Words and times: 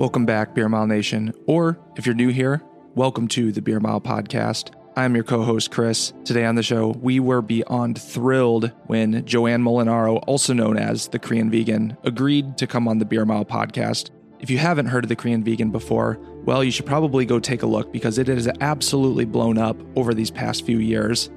Welcome 0.00 0.24
back, 0.24 0.54
Beer 0.54 0.66
Mile 0.66 0.86
Nation. 0.86 1.34
Or 1.46 1.78
if 1.94 2.06
you're 2.06 2.14
new 2.14 2.30
here, 2.30 2.62
welcome 2.94 3.28
to 3.28 3.52
the 3.52 3.60
Beer 3.60 3.80
Mile 3.80 4.00
Podcast. 4.00 4.70
I'm 4.96 5.14
your 5.14 5.24
co 5.24 5.42
host, 5.42 5.70
Chris. 5.70 6.14
Today 6.24 6.46
on 6.46 6.54
the 6.54 6.62
show, 6.62 6.94
we 7.02 7.20
were 7.20 7.42
beyond 7.42 8.00
thrilled 8.00 8.72
when 8.86 9.22
Joanne 9.26 9.62
Molinaro, 9.62 10.24
also 10.26 10.54
known 10.54 10.78
as 10.78 11.08
the 11.08 11.18
Korean 11.18 11.50
Vegan, 11.50 11.98
agreed 12.02 12.56
to 12.56 12.66
come 12.66 12.88
on 12.88 12.96
the 12.96 13.04
Beer 13.04 13.26
Mile 13.26 13.44
Podcast. 13.44 14.08
If 14.38 14.48
you 14.48 14.56
haven't 14.56 14.86
heard 14.86 15.04
of 15.04 15.10
the 15.10 15.16
Korean 15.16 15.44
Vegan 15.44 15.70
before, 15.70 16.18
well, 16.46 16.64
you 16.64 16.70
should 16.70 16.86
probably 16.86 17.26
go 17.26 17.38
take 17.38 17.62
a 17.62 17.66
look 17.66 17.92
because 17.92 18.16
it 18.16 18.28
has 18.28 18.48
absolutely 18.62 19.26
blown 19.26 19.58
up 19.58 19.76
over 19.96 20.14
these 20.14 20.30
past 20.30 20.64
few 20.64 20.78
years. 20.78 21.28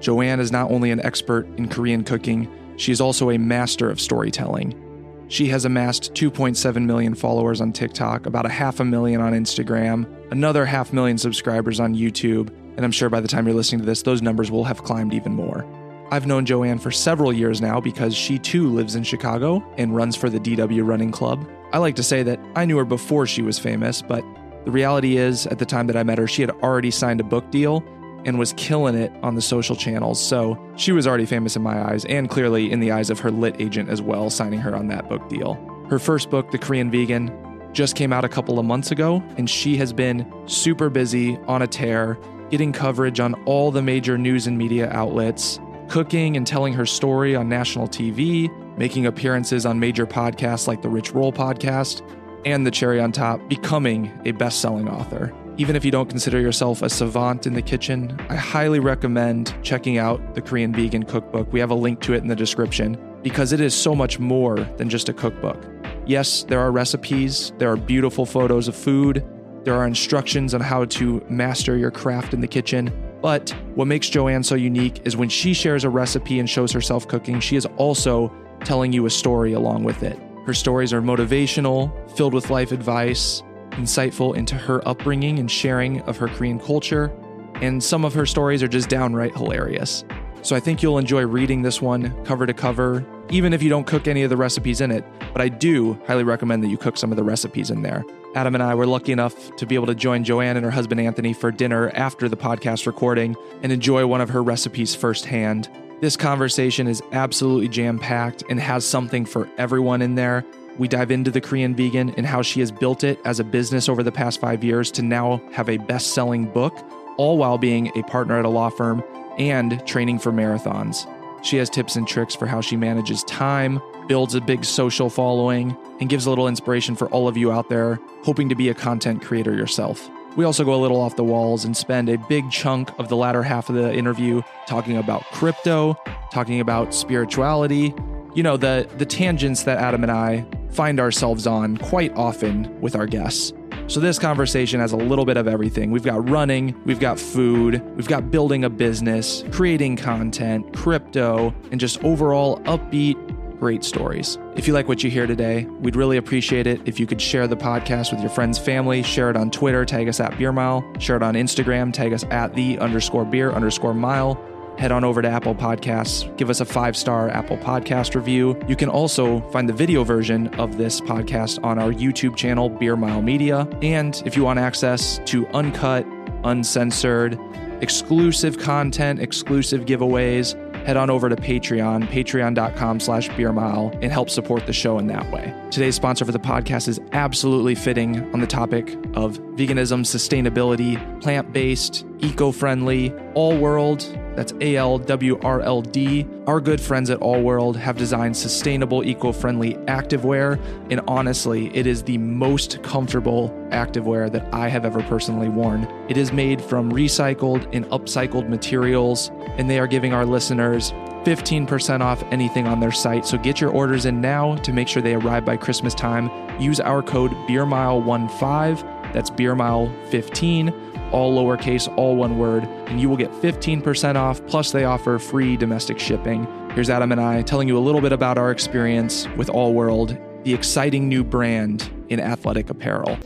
Joanne 0.00 0.40
is 0.40 0.50
not 0.50 0.72
only 0.72 0.90
an 0.90 0.98
expert 1.06 1.46
in 1.58 1.68
Korean 1.68 2.02
cooking, 2.02 2.50
she 2.76 2.90
is 2.90 3.00
also 3.00 3.30
a 3.30 3.38
master 3.38 3.88
of 3.88 4.00
storytelling. 4.00 4.89
She 5.30 5.46
has 5.46 5.64
amassed 5.64 6.12
2.7 6.14 6.84
million 6.86 7.14
followers 7.14 7.60
on 7.60 7.72
TikTok, 7.72 8.26
about 8.26 8.46
a 8.46 8.48
half 8.48 8.80
a 8.80 8.84
million 8.84 9.20
on 9.20 9.32
Instagram, 9.32 10.04
another 10.32 10.66
half 10.66 10.92
million 10.92 11.18
subscribers 11.18 11.78
on 11.78 11.94
YouTube, 11.94 12.48
and 12.76 12.84
I'm 12.84 12.90
sure 12.90 13.08
by 13.08 13.20
the 13.20 13.28
time 13.28 13.46
you're 13.46 13.54
listening 13.54 13.78
to 13.78 13.86
this, 13.86 14.02
those 14.02 14.22
numbers 14.22 14.50
will 14.50 14.64
have 14.64 14.82
climbed 14.82 15.14
even 15.14 15.32
more. 15.32 15.64
I've 16.10 16.26
known 16.26 16.46
Joanne 16.46 16.80
for 16.80 16.90
several 16.90 17.32
years 17.32 17.60
now 17.60 17.80
because 17.80 18.12
she 18.12 18.40
too 18.40 18.70
lives 18.70 18.96
in 18.96 19.04
Chicago 19.04 19.64
and 19.78 19.94
runs 19.94 20.16
for 20.16 20.28
the 20.28 20.40
DW 20.40 20.84
Running 20.84 21.12
Club. 21.12 21.48
I 21.72 21.78
like 21.78 21.94
to 21.94 22.02
say 22.02 22.24
that 22.24 22.40
I 22.56 22.64
knew 22.64 22.78
her 22.78 22.84
before 22.84 23.24
she 23.28 23.42
was 23.42 23.56
famous, 23.56 24.02
but 24.02 24.24
the 24.64 24.72
reality 24.72 25.16
is, 25.16 25.46
at 25.46 25.60
the 25.60 25.64
time 25.64 25.86
that 25.86 25.96
I 25.96 26.02
met 26.02 26.18
her, 26.18 26.26
she 26.26 26.42
had 26.42 26.50
already 26.50 26.90
signed 26.90 27.20
a 27.20 27.24
book 27.24 27.48
deal 27.52 27.84
and 28.24 28.38
was 28.38 28.52
killing 28.54 28.94
it 28.94 29.12
on 29.22 29.34
the 29.34 29.42
social 29.42 29.76
channels. 29.76 30.22
So 30.22 30.58
she 30.76 30.92
was 30.92 31.06
already 31.06 31.26
famous 31.26 31.56
in 31.56 31.62
my 31.62 31.90
eyes 31.90 32.04
and 32.06 32.28
clearly 32.28 32.70
in 32.70 32.80
the 32.80 32.92
eyes 32.92 33.10
of 33.10 33.20
her 33.20 33.30
lit 33.30 33.56
agent 33.60 33.88
as 33.88 34.02
well, 34.02 34.30
signing 34.30 34.60
her 34.60 34.74
on 34.74 34.88
that 34.88 35.08
book 35.08 35.28
deal. 35.28 35.54
Her 35.88 35.98
first 35.98 36.30
book, 36.30 36.50
The 36.50 36.58
Korean 36.58 36.90
Vegan, 36.90 37.30
just 37.72 37.96
came 37.96 38.12
out 38.12 38.24
a 38.24 38.28
couple 38.28 38.58
of 38.58 38.66
months 38.66 38.90
ago, 38.90 39.22
and 39.36 39.48
she 39.48 39.76
has 39.76 39.92
been 39.92 40.30
super 40.46 40.90
busy 40.90 41.36
on 41.46 41.62
a 41.62 41.66
tear, 41.66 42.18
getting 42.50 42.72
coverage 42.72 43.20
on 43.20 43.34
all 43.44 43.70
the 43.70 43.82
major 43.82 44.18
news 44.18 44.46
and 44.46 44.58
media 44.58 44.90
outlets, 44.90 45.60
cooking 45.88 46.36
and 46.36 46.46
telling 46.46 46.72
her 46.72 46.86
story 46.86 47.34
on 47.36 47.48
national 47.48 47.88
TV, 47.88 48.48
making 48.76 49.06
appearances 49.06 49.66
on 49.66 49.78
major 49.78 50.06
podcasts 50.06 50.66
like 50.66 50.82
the 50.82 50.88
Rich 50.88 51.12
Roll 51.12 51.32
podcast, 51.32 52.02
and 52.44 52.66
the 52.66 52.70
cherry 52.70 53.00
on 53.00 53.12
top, 53.12 53.46
becoming 53.48 54.10
a 54.24 54.32
best 54.32 54.60
selling 54.60 54.88
author. 54.88 55.32
Even 55.56 55.76
if 55.76 55.84
you 55.84 55.90
don't 55.90 56.08
consider 56.08 56.40
yourself 56.40 56.80
a 56.82 56.88
savant 56.88 57.46
in 57.46 57.54
the 57.54 57.62
kitchen, 57.62 58.18
I 58.28 58.36
highly 58.36 58.78
recommend 58.78 59.54
checking 59.62 59.98
out 59.98 60.34
the 60.34 60.40
Korean 60.40 60.72
Vegan 60.72 61.02
Cookbook. 61.02 61.52
We 61.52 61.60
have 61.60 61.70
a 61.70 61.74
link 61.74 62.00
to 62.02 62.14
it 62.14 62.18
in 62.18 62.28
the 62.28 62.36
description 62.36 62.98
because 63.22 63.52
it 63.52 63.60
is 63.60 63.74
so 63.74 63.94
much 63.94 64.18
more 64.18 64.56
than 64.78 64.88
just 64.88 65.08
a 65.08 65.12
cookbook. 65.12 65.62
Yes, 66.06 66.44
there 66.44 66.60
are 66.60 66.72
recipes, 66.72 67.52
there 67.58 67.70
are 67.70 67.76
beautiful 67.76 68.24
photos 68.24 68.68
of 68.68 68.74
food, 68.74 69.24
there 69.64 69.74
are 69.74 69.86
instructions 69.86 70.54
on 70.54 70.62
how 70.62 70.86
to 70.86 71.24
master 71.28 71.76
your 71.76 71.90
craft 71.90 72.32
in 72.32 72.40
the 72.40 72.48
kitchen. 72.48 72.90
But 73.20 73.50
what 73.74 73.84
makes 73.84 74.08
Joanne 74.08 74.42
so 74.42 74.54
unique 74.54 75.02
is 75.04 75.16
when 75.16 75.28
she 75.28 75.52
shares 75.52 75.84
a 75.84 75.90
recipe 75.90 76.38
and 76.38 76.48
shows 76.48 76.72
herself 76.72 77.06
cooking, 77.06 77.38
she 77.40 77.56
is 77.56 77.66
also 77.76 78.32
telling 78.64 78.92
you 78.94 79.04
a 79.04 79.10
story 79.10 79.52
along 79.52 79.84
with 79.84 80.02
it. 80.02 80.18
Her 80.46 80.54
stories 80.54 80.94
are 80.94 81.02
motivational, 81.02 81.92
filled 82.16 82.32
with 82.32 82.48
life 82.48 82.72
advice, 82.72 83.42
insightful 83.72 84.36
into 84.36 84.54
her 84.54 84.86
upbringing 84.86 85.38
and 85.38 85.50
sharing 85.50 86.00
of 86.02 86.16
her 86.16 86.28
Korean 86.28 86.58
culture, 86.58 87.10
and 87.56 87.82
some 87.82 88.04
of 88.04 88.14
her 88.14 88.26
stories 88.26 88.62
are 88.62 88.68
just 88.68 88.88
downright 88.88 89.34
hilarious. 89.34 90.04
So 90.42 90.56
I 90.56 90.60
think 90.60 90.82
you'll 90.82 90.98
enjoy 90.98 91.26
reading 91.26 91.62
this 91.62 91.82
one 91.82 92.12
cover 92.24 92.46
to 92.46 92.54
cover, 92.54 93.04
even 93.28 93.52
if 93.52 93.62
you 93.62 93.68
don't 93.68 93.86
cook 93.86 94.08
any 94.08 94.22
of 94.22 94.30
the 94.30 94.36
recipes 94.36 94.80
in 94.80 94.90
it. 94.90 95.04
But 95.32 95.42
I 95.42 95.48
do 95.48 95.98
highly 96.06 96.24
recommend 96.24 96.64
that 96.64 96.68
you 96.68 96.78
cook 96.78 96.96
some 96.96 97.10
of 97.10 97.16
the 97.16 97.24
recipes 97.24 97.70
in 97.70 97.82
there. 97.82 98.04
Adam 98.34 98.54
and 98.54 98.62
I 98.62 98.74
were 98.74 98.86
lucky 98.86 99.12
enough 99.12 99.54
to 99.56 99.66
be 99.66 99.74
able 99.74 99.86
to 99.88 99.94
join 99.94 100.24
Joanne 100.24 100.56
and 100.56 100.64
her 100.64 100.70
husband 100.70 101.00
Anthony 101.00 101.32
for 101.32 101.50
dinner 101.50 101.90
after 101.90 102.28
the 102.28 102.36
podcast 102.36 102.86
recording 102.86 103.36
and 103.62 103.72
enjoy 103.72 104.06
one 104.06 104.20
of 104.20 104.30
her 104.30 104.42
recipes 104.42 104.94
firsthand. 104.94 105.68
This 106.00 106.16
conversation 106.16 106.86
is 106.86 107.02
absolutely 107.12 107.68
jam 107.68 107.98
packed 107.98 108.42
and 108.48 108.58
has 108.58 108.86
something 108.86 109.26
for 109.26 109.48
everyone 109.58 110.00
in 110.00 110.14
there. 110.14 110.46
We 110.78 110.88
dive 110.88 111.10
into 111.10 111.30
the 111.30 111.40
Korean 111.40 111.74
vegan 111.74 112.10
and 112.16 112.26
how 112.26 112.42
she 112.42 112.60
has 112.60 112.72
built 112.72 113.04
it 113.04 113.20
as 113.24 113.40
a 113.40 113.44
business 113.44 113.88
over 113.88 114.02
the 114.02 114.12
past 114.12 114.40
five 114.40 114.64
years 114.64 114.90
to 114.92 115.02
now 115.02 115.42
have 115.52 115.68
a 115.68 115.76
best 115.76 116.12
selling 116.12 116.46
book, 116.46 116.74
all 117.18 117.36
while 117.36 117.58
being 117.58 117.90
a 117.96 118.02
partner 118.04 118.38
at 118.38 118.44
a 118.44 118.48
law 118.48 118.70
firm 118.70 119.02
and 119.38 119.84
training 119.86 120.18
for 120.18 120.32
marathons. 120.32 121.06
She 121.42 121.56
has 121.56 121.70
tips 121.70 121.96
and 121.96 122.06
tricks 122.06 122.34
for 122.34 122.46
how 122.46 122.60
she 122.60 122.76
manages 122.76 123.24
time, 123.24 123.80
builds 124.08 124.34
a 124.34 124.40
big 124.40 124.64
social 124.64 125.08
following, 125.08 125.76
and 126.00 126.08
gives 126.08 126.26
a 126.26 126.30
little 126.30 126.48
inspiration 126.48 126.94
for 126.96 127.08
all 127.08 127.28
of 127.28 127.36
you 127.36 127.50
out 127.50 127.68
there 127.68 127.98
hoping 128.24 128.48
to 128.48 128.54
be 128.54 128.68
a 128.68 128.74
content 128.74 129.22
creator 129.22 129.54
yourself. 129.54 130.10
We 130.36 130.44
also 130.44 130.64
go 130.64 130.74
a 130.74 130.76
little 130.76 131.00
off 131.00 131.16
the 131.16 131.24
walls 131.24 131.64
and 131.64 131.76
spend 131.76 132.08
a 132.08 132.16
big 132.16 132.50
chunk 132.50 132.90
of 132.98 133.08
the 133.08 133.16
latter 133.16 133.42
half 133.42 133.68
of 133.68 133.74
the 133.74 133.92
interview 133.92 134.42
talking 134.68 134.96
about 134.96 135.24
crypto, 135.32 135.96
talking 136.32 136.60
about 136.60 136.94
spirituality, 136.94 137.94
you 138.34 138.42
know, 138.42 138.56
the 138.56 138.88
the 138.98 139.06
tangents 139.06 139.64
that 139.64 139.78
Adam 139.78 140.02
and 140.02 140.12
I 140.12 140.46
find 140.70 141.00
ourselves 141.00 141.46
on 141.46 141.76
quite 141.76 142.14
often 142.14 142.80
with 142.80 142.94
our 142.96 143.06
guests. 143.06 143.52
So, 143.86 143.98
this 143.98 144.20
conversation 144.20 144.78
has 144.78 144.92
a 144.92 144.96
little 144.96 145.24
bit 145.24 145.36
of 145.36 145.48
everything. 145.48 145.90
We've 145.90 146.04
got 146.04 146.28
running, 146.28 146.80
we've 146.84 147.00
got 147.00 147.18
food, 147.18 147.82
we've 147.96 148.06
got 148.06 148.30
building 148.30 148.64
a 148.64 148.70
business, 148.70 149.42
creating 149.50 149.96
content, 149.96 150.72
crypto, 150.72 151.52
and 151.72 151.80
just 151.80 152.02
overall 152.04 152.60
upbeat, 152.60 153.16
great 153.58 153.82
stories. 153.82 154.38
If 154.54 154.68
you 154.68 154.74
like 154.74 154.86
what 154.86 155.02
you 155.02 155.10
hear 155.10 155.26
today, 155.26 155.64
we'd 155.80 155.96
really 155.96 156.18
appreciate 156.18 156.68
it 156.68 156.80
if 156.86 157.00
you 157.00 157.06
could 157.06 157.20
share 157.20 157.48
the 157.48 157.56
podcast 157.56 158.12
with 158.12 158.20
your 158.20 158.30
friends, 158.30 158.58
family, 158.58 159.02
share 159.02 159.28
it 159.28 159.36
on 159.36 159.50
Twitter, 159.50 159.84
tag 159.84 160.08
us 160.08 160.20
at 160.20 160.38
Beer 160.38 160.52
Mile, 160.52 160.84
share 161.00 161.16
it 161.16 161.22
on 161.22 161.34
Instagram, 161.34 161.92
tag 161.92 162.12
us 162.12 162.24
at 162.30 162.54
the 162.54 162.78
underscore 162.78 163.24
beer 163.24 163.50
underscore 163.50 163.92
mile 163.92 164.34
head 164.80 164.90
on 164.90 165.04
over 165.04 165.20
to 165.20 165.28
Apple 165.28 165.54
Podcasts, 165.54 166.34
give 166.38 166.48
us 166.48 166.60
a 166.60 166.64
five 166.64 166.96
star 166.96 167.28
Apple 167.28 167.58
Podcast 167.58 168.14
review. 168.14 168.58
You 168.66 168.76
can 168.76 168.88
also 168.88 169.40
find 169.50 169.68
the 169.68 169.74
video 169.74 170.04
version 170.04 170.48
of 170.54 170.78
this 170.78 171.02
podcast 171.02 171.62
on 171.62 171.78
our 171.78 171.92
YouTube 171.92 172.34
channel, 172.34 172.70
Beer 172.70 172.96
Mile 172.96 173.20
Media. 173.20 173.68
And 173.82 174.20
if 174.24 174.36
you 174.38 174.44
want 174.44 174.58
access 174.58 175.20
to 175.26 175.46
uncut, 175.48 176.06
uncensored, 176.44 177.38
exclusive 177.82 178.58
content, 178.58 179.20
exclusive 179.20 179.84
giveaways, 179.84 180.56
head 180.86 180.96
on 180.96 181.10
over 181.10 181.28
to 181.28 181.36
Patreon, 181.36 182.08
patreon.com 182.08 183.00
slash 183.00 183.28
beer 183.36 183.52
mile, 183.52 183.90
and 184.00 184.10
help 184.10 184.30
support 184.30 184.64
the 184.64 184.72
show 184.72 184.98
in 184.98 185.08
that 185.08 185.30
way. 185.30 185.54
Today's 185.70 185.94
sponsor 185.94 186.24
for 186.24 186.32
the 186.32 186.38
podcast 186.38 186.88
is 186.88 186.98
absolutely 187.12 187.74
fitting 187.74 188.32
on 188.32 188.40
the 188.40 188.46
topic 188.46 188.94
of 189.12 189.38
veganism, 189.56 190.06
sustainability, 190.06 191.20
plant 191.20 191.52
based, 191.52 192.06
eco 192.20 192.50
friendly, 192.50 193.12
all 193.34 193.58
world 193.58 194.02
that's 194.40 194.54
A 194.62 194.76
L 194.76 194.96
W 194.96 195.38
R 195.42 195.60
L 195.60 195.82
D. 195.82 196.26
Our 196.46 196.62
good 196.62 196.80
friends 196.80 197.10
at 197.10 197.20
All 197.20 197.42
World 197.42 197.76
have 197.76 197.98
designed 197.98 198.34
sustainable, 198.34 199.04
eco 199.04 199.32
friendly 199.32 199.74
activewear. 199.84 200.58
And 200.90 201.02
honestly, 201.06 201.70
it 201.76 201.86
is 201.86 202.02
the 202.02 202.16
most 202.16 202.82
comfortable 202.82 203.50
activewear 203.68 204.32
that 204.32 204.48
I 204.54 204.68
have 204.68 204.86
ever 204.86 205.02
personally 205.02 205.50
worn. 205.50 205.86
It 206.08 206.16
is 206.16 206.32
made 206.32 206.62
from 206.62 206.90
recycled 206.90 207.68
and 207.74 207.84
upcycled 207.90 208.48
materials, 208.48 209.30
and 209.58 209.68
they 209.68 209.78
are 209.78 209.86
giving 209.86 210.14
our 210.14 210.24
listeners 210.24 210.92
15% 211.24 212.00
off 212.00 212.22
anything 212.30 212.66
on 212.66 212.80
their 212.80 212.92
site. 212.92 213.26
So 213.26 213.36
get 213.36 213.60
your 213.60 213.70
orders 213.70 214.06
in 214.06 214.22
now 214.22 214.56
to 214.56 214.72
make 214.72 214.88
sure 214.88 215.02
they 215.02 215.16
arrive 215.16 215.44
by 215.44 215.58
Christmas 215.58 215.94
time. 215.94 216.30
Use 216.58 216.80
our 216.80 217.02
code 217.02 217.32
BeerMile15. 217.46 218.99
That's 219.12 219.30
BeerMile15 219.30 220.90
all 221.12 221.36
lowercase, 221.36 221.92
all 221.96 222.16
one 222.16 222.38
word, 222.38 222.64
and 222.86 223.00
you 223.00 223.08
will 223.08 223.16
get 223.16 223.30
15% 223.32 224.16
off. 224.16 224.44
Plus, 224.46 224.72
they 224.72 224.84
offer 224.84 225.18
free 225.18 225.56
domestic 225.56 225.98
shipping. 225.98 226.46
Here's 226.74 226.90
Adam 226.90 227.12
and 227.12 227.20
I 227.20 227.42
telling 227.42 227.68
you 227.68 227.76
a 227.76 227.80
little 227.80 228.00
bit 228.00 228.12
about 228.12 228.38
our 228.38 228.50
experience 228.50 229.26
with 229.36 229.50
All 229.50 229.74
World, 229.74 230.16
the 230.44 230.54
exciting 230.54 231.08
new 231.08 231.24
brand 231.24 231.90
in 232.08 232.20
athletic 232.20 232.70
apparel. 232.70 233.16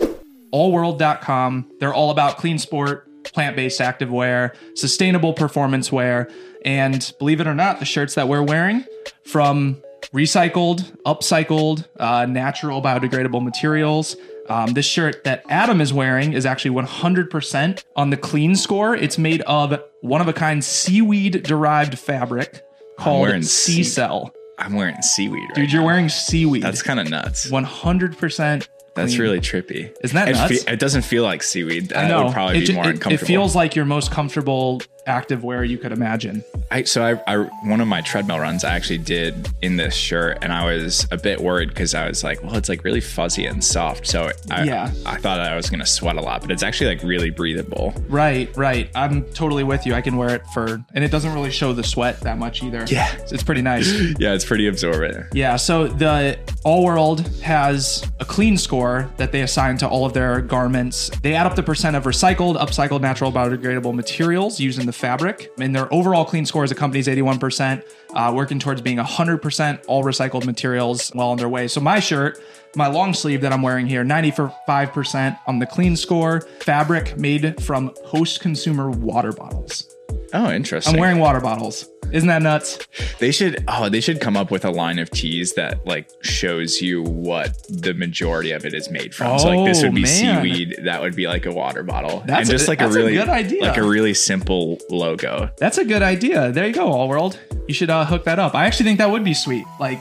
Allworld.com, 0.53 1.71
they're 1.81 1.95
all 1.95 2.11
about 2.11 2.39
clean 2.39 2.59
sport, 2.59 3.09
plant 3.25 3.57
based 3.57 3.81
activewear, 3.81 4.55
sustainable 4.75 5.33
performance 5.33 5.91
wear, 5.91 6.31
and 6.65 7.13
believe 7.19 7.41
it 7.41 7.47
or 7.47 7.55
not, 7.55 7.81
the 7.81 7.85
shirts 7.85 8.15
that 8.15 8.29
we're 8.29 8.43
wearing 8.43 8.85
from 9.25 9.77
recycled, 10.13 10.97
upcycled, 11.03 11.87
uh, 11.99 12.25
natural, 12.27 12.81
biodegradable 12.81 13.43
materials 13.43 14.17
um, 14.49 14.75
this 14.75 14.87
shirt 14.87 15.25
that 15.25 15.45
Adam 15.49 15.81
is 15.81 15.93
wearing 15.93 16.33
is 16.33 16.47
actually 16.47 16.75
100% 16.75 17.85
on 17.97 18.11
the 18.11 18.17
clean 18.17 18.57
score. 18.57 18.95
It's 18.95 19.19
made 19.19 19.41
of 19.43 19.81
one 20.01 20.21
of 20.21 20.29
a 20.29 20.33
kind 20.33 20.63
seaweed 20.65 21.43
derived 21.43 21.99
fabric 21.99 22.63
called 22.99 23.45
Sea 23.45 23.83
Cell. 23.83 24.35
I'm 24.59 24.75
wearing 24.75 25.01
seaweed, 25.03 25.43
right 25.43 25.55
dude. 25.55 25.73
You're 25.73 25.83
now. 25.83 25.87
wearing 25.87 26.09
seaweed. 26.09 26.63
That's 26.63 26.83
kind 26.83 27.01
of 27.01 27.11
nuts. 27.11 27.51
100%. 27.51 28.69
That's 28.95 29.19
really 29.19 29.41
trippy. 29.41 29.93
Isn't 30.03 30.15
that 30.15 30.29
it 30.29 30.35
nuts? 30.35 30.63
Fe- 30.63 30.73
it 30.73 30.79
doesn't 30.79 31.03
feel 31.03 31.25
like 31.25 31.43
seaweed. 31.43 31.89
That 31.89 32.05
I 32.05 32.09
know. 32.09 32.27
would 32.27 32.33
probably 32.33 32.59
it, 32.59 32.69
be 32.69 32.75
more 32.75 32.85
it, 32.85 32.91
uncomfortable. 32.91 33.25
It 33.25 33.27
feels 33.27 33.57
like 33.57 33.75
your 33.75 33.85
most 33.85 34.13
comfortable 34.13 34.83
active 35.07 35.45
wear 35.45 35.65
you 35.65 35.79
could 35.79 35.93
imagine. 35.93 36.43
I 36.71 36.85
so 36.85 37.03
I, 37.05 37.33
I 37.33 37.37
one 37.69 37.81
of 37.81 37.89
my 37.89 38.01
treadmill 38.01 38.39
runs 38.39 38.65
I 38.65 38.75
actually 38.75 38.99
did 38.99 39.49
in 39.63 39.77
this 39.77 39.95
shirt, 39.95 40.39
and 40.43 40.53
I 40.53 40.73
was 40.75 41.07
a 41.11 41.17
bit 41.17 41.41
worried 41.41 41.69
because 41.69 41.95
I 41.95 42.09
was 42.09 42.25
like, 42.25 42.43
well, 42.43 42.57
it's 42.57 42.69
like 42.69 42.85
really 42.85 43.01
fuzzy 43.01 43.47
and 43.47 43.63
soft. 43.63 44.07
So 44.07 44.31
I, 44.51 44.65
Yeah. 44.65 44.91
I 45.07 45.17
thought 45.17 45.41
I 45.41 45.55
was 45.57 45.69
gonna 45.71 45.87
sweat 45.87 46.17
a 46.17 46.21
lot, 46.21 46.41
but 46.41 46.51
it's 46.51 46.63
actually 46.63 46.95
like 46.95 47.03
really 47.03 47.31
breathable. 47.31 47.95
Right, 48.09 48.55
right. 48.57 48.91
I'm 48.95 49.25
totally 49.33 49.65
with 49.65 49.87
you. 49.87 49.95
I 49.95 50.01
can 50.01 50.17
wear 50.17 50.35
it 50.35 50.43
for, 50.55 50.83
and 50.95 51.05
it 51.05 51.11
doesn't 51.11 51.33
really 51.33 51.51
show 51.51 51.73
the 51.73 51.85
sweat 51.85 52.21
that 52.21 52.39
much 52.39 52.63
either. 52.63 52.85
Yeah. 52.89 53.13
It's, 53.17 53.33
it's 53.33 53.43
pretty 53.43 53.63
nice. 53.63 53.85
Yeah, 54.19 54.33
it's 54.35 54.45
pretty 54.45 54.69
absorbent. 54.69 55.27
Yeah, 55.35 55.57
so 55.57 55.89
the 55.89 56.39
All 56.65 56.85
World 56.85 57.27
has 57.43 58.07
a 58.21 58.25
clean 58.25 58.57
score 58.57 59.11
that 59.17 59.33
they 59.33 59.43
assign 59.43 59.77
to 59.79 59.89
all 59.89 60.07
of 60.07 60.13
their 60.13 60.41
garments. 60.41 61.11
They 61.23 61.35
add 61.35 61.47
up 61.47 61.57
the 61.57 61.63
percent 61.63 61.97
of 61.97 62.05
recycled, 62.05 62.57
upcycled, 62.57 63.01
natural, 63.01 63.33
biodegradable 63.33 63.93
materials 63.95 64.61
used 64.61 64.79
in 64.79 64.87
the 64.87 64.93
fabric. 64.95 65.51
And 65.59 65.75
their 65.75 65.93
overall 65.93 66.25
clean 66.25 66.47
score 66.47 66.65
as 66.65 66.71
a 66.71 66.75
company 66.75 67.01
is 67.01 67.09
81%, 67.09 67.83
uh, 68.15 68.33
working 68.35 68.59
towards 68.59 68.81
being 68.81 68.99
100% 68.99 69.85
all 69.87 70.05
recycled 70.05 70.47
materials 70.47 71.13
well 71.15 71.31
on 71.31 71.37
their 71.37 71.49
way. 71.49 71.69
So 71.69 71.81
my 71.81 72.01
shirt, 72.01 72.41
my 72.77 72.87
long 72.87 73.15
sleeve 73.15 73.41
that 73.43 73.53
I'm 73.53 73.63
wearing 73.63 73.87
here, 73.87 74.05
95% 74.05 75.39
on 75.47 75.59
the 75.59 75.67
clean 75.67 75.97
score, 75.97 76.41
fabric 76.61 77.17
made 77.17 77.63
from 77.63 77.91
post-consumer 78.05 78.91
water 78.91 79.33
bottles. 79.33 79.95
Oh, 80.33 80.51
interesting. 80.51 80.95
I'm 80.95 81.01
wearing 81.01 81.19
water 81.19 81.41
bottles. 81.41 81.89
Isn't 82.15 82.29
that 82.29 82.41
nuts? 82.43 82.79
They 83.19 83.31
should 83.33 83.65
oh 83.69 83.89
they 83.89 84.01
should 84.01 84.21
come 84.21 84.37
up 84.37 84.51
with 84.51 84.65
a 84.65 84.71
line 84.71 84.99
of 84.99 85.11
tees 85.11 85.55
that 85.55 85.85
like 85.87 86.09
shows 86.23 86.81
you 86.81 87.03
what 87.03 87.59
the 87.69 87.93
majority 87.93 88.53
of 88.53 88.65
it 88.65 88.73
is 88.73 88.89
made 88.91 89.15
from. 89.15 89.33
Oh, 89.33 89.39
so 89.39 89.49
like 89.49 89.67
this 89.69 89.83
Oh, 89.83 89.87
would 89.89 89.95
be 89.95 90.03
man. 90.03 90.43
seaweed, 90.43 90.79
that 90.85 91.03
would 91.03 91.17
be 91.17 91.27
like 91.27 91.45
a 91.45 91.53
water 91.53 91.83
bottle, 91.83 92.23
That's 92.27 92.49
and 92.49 92.49
a- 92.49 92.53
just 92.53 92.69
like 92.69 92.81
a 92.81 92.87
a 92.87 92.89
really 92.91 93.13
good 93.15 93.29
idea. 93.29 93.63
like 93.63 93.77
a 93.77 93.83
really 93.83 94.15
simple 94.15 94.79
logo. 94.89 95.51
That's 95.59 95.77
a 95.79 95.85
good 95.85 96.03
idea. 96.03 96.53
There 96.53 96.67
you 96.67 96.73
go, 96.73 96.87
All 96.93 97.09
World. 97.09 97.39
You 97.69 97.75
should 97.75 97.91
uh, 97.91 98.05
hook 98.07 98.25
that 98.25 98.39
up. 98.39 98.55
I 98.55 98.65
actually 98.67 98.85
think 98.85 98.99
that 98.99 99.11
would 99.11 99.25
be 99.25 99.35
sweet. 99.35 99.65
Like 99.81 100.01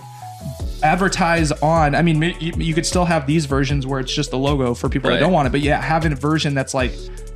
advertise 0.84 1.52
on. 1.54 1.96
I 1.96 2.02
mean, 2.02 2.22
you, 2.40 2.52
you 2.58 2.74
could 2.74 2.86
still 2.86 3.06
have 3.06 3.26
these 3.26 3.46
versions 3.46 3.88
where 3.88 4.00
it's 4.00 4.14
just 4.14 4.32
the 4.32 4.38
logo 4.38 4.74
for 4.74 4.90
people 4.90 5.10
Right. 5.10 5.16
that 5.16 5.22
don't 5.22 5.32
want 5.34 5.48
it, 5.48 5.52
but 5.52 5.62
yeah, 5.62 5.82
having 5.82 6.12
a 6.12 6.16
version 6.16 6.54
that's 6.54 6.74
like 6.74 6.92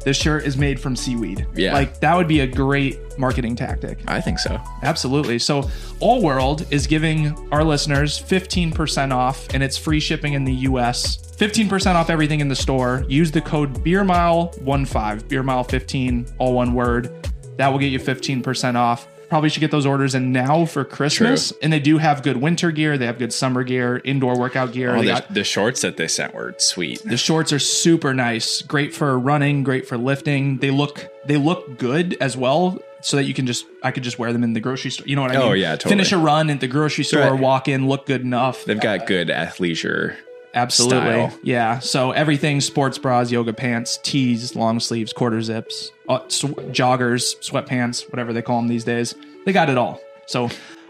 this 0.07 0.15
shirt 0.15 0.45
is 0.45 0.55
made 0.55 0.79
from 0.79 0.95
seaweed. 0.95 1.45
Yeah. 1.53 1.73
like 1.73 1.99
that 1.99 2.15
would 2.15 2.29
be 2.29 2.39
a 2.39 2.47
great 2.47 2.97
marketing 3.19 3.57
tactic. 3.57 3.99
I 4.07 4.21
think 4.21 4.39
so. 4.39 4.57
Absolutely. 4.81 5.37
So, 5.37 5.69
All 5.99 6.21
World 6.21 6.65
is 6.71 6.87
giving 6.87 7.35
our 7.51 7.61
listeners 7.61 8.17
15% 8.17 9.11
off 9.11 9.53
and 9.53 9.61
it's 9.61 9.77
free 9.77 9.99
shipping 9.99 10.31
in 10.31 10.45
the 10.45 10.53
US. 10.53 11.17
15% 11.35 11.95
off 11.95 12.09
everything 12.09 12.39
in 12.39 12.47
the 12.47 12.55
store. 12.55 13.03
Use 13.09 13.31
the 13.31 13.41
code 13.41 13.83
BeerMile15, 13.83 15.23
BeerMile15, 15.23 16.31
all 16.37 16.53
one 16.53 16.73
word. 16.73 17.29
That 17.57 17.67
will 17.67 17.79
get 17.79 17.91
you 17.91 17.99
15% 17.99 18.75
off. 18.75 19.09
Probably 19.29 19.49
should 19.49 19.59
get 19.59 19.71
those 19.71 19.85
orders 19.85 20.15
in 20.15 20.31
now 20.31 20.65
for 20.65 20.85
Christmas. 20.85 21.51
And 21.61 21.73
they 21.73 21.79
do 21.81 21.97
have 21.97 22.23
good 22.23 22.37
winter 22.37 22.71
gear, 22.71 22.97
they 22.97 23.05
have 23.05 23.19
good 23.19 23.33
summer 23.33 23.63
gear, 23.63 24.01
indoor 24.05 24.39
workout 24.39 24.71
gear. 24.71 24.91
Oh, 24.95 24.99
They 25.01 25.07
the, 25.07 25.13
got- 25.13 25.33
the 25.33 25.43
shorts 25.43 25.81
that 25.81 25.97
they 25.97 26.07
sent 26.07 26.33
were 26.33 26.55
sweet. 26.57 27.01
the 27.03 27.17
shorts 27.17 27.51
are 27.51 27.59
super 27.59 28.13
nice, 28.13 28.61
great 28.61 28.93
for 28.93 29.17
running, 29.19 29.63
great 29.63 29.87
for 29.87 29.97
lifting. 29.97 30.57
They 30.57 30.71
look 30.71 31.09
they 31.25 31.35
look 31.37 31.77
good 31.77 32.15
as 32.21 32.37
well, 32.37 32.79
so 33.01 33.17
that 33.17 33.25
you 33.25 33.33
can 33.33 33.45
just 33.45 33.65
I 33.83 33.91
could 33.91 34.03
just 34.03 34.17
wear 34.17 34.31
them 34.31 34.43
in 34.43 34.53
the 34.53 34.61
grocery 34.61 34.91
store. 34.91 35.05
You 35.07 35.17
know 35.17 35.23
what 35.23 35.31
I 35.31 35.35
oh, 35.35 35.39
mean? 35.39 35.49
Oh, 35.49 35.53
yeah, 35.53 35.71
totally. 35.71 35.91
Finish 35.91 36.11
a 36.13 36.17
run 36.17 36.49
at 36.49 36.61
the 36.61 36.67
grocery 36.67 37.03
store, 37.03 37.31
Right. 37.31 37.39
walk 37.39 37.67
in, 37.67 37.87
look 37.89 38.05
good 38.05 38.21
enough. 38.21 38.63
They've 38.63 38.79
got 38.79 39.07
good 39.07 39.27
athleisure. 39.27 40.15
Absolutely, 40.53 41.29
style. 41.29 41.39
yeah. 41.43 41.79
So 41.79 42.11
everything: 42.11 42.61
sports 42.61 42.97
bras, 42.97 43.31
yoga 43.31 43.53
pants, 43.53 43.99
tees, 44.03 44.55
long 44.55 44.79
sleeves, 44.79 45.13
quarter 45.13 45.41
zips, 45.41 45.91
uh, 46.09 46.19
sw- 46.27 46.45
joggers, 46.71 47.35
sweatpants, 47.41 48.09
whatever 48.11 48.33
they 48.33 48.41
call 48.41 48.57
them 48.57 48.67
these 48.67 48.83
days. 48.83 49.15
They 49.45 49.53
got 49.53 49.69
it 49.69 49.77
all. 49.77 50.01
So. 50.25 50.49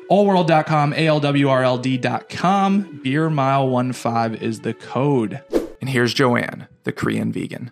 Allworld.com, 0.10 0.94
ALWRLD.com, 0.94 3.02
Beer 3.04 3.30
Mile 3.30 3.92
15 3.92 4.36
is 4.36 4.62
the 4.62 4.74
code. 4.74 5.44
And 5.82 5.90
here's 5.90 6.14
Joanne, 6.14 6.70
the 6.86 6.94
Korean 6.94 7.34
vegan. 7.34 7.72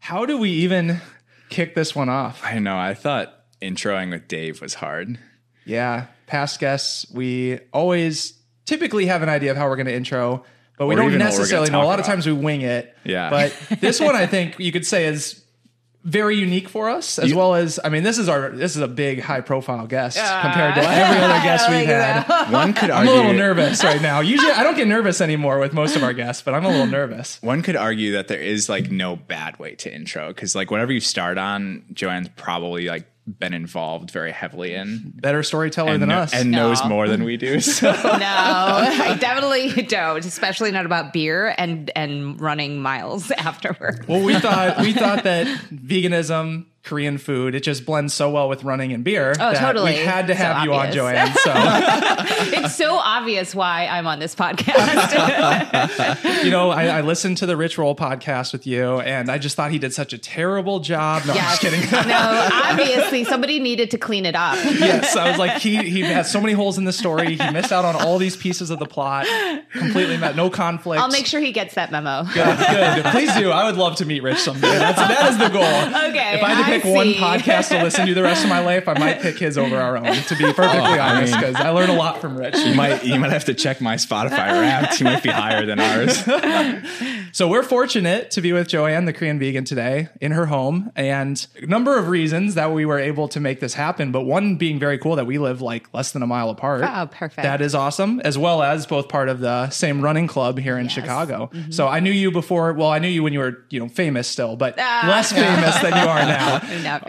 How 0.00 0.26
do 0.26 0.38
we 0.38 0.50
even 0.50 1.00
kick 1.50 1.76
this 1.76 1.94
one 1.94 2.08
off? 2.08 2.42
I 2.44 2.58
know. 2.58 2.76
I 2.76 2.94
thought 2.94 3.32
introing 3.62 4.10
with 4.10 4.26
Dave 4.26 4.60
was 4.60 4.74
hard. 4.74 5.20
Yeah, 5.64 6.06
past 6.26 6.58
guests, 6.58 7.06
we 7.14 7.60
always 7.72 8.41
typically 8.64 9.06
have 9.06 9.22
an 9.22 9.28
idea 9.28 9.50
of 9.50 9.56
how 9.56 9.68
we're 9.68 9.76
going 9.76 9.86
to 9.86 9.94
intro, 9.94 10.44
but 10.78 10.86
we 10.86 10.94
Or 10.94 10.98
don't 10.98 11.08
even 11.08 11.20
what 11.20 11.24
we're 11.24 11.36
gonna 11.36 11.38
necessarily 11.38 11.70
know. 11.70 11.78
A 11.78 11.82
talk 11.82 11.86
lot 11.86 12.00
of 12.00 12.06
times 12.06 12.26
we 12.26 12.32
wing 12.32 12.62
it. 12.62 12.96
Yeah. 13.04 13.30
But 13.30 13.56
this 13.80 14.00
one, 14.00 14.16
I 14.16 14.26
think 14.26 14.58
you 14.58 14.72
could 14.72 14.86
say 14.86 15.06
is 15.06 15.42
very 16.04 16.36
unique 16.36 16.68
for 16.68 16.88
us, 16.88 17.18
as 17.18 17.32
well 17.32 17.54
as 17.54 17.78
I 17.84 17.88
mean, 17.88 18.02
this 18.02 18.18
is 18.18 18.28
our 18.28 18.50
this 18.50 18.74
is 18.74 18.82
a 18.82 18.88
big 18.88 19.20
high 19.20 19.40
profile 19.40 19.86
guest 19.86 20.16
compared 20.16 20.74
to 20.74 20.80
every 20.84 21.22
other 21.22 21.42
guest 21.44 21.70
we've 21.70 21.86
had. 21.86 22.50
One 22.50 22.72
could 22.72 22.90
argue, 22.90 23.12
I'm 23.12 23.18
a 23.18 23.20
little 23.20 23.38
nervous 23.38 23.84
right 23.84 24.02
now. 24.02 24.20
Usually, 24.20 24.50
I 24.50 24.64
don't 24.64 24.76
get 24.76 24.88
nervous 24.88 25.20
anymore 25.20 25.60
with 25.60 25.72
most 25.72 25.94
of 25.94 26.02
our 26.02 26.12
guests, 26.12 26.42
but 26.42 26.54
I'm 26.54 26.64
a 26.64 26.68
little 26.68 26.86
nervous. 26.86 27.40
One 27.40 27.62
could 27.62 27.76
argue 27.76 28.12
that 28.12 28.26
there 28.26 28.40
is 28.40 28.68
like 28.68 28.90
no 28.90 29.14
bad 29.14 29.58
way 29.60 29.76
to 29.76 29.94
intro 29.94 30.28
because 30.28 30.56
like 30.56 30.72
whatever 30.72 30.90
you 30.90 31.00
start 31.00 31.38
on, 31.38 31.84
Joanne's 31.92 32.30
probably 32.34 32.86
like 32.88 33.06
been 33.26 33.54
involved 33.54 34.10
very 34.10 34.32
heavily 34.32 34.74
in 34.74 35.12
Better 35.14 35.42
storyteller 35.44 35.96
than 35.96 36.08
kno- 36.08 36.18
us. 36.22 36.34
and 36.34 36.50
knows 36.50 36.84
more 36.84 37.06
than 37.08 37.22
we 37.24 37.36
do. 37.36 37.60
So 37.60 37.90
No, 37.92 37.96
I 38.02 39.16
definitely 39.20 39.82
don't, 39.84 40.24
especially 40.24 40.72
not 40.72 40.86
about 40.86 41.12
beer 41.12 41.54
and 41.56 41.90
and 41.94 42.40
running 42.40 42.80
miles 42.82 43.30
afterward. 43.38 44.06
Well, 44.08 44.22
we 44.22 44.38
thought 44.38 44.78
we 44.80 44.92
thought 44.92 45.22
that 45.24 45.46
veganism, 45.70 46.66
Korean 46.84 47.16
food, 47.16 47.54
it 47.54 47.62
just 47.62 47.86
blends 47.86 48.12
so 48.12 48.28
well 48.30 48.48
with 48.48 48.64
running 48.64 48.92
and 48.92 49.04
beer. 49.04 49.30
Oh, 49.32 49.52
that 49.52 49.60
totally. 49.60 49.92
We 49.92 49.98
had 49.98 50.26
to 50.26 50.34
So 50.34 50.42
have 50.42 50.64
you 50.64 50.72
on, 50.72 50.88
obvious. 50.88 50.94
Joanne. 50.96 51.32
So 51.42 51.52
it's 52.60 52.74
so 52.76 52.96
obvious 52.96 53.54
why 53.54 53.86
I'm 53.86 54.06
on 54.06 54.18
this 54.18 54.34
podcast. 54.34 54.66
you 56.44 56.50
know, 56.50 56.70
I, 56.70 56.86
I 56.86 57.00
listened 57.02 57.36
to 57.38 57.46
the 57.46 57.56
Rich 57.56 57.78
Roll 57.78 57.94
podcast 57.94 58.52
with 58.52 58.66
you, 58.66 59.00
and 59.00 59.30
I 59.30 59.38
just 59.38 59.54
thought 59.56 59.70
he 59.70 59.78
did 59.78 59.92
such 59.94 60.12
a 60.12 60.18
terrible 60.18 60.80
job. 60.80 61.24
No, 61.24 61.32
I'm 61.32 61.38
just 61.38 61.60
kidding. 61.60 61.80
no, 61.90 62.48
obviously 62.64 63.24
somebody 63.24 63.60
needed 63.60 63.90
to 63.92 63.98
clean 63.98 64.26
it 64.26 64.34
up. 64.34 64.56
yes, 64.64 65.14
I 65.16 65.28
was 65.30 65.38
like, 65.38 65.60
he 65.62 65.76
he 65.88 66.00
has 66.00 66.30
so 66.30 66.40
many 66.40 66.52
holes 66.52 66.78
in 66.78 66.84
the 66.84 66.92
story. 66.92 67.36
He 67.36 67.50
missed 67.52 67.72
out 67.72 67.84
on 67.84 67.94
all 67.96 68.18
these 68.18 68.36
pieces 68.36 68.70
of 68.70 68.78
the 68.78 68.86
plot. 68.86 69.26
Completely 69.72 70.16
met, 70.16 70.34
no 70.36 70.50
conflict. 70.50 71.00
I'll 71.00 71.08
make 71.08 71.26
sure 71.26 71.40
he 71.40 71.52
gets 71.52 71.74
that 71.74 71.90
memo. 71.92 72.24
Good, 72.24 72.58
good. 72.58 73.04
Please 73.12 73.32
do. 73.36 73.50
I 73.50 73.64
would 73.66 73.76
love 73.76 73.96
to 73.96 74.04
meet 74.04 74.22
Rich 74.22 74.38
someday. 74.38 74.78
That's 74.78 74.98
that 74.98 75.30
is 75.30 75.38
the 75.38 75.48
goal. 75.48 75.62
Okay, 76.10 76.38
If 76.72 76.84
I 76.84 76.88
had 76.88 76.94
to 76.94 77.10
I 77.10 77.12
pick 77.12 77.20
one 77.20 77.38
podcast 77.40 77.68
to 77.68 77.82
listen 77.82 78.06
to 78.06 78.14
the 78.14 78.22
rest 78.22 78.42
of 78.44 78.48
my 78.50 78.60
life, 78.60 78.88
I 78.88 78.98
might 78.98 79.20
pick 79.20 79.38
his 79.38 79.58
over 79.58 79.76
our 79.76 79.96
own. 79.96 80.04
To 80.04 80.36
be 80.36 80.44
perfectly 80.52 80.98
Oh, 80.98 81.00
honest, 81.00 81.34
because 81.34 81.54
I 81.56 81.70
learn 81.70 81.90
a 81.90 81.94
lot 81.96 82.20
from 82.20 82.36
Rich. 82.36 82.56
you 82.58 82.74
might 82.74 83.04
you 83.04 83.18
might 83.18 83.32
have 83.32 83.44
to 83.46 83.54
check 83.54 83.80
my 83.80 83.96
Spotify 83.96 84.30
Wrapped. 84.60 84.96
He 84.96 85.04
might 85.04 85.22
be 85.22 85.30
higher 85.30 85.66
than 85.66 85.80
ours. 85.80 86.22
So 87.34 87.48
we're 87.48 87.62
fortunate 87.62 88.30
to 88.32 88.42
be 88.42 88.52
with 88.52 88.68
Joanne, 88.68 89.06
the 89.06 89.12
Korean 89.14 89.38
vegan, 89.38 89.64
today 89.64 90.10
in 90.20 90.32
her 90.32 90.44
home, 90.44 90.92
and 90.94 91.46
a 91.62 91.64
number 91.64 91.96
of 91.96 92.08
reasons 92.08 92.56
that 92.56 92.72
we 92.72 92.84
were 92.84 92.98
able 92.98 93.26
to 93.28 93.40
make 93.40 93.58
this 93.58 93.72
happen. 93.72 94.12
But 94.12 94.22
one 94.24 94.56
being 94.56 94.78
very 94.78 94.98
cool 94.98 95.16
that 95.16 95.24
we 95.24 95.38
live 95.38 95.62
like 95.62 95.92
less 95.94 96.12
than 96.12 96.22
a 96.22 96.26
mile 96.26 96.50
apart. 96.50 96.82
Oh, 96.84 97.06
perfect. 97.10 97.42
That 97.42 97.62
is 97.62 97.74
awesome, 97.74 98.20
as 98.20 98.36
well 98.36 98.62
as 98.62 98.84
both 98.84 99.08
part 99.08 99.30
of 99.30 99.40
the 99.40 99.70
same 99.70 100.02
running 100.02 100.26
club 100.26 100.58
here 100.58 100.76
in 100.76 100.88
Chicago. 100.88 101.48
Mm-hmm. 101.54 101.70
So 101.70 101.88
I 101.88 102.00
knew 102.00 102.10
you 102.12 102.30
before. 102.30 102.74
Well, 102.74 102.90
I 102.90 102.98
knew 102.98 103.08
you 103.08 103.22
when 103.22 103.32
you 103.32 103.38
were, 103.38 103.64
you 103.70 103.80
know, 103.80 103.88
famous 103.88 104.28
still, 104.28 104.54
but 104.56 104.74
Ah. 104.78 105.06
less 105.08 105.32
famous 105.32 105.78
than 105.80 105.92
you 105.94 106.06
are 106.10 106.26
now. 106.26 106.58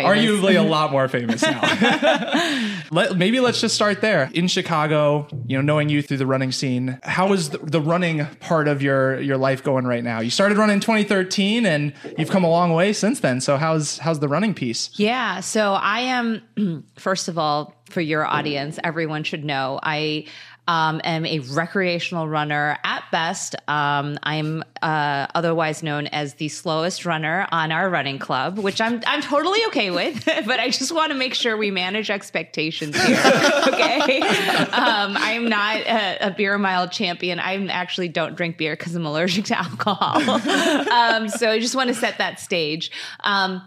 Arguably 0.06 0.58
a 0.58 0.64
lot 0.64 0.92
more 0.92 1.08
famous 1.08 1.42
now. 1.42 1.62
Let, 2.92 3.18
maybe 3.18 3.40
let's 3.40 3.62
just 3.62 3.76
start 3.76 4.02
there 4.02 4.30
in 4.34 4.48
Chicago. 4.48 5.28
You 5.48 5.58
know, 5.58 5.62
knowing 5.62 5.90
you 5.90 6.02
through 6.02 6.18
the 6.18 6.28
running 6.28 6.52
scene, 6.52 7.00
how 7.04 7.34
is 7.34 7.50
the, 7.50 7.58
the 7.60 7.82
running 7.82 8.26
part 8.40 8.68
of 8.68 8.82
your 8.82 9.20
your 9.20 9.38
life 9.38 9.64
going 9.64 9.86
right 9.86 10.04
now? 10.04 10.20
You 10.20 10.30
started 10.30 10.58
running 10.58 10.76
in 10.76 10.80
2013, 10.80 11.66
and 11.66 11.94
you've 12.18 12.30
come 12.30 12.44
a 12.44 12.50
long 12.50 12.74
way 12.74 12.94
since 12.94 13.20
then. 13.20 13.42
So 13.42 13.58
how's 13.58 13.98
how's 13.98 14.20
the 14.20 14.28
running 14.28 14.54
piece? 14.54 14.90
Yeah. 14.94 15.40
So 15.40 15.74
I 15.74 16.02
am, 16.02 16.84
first 16.98 17.28
of 17.28 17.38
all, 17.38 17.74
for 17.90 18.02
your 18.02 18.26
audience, 18.26 18.80
everyone 18.84 19.24
should 19.24 19.46
know 19.46 19.80
I 19.82 20.26
um, 20.68 21.02
am 21.04 21.26
a 21.26 21.40
recreational 21.40 22.28
runner 22.28 22.78
at 22.84 23.04
best. 23.12 23.56
Um, 23.68 24.18
I'm 24.24 24.64
uh, 24.82 25.28
otherwise 25.36 25.84
known 25.84 26.08
as 26.08 26.36
the 26.36 26.48
slowest 26.48 27.06
runner 27.06 27.48
on 27.52 27.72
our 27.72 27.90
running 27.90 28.18
club, 28.18 28.58
which 28.58 28.80
I'm 28.80 29.02
I'm 29.06 29.22
totally 29.22 29.60
okay 29.68 29.92
with. 29.92 30.24
but 30.46 30.60
I 30.60 30.70
just 30.70 30.94
want 30.94 31.12
to 31.12 31.18
make 31.18 31.34
sure 31.34 31.58
we 31.58 31.72
manage 31.72 32.10
expectations 32.10 32.96
here. 33.02 33.18
okay. 33.68 34.22
Um, 34.22 35.18
I'm 35.18 35.50
not 35.50 35.78
a, 35.78 36.28
a 36.28 36.32
beer 36.32 36.58
mile 36.58 36.88
champion. 36.88 37.40
I 37.40 37.66
actually 37.68 38.08
don't 38.08 38.36
drink 38.36 38.58
beer 38.58 38.76
because 38.76 38.96
I'm 38.96 39.06
allergic 39.06 39.46
to 39.46 39.60
alcohol. 39.60 40.18
um, 40.92 41.28
so 41.28 41.50
I 41.50 41.60
just 41.60 41.76
want 41.76 41.90
to 41.90 41.94
set 41.94 42.20
that 42.20 42.40
stage. 42.40 42.90
Um, 43.22 43.62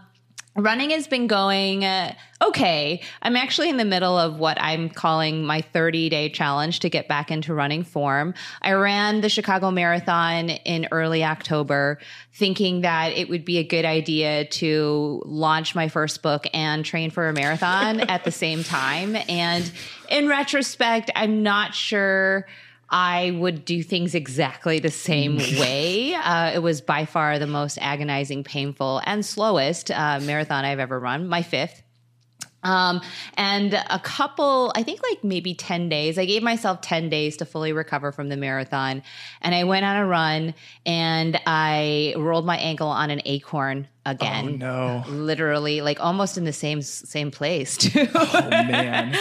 running 0.56 0.90
has 0.90 1.06
been 1.06 1.26
going 1.26 1.84
uh, 1.84 2.14
okay. 2.42 3.00
I'm 3.22 3.36
actually 3.36 3.68
in 3.68 3.76
the 3.76 3.84
middle 3.84 4.18
of 4.18 4.38
what 4.38 4.60
I'm 4.60 4.88
calling 4.88 5.44
my 5.44 5.60
30 5.60 6.08
day 6.08 6.28
challenge 6.28 6.80
to 6.80 6.90
get 6.90 7.08
back 7.08 7.30
into 7.30 7.54
running 7.54 7.84
form. 7.84 8.34
I 8.62 8.72
ran 8.72 9.20
the 9.20 9.28
Chicago 9.28 9.70
Marathon 9.70 10.50
in 10.50 10.88
early 10.90 11.24
October, 11.24 11.98
thinking 12.32 12.82
that 12.82 13.12
it 13.12 13.28
would 13.28 13.44
be 13.44 13.58
a 13.58 13.64
good 13.64 13.84
idea 13.84 14.44
to 14.44 15.22
launch 15.24 15.74
my 15.74 15.88
first 15.88 16.22
book 16.22 16.46
and 16.52 16.84
train 16.84 17.10
for 17.10 17.28
a 17.28 17.32
marathon 17.32 18.00
at 18.00 18.24
the 18.24 18.32
same 18.32 18.64
time. 18.64 19.16
And 19.28 19.70
in 20.10 20.28
retrospect, 20.28 21.10
I'm 21.14 21.42
not 21.42 21.74
sure 21.74 22.46
I 22.88 23.32
would 23.32 23.64
do 23.64 23.82
things 23.82 24.14
exactly 24.14 24.78
the 24.78 24.90
same 24.90 25.36
way. 25.60 26.14
Uh, 26.14 26.52
it 26.54 26.60
was 26.60 26.80
by 26.80 27.04
far 27.04 27.38
the 27.38 27.46
most 27.46 27.78
agonizing, 27.80 28.44
painful, 28.44 29.02
and 29.04 29.24
slowest 29.24 29.90
uh, 29.90 30.20
marathon 30.22 30.64
I've 30.64 30.78
ever 30.78 30.98
run, 30.98 31.28
my 31.28 31.42
fifth. 31.42 31.82
Um, 32.62 33.00
and 33.36 33.74
a 33.74 34.00
couple, 34.02 34.72
I 34.74 34.82
think 34.82 35.00
like 35.08 35.22
maybe 35.22 35.54
10 35.54 35.88
days. 35.88 36.18
I 36.18 36.24
gave 36.24 36.42
myself 36.42 36.80
10 36.80 37.08
days 37.08 37.36
to 37.36 37.44
fully 37.44 37.72
recover 37.72 38.10
from 38.10 38.28
the 38.28 38.36
marathon. 38.36 39.04
And 39.40 39.54
I 39.54 39.64
went 39.64 39.84
on 39.86 39.96
a 39.96 40.06
run 40.06 40.54
and 40.84 41.40
I 41.46 42.14
rolled 42.16 42.44
my 42.44 42.56
ankle 42.56 42.88
on 42.88 43.10
an 43.10 43.22
acorn 43.24 43.86
again. 44.06 44.62
Oh, 44.62 45.02
no. 45.02 45.04
Literally, 45.08 45.80
like 45.82 46.00
almost 46.00 46.38
in 46.38 46.44
the 46.44 46.52
same 46.52 46.80
same 46.80 47.30
place 47.30 47.76
too. 47.82 48.06
Oh 48.14 48.48
man. 48.50 49.14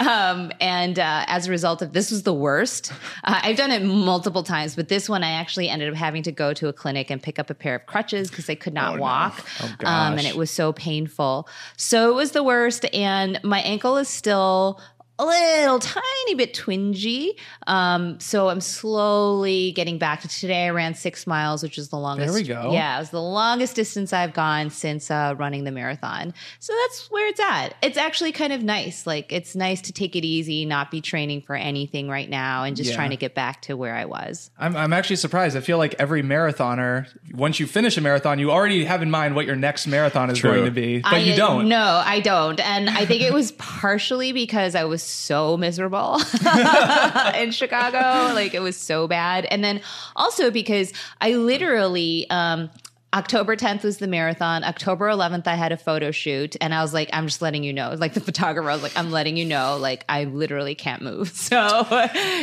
um, 0.00 0.52
and 0.60 0.98
uh, 0.98 1.24
as 1.28 1.46
a 1.48 1.50
result 1.50 1.80
of 1.82 1.92
this 1.92 2.10
was 2.10 2.24
the 2.24 2.34
worst. 2.34 2.92
Uh, 3.24 3.40
I've 3.42 3.56
done 3.56 3.70
it 3.70 3.82
multiple 3.82 4.42
times, 4.42 4.76
but 4.76 4.88
this 4.88 5.08
one 5.08 5.22
I 5.24 5.30
actually 5.32 5.68
ended 5.68 5.88
up 5.88 5.94
having 5.94 6.22
to 6.24 6.32
go 6.32 6.52
to 6.54 6.68
a 6.68 6.72
clinic 6.72 7.10
and 7.10 7.22
pick 7.22 7.38
up 7.38 7.48
a 7.50 7.54
pair 7.54 7.74
of 7.76 7.86
crutches 7.86 8.28
because 8.30 8.50
I 8.50 8.54
could 8.56 8.74
not 8.74 8.94
Oh, 8.94 8.96
no. 8.96 9.02
walk, 9.02 9.44
Oh, 9.62 9.86
um, 9.86 10.18
and 10.18 10.26
it 10.26 10.36
was 10.36 10.50
so 10.50 10.72
painful. 10.72 11.48
So 11.76 12.10
it 12.10 12.14
was 12.14 12.32
the 12.32 12.42
worst, 12.42 12.84
and 12.92 13.38
my 13.42 13.60
ankle 13.60 13.96
is 13.96 14.08
still. 14.08 14.80
A 15.18 15.24
little 15.24 15.78
tiny 15.78 16.34
bit 16.36 16.54
twingy. 16.54 17.30
Um, 17.66 18.18
so 18.18 18.48
I'm 18.48 18.60
slowly 18.60 19.72
getting 19.72 19.98
back 19.98 20.22
to 20.22 20.28
today. 20.28 20.66
I 20.66 20.70
ran 20.70 20.94
six 20.94 21.26
miles, 21.26 21.62
which 21.62 21.76
is 21.78 21.88
the 21.90 21.96
longest. 21.98 22.32
There 22.32 22.42
we 22.42 22.46
go. 22.48 22.72
Yeah, 22.72 22.96
it 22.96 23.00
was 23.00 23.10
the 23.10 23.20
longest 23.22 23.76
distance 23.76 24.12
I've 24.12 24.32
gone 24.32 24.70
since 24.70 25.10
uh, 25.10 25.34
running 25.36 25.64
the 25.64 25.70
marathon. 25.70 26.32
So 26.60 26.72
that's 26.82 27.10
where 27.10 27.28
it's 27.28 27.40
at. 27.40 27.74
It's 27.82 27.98
actually 27.98 28.32
kind 28.32 28.52
of 28.52 28.62
nice. 28.62 29.06
Like 29.06 29.32
it's 29.32 29.54
nice 29.54 29.82
to 29.82 29.92
take 29.92 30.16
it 30.16 30.24
easy, 30.24 30.64
not 30.64 30.90
be 30.90 31.00
training 31.00 31.42
for 31.42 31.54
anything 31.54 32.08
right 32.08 32.28
now, 32.28 32.64
and 32.64 32.74
just 32.76 32.90
Yeah. 32.90 32.96
trying 32.96 33.10
to 33.10 33.16
get 33.16 33.34
back 33.34 33.62
to 33.62 33.76
where 33.76 33.94
I 33.94 34.06
was. 34.06 34.50
I'm, 34.58 34.74
I'm 34.76 34.92
actually 34.92 35.16
surprised. 35.16 35.56
I 35.56 35.60
feel 35.60 35.78
like 35.78 35.94
every 35.98 36.22
marathoner, 36.22 37.06
once 37.34 37.60
you 37.60 37.66
finish 37.66 37.96
a 37.96 38.00
marathon, 38.00 38.38
you 38.38 38.50
already 38.50 38.84
have 38.86 39.02
in 39.02 39.10
mind 39.10 39.34
what 39.34 39.46
your 39.46 39.56
next 39.56 39.86
marathon 39.86 40.30
is 40.30 40.38
True. 40.38 40.52
going 40.52 40.64
to 40.64 40.70
be, 40.70 41.00
but 41.00 41.12
I, 41.12 41.18
you 41.18 41.36
don't. 41.36 41.68
No, 41.68 42.02
I 42.04 42.20
don't. 42.20 42.58
And 42.60 42.88
I 42.88 43.04
think 43.04 43.22
it 43.22 43.32
was 43.32 43.52
partially 43.58 44.32
because 44.32 44.74
I 44.74 44.84
was 44.84 45.01
so 45.02 45.56
miserable 45.56 46.16
in 47.34 47.50
Chicago. 47.50 48.34
Like 48.34 48.54
it 48.54 48.62
was 48.62 48.76
so 48.76 49.08
bad. 49.08 49.44
And 49.46 49.62
then 49.62 49.80
also 50.16 50.50
because 50.50 50.92
I 51.20 51.34
literally, 51.34 52.26
um, 52.30 52.70
October 53.14 53.56
10th 53.56 53.82
was 53.82 53.98
the 53.98 54.06
marathon. 54.06 54.64
October 54.64 55.06
11th, 55.06 55.46
I 55.46 55.54
had 55.54 55.70
a 55.70 55.76
photo 55.76 56.10
shoot, 56.12 56.56
and 56.62 56.72
I 56.72 56.80
was 56.80 56.94
like, 56.94 57.10
I'm 57.12 57.26
just 57.26 57.42
letting 57.42 57.62
you 57.62 57.72
know. 57.72 57.94
Like 58.02 58.14
the 58.14 58.20
photographer, 58.20 58.68
I 58.68 58.74
was 58.74 58.82
like, 58.82 58.96
I'm 58.96 59.12
letting 59.12 59.36
you 59.36 59.44
know, 59.44 59.76
like 59.76 60.04
I 60.08 60.24
literally 60.24 60.74
can't 60.74 61.02
move. 61.02 61.30
So 61.52 61.84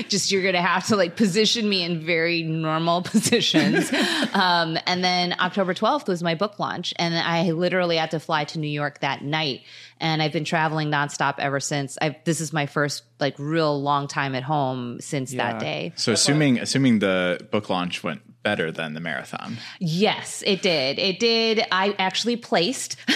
just 0.07 0.31
you're 0.31 0.43
gonna 0.43 0.61
have 0.61 0.87
to 0.87 0.95
like 0.95 1.15
position 1.15 1.67
me 1.67 1.83
in 1.83 2.05
very 2.05 2.43
normal 2.43 3.01
positions. 3.01 3.91
um, 4.33 4.77
and 4.85 5.03
then 5.03 5.35
October 5.39 5.73
12th 5.73 6.07
was 6.07 6.21
my 6.21 6.35
book 6.35 6.59
launch, 6.59 6.93
and 6.97 7.15
I 7.17 7.51
literally 7.51 7.97
had 7.97 8.11
to 8.11 8.19
fly 8.19 8.43
to 8.45 8.59
New 8.59 8.69
York 8.69 8.99
that 8.99 9.23
night. 9.23 9.63
And 9.99 10.21
I've 10.21 10.31
been 10.31 10.45
traveling 10.45 10.89
nonstop 10.89 11.35
ever 11.39 11.59
since. 11.59 11.97
I 12.01 12.17
this 12.23 12.41
is 12.41 12.53
my 12.53 12.65
first 12.65 13.03
like 13.19 13.35
real 13.37 13.81
long 13.81 14.07
time 14.07 14.35
at 14.35 14.43
home 14.43 15.01
since 15.01 15.33
Yeah. 15.33 15.51
that 15.51 15.59
day. 15.59 15.93
So 15.95 16.13
assuming 16.13 16.59
assuming 16.59 16.99
the 16.99 17.45
book 17.51 17.69
launch 17.69 18.03
went 18.03 18.21
better 18.41 18.71
than 18.71 18.93
the 18.93 19.01
marathon. 19.01 19.57
Yes, 19.79 20.41
it 20.47 20.61
did. 20.61 20.97
It 20.97 21.19
did. 21.19 21.61
I 21.73 21.93
actually 21.99 22.37
placed. 22.37 22.95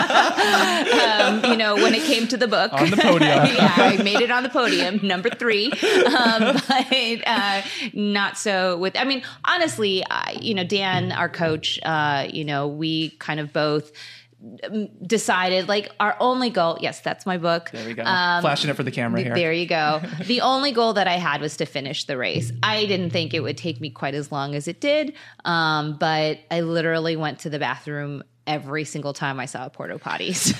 um, 0.00 1.44
you 1.44 1.56
know, 1.56 1.76
when 1.76 1.94
it 1.94 2.02
came 2.02 2.26
to 2.28 2.36
the 2.36 2.48
book 2.48 2.72
On 2.72 2.90
the 2.90 2.96
podium. 2.96 3.20
yeah, 3.46 3.72
I 3.76 4.02
made 4.02 4.20
it 4.20 4.30
on 4.30 4.42
the 4.42 4.48
podium, 4.48 5.00
number 5.06 5.30
three. 5.30 5.66
Um, 5.70 6.60
but 6.68 7.22
uh, 7.26 7.62
not 7.92 8.36
so 8.36 8.76
with. 8.78 8.96
I 8.96 9.04
mean, 9.04 9.22
honestly, 9.44 10.04
I, 10.08 10.38
you 10.40 10.54
know, 10.54 10.64
Dan, 10.64 11.12
our 11.12 11.28
coach, 11.28 11.78
uh, 11.84 12.26
you 12.32 12.44
know, 12.44 12.66
we 12.68 13.10
kind 13.10 13.38
of 13.40 13.52
both 13.52 13.92
decided 15.06 15.68
like 15.68 15.90
our 16.00 16.16
only 16.20 16.50
goal 16.50 16.78
yes 16.80 17.00
that's 17.00 17.26
my 17.26 17.36
book 17.36 17.70
There 17.72 17.86
we 17.86 17.94
go. 17.94 18.02
Um, 18.04 18.40
Flashing 18.42 18.70
it 18.70 18.76
for 18.76 18.82
the 18.82 18.90
camera 18.90 19.20
here. 19.22 19.34
there 19.34 19.52
you 19.52 19.66
go. 19.66 20.00
the 20.24 20.40
only 20.40 20.72
goal 20.72 20.94
that 20.94 21.06
I 21.06 21.14
had 21.16 21.40
was 21.40 21.56
to 21.58 21.66
finish 21.66 22.04
the 22.04 22.16
race. 22.16 22.52
I 22.62 22.86
didn't 22.86 23.10
think 23.10 23.34
it 23.34 23.40
would 23.40 23.56
take 23.58 23.80
me 23.80 23.90
quite 23.90 24.14
as 24.14 24.32
long 24.32 24.54
as 24.54 24.66
it 24.68 24.80
did, 24.80 25.14
um, 25.44 25.96
but 25.98 26.38
I 26.50 26.60
literally 26.62 27.16
went 27.16 27.40
to 27.40 27.50
the 27.50 27.58
bathroom 27.58 28.22
every 28.46 28.84
single 28.84 29.12
time 29.12 29.38
I 29.38 29.46
saw 29.46 29.66
a 29.66 29.70
porta 29.70 29.98
potty. 29.98 30.32
So 30.32 30.56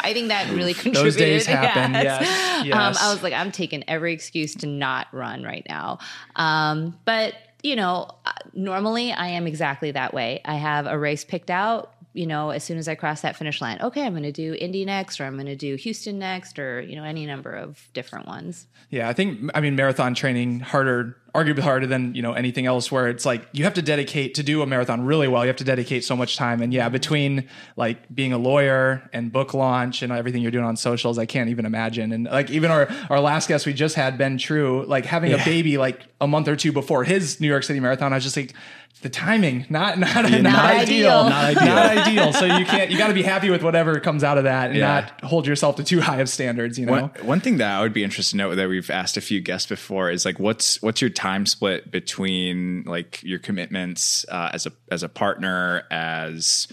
I 0.00 0.12
think 0.12 0.28
that 0.28 0.50
really 0.50 0.72
contributed. 0.74 1.04
Those 1.04 1.16
days 1.16 1.46
happen. 1.46 1.92
Yes. 1.94 2.20
Um, 2.60 2.66
Yes. 2.66 3.02
I 3.02 3.12
was 3.12 3.22
like, 3.22 3.32
I'm 3.34 3.50
taking 3.52 3.84
every 3.88 4.12
excuse 4.12 4.54
to 4.56 4.66
not 4.66 5.08
run 5.12 5.42
right 5.42 5.66
now. 5.68 5.98
Um, 6.36 6.98
but 7.04 7.34
you 7.62 7.76
know, 7.76 8.10
uh, 8.26 8.32
normally 8.52 9.10
I 9.10 9.28
am 9.28 9.46
exactly 9.46 9.90
that 9.92 10.12
way. 10.12 10.42
I 10.44 10.56
have 10.56 10.86
a 10.86 10.98
race 10.98 11.24
picked 11.24 11.50
out. 11.50 11.93
You 12.14 12.26
know, 12.28 12.50
as 12.50 12.62
soon 12.62 12.78
as 12.78 12.86
I 12.86 12.94
cross 12.94 13.22
that 13.22 13.36
finish 13.36 13.60
line, 13.60 13.78
okay, 13.82 14.06
I'm 14.06 14.12
going 14.12 14.22
to 14.22 14.32
do 14.32 14.54
Indy 14.54 14.84
next, 14.84 15.20
or 15.20 15.24
I'm 15.24 15.34
going 15.34 15.46
to 15.46 15.56
do 15.56 15.74
Houston 15.74 16.18
next, 16.18 16.60
or 16.60 16.80
you 16.80 16.94
know, 16.94 17.02
any 17.02 17.26
number 17.26 17.50
of 17.50 17.88
different 17.92 18.28
ones. 18.28 18.68
Yeah, 18.88 19.08
I 19.08 19.12
think 19.12 19.50
I 19.52 19.60
mean 19.60 19.74
marathon 19.74 20.14
training 20.14 20.60
harder, 20.60 21.16
arguably 21.34 21.60
harder 21.62 21.88
than 21.88 22.14
you 22.14 22.22
know 22.22 22.32
anything 22.32 22.66
else. 22.66 22.92
Where 22.92 23.08
it's 23.08 23.26
like 23.26 23.48
you 23.50 23.64
have 23.64 23.74
to 23.74 23.82
dedicate 23.82 24.34
to 24.34 24.44
do 24.44 24.62
a 24.62 24.66
marathon 24.66 25.04
really 25.04 25.26
well. 25.26 25.42
You 25.42 25.48
have 25.48 25.56
to 25.56 25.64
dedicate 25.64 26.04
so 26.04 26.14
much 26.14 26.36
time, 26.36 26.62
and 26.62 26.72
yeah, 26.72 26.88
between 26.88 27.48
like 27.76 28.14
being 28.14 28.32
a 28.32 28.38
lawyer 28.38 29.10
and 29.12 29.32
book 29.32 29.52
launch 29.52 30.02
and 30.02 30.12
everything 30.12 30.40
you're 30.40 30.52
doing 30.52 30.64
on 30.64 30.76
socials, 30.76 31.18
I 31.18 31.26
can't 31.26 31.50
even 31.50 31.66
imagine. 31.66 32.12
And 32.12 32.26
like 32.26 32.48
even 32.50 32.70
our 32.70 32.88
our 33.10 33.18
last 33.18 33.48
guest 33.48 33.66
we 33.66 33.72
just 33.72 33.96
had, 33.96 34.16
Ben 34.16 34.38
True, 34.38 34.84
like 34.86 35.04
having 35.04 35.32
a 35.32 35.38
baby 35.38 35.78
like 35.78 36.06
a 36.20 36.28
month 36.28 36.46
or 36.46 36.54
two 36.54 36.70
before 36.70 37.02
his 37.02 37.40
New 37.40 37.48
York 37.48 37.64
City 37.64 37.80
marathon, 37.80 38.12
I 38.12 38.16
was 38.16 38.24
just 38.24 38.36
like. 38.36 38.54
The 39.02 39.10
timing, 39.10 39.66
not 39.68 39.98
not, 39.98 40.14
not, 40.30 40.42
not 40.42 40.64
ideal, 40.64 41.10
ideal. 41.10 41.28
not 41.28 41.44
ideal, 41.56 41.64
not 41.74 41.98
ideal. 42.06 42.32
So 42.32 42.44
you 42.46 42.64
can't, 42.64 42.90
you 42.90 42.96
got 42.96 43.08
to 43.08 43.14
be 43.14 43.22
happy 43.22 43.50
with 43.50 43.62
whatever 43.62 44.00
comes 44.00 44.24
out 44.24 44.38
of 44.38 44.44
that, 44.44 44.70
and 44.70 44.78
Yeah. 44.78 45.00
not 45.00 45.20
hold 45.22 45.46
yourself 45.46 45.76
to 45.76 45.84
too 45.84 46.00
high 46.00 46.20
of 46.20 46.28
standards. 46.30 46.78
You 46.78 46.86
know, 46.86 46.92
One, 46.92 47.10
one 47.26 47.40
thing 47.40 47.58
that 47.58 47.70
I 47.78 47.82
would 47.82 47.92
be 47.92 48.02
interested 48.02 48.32
to 48.32 48.36
know 48.38 48.54
that 48.54 48.68
we've 48.68 48.88
asked 48.90 49.16
a 49.18 49.20
few 49.20 49.40
guests 49.42 49.68
before 49.68 50.10
is 50.10 50.24
like 50.24 50.38
what's 50.38 50.80
what's 50.80 51.00
your 51.02 51.10
time 51.10 51.44
split 51.44 51.90
between 51.90 52.84
like 52.84 53.22
your 53.22 53.38
commitments 53.38 54.24
uh, 54.30 54.50
as 54.54 54.64
a 54.66 54.72
as 54.90 55.02
a 55.02 55.08
partner 55.08 55.84
as 55.90 56.66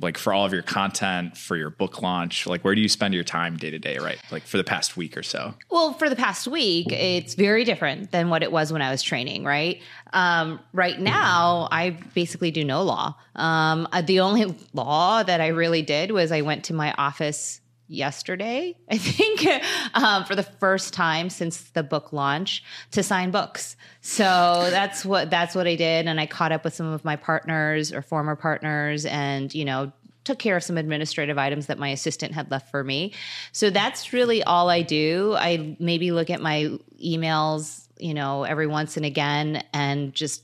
like 0.00 0.18
for 0.18 0.32
all 0.32 0.44
of 0.44 0.52
your 0.52 0.62
content 0.62 1.36
for 1.36 1.56
your 1.56 1.70
book 1.70 2.02
launch 2.02 2.46
like 2.46 2.62
where 2.62 2.74
do 2.74 2.80
you 2.80 2.88
spend 2.88 3.14
your 3.14 3.24
time 3.24 3.56
day 3.56 3.70
to 3.70 3.78
day 3.78 3.96
right 3.98 4.18
like 4.30 4.42
for 4.42 4.58
the 4.58 4.64
past 4.64 4.96
week 4.96 5.16
or 5.16 5.22
so 5.22 5.54
Well, 5.70 5.92
for 5.92 6.08
the 6.08 6.16
past 6.16 6.46
week, 6.46 6.92
it's 6.92 7.34
very 7.34 7.64
different 7.64 8.10
than 8.10 8.28
what 8.30 8.42
it 8.42 8.50
was 8.50 8.72
when 8.72 8.82
I 8.82 8.90
was 8.90 9.02
training, 9.02 9.44
right? 9.44 9.80
Um, 10.12 10.60
right 10.72 10.98
now, 10.98 11.68
I 11.70 11.90
basically 12.14 12.50
do 12.50 12.64
no 12.64 12.82
law. 12.82 13.14
Um, 13.36 13.86
uh, 13.92 14.02
the 14.02 14.20
only 14.20 14.54
law 14.72 15.22
that 15.22 15.40
I 15.40 15.48
really 15.48 15.82
did 15.82 16.10
was 16.10 16.32
I 16.32 16.40
went 16.42 16.64
to 16.64 16.74
my 16.74 16.92
office 16.98 17.60
yesterday, 17.88 18.76
I 18.90 18.98
think, 18.98 19.64
um, 19.94 20.24
for 20.24 20.34
the 20.34 20.42
first 20.42 20.94
time 20.94 21.30
since 21.30 21.70
the 21.70 21.82
book 21.82 22.12
launch 22.12 22.62
to 22.92 23.02
sign 23.02 23.30
books. 23.30 23.76
So 24.00 24.24
that's 24.70 25.04
what 25.04 25.30
that's 25.30 25.54
what 25.54 25.66
I 25.66 25.74
did, 25.74 26.06
and 26.06 26.20
I 26.20 26.26
caught 26.26 26.52
up 26.52 26.64
with 26.64 26.74
some 26.74 26.86
of 26.86 27.04
my 27.04 27.16
partners 27.16 27.92
or 27.92 28.02
former 28.02 28.36
partners, 28.36 29.06
and 29.06 29.52
you 29.54 29.64
know 29.64 29.92
took 30.24 30.38
care 30.38 30.56
of 30.56 30.62
some 30.62 30.76
administrative 30.76 31.38
items 31.38 31.66
that 31.66 31.78
my 31.78 31.88
assistant 31.88 32.34
had 32.34 32.50
left 32.50 32.70
for 32.70 32.84
me. 32.84 33.14
So 33.52 33.70
that's 33.70 34.12
really 34.12 34.42
all 34.42 34.68
I 34.68 34.82
do. 34.82 35.34
I 35.38 35.74
maybe 35.80 36.12
look 36.12 36.28
at 36.28 36.42
my 36.42 36.70
emails, 37.02 37.88
you 37.98 38.12
know, 38.12 38.44
every 38.44 38.66
once 38.66 38.98
and 38.98 39.06
again 39.06 39.64
and 39.72 40.12
just 40.12 40.42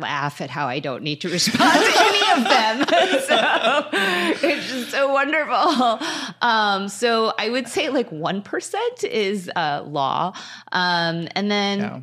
laugh 0.00 0.40
at 0.40 0.50
how 0.50 0.66
I 0.68 0.78
don't 0.80 1.02
need 1.02 1.20
to 1.22 1.28
respond 1.28 1.72
to 1.72 1.92
any 1.98 2.32
of 2.32 2.44
them. 2.48 2.86
so 4.40 4.46
it's 4.48 4.68
just 4.68 4.90
so 4.90 5.12
wonderful. 5.12 5.98
Um, 6.42 6.88
so 6.88 7.32
I 7.38 7.48
would 7.50 7.68
say 7.68 7.88
like 7.88 8.10
1% 8.10 9.04
is 9.04 9.50
uh, 9.54 9.82
law. 9.86 10.32
Um, 10.72 11.28
and 11.34 11.50
then 11.50 11.78
Yeah. 11.80 12.00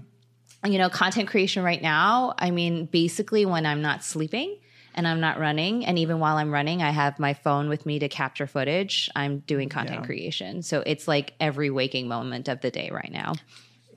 you 0.70 0.78
know, 0.78 0.90
content 0.90 1.28
creation 1.30 1.64
right 1.64 1.82
now, 1.82 2.34
I 2.38 2.52
mean, 2.52 2.86
basically 2.86 3.46
when 3.46 3.66
I'm 3.66 3.82
not 3.82 4.04
sleeping 4.04 4.58
and 4.96 5.08
I'm 5.08 5.20
not 5.20 5.40
running, 5.40 5.86
and 5.88 5.98
even 5.98 6.20
while 6.20 6.38
I'm 6.38 6.52
running, 6.52 6.84
I 6.84 6.92
have 6.92 7.18
my 7.18 7.34
phone 7.34 7.68
with 7.68 7.84
me 7.86 7.98
to 8.00 8.08
capture 8.10 8.46
footage. 8.46 9.10
I'm 9.16 9.40
doing 9.40 9.68
content 9.68 10.02
Yeah. 10.02 10.06
creation. 10.06 10.62
So 10.62 10.84
it's 10.86 11.08
like 11.08 11.34
every 11.40 11.72
waking 11.72 12.08
moment 12.08 12.48
of 12.48 12.62
the 12.62 12.70
day 12.70 12.90
right 12.92 13.12
now. 13.12 13.34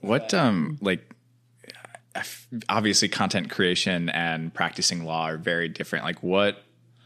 what 0.01 0.33
um 0.33 0.77
like 0.81 1.09
obviously 2.69 3.07
content 3.09 3.49
creation 3.49 4.09
and 4.09 4.53
practicing 4.53 5.03
law 5.05 5.23
are 5.29 5.37
very 5.37 5.67
different 5.67 6.05
like 6.05 6.21
what 6.23 6.63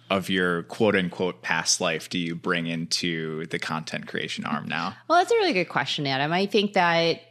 of 0.09 0.29
your 0.29 0.63
quote 0.63 0.95
unquote 0.95 1.41
past 1.41 1.79
life 1.79 2.09
do 2.09 2.19
you 2.19 2.35
bring 2.35 2.67
into 2.67 3.45
the 3.47 3.57
content 3.59 4.07
creation 4.07 4.43
arm 4.45 4.67
now? 4.67 4.93
Well, 5.07 5.19
that's 5.19 5.31
a 5.31 5.35
really 5.35 5.53
good 5.53 5.69
question, 5.69 6.05
Adam. 6.05 6.33
I 6.33 6.45
think 6.47 6.73
that 6.73 7.21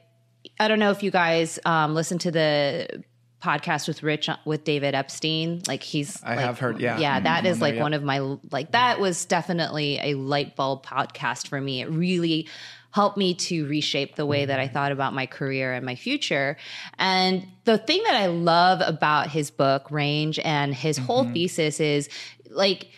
I 0.58 0.68
don't 0.68 0.78
know 0.78 0.90
if 0.90 1.02
you 1.02 1.10
guys 1.10 1.58
um, 1.66 1.94
listen 1.94 2.18
to 2.20 2.30
the 2.30 3.04
podcast 3.42 3.86
with 3.88 4.02
Rich 4.02 4.28
with 4.46 4.64
David 4.64 4.94
Epstein. 4.94 5.62
Like 5.68 5.82
he's 5.82 6.22
I 6.22 6.36
like, 6.36 6.44
have 6.46 6.58
heard, 6.58 6.80
yeah. 6.80 6.98
Yeah, 6.98 7.20
that 7.20 7.44
is 7.46 7.56
Mm-hmm. 7.56 7.62
like 7.62 7.74
Yeah. 7.74 7.82
one 7.82 7.94
of 7.94 8.02
my 8.02 8.18
like 8.50 8.72
that 8.72 8.98
was 9.00 9.24
definitely 9.26 9.98
a 10.02 10.14
light 10.14 10.56
bulb 10.56 10.84
podcast 10.84 11.48
for 11.48 11.60
me. 11.60 11.82
It 11.82 11.90
really 11.90 12.48
helped 12.90 13.16
me 13.16 13.34
to 13.34 13.66
reshape 13.66 14.16
the 14.16 14.26
way 14.26 14.44
that 14.44 14.58
I 14.58 14.68
thought 14.68 14.92
about 14.92 15.14
my 15.14 15.26
career 15.26 15.72
and 15.72 15.86
my 15.86 15.94
future. 15.94 16.56
And 16.98 17.46
the 17.64 17.78
thing 17.78 18.02
that 18.04 18.14
I 18.14 18.26
love 18.26 18.80
about 18.84 19.30
his 19.30 19.50
book, 19.50 19.90
Range, 19.90 20.38
and 20.40 20.74
his 20.74 20.98
whole 20.98 21.24
Mm-hmm. 21.24 21.34
thesis 21.34 21.80
is 21.80 22.08
like 22.48 22.88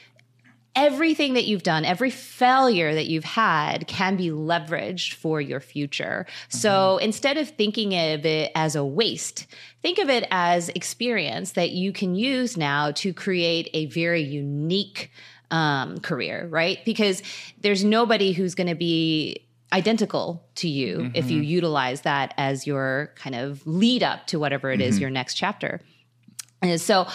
everything 0.75 1.35
that 1.35 1.45
you've 1.45 1.63
done, 1.63 1.85
every 1.85 2.09
failure 2.09 2.95
that 2.95 3.07
you've 3.07 3.25
had 3.25 3.87
can 3.87 4.17
be 4.17 4.31
leveraged 4.31 5.13
for 5.15 5.41
your 5.41 5.61
future. 5.61 6.25
So 6.49 6.97
instead 6.97 7.37
of 7.37 7.51
thinking 7.51 7.93
of 7.93 8.25
it 8.25 8.53
as 8.55 8.75
a 8.75 8.85
waste, 8.85 9.47
think 9.83 9.99
of 9.99 10.09
it 10.09 10.27
as 10.31 10.71
experience 10.71 11.53
that 11.53 11.73
you 11.73 11.93
can 11.93 12.15
use 12.15 12.57
now 12.57 12.93
to 12.93 13.13
create 13.13 13.69
a 13.75 13.87
very 13.87 14.23
unique 14.23 15.11
um, 15.51 16.01
career, 16.01 16.47
right? 16.49 16.79
Because 16.87 17.23
there's 17.61 17.85
nobody 17.85 18.33
who's 18.33 18.55
going 18.55 18.69
to 18.69 18.75
be 18.75 19.47
identical 19.73 20.45
to 20.57 20.69
you 20.69 21.11
if 21.15 21.31
you 21.31 21.41
utilize 21.41 22.03
that 22.03 22.35
as 22.37 22.67
your 22.67 23.13
kind 23.17 23.35
of 23.35 23.67
lead 23.67 24.03
up 24.03 24.27
to 24.29 24.39
whatever 24.39 24.71
it 24.71 24.81
is 24.81 24.99
your 24.99 25.11
next 25.11 25.35
chapter. 25.35 25.81
And 26.61 26.81
so, 26.81 27.09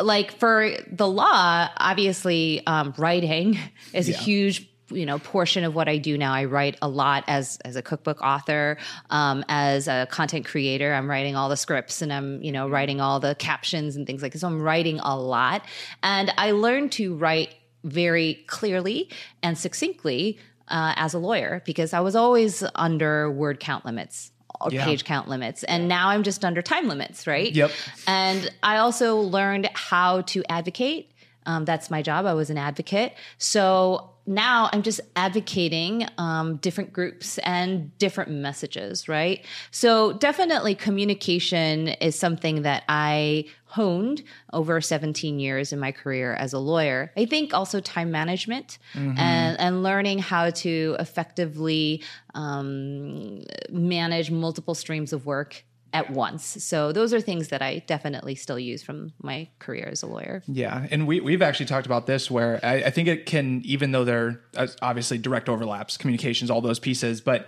like 0.00 0.38
for 0.38 0.70
the 0.90 1.06
law, 1.06 1.68
obviously, 1.76 2.66
um, 2.66 2.94
writing 2.96 3.58
is 3.92 4.08
a 4.08 4.12
huge 4.12 4.68
you 4.90 5.04
know 5.04 5.18
portion 5.18 5.64
of 5.64 5.74
what 5.74 5.88
I 5.88 5.98
do 5.98 6.16
now. 6.16 6.32
I 6.32 6.44
write 6.44 6.78
a 6.80 6.88
lot 6.88 7.24
as 7.26 7.58
as 7.64 7.76
a 7.76 7.82
cookbook 7.82 8.20
author, 8.22 8.78
um, 9.10 9.44
as 9.48 9.88
a 9.88 10.06
content 10.10 10.46
creator. 10.46 10.94
I'm 10.94 11.10
writing 11.10 11.36
all 11.36 11.48
the 11.48 11.56
scripts 11.56 12.02
and 12.02 12.12
I'm 12.12 12.42
you 12.42 12.52
know 12.52 12.68
writing 12.68 13.00
all 13.00 13.20
the 13.20 13.34
captions 13.34 13.96
and 13.96 14.06
things 14.06 14.22
like 14.22 14.32
this. 14.32 14.40
So 14.42 14.48
I'm 14.48 14.62
writing 14.62 15.00
a 15.00 15.18
lot, 15.18 15.64
and 16.02 16.32
I 16.38 16.52
learned 16.52 16.92
to 16.92 17.14
write 17.14 17.54
very 17.84 18.44
clearly 18.46 19.10
and 19.42 19.56
succinctly 19.56 20.38
uh, 20.68 20.94
as 20.96 21.14
a 21.14 21.18
lawyer 21.18 21.62
because 21.64 21.92
I 21.92 22.00
was 22.00 22.16
always 22.16 22.62
under 22.74 23.30
word 23.30 23.60
count 23.60 23.84
limits 23.84 24.30
or 24.60 24.70
Yeah. 24.72 24.84
page 24.84 25.04
count 25.04 25.28
limits, 25.28 25.64
and 25.64 25.86
now 25.86 26.08
I'm 26.08 26.22
just 26.22 26.44
under 26.44 26.62
time 26.62 26.88
limits, 26.88 27.26
right? 27.26 27.52
Yep. 27.52 27.70
And 28.06 28.50
I 28.62 28.78
also 28.78 29.16
learned 29.18 29.68
how 29.74 30.22
to 30.22 30.42
advocate. 30.48 31.12
Um, 31.44 31.64
that's 31.64 31.90
my 31.90 32.00
job. 32.02 32.24
I 32.26 32.32
was 32.34 32.48
an 32.50 32.58
advocate. 32.58 33.12
So 33.38 34.10
now 34.26 34.68
I'm 34.72 34.82
just 34.82 35.00
advocating 35.14 36.08
um, 36.18 36.56
different 36.56 36.92
groups 36.92 37.38
and 37.38 37.96
different 37.98 38.32
messages, 38.32 39.08
right? 39.08 39.44
So 39.70 40.14
definitely 40.14 40.74
communication 40.74 41.88
is 41.88 42.18
something 42.18 42.62
that 42.62 42.82
I 42.88 43.44
honed 43.76 44.22
over 44.54 44.80
17 44.80 45.38
years 45.38 45.70
in 45.70 45.78
my 45.78 45.92
career 45.92 46.32
as 46.34 46.54
a 46.54 46.58
lawyer. 46.58 47.12
I 47.14 47.26
think 47.26 47.52
also 47.52 47.78
time 47.78 48.10
management 48.10 48.78
and, 49.18 49.60
and 49.60 49.82
learning 49.82 50.20
how 50.20 50.48
to 50.50 50.96
effectively 50.98 52.02
um, 52.34 53.42
manage 53.70 54.30
multiple 54.30 54.74
streams 54.74 55.12
of 55.12 55.26
work 55.26 55.62
at 55.92 56.10
once. 56.10 56.62
So 56.64 56.90
those 56.92 57.12
are 57.12 57.20
things 57.20 57.48
that 57.48 57.60
I 57.60 57.82
definitely 57.86 58.34
still 58.34 58.58
use 58.58 58.82
from 58.82 59.12
my 59.22 59.48
career 59.58 59.88
as 59.90 60.02
a 60.02 60.06
lawyer. 60.06 60.42
Yeah, 60.46 60.86
and 60.90 61.06
we 61.06 61.20
we've 61.20 61.42
actually 61.42 61.66
talked 61.66 61.86
about 61.86 62.06
this 62.06 62.30
where 62.30 62.58
I, 62.62 62.84
I 62.84 62.90
think 62.90 63.08
it 63.08 63.26
can, 63.26 63.60
even 63.64 63.92
though 63.92 64.04
there 64.04 64.42
are 64.56 64.68
obviously 64.80 65.18
direct 65.18 65.48
overlaps, 65.48 65.98
communications, 65.98 66.50
all 66.50 66.62
those 66.62 66.78
pieces, 66.78 67.20
but 67.20 67.46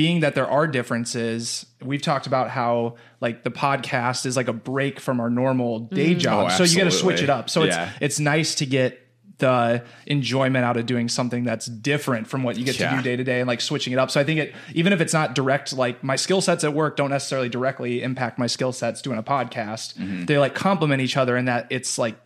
being 0.00 0.20
that 0.20 0.34
there 0.34 0.48
are 0.48 0.66
differences, 0.66 1.66
we've 1.82 2.00
talked 2.00 2.26
about 2.26 2.48
how 2.48 2.94
like 3.20 3.44
the 3.44 3.50
podcast 3.50 4.24
is 4.24 4.34
like 4.34 4.48
a 4.48 4.52
break 4.54 4.98
from 4.98 5.20
our 5.20 5.28
normal 5.28 5.80
day 5.80 6.14
job, 6.14 6.48
Oh, 6.50 6.56
so 6.56 6.62
you 6.64 6.78
got 6.78 6.84
to 6.84 6.90
switch 6.90 7.20
it 7.20 7.28
up. 7.28 7.50
So 7.50 7.64
Yeah. 7.64 7.84
it's 8.00 8.00
it's 8.00 8.18
nice 8.20 8.54
to 8.56 8.64
get 8.64 8.98
the 9.36 9.82
enjoyment 10.06 10.64
out 10.64 10.78
of 10.78 10.86
doing 10.86 11.08
something 11.08 11.44
that's 11.44 11.66
different 11.66 12.26
from 12.28 12.42
what 12.42 12.56
you 12.56 12.64
get 12.64 12.76
to 12.76 12.90
do 12.96 13.02
day 13.02 13.16
to 13.16 13.24
day 13.24 13.40
and 13.40 13.48
like 13.48 13.60
switching 13.60 13.92
it 13.92 13.98
up. 13.98 14.10
So 14.10 14.18
I 14.20 14.24
think 14.24 14.40
it 14.40 14.54
even 14.74 14.94
if 14.94 15.02
it's 15.02 15.12
not 15.12 15.34
direct, 15.34 15.74
like 15.74 16.02
my 16.02 16.16
skill 16.16 16.40
sets 16.40 16.64
at 16.64 16.72
work 16.72 16.96
don't 16.96 17.10
necessarily 17.10 17.50
directly 17.50 18.02
impact 18.02 18.38
my 18.38 18.46
skill 18.46 18.72
sets 18.72 19.02
doing 19.02 19.18
a 19.18 19.22
podcast. 19.22 19.98
Mm-hmm. 19.98 20.24
They 20.24 20.38
like 20.38 20.54
complement 20.54 21.02
each 21.02 21.18
other 21.18 21.36
in 21.36 21.44
that 21.44 21.66
it's 21.68 21.98
like 21.98 22.16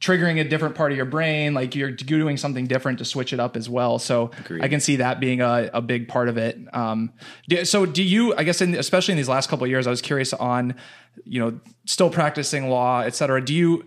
triggering 0.00 0.40
a 0.40 0.44
different 0.44 0.74
part 0.74 0.92
of 0.92 0.96
your 0.96 1.06
brain, 1.06 1.54
like 1.54 1.74
you're 1.74 1.90
doing 1.90 2.36
something 2.36 2.66
different 2.66 2.98
to 2.98 3.04
switch 3.04 3.32
it 3.32 3.40
up 3.40 3.56
as 3.56 3.68
well. 3.68 3.98
So 3.98 4.30
Agreed. 4.38 4.62
I 4.62 4.68
can 4.68 4.80
see 4.80 4.96
that 4.96 5.18
being 5.18 5.40
a, 5.40 5.70
a 5.74 5.82
big 5.82 6.08
part 6.08 6.28
of 6.28 6.36
it. 6.36 6.58
Um, 6.72 7.12
do- 7.48 7.64
so 7.64 7.84
do 7.84 8.02
you, 8.02 8.34
I 8.36 8.44
guess, 8.44 8.60
in, 8.60 8.74
especially 8.74 9.12
in 9.12 9.18
these 9.18 9.28
last 9.28 9.48
couple 9.48 9.64
of 9.64 9.70
years, 9.70 9.86
I 9.86 9.90
was 9.90 10.02
curious 10.02 10.32
on, 10.32 10.74
you 11.24 11.40
know, 11.40 11.60
still 11.84 12.10
practicing 12.10 12.68
law, 12.68 13.00
et 13.00 13.14
cetera. 13.14 13.44
Do 13.44 13.54
you, 13.54 13.84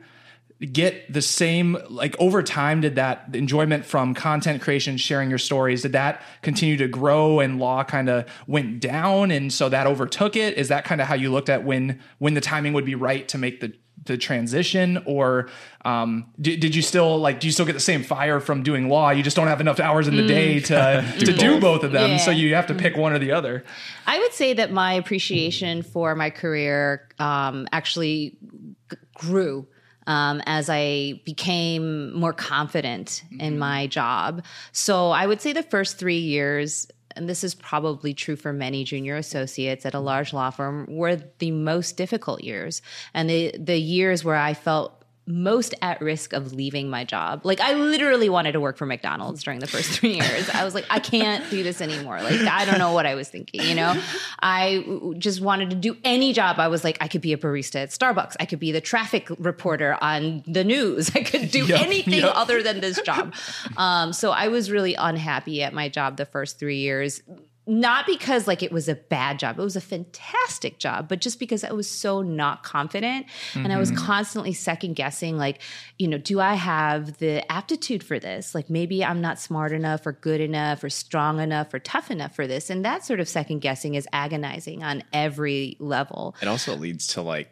get 0.72 1.12
the 1.12 1.24
same 1.24 1.76
like 1.90 2.16
over 2.20 2.44
time 2.44 2.82
did 2.82 2.96
that 2.96 3.28
enjoyment 3.34 3.84
from 3.84 4.14
content 4.14 4.62
creation 4.62 4.96
sharing 4.96 5.28
your 5.28 5.40
stories 5.40 5.82
did 5.82 5.94
that 5.94 6.22
continue 6.44 6.78
to 6.78 6.88
grow 6.88 7.40
and 7.40 7.60
law 7.60 7.84
kind 7.84 8.08
of 8.08 8.26
went 8.46 8.80
down 8.80 9.32
and 9.32 9.52
so 9.52 9.70
that 9.70 9.88
overtook 9.88 10.36
it 10.36 10.56
is 10.58 10.68
that 10.68 10.86
kind 10.86 11.02
of 11.02 11.08
how 11.08 11.16
you 11.16 11.32
looked 11.32 11.50
at 11.50 11.64
when 11.64 12.00
when 12.20 12.36
the 12.36 12.42
timing 12.42 12.74
would 12.74 12.86
be 12.86 12.94
right 12.94 13.28
to 13.28 13.40
make 13.40 13.60
the 13.60 13.74
the 14.06 14.18
transition 14.18 15.02
or 15.06 15.50
um 15.86 16.26
did, 16.40 16.60
did 16.60 16.76
you 16.76 16.82
still 16.82 17.20
like 17.20 17.40
do 17.40 17.48
you 17.48 17.52
still 17.52 17.66
get 17.66 17.74
the 17.74 17.80
same 17.80 18.04
fire 18.04 18.40
from 18.40 18.64
doing 18.64 18.90
law? 18.90 19.12
You 19.12 19.22
just 19.24 19.36
don't 19.36 19.48
have 19.48 19.62
enough 19.62 19.80
hours 19.80 20.08
in 20.08 20.16
the 20.16 20.26
day 20.28 20.60
to 20.60 21.14
to 21.20 21.34
do 21.34 21.60
both. 21.60 21.84
of 21.84 21.92
them 21.92 22.18
so 22.20 22.32
you 22.32 22.56
have 22.56 22.68
to 22.68 22.74
pick 22.74 22.98
one 22.98 23.14
or 23.14 23.20
the 23.20 23.32
other. 23.32 23.64
I 24.08 24.20
would 24.20 24.34
say 24.34 24.54
that 24.54 24.72
my 24.72 24.94
appreciation 24.94 25.84
for 25.84 26.16
my 26.16 26.30
career 26.30 27.08
um, 27.20 27.68
actually 27.72 28.38
g- 28.90 28.98
grew 29.14 29.68
um, 30.08 30.42
as 30.46 30.70
I 30.70 31.22
became 31.26 32.14
more 32.18 32.34
confident 32.34 33.24
in 33.40 33.60
my 33.60 33.88
job. 33.88 34.44
So 34.72 35.12
I 35.12 35.28
would 35.28 35.42
say 35.42 35.54
the 35.54 35.64
first 35.64 35.98
three 36.00 36.18
years, 36.18 36.88
and 37.16 37.30
this 37.30 37.44
is 37.44 37.54
probably 37.56 38.14
true 38.14 38.36
for 38.36 38.54
many 38.54 38.84
junior 38.84 39.16
associates 39.18 39.86
at 39.86 39.94
a 39.94 40.00
large 40.00 40.34
law 40.34 40.50
firm, 40.50 40.86
were 40.90 41.18
the 41.40 41.52
most 41.52 41.98
difficult 41.98 42.44
years, 42.44 42.82
and 43.14 43.30
the 43.30 43.54
the 43.58 43.78
years 43.78 44.24
where 44.24 44.36
I 44.36 44.54
felt 44.54 45.01
most 45.32 45.74
at 45.82 46.02
risk 46.02 46.34
of 46.34 46.54
leaving 46.54 46.90
my 46.90 47.04
job. 47.04 47.42
Like 47.44 47.60
I 47.60 47.74
literally 47.74 48.30
wanted 48.30 48.52
to 48.54 48.60
work 48.60 48.78
for 48.78 48.86
McDonald's 48.86 49.44
during 49.44 49.60
the 49.60 49.68
first 49.68 49.90
three 49.92 50.14
years. 50.22 50.50
I 50.50 50.64
was 50.64 50.74
like, 50.74 50.86
I 50.90 51.00
can't 51.00 51.50
do 51.50 51.64
this 51.64 51.82
anymore. 51.82 52.22
Like 52.22 52.42
I 52.42 52.66
don't 52.66 52.80
know 52.80 52.94
what 52.94 53.06
I 53.06 53.16
was 53.16 53.30
thinking. 53.30 53.62
You 53.62 53.76
know, 53.76 54.02
I 54.40 55.14
just 55.18 55.42
wanted 55.42 55.70
to 55.72 55.76
do 55.76 55.98
any 56.04 56.34
job. 56.34 56.60
I 56.60 56.68
was 56.68 56.84
like, 56.84 56.98
I 57.02 57.08
could 57.08 57.22
be 57.22 57.34
a 57.34 57.38
barista 57.38 57.76
at 57.84 57.90
Starbucks. 57.90 58.36
I 58.40 58.46
could 58.46 58.60
be 58.60 58.72
the 58.72 58.82
traffic 58.82 59.30
reporter 59.40 59.98
on 60.02 60.44
the 60.48 60.64
news. 60.64 61.12
I 61.16 61.24
could 61.24 61.50
do 61.52 61.66
Yep, 61.72 61.80
anything 61.82 62.14
yep. 62.22 62.34
other 62.36 62.62
than 62.64 62.82
this 62.82 63.00
job. 63.02 63.34
Um, 63.78 64.14
so 64.14 64.32
I 64.32 64.50
was 64.50 64.72
really 64.72 64.96
unhappy 64.96 65.64
at 65.64 65.74
my 65.74 65.90
job 65.90 66.18
the 66.18 66.26
first 66.26 66.60
three 66.60 66.80
years 66.80 67.22
not 67.80 68.06
because 68.06 68.48
like 68.48 68.62
it 68.62 68.72
was 68.72 68.90
a 68.90 68.96
bad 68.96 69.40
job. 69.40 69.58
It 69.58 69.64
was 69.64 69.76
a 69.76 69.82
fantastic 69.82 70.78
job 70.78 71.08
but 71.08 71.22
just 71.22 71.40
because 71.40 71.64
i 71.64 71.72
was 71.72 71.90
so 71.90 72.22
not 72.22 72.64
confident 72.64 73.26
and 73.54 73.72
i 73.72 73.78
was 73.78 73.92
mm-hmm. 73.92 74.06
constantly 74.06 74.54
second 74.54 74.96
guessing 74.96 75.38
like 75.38 75.62
you 75.98 76.08
know 76.08 76.18
do 76.18 76.40
i 76.40 76.54
have 76.54 77.18
the 77.18 77.50
aptitude 77.52 78.04
for 78.04 78.20
this? 78.20 78.56
Like 78.56 78.70
maybe 78.70 79.04
i'm 79.04 79.22
not 79.22 79.40
smart 79.40 79.72
enough 79.72 80.06
or 80.06 80.14
good 80.14 80.42
enough 80.42 80.84
or 80.84 80.90
strong 80.90 81.40
enough 81.40 81.74
or 81.74 81.80
tough 81.80 82.12
enough 82.12 82.36
for 82.36 82.48
this. 82.48 82.70
And 82.70 82.84
that 82.86 83.06
sort 83.06 83.20
of 83.20 83.28
second 83.28 83.60
guessing 83.60 83.96
is 83.96 84.08
agonizing 84.14 84.84
on 84.84 85.04
every 85.14 85.78
level. 85.80 86.36
It 86.42 86.48
also 86.48 86.76
leads 86.76 87.08
to 87.08 87.22
like 87.22 87.50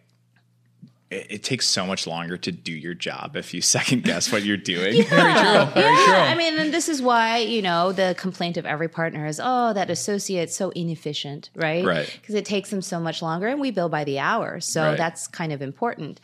it, 1.12 1.28
it 1.30 1.44
takes 1.44 1.66
so 1.68 1.86
much 1.86 2.06
longer 2.08 2.38
to 2.38 2.52
do 2.52 2.72
your 2.72 2.94
job 2.94 3.36
if 3.36 3.54
you 3.54 3.62
second 3.78 4.04
guess 4.04 4.32
what 4.32 4.44
you're 4.44 4.58
doing. 4.58 5.04
very 5.04 5.06
true 5.06 5.12
very 5.12 5.34
yeah, 5.34 6.06
true 6.06 6.14
I 6.14 6.36
mean, 6.36 6.58
and 6.60 6.74
this 6.74 6.90
is 6.90 7.02
why 7.02 7.38
you 7.38 7.62
know 7.62 7.92
the 7.92 8.16
complaint 8.18 8.58
of 8.58 8.66
every 8.66 8.88
partner 8.88 9.26
is, 9.26 9.40
oh, 9.44 9.74
that 9.74 9.90
associate's 9.90 10.56
so 10.56 10.70
inefficient, 10.72 11.50
right? 11.56 11.84
Right. 11.86 12.18
Because 12.22 12.36
it 12.36 12.46
takes 12.46 12.70
them 12.70 12.82
so 12.82 13.00
much 13.00 13.22
longer, 13.22 13.48
and 13.48 13.60
we 13.60 13.72
bill 13.72 13.90
by 13.90 14.04
the 14.04 14.20
hour, 14.20 14.60
so 14.60 14.84
Right. 14.84 14.98
that's 14.98 15.28
kind 15.28 15.52
of 15.52 15.62
important. 15.62 16.20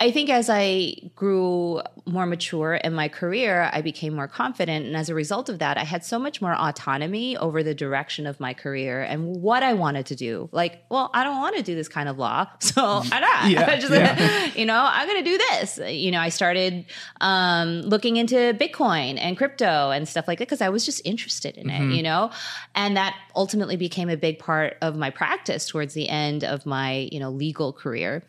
I 0.00 0.12
think 0.12 0.30
as 0.30 0.48
I 0.48 0.94
grew 1.16 1.82
more 2.06 2.24
mature 2.24 2.74
in 2.74 2.94
my 2.94 3.08
career, 3.08 3.68
I 3.72 3.82
became 3.82 4.14
more 4.14 4.28
confident, 4.28 4.86
and 4.86 4.96
as 4.96 5.08
a 5.08 5.14
result 5.14 5.48
of 5.48 5.58
that, 5.58 5.76
I 5.76 5.82
had 5.82 6.04
so 6.04 6.20
much 6.20 6.40
more 6.40 6.54
autonomy 6.54 7.36
over 7.36 7.64
the 7.64 7.74
direction 7.74 8.26
of 8.26 8.38
my 8.38 8.54
career 8.54 9.02
and 9.02 9.26
what 9.42 9.64
I 9.64 9.74
wanted 9.74 10.06
to 10.06 10.14
do. 10.14 10.48
Like, 10.52 10.84
well, 10.88 11.10
I 11.14 11.24
don't 11.24 11.38
want 11.38 11.56
to 11.56 11.62
do 11.64 11.74
this 11.74 11.88
kind 11.88 12.08
of 12.08 12.16
law, 12.16 12.46
so 12.60 13.02
I'm 13.10 13.20
not. 13.20 13.28
Yeah, 13.48 13.76
just, 13.80 13.92
yeah. 13.92 14.50
you 14.54 14.66
know, 14.66 14.80
I'm 14.88 15.08
going 15.08 15.22
to 15.24 15.30
do 15.30 15.38
this. 15.38 15.78
You 15.78 16.10
know, 16.10 16.20
I 16.20 16.28
started 16.28 16.84
um, 17.20 17.80
looking 17.82 18.16
into 18.16 18.36
Bitcoin 18.54 19.18
and 19.18 19.36
crypto 19.36 19.90
and 19.90 20.08
stuff 20.08 20.28
like 20.28 20.38
that 20.38 20.46
because 20.48 20.60
I 20.60 20.68
was 20.68 20.84
just 20.84 21.02
interested 21.04 21.56
in 21.56 21.68
Mm-hmm. 21.68 21.90
it, 21.90 21.96
you 21.96 22.02
know, 22.02 22.30
and 22.74 22.96
that 22.96 23.14
ultimately 23.36 23.76
became 23.76 24.08
a 24.08 24.16
big 24.16 24.38
part 24.38 24.76
of 24.80 24.96
my 24.96 25.10
practice 25.10 25.68
towards 25.68 25.92
the 25.92 26.08
end 26.08 26.44
of 26.44 26.64
my, 26.64 27.08
you 27.12 27.20
know, 27.20 27.30
legal 27.30 27.72
career. 27.72 28.22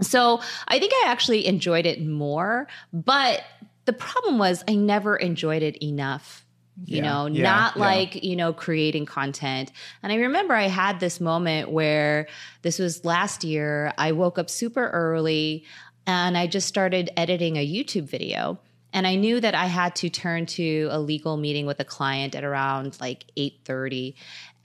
So 0.00 0.40
I 0.68 0.78
think 0.78 0.92
I 1.04 1.08
actually 1.08 1.46
enjoyed 1.46 1.86
it 1.86 2.04
more, 2.04 2.68
but 2.92 3.42
the 3.84 3.92
problem 3.92 4.38
was 4.38 4.62
I 4.68 4.74
never 4.74 5.16
enjoyed 5.16 5.62
it 5.62 5.82
enough. 5.82 6.44
You 6.84 6.98
Yeah, 6.98 7.02
know, 7.02 7.26
yeah, 7.26 7.42
not 7.42 7.76
yeah. 7.76 7.82
like, 7.82 8.22
you 8.22 8.36
know, 8.36 8.52
creating 8.52 9.06
content. 9.06 9.72
And 10.02 10.12
I 10.12 10.16
remember 10.16 10.54
I 10.54 10.68
had 10.68 11.00
this 11.00 11.20
moment 11.20 11.70
where 11.70 12.28
this 12.62 12.78
was 12.78 13.04
last 13.04 13.42
year. 13.42 13.92
I 13.98 14.12
woke 14.12 14.38
up 14.38 14.48
super 14.48 14.88
early 14.90 15.64
and 16.06 16.38
I 16.38 16.46
just 16.46 16.68
started 16.68 17.10
editing 17.16 17.56
a 17.56 17.66
YouTube 17.66 18.04
video. 18.04 18.60
And 18.92 19.06
I 19.06 19.16
knew 19.16 19.38
that 19.40 19.54
I 19.54 19.66
had 19.66 19.94
to 19.96 20.08
turn 20.08 20.46
to 20.46 20.88
a 20.90 20.98
legal 20.98 21.36
meeting 21.36 21.66
with 21.66 21.78
a 21.78 21.84
client 21.84 22.34
at 22.34 22.42
around 22.44 22.96
like 23.00 23.24
8:30. 23.36 24.14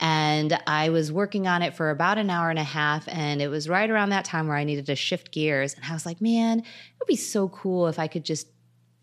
And 0.00 0.58
I 0.66 0.88
was 0.88 1.12
working 1.12 1.46
on 1.46 1.62
it 1.62 1.74
for 1.74 1.90
about 1.90 2.18
an 2.18 2.30
hour 2.30 2.50
and 2.50 2.58
a 2.58 2.64
half. 2.64 3.06
And 3.08 3.40
it 3.42 3.48
was 3.48 3.68
right 3.68 3.88
around 3.88 4.08
that 4.10 4.24
time 4.24 4.48
where 4.48 4.56
I 4.56 4.64
needed 4.64 4.86
to 4.86 4.96
shift 4.96 5.30
gears. 5.30 5.74
And 5.74 5.84
I 5.84 5.92
was 5.92 6.06
like, 6.06 6.20
man, 6.20 6.60
it 6.60 6.64
would 6.98 7.06
be 7.06 7.16
so 7.16 7.48
cool 7.50 7.86
if 7.86 7.98
I 7.98 8.06
could 8.08 8.24
just 8.24 8.48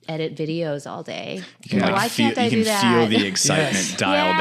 edit 0.09 0.35
videos 0.35 0.89
all 0.89 1.03
day. 1.03 1.41
You 1.63 1.69
can, 1.69 1.79
like, 1.81 1.93
Why 1.93 2.09
feel, 2.09 2.25
can't 2.27 2.37
I 2.39 2.43
you 2.45 2.49
do 2.49 2.63
that? 2.63 2.81
feel 2.81 3.19
the 3.19 3.27
excitement 3.27 3.75
Yes. 3.75 3.97
dial 3.97 4.33
Yeah, 4.33 4.37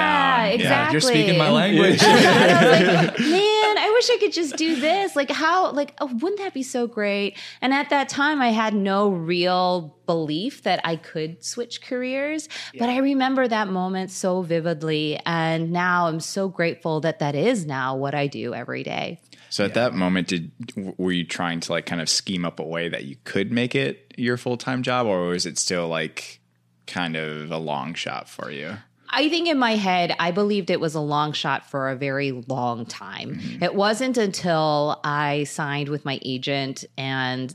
down. 0.46 0.52
exactly. 0.54 0.92
You're 0.94 1.00
speaking 1.02 1.38
my 1.38 1.50
language. 1.50 2.00
I 2.02 2.14
was 2.14 2.80
like, 2.80 3.18
man, 3.20 3.78
I 3.78 3.79
wish 4.00 4.10
I 4.10 4.16
could 4.18 4.32
just 4.32 4.56
do 4.56 4.80
this. 4.80 5.14
Like, 5.14 5.30
how, 5.30 5.72
like, 5.72 5.94
oh, 6.00 6.06
wouldn't 6.06 6.38
that 6.38 6.54
be 6.54 6.62
so 6.62 6.86
great? 6.86 7.36
And 7.60 7.74
at 7.74 7.90
that 7.90 8.08
time, 8.08 8.40
I 8.40 8.48
had 8.48 8.72
no 8.72 9.10
real 9.10 9.94
belief 10.06 10.62
that 10.62 10.80
I 10.84 10.96
could 10.96 11.44
switch 11.44 11.82
careers. 11.82 12.48
But 12.78 12.88
I 12.88 12.96
remember 12.98 13.46
that 13.46 13.68
moment 13.68 14.10
so 14.10 14.40
vividly. 14.40 15.20
And 15.26 15.70
now 15.70 16.06
I'm 16.06 16.20
so 16.20 16.48
grateful 16.48 17.00
that 17.00 17.18
that 17.18 17.34
is 17.34 17.66
now 17.66 17.94
what 17.94 18.14
I 18.14 18.26
do 18.26 18.54
every 18.54 18.84
day. 18.84 19.20
So 19.50 19.66
at 19.66 19.74
that 19.74 19.92
moment, 19.92 20.28
did 20.28 20.50
were 20.96 21.12
you 21.12 21.24
trying 21.24 21.60
to 21.60 21.72
like 21.72 21.84
kind 21.84 22.00
of 22.00 22.08
scheme 22.08 22.46
up 22.46 22.58
a 22.58 22.64
way 22.64 22.88
that 22.88 23.04
you 23.04 23.16
could 23.24 23.52
make 23.52 23.74
it 23.74 24.14
your 24.16 24.38
full 24.38 24.56
time 24.56 24.82
job, 24.82 25.06
or 25.06 25.26
was 25.26 25.44
it 25.44 25.58
still 25.58 25.88
like 25.88 26.40
kind 26.86 27.16
of 27.16 27.50
a 27.50 27.58
long 27.58 27.92
shot 27.94 28.28
for 28.28 28.50
you? 28.50 28.78
I 29.10 29.28
think 29.28 29.48
in 29.48 29.58
my 29.58 29.76
head, 29.76 30.14
I 30.18 30.30
believed 30.30 30.70
it 30.70 30.80
was 30.80 30.94
a 30.94 31.00
long 31.00 31.32
shot 31.32 31.68
for 31.68 31.90
a 31.90 31.96
very 31.96 32.32
long 32.32 32.86
time. 32.86 33.40
It 33.60 33.74
wasn't 33.74 34.16
until 34.16 35.00
I 35.04 35.44
signed 35.44 35.88
with 35.88 36.04
my 36.04 36.18
agent 36.22 36.84
and 36.96 37.54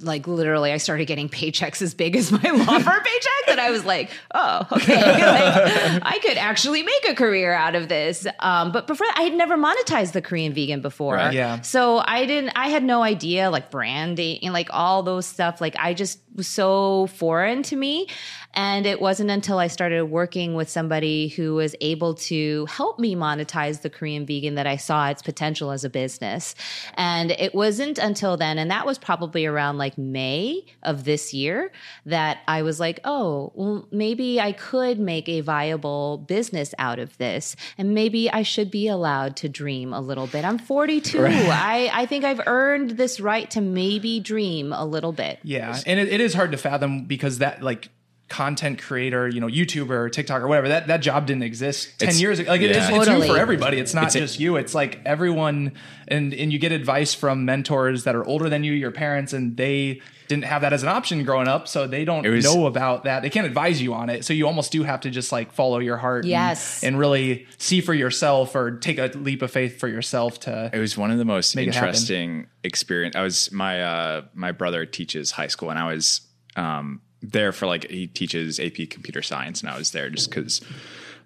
like 0.00 0.28
literally 0.28 0.72
I 0.72 0.76
started 0.76 1.06
getting 1.06 1.28
paychecks 1.28 1.82
as 1.82 1.94
big 1.94 2.16
as 2.16 2.30
my 2.30 2.38
law 2.42 2.78
firm 2.78 3.02
paycheck 3.04 3.46
that 3.46 3.58
I 3.58 3.70
was 3.70 3.84
like, 3.84 4.10
oh, 4.32 4.66
okay. 4.72 4.94
like, 5.00 6.02
I 6.04 6.18
could 6.22 6.36
actually 6.36 6.82
make 6.82 7.08
a 7.08 7.14
career 7.14 7.52
out 7.52 7.74
of 7.74 7.88
this. 7.88 8.26
Um, 8.40 8.72
but 8.72 8.86
before 8.86 9.06
I 9.14 9.22
had 9.22 9.34
never 9.34 9.56
monetized 9.56 10.12
the 10.12 10.22
Korean 10.22 10.52
vegan 10.52 10.80
before. 10.80 11.14
Right. 11.14 11.34
Yeah. 11.34 11.60
So 11.62 11.98
I 12.04 12.26
didn't, 12.26 12.52
I 12.54 12.68
had 12.68 12.84
no 12.84 13.02
idea 13.02 13.50
like 13.50 13.70
branding 13.70 14.38
and 14.42 14.52
like 14.52 14.68
all 14.72 15.02
those 15.02 15.26
stuff. 15.26 15.60
Like 15.60 15.74
I 15.78 15.94
just 15.94 16.20
was 16.34 16.46
so 16.46 17.08
foreign 17.08 17.62
to 17.64 17.76
me. 17.76 18.08
And 18.54 18.86
it 18.86 19.00
wasn't 19.00 19.30
until 19.30 19.58
I 19.58 19.68
started 19.68 20.04
working 20.04 20.54
with 20.54 20.68
somebody 20.68 21.28
who 21.28 21.54
was 21.54 21.76
able 21.80 22.14
to 22.14 22.66
help 22.66 22.98
me 22.98 23.14
monetize 23.14 23.82
the 23.82 23.90
Korean 23.90 24.26
vegan 24.26 24.56
that 24.56 24.66
I 24.66 24.76
saw 24.76 25.08
its 25.08 25.22
potential 25.22 25.70
as 25.70 25.84
a 25.84 25.90
business. 25.90 26.54
And 26.94 27.30
it 27.30 27.54
wasn't 27.54 27.98
until 27.98 28.36
then, 28.36 28.58
and 28.58 28.70
that 28.70 28.86
was 28.86 28.98
probably 28.98 29.46
around 29.46 29.78
like 29.78 29.96
May 29.98 30.64
of 30.82 31.04
this 31.04 31.32
year, 31.32 31.70
that 32.06 32.38
I 32.48 32.62
was 32.62 32.80
like, 32.80 33.00
oh, 33.04 33.52
well, 33.54 33.86
maybe 33.90 34.40
I 34.40 34.52
could 34.52 34.98
make 34.98 35.28
a 35.28 35.40
viable 35.40 36.18
business 36.18 36.74
out 36.78 36.98
of 36.98 37.16
this. 37.18 37.54
And 37.76 37.94
maybe 37.94 38.30
I 38.30 38.42
should 38.42 38.70
be 38.70 38.88
allowed 38.88 39.36
to 39.36 39.48
dream 39.48 39.92
a 39.92 40.00
little 40.00 40.26
bit. 40.26 40.44
I'm 40.44 40.58
42. 40.58 41.26
I, 41.26 41.90
I 41.92 42.06
think 42.06 42.24
I've 42.24 42.40
earned 42.46 42.92
this 42.92 43.20
right 43.20 43.50
to 43.52 43.60
maybe 43.60 44.20
dream 44.20 44.72
a 44.72 44.84
little 44.84 45.12
bit. 45.12 45.38
Yeah, 45.42 45.78
and 45.86 46.00
it, 46.00 46.08
it 46.08 46.20
is 46.20 46.34
hard 46.34 46.52
to 46.52 46.58
fathom 46.58 47.04
because 47.04 47.38
that 47.38 47.62
like 47.62 47.90
content 48.28 48.80
creator, 48.80 49.26
you 49.26 49.40
know, 49.40 49.46
YouTuber, 49.46 49.90
or 49.90 50.08
TikTok 50.10 50.42
or 50.42 50.48
whatever, 50.48 50.68
that 50.68 50.86
that 50.88 50.98
job 51.00 51.26
didn't 51.26 51.44
exist 51.44 51.98
ten 51.98 52.08
It's- 52.08 52.20
years 52.20 52.38
ago. 52.38 52.50
Like 52.50 52.60
it 52.60 52.70
is, 52.72 52.76
yeah. 52.76 52.96
it's 52.98 53.08
you 53.08 53.26
for 53.26 53.38
everybody. 53.38 53.78
It's 53.78 53.94
not 53.94 54.04
It's 54.06 54.14
a- 54.16 54.20
just 54.20 54.38
you. 54.40 54.56
It's 54.56 54.74
like 54.74 55.00
everyone, 55.06 55.72
and 56.08 56.34
and 56.34 56.52
you 56.52 56.58
get 56.58 56.72
advice 56.72 57.14
from 57.14 57.44
mentors 57.44 58.04
that 58.04 58.14
are 58.14 58.24
older 58.24 58.48
than 58.48 58.64
you, 58.64 58.72
your 58.72 58.90
parents, 58.90 59.32
and 59.32 59.56
they 59.56 60.00
didn't 60.28 60.44
have 60.44 60.60
that 60.60 60.74
as 60.74 60.82
an 60.82 60.90
option 60.90 61.24
growing 61.24 61.48
up, 61.48 61.66
so 61.66 61.86
they 61.86 62.04
don't 62.04 62.26
was- 62.28 62.44
know 62.44 62.66
about 62.66 63.04
that. 63.04 63.22
They 63.22 63.30
can't 63.30 63.46
advise 63.46 63.80
you 63.80 63.94
on 63.94 64.10
it. 64.10 64.26
So 64.26 64.34
you 64.34 64.46
almost 64.46 64.70
do 64.72 64.82
have 64.82 65.00
to 65.00 65.10
just 65.10 65.32
like 65.32 65.52
follow 65.52 65.78
your 65.78 65.96
heart. 65.96 66.24
and- 66.24 66.30
Yes. 66.30 66.84
and, 66.84 66.98
really 66.98 67.46
see 67.56 67.80
for 67.80 67.94
yourself 67.94 68.54
or 68.54 68.72
take 68.72 68.98
a 68.98 69.10
leap 69.14 69.40
of 69.40 69.50
faith 69.50 69.80
for 69.80 69.88
yourself 69.88 70.38
to. 70.40 70.70
It 70.70 70.78
was 70.78 70.98
one 70.98 71.10
of 71.10 71.16
the 71.16 71.24
most 71.24 71.56
Make 71.56 71.68
it 71.68 71.74
happen. 71.74 71.88
interesting 71.88 72.46
experience. 72.62 73.16
I 73.16 73.22
was 73.22 73.50
my 73.52 73.82
uh, 73.82 74.22
my 74.34 74.52
brother 74.52 74.84
teaches 74.84 75.30
high 75.30 75.46
school, 75.46 75.70
and 75.70 75.78
I 75.78 75.86
was 75.90 76.20
um, 76.56 77.00
there 77.22 77.52
for 77.52 77.66
like 77.66 77.90
he 77.90 78.06
teaches 78.06 78.60
AP 78.60 78.88
computer 78.90 79.22
science, 79.22 79.60
and 79.60 79.70
I 79.70 79.76
was 79.78 79.90
there 79.92 80.08
just 80.10 80.30
because 80.30 80.60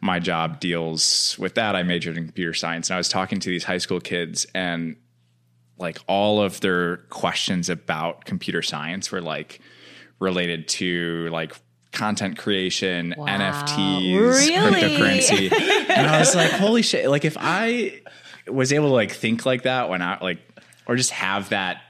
my 0.01 0.19
job 0.19 0.59
deals 0.61 1.37
with 1.39 1.55
that. 1.55 1.77
I 1.77 1.83
majored 1.83 2.17
in 2.17 2.25
computer 2.25 2.55
science, 2.55 2.89
and 2.91 2.95
I 2.95 2.99
was 2.99 3.09
talking 3.09 3.41
to 3.41 3.49
these 3.49 3.65
high 3.65 3.79
school 3.79 4.01
kids, 4.01 4.47
and 4.55 4.97
like 5.79 5.99
all 6.07 6.41
of 6.43 6.61
their 6.61 6.99
questions 7.09 7.69
about 7.69 8.25
computer 8.25 8.63
science 8.63 9.11
were 9.11 9.21
like 9.21 9.61
related 10.21 10.69
to 10.69 11.29
like 11.31 11.55
content 11.93 12.39
creation, 12.39 13.15
Wow. 13.17 13.27
NFTs, 13.27 14.19
Really? 14.19 14.81
cryptocurrency. 14.81 15.53
and 15.91 16.07
I 16.07 16.19
was 16.21 16.35
like, 16.35 16.51
holy 16.53 16.83
shit. 16.83 17.09
Like 17.11 17.25
if 17.25 17.37
I 17.39 18.01
was 18.47 18.73
able 18.73 18.89
to 18.89 18.95
like 18.95 19.11
think 19.13 19.45
like 19.45 19.63
that 19.65 19.89
when 19.89 20.01
I 20.03 20.19
like 20.21 20.39
or 20.87 20.97
just 20.97 21.11
have 21.11 21.51
that 21.51 21.83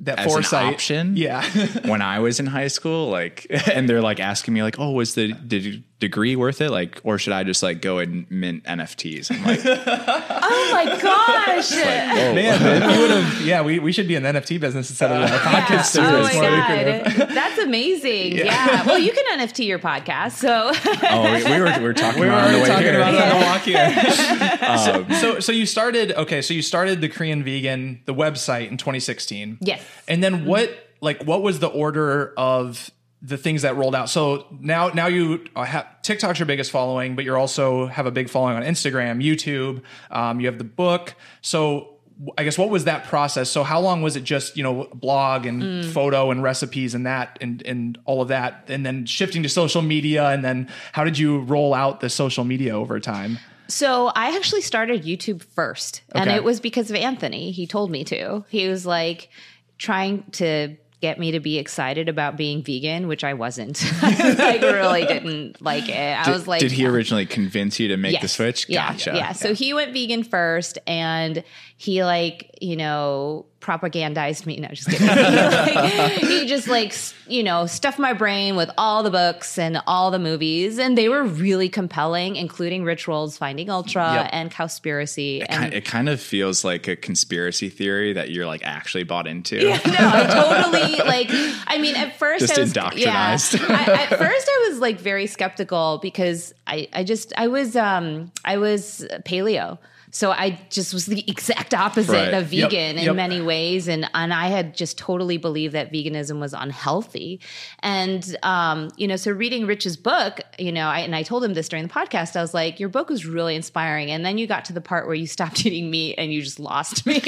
That 0.00 0.20
as 0.20 0.26
foresight 0.26 0.66
an 0.66 0.74
option. 0.74 1.16
Yeah. 1.16 1.44
when 1.88 2.02
I 2.02 2.18
was 2.20 2.40
in 2.40 2.46
high 2.46 2.68
school, 2.68 3.08
like, 3.08 3.46
and 3.72 3.88
they're 3.88 4.02
like 4.02 4.20
asking 4.20 4.54
me, 4.54 4.62
like, 4.62 4.78
"Oh, 4.78 4.90
was 4.92 5.14
the, 5.14 5.32
the 5.32 5.82
degree 5.98 6.36
worth 6.36 6.60
it? 6.60 6.70
Like, 6.70 7.00
or 7.04 7.18
should 7.18 7.32
I 7.32 7.42
just 7.44 7.62
like 7.62 7.80
go 7.80 7.98
and 7.98 8.30
mint 8.30 8.64
NFTs?" 8.64 9.30
I'm 9.30 9.42
like, 9.44 9.60
Oh 9.66 10.68
my 10.72 10.84
gosh. 11.00 11.70
"Whoa." 11.72 12.34
Man, 12.34 12.82
if 12.82 12.94
you 12.96 13.00
would 13.02 13.10
have, 13.10 13.46
yeah, 13.46 13.62
we, 13.62 13.78
we 13.78 13.92
should 13.92 14.06
be 14.08 14.14
in 14.14 14.22
the 14.22 14.28
NFT 14.28 14.60
business 14.60 14.90
instead 14.90 15.10
of 15.10 15.22
a 15.22 15.34
podcast. 15.38 15.96
Yeah. 15.96 16.06
Oh 16.06 16.22
my 16.22 16.32
More 16.34 16.42
god, 16.42 17.28
that's 17.34 17.58
amazing! 17.58 18.36
Yeah. 18.36 18.84
Well, 18.86 18.98
you 18.98 19.12
can 19.12 19.38
NFT 19.38 19.66
your 19.66 19.78
podcast, 19.78 20.32
so 20.32 20.70
oh, 20.72 21.32
we, 21.34 21.44
we 21.44 21.60
were 21.60 21.78
we 21.78 21.84
were 21.84 21.94
talking 21.94 22.20
We 22.20 22.26
were 22.26 22.32
about 22.32 22.54
it 22.54 22.60
the 22.60 22.66
talking 22.66 22.84
here. 22.84 22.96
about 22.96 23.12
that 23.12 23.32
on 23.32 23.40
the 23.40 23.46
walk 23.46 23.62
here. 23.62 25.06
Um, 25.06 25.20
so, 25.20 25.40
so 25.40 25.52
you 25.52 25.66
started 25.66 26.12
okay. 26.12 26.42
So 26.42 26.54
you 26.54 26.62
started 26.62 27.00
the 27.00 27.08
Korean 27.08 27.42
Vegan 27.42 28.02
the 28.04 28.14
website 28.14 28.70
in 28.70 28.76
2016. 28.76 29.58
Yes. 29.60 29.82
And 30.08 30.22
then 30.22 30.44
what? 30.44 30.70
Like, 31.02 31.22
what 31.24 31.42
was 31.42 31.58
the 31.58 31.66
order 31.68 32.32
of 32.38 32.90
the 33.22 33.36
things 33.36 33.62
that 33.62 33.76
rolled 33.76 33.94
out? 33.94 34.08
So 34.08 34.46
now, 34.60 34.88
now 34.88 35.06
you 35.06 35.44
have 35.56 36.02
TikTok's 36.02 36.38
your 36.38 36.46
biggest 36.46 36.70
following, 36.70 37.16
but 37.16 37.24
you 37.24 37.34
also 37.34 37.86
have 37.86 38.06
a 38.06 38.10
big 38.10 38.28
following 38.28 38.56
on 38.56 38.62
Instagram, 38.62 39.22
YouTube. 39.24 39.82
Um, 40.10 40.40
you 40.40 40.46
have 40.46 40.58
the 40.58 40.64
book. 40.64 41.14
So. 41.40 41.92
I 42.38 42.44
guess 42.44 42.56
what 42.56 42.70
was 42.70 42.84
that 42.84 43.04
process? 43.04 43.50
So 43.50 43.62
how 43.62 43.78
long 43.78 44.00
was 44.00 44.16
it 44.16 44.24
just, 44.24 44.56
you 44.56 44.62
know, 44.62 44.88
blog 44.94 45.44
and 45.44 45.84
photo 45.84 46.30
and 46.30 46.42
recipes 46.42 46.94
and 46.94 47.04
that 47.04 47.36
and 47.42 47.60
and 47.66 47.98
all 48.06 48.22
of 48.22 48.28
that 48.28 48.64
and 48.68 48.86
then 48.86 49.04
shifting 49.04 49.42
to 49.42 49.50
social 49.50 49.82
media 49.82 50.30
and 50.30 50.42
then 50.42 50.70
how 50.92 51.04
did 51.04 51.18
you 51.18 51.40
roll 51.40 51.74
out 51.74 52.00
the 52.00 52.08
social 52.08 52.42
media 52.42 52.74
over 52.74 53.00
time? 53.00 53.38
So 53.68 54.06
I 54.06 54.34
actually 54.34 54.62
started 54.62 55.02
YouTube 55.02 55.42
first, 55.42 56.04
and 56.14 56.30
it 56.30 56.42
was 56.42 56.58
because 56.58 56.88
of 56.88 56.96
Anthony. 56.96 57.50
He 57.50 57.66
told 57.66 57.90
me 57.90 58.02
to. 58.04 58.46
He 58.48 58.66
was 58.66 58.86
like 58.86 59.28
trying 59.76 60.22
to 60.32 60.76
get 61.00 61.18
me 61.18 61.32
to 61.32 61.40
be 61.40 61.58
excited 61.58 62.08
about 62.08 62.36
being 62.36 62.62
vegan, 62.62 63.06
which 63.06 63.22
I 63.22 63.34
wasn't. 63.34 63.82
I 64.02 64.34
like 64.38 64.62
really 64.62 65.04
didn't 65.04 65.60
like 65.60 65.88
it. 65.88 66.26
I 66.26 66.30
was 66.30 66.48
like, 66.48 66.60
did 66.60 66.72
he 66.72 66.86
originally 66.86 67.26
convince 67.26 67.78
you 67.78 67.88
to 67.88 67.96
make 67.96 68.20
the 68.20 68.28
switch? 68.28 68.68
Yeah, 68.68 68.92
Gotcha. 68.92 69.12
Yeah. 69.14 69.32
So 69.32 69.54
he 69.54 69.74
went 69.74 69.92
vegan 69.92 70.24
first, 70.24 70.78
and 70.86 71.44
he 71.76 72.04
like 72.04 72.56
you 72.60 72.76
know 72.76 73.46
propagandized 73.66 74.46
me. 74.46 74.56
No, 74.58 74.68
just 74.68 74.88
kidding. 74.88 75.06
he, 75.08 75.14
like, 75.98 76.12
he 76.20 76.46
just 76.46 76.68
like 76.68 76.94
you 77.26 77.42
know 77.42 77.66
stuffed 77.66 77.98
my 77.98 78.12
brain 78.12 78.54
with 78.54 78.70
all 78.78 79.02
the 79.02 79.10
books 79.10 79.58
and 79.58 79.82
all 79.86 80.10
the 80.12 80.18
movies, 80.20 80.78
and 80.78 80.96
they 80.96 81.08
were 81.08 81.24
really 81.24 81.68
compelling, 81.68 82.36
including 82.36 82.84
Rich 82.84 83.08
Roll's 83.08 83.36
Finding 83.36 83.68
Ultra 83.68 84.14
Yep. 84.14 84.30
and 84.32 84.50
Cowspiracy. 84.52 85.40
Ki- 85.40 85.46
And 85.48 85.74
It 85.74 85.84
kind 85.84 86.08
of 86.08 86.20
feels 86.20 86.64
like 86.64 86.86
a 86.86 86.94
conspiracy 86.94 87.68
theory 87.68 88.12
that 88.12 88.30
you're 88.30 88.46
like 88.46 88.62
actually 88.64 89.02
bought 89.04 89.26
into. 89.26 89.56
Yeah, 89.56 89.80
no, 89.84 89.96
I 89.98 90.26
totally 90.70 90.98
like. 91.08 91.28
I 91.66 91.78
mean, 91.78 91.96
at 91.96 92.16
first, 92.16 92.46
Just 92.46 92.56
I 92.56 92.60
was, 92.62 92.72
indoctrinized. 92.72 93.58
Yeah, 93.58 93.66
I, 93.68 94.02
at 94.04 94.08
first, 94.18 94.48
I 94.48 94.68
was 94.70 94.78
like 94.78 95.00
very 95.00 95.26
skeptical 95.26 95.98
because 96.00 96.54
I, 96.66 96.88
I 96.92 97.02
just, 97.02 97.32
I 97.36 97.48
was, 97.48 97.74
um, 97.76 98.30
I 98.44 98.58
was 98.58 99.04
paleo. 99.24 99.78
So 100.12 100.30
I 100.30 100.58
just 100.70 100.94
was 100.94 101.06
the 101.06 101.24
exact 101.28 101.74
opposite 101.74 102.12
Right. 102.12 102.34
of 102.34 102.52
Yep, 102.52 102.70
vegan 102.70 102.98
in 102.98 103.04
yep. 103.04 103.16
many 103.16 103.40
ways, 103.40 103.88
and 103.88 104.08
and 104.14 104.32
I 104.32 104.46
had 104.48 104.74
just 104.74 104.96
totally 104.98 105.36
believed 105.36 105.74
that 105.74 105.92
veganism 105.92 106.40
was 106.40 106.54
unhealthy, 106.54 107.40
and 107.80 108.36
um, 108.42 108.90
you 108.96 109.06
know, 109.08 109.16
so 109.16 109.32
reading 109.32 109.66
Rich's 109.66 109.96
book, 109.96 110.40
you 110.58 110.72
know, 110.72 110.86
I, 110.86 111.00
and 111.00 111.14
I 111.14 111.22
told 111.22 111.44
him 111.44 111.54
this 111.54 111.68
during 111.68 111.86
the 111.86 111.92
podcast. 111.92 112.36
I 112.36 112.40
was 112.40 112.54
like, 112.54 112.78
your 112.80 112.88
book 112.88 113.08
was 113.10 113.26
really 113.26 113.56
inspiring, 113.56 114.10
and 114.10 114.24
then 114.24 114.38
you 114.38 114.46
got 114.46 114.64
to 114.66 114.72
the 114.72 114.80
part 114.80 115.06
where 115.06 115.14
you 115.14 115.26
stopped 115.26 115.64
eating 115.66 115.90
meat 115.90 116.14
and 116.18 116.32
you 116.32 116.42
just 116.42 116.60
lost 116.60 117.04
me. 117.06 117.16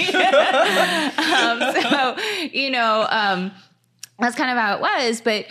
um, 1.19 1.61
so 1.83 2.17
you 2.53 2.71
know, 2.71 3.07
um, 3.11 3.51
that's 4.19 4.37
kind 4.37 4.51
of 4.51 4.57
how 4.57 4.75
it 4.77 4.81
was. 4.81 5.21
But 5.21 5.47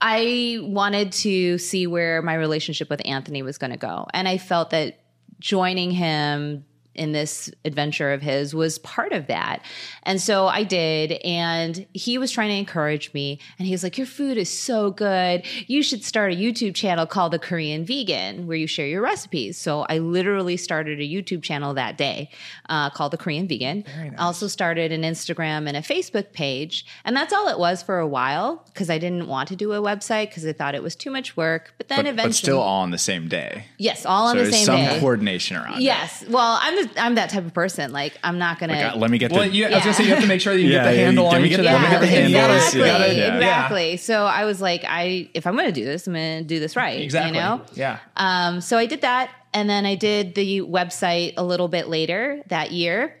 I 0.00 0.58
wanted 0.62 1.12
to 1.12 1.58
see 1.58 1.86
where 1.86 2.20
my 2.22 2.34
relationship 2.34 2.90
with 2.90 3.00
Anthony 3.06 3.42
was 3.42 3.56
going 3.58 3.72
to 3.72 3.78
go. 3.78 4.06
And 4.12 4.28
I 4.28 4.38
felt 4.38 4.70
that 4.70 4.98
joining 5.40 5.90
him 5.90 6.64
in 6.96 7.12
this 7.12 7.50
adventure 7.64 8.12
of 8.12 8.22
his 8.22 8.54
was 8.54 8.78
part 8.78 9.12
of 9.12 9.26
that. 9.28 9.62
And 10.02 10.20
so 10.20 10.46
I 10.46 10.64
did. 10.64 11.12
And 11.24 11.86
he 11.92 12.18
was 12.18 12.30
trying 12.30 12.50
to 12.50 12.56
encourage 12.56 13.12
me. 13.12 13.38
And 13.58 13.66
he 13.66 13.72
was 13.72 13.82
like, 13.82 13.98
Your 13.98 14.06
food 14.06 14.36
is 14.36 14.50
so 14.50 14.90
good. 14.90 15.44
You 15.66 15.82
should 15.82 16.04
start 16.04 16.32
a 16.32 16.36
YouTube 16.36 16.74
channel 16.74 17.06
called 17.06 17.32
The 17.32 17.38
Korean 17.38 17.84
Vegan, 17.84 18.46
where 18.46 18.56
you 18.56 18.66
share 18.66 18.86
your 18.86 19.02
recipes. 19.02 19.58
So 19.58 19.86
I 19.88 19.98
literally 19.98 20.56
started 20.56 21.00
a 21.00 21.04
YouTube 21.04 21.42
channel 21.42 21.74
that 21.74 21.96
day 21.98 22.30
uh, 22.68 22.90
called 22.90 23.12
The 23.12 23.18
Korean 23.18 23.46
Vegan. 23.48 23.84
Nice. 23.96 24.12
Also 24.18 24.48
started 24.48 24.92
an 24.92 25.02
Instagram 25.02 25.68
and 25.68 25.76
a 25.76 25.82
Facebook 25.82 26.32
page. 26.32 26.86
And 27.04 27.16
that's 27.16 27.32
all 27.32 27.48
it 27.48 27.58
was 27.58 27.82
for 27.82 27.98
a 27.98 28.06
while 28.06 28.64
because 28.66 28.90
I 28.90 28.98
didn't 28.98 29.28
want 29.28 29.48
to 29.48 29.56
do 29.56 29.72
a 29.72 29.80
website 29.80 30.28
because 30.28 30.46
I 30.46 30.52
thought 30.52 30.74
it 30.74 30.82
was 30.82 30.96
too 30.96 31.10
much 31.10 31.36
work. 31.36 31.74
But 31.78 31.88
then 31.88 31.98
but, 31.98 32.06
eventually. 32.06 32.28
But 32.28 32.34
still 32.34 32.60
all 32.60 32.82
on 32.82 32.90
the 32.90 32.98
same 32.98 33.28
day. 33.28 33.66
Yes, 33.78 34.04
all 34.06 34.26
so 34.26 34.38
on 34.38 34.44
the 34.44 34.52
same 34.52 34.64
some 34.64 34.76
day. 34.76 34.90
some 34.90 35.00
coordination 35.00 35.56
around 35.56 35.82
Yes. 35.82 36.22
It. 36.22 36.30
Well, 36.30 36.58
I'm 36.60 36.76
the 36.76 36.85
I'm 36.96 37.14
that 37.16 37.30
type 37.30 37.44
of 37.44 37.52
person. 37.54 37.92
Like 37.92 38.16
I'm 38.22 38.38
not 38.38 38.58
gonna. 38.58 38.74
Like, 38.74 38.94
uh, 38.94 38.98
let 38.98 39.10
me 39.10 39.18
get. 39.18 39.32
Well, 39.32 39.42
the, 39.42 39.48
you, 39.54 39.66
I 39.66 39.70
was 39.70 39.78
gonna 39.84 39.94
say 39.94 40.04
you 40.04 40.10
have 40.14 40.22
to 40.22 40.28
make 40.28 40.40
sure 40.40 40.54
that 40.54 40.60
you 40.60 40.68
Yeah, 40.70 40.84
get 40.84 40.90
the 40.90 40.96
yeah, 40.96 41.04
handle 41.06 41.24
let 41.26 41.34
on 41.36 41.42
me 41.42 41.48
each 41.48 41.58
of 41.58 41.64
them. 41.64 41.72
let 41.74 41.82
me 41.82 41.88
get 41.88 42.00
the 42.00 42.06
exactly, 42.06 42.32
handles. 42.32 42.74
exactly, 42.74 43.16
Yeah. 43.16 43.34
exactly. 43.36 43.96
So 43.98 44.24
I 44.24 44.44
was 44.44 44.60
like, 44.60 44.84
I 44.86 45.30
if 45.34 45.46
I'm 45.46 45.56
gonna 45.56 45.72
do 45.72 45.84
this, 45.84 46.06
I'm 46.06 46.12
gonna 46.14 46.42
do 46.42 46.60
this 46.60 46.76
right. 46.76 47.00
Exactly. 47.00 47.36
You 47.36 47.42
know. 47.42 47.62
Yeah. 47.74 47.98
Um, 48.16 48.60
so 48.60 48.78
I 48.78 48.86
did 48.86 49.02
that, 49.02 49.30
and 49.54 49.68
then 49.68 49.86
I 49.86 49.94
did 49.94 50.34
the 50.34 50.60
website 50.62 51.34
a 51.36 51.44
little 51.44 51.68
bit 51.68 51.88
later 51.88 52.42
that 52.48 52.72
year, 52.72 53.20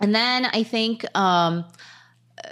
and 0.00 0.14
then 0.14 0.46
I 0.46 0.62
think 0.62 1.04
um, 1.16 1.64
uh, 2.44 2.50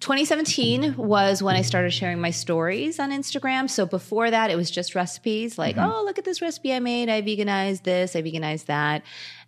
2017 0.00 0.96
was 0.96 1.42
when 1.42 1.54
I 1.54 1.62
started 1.62 1.90
sharing 1.92 2.20
my 2.20 2.30
stories 2.30 2.98
on 2.98 3.10
Instagram. 3.12 3.70
So 3.70 3.86
before 3.86 4.30
that, 4.30 4.50
it 4.50 4.56
was 4.56 4.70
just 4.70 4.94
recipes, 4.96 5.58
like, 5.58 5.76
oh, 5.78 6.02
look 6.04 6.18
at 6.18 6.24
this 6.24 6.42
recipe 6.42 6.72
I 6.74 6.80
made. 6.80 7.08
I 7.08 7.22
veganized 7.22 7.84
this. 7.84 8.16
I 8.16 8.22
veganized 8.22 8.64
that. 8.66 9.02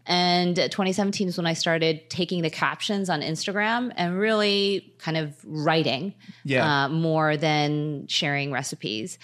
And 0.06 0.56
2017 0.56 1.28
is 1.28 1.36
when 1.36 1.46
I 1.46 1.54
started 1.54 2.10
taking 2.10 2.42
the 2.42 2.50
captions 2.50 3.08
on 3.08 3.22
Instagram 3.22 3.92
and 3.96 4.18
really 4.18 4.94
kind 4.98 5.16
of 5.16 5.34
writing 5.44 6.14
Yeah. 6.44 6.84
uh, 6.84 6.88
more 6.88 7.36
than 7.36 8.06
sharing 8.08 8.52
recipes. 8.52 9.18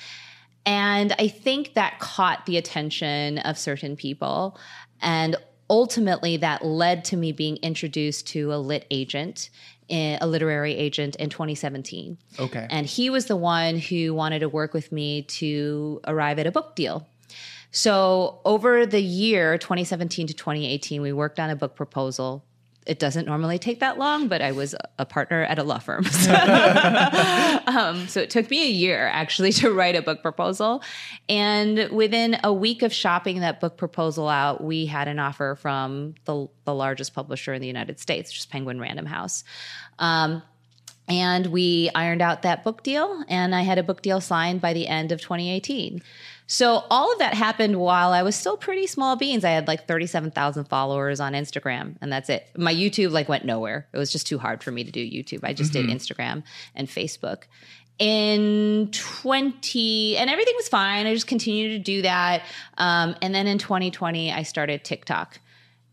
And 0.64 1.12
I 1.18 1.28
think 1.28 1.74
that 1.74 1.98
caught 1.98 2.46
the 2.46 2.56
attention 2.56 3.38
of 3.38 3.58
certain 3.58 3.96
people. 3.96 4.58
And 5.00 5.36
ultimately, 5.68 6.36
that 6.38 6.64
led 6.64 7.04
to 7.06 7.16
me 7.16 7.32
being 7.32 7.56
introduced 7.58 8.26
to 8.28 8.52
a 8.52 8.56
lit 8.56 8.86
agent, 8.90 9.50
eh, 9.88 10.18
a 10.20 10.26
literary 10.26 10.74
agent 10.74 11.16
in 11.16 11.30
2017. 11.30 12.18
Okay. 12.38 12.66
And 12.70 12.86
he 12.86 13.08
was 13.10 13.26
the 13.26 13.36
one 13.36 13.78
who 13.78 14.14
wanted 14.14 14.40
to 14.40 14.48
work 14.48 14.74
with 14.74 14.92
me 14.92 15.22
to 15.22 16.00
arrive 16.06 16.38
at 16.38 16.46
a 16.46 16.52
book 16.52 16.74
deal. 16.74 17.06
So 17.70 18.40
over 18.44 18.86
the 18.86 19.00
year 19.00 19.58
2017 19.58 20.28
to 20.28 20.34
2018, 20.34 21.02
we 21.02 21.12
worked 21.12 21.38
on 21.38 21.50
a 21.50 21.56
book 21.56 21.76
proposal. 21.76 22.44
It 22.86 22.98
doesn't 22.98 23.26
normally 23.26 23.58
take 23.58 23.80
that 23.80 23.98
long, 23.98 24.26
but 24.26 24.42
I 24.42 24.52
was 24.52 24.74
a 24.98 25.06
partner 25.06 25.42
at 25.42 25.58
a 25.58 25.62
law 25.62 25.78
firm. 25.78 26.04
So, 26.10 26.32
um, 27.66 28.08
so 28.08 28.20
it 28.20 28.30
took 28.30 28.50
me 28.50 28.64
a 28.64 28.70
year 28.70 29.06
actually 29.06 29.52
to 29.52 29.70
write 29.70 29.94
a 29.94 30.02
book 30.02 30.22
proposal. 30.22 30.82
And 31.28 31.90
within 31.90 32.38
a 32.42 32.52
week 32.52 32.82
of 32.82 32.92
shopping 32.92 33.40
that 33.40 33.60
book 33.60 33.76
proposal 33.76 34.28
out, 34.28 34.62
we 34.64 34.86
had 34.86 35.06
an 35.08 35.18
offer 35.18 35.56
from 35.60 36.14
the, 36.24 36.48
the 36.64 36.74
largest 36.74 37.14
publisher 37.14 37.54
in 37.54 37.60
the 37.60 37.68
United 37.68 38.00
States, 38.00 38.36
is 38.36 38.46
Penguin 38.46 38.80
Random 38.80 39.06
House. 39.06 39.44
Um, 39.98 40.42
and 41.10 41.46
we 41.46 41.90
ironed 41.94 42.22
out 42.22 42.42
that 42.42 42.62
book 42.62 42.82
deal, 42.82 43.24
and 43.28 43.54
I 43.54 43.62
had 43.62 43.78
a 43.78 43.82
book 43.82 44.00
deal 44.00 44.20
signed 44.20 44.60
by 44.60 44.72
the 44.72 44.86
end 44.86 45.10
of 45.10 45.20
2018. 45.20 46.00
So 46.52 46.82
all 46.90 47.12
of 47.12 47.20
that 47.20 47.32
happened 47.34 47.76
while 47.76 48.12
I 48.12 48.24
was 48.24 48.34
still 48.34 48.56
pretty 48.56 48.88
small 48.88 49.14
beans. 49.14 49.44
I 49.44 49.50
had 49.50 49.68
like 49.68 49.86
37,000 49.86 50.64
followers 50.64 51.20
on 51.20 51.32
Instagram, 51.34 51.94
and 52.00 52.12
that's 52.12 52.28
it. 52.28 52.44
My 52.56 52.74
YouTube 52.74 53.12
like 53.12 53.28
went 53.28 53.44
nowhere. 53.44 53.86
It 53.92 53.98
was 53.98 54.10
just 54.10 54.26
too 54.26 54.36
hard 54.36 54.64
for 54.64 54.72
me 54.72 54.82
to 54.82 54.90
do 54.90 54.98
YouTube. 54.98 55.44
I 55.44 55.52
just 55.52 55.72
did 55.72 55.86
Instagram 55.86 56.42
and 56.74 56.88
Facebook. 56.88 57.44
In 58.00 58.88
20, 58.90 60.16
and 60.16 60.28
everything 60.28 60.54
was 60.56 60.66
fine. 60.66 61.06
I 61.06 61.14
just 61.14 61.28
continued 61.28 61.68
to 61.68 61.78
do 61.78 62.02
that. 62.02 62.42
Um, 62.78 63.14
and 63.22 63.32
then 63.32 63.46
in 63.46 63.58
2020, 63.58 64.32
I 64.32 64.42
started 64.42 64.82
TikTok. 64.82 65.38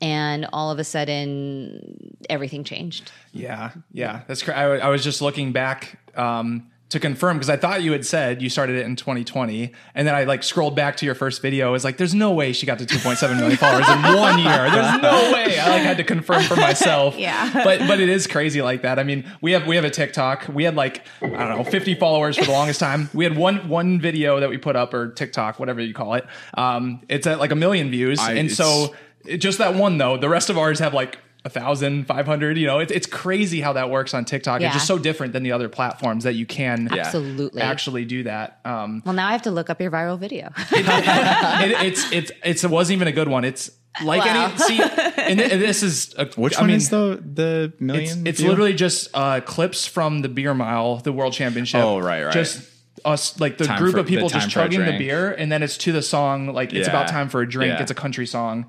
And 0.02 0.48
all 0.54 0.72
of 0.72 0.80
a 0.80 0.84
sudden, 0.84 2.18
everything 2.32 2.64
changed. 2.64 3.12
Yeah, 3.32 3.74
yeah, 3.92 4.22
that's 4.28 4.42
cra- 4.42 4.58
I, 4.58 4.62
w- 4.64 4.82
I 4.82 4.90
was 4.90 5.04
just 5.04 5.22
looking 5.22 5.52
back 5.52 6.00
um, 6.16 6.72
to 6.90 7.02
confirm 7.02 7.36
because 7.38 7.50
I 7.50 7.58
thought 7.58 7.84
you 7.84 7.92
had 7.92 8.06
said 8.06 8.42
you 8.42 8.50
started 8.50 8.78
it 8.78 8.86
in 8.86 8.96
2020, 8.96 9.74
and 9.94 10.08
then 10.08 10.16
I 10.16 10.24
like 10.24 10.42
scrolled 10.42 10.74
back 10.76 10.96
to 10.98 11.06
your 11.06 11.16
first 11.16 11.42
video. 11.42 11.68
I 11.68 11.72
was 11.72 11.84
like, 11.84 11.98
"There's 11.98 12.16
no 12.16 12.32
way 12.32 12.54
she 12.54 12.66
got 12.66 12.80
to 12.80 12.86
2.7 12.86 13.36
million 13.38 13.58
followers 13.58 13.90
in 13.90 14.02
one 14.02 14.40
year. 14.40 14.70
There's 14.72 15.02
no 15.02 15.32
way." 15.34 15.60
I 15.60 15.70
like 15.70 15.82
had 15.82 15.98
to 15.98 16.06
confirm 16.06 16.44
for 16.44 16.56
myself. 16.56 17.16
Yeah. 17.28 17.52
but 17.54 17.80
but 17.88 18.00
it 18.00 18.08
is 18.08 18.26
crazy 18.26 18.62
like 18.62 18.84
that. 18.84 19.00
I 19.00 19.04
mean, 19.04 19.26
we 19.42 19.52
have 19.52 19.68
we 19.68 19.76
have 19.76 19.84
a 19.86 19.90
TikTok. 19.90 20.48
We 20.48 20.64
had 20.64 20.76
like 20.76 21.06
I 21.22 21.28
don't 21.28 21.58
know 21.58 21.64
50 21.66 21.96
followers 21.96 22.38
for 22.38 22.46
the 22.46 22.52
longest 22.52 22.80
time. 22.80 23.10
We 23.14 23.26
had 23.26 23.36
one 23.36 23.68
one 23.68 24.00
video 24.00 24.40
that 24.40 24.50
we 24.50 24.58
put 24.58 24.76
up 24.78 24.94
or 24.94 25.10
TikTok, 25.10 25.60
whatever 25.60 25.82
you 25.82 25.94
call 25.94 26.14
it. 26.14 26.26
Um, 26.54 27.02
it's 27.10 27.28
at 27.28 27.40
like 27.40 27.52
a 27.52 27.56
million 27.56 27.90
views, 27.92 28.20
I- 28.20 28.34
and 28.36 28.50
so 28.52 28.96
just 29.38 29.58
that 29.58 29.76
one 29.76 29.98
though. 29.98 30.16
The 30.18 30.30
rest 30.30 30.50
of 30.50 30.58
ours 30.58 30.80
have 30.80 30.94
like 30.94 31.18
a 31.48 31.50
thousand, 31.50 32.06
five 32.06 32.26
hundred. 32.26 32.58
You 32.58 32.68
know, 32.68 32.80
it, 32.80 32.92
it's 32.92 33.08
crazy 33.08 33.62
how 33.62 33.74
that 33.74 33.90
works 33.90 34.14
on 34.14 34.26
TikTok. 34.26 34.60
Yeah. 34.62 34.68
It's 34.68 34.76
just 34.76 34.88
so 34.88 35.00
different 35.00 35.34
than 35.34 35.44
the 35.44 35.54
other 35.54 35.70
platforms 35.70 36.26
that 36.26 36.34
you 36.36 36.46
can 36.46 36.88
Absolutely. 36.92 37.62
actually 37.62 38.06
do 38.06 38.24
that. 38.24 38.60
Um, 38.66 39.02
Well, 39.06 39.14
now 39.16 39.28
I 39.28 39.32
have 39.32 39.44
to 39.44 39.52
look 39.52 39.70
up 39.70 39.82
your 39.82 39.90
viral 39.92 40.20
video. 40.20 40.52
it, 40.72 41.86
it's 41.86 42.12
it's 42.12 42.32
it's 42.44 42.64
it 42.64 42.70
wasn't 42.70 42.98
even 42.98 43.08
a 43.08 43.12
good 43.12 43.28
one. 43.28 43.44
It's 43.46 43.72
like 44.04 44.24
Wow. 44.26 44.46
any 44.48 44.58
see, 44.58 44.80
and, 44.82 45.40
thi- 45.40 45.52
and 45.52 45.62
this 45.62 45.82
is 45.84 46.14
a, 46.18 46.26
Which 46.36 46.56
I 46.58 46.62
one 46.62 46.68
mean, 46.68 46.78
is 46.78 46.90
the 46.90 47.20
the 47.24 47.72
It's, 47.74 47.82
million? 47.82 48.28
it's 48.28 48.40
view? 48.40 48.50
literally 48.50 48.74
just 48.74 49.10
uh, 49.14 49.42
clips 49.42 49.86
from 49.88 50.22
the 50.22 50.30
beer 50.30 50.54
mile, 50.54 50.98
the 50.98 51.12
world 51.12 51.34
championship. 51.34 51.82
Oh, 51.82 51.98
right, 52.00 52.24
right. 52.26 52.34
Just 52.34 52.70
us, 53.06 53.40
like 53.40 53.58
the 53.58 53.66
Time 53.66 53.80
group 53.80 53.94
for- 53.94 54.00
of 54.02 54.08
people 54.08 54.28
just 54.30 54.50
chugging 54.50 54.84
the 54.86 54.98
beer, 54.98 55.32
and 55.32 55.52
then 55.52 55.64
it's 55.64 55.78
to 55.80 55.92
the 55.92 56.02
song 56.02 56.48
like 56.48 56.74
it's 56.74 56.88
about 56.88 57.08
time 57.08 57.30
for 57.30 57.42
a 57.42 57.50
drink. 57.50 57.74
Yeah. 57.74 57.82
It's 57.82 57.92
a 57.92 57.96
country 57.96 58.26
song. 58.28 58.66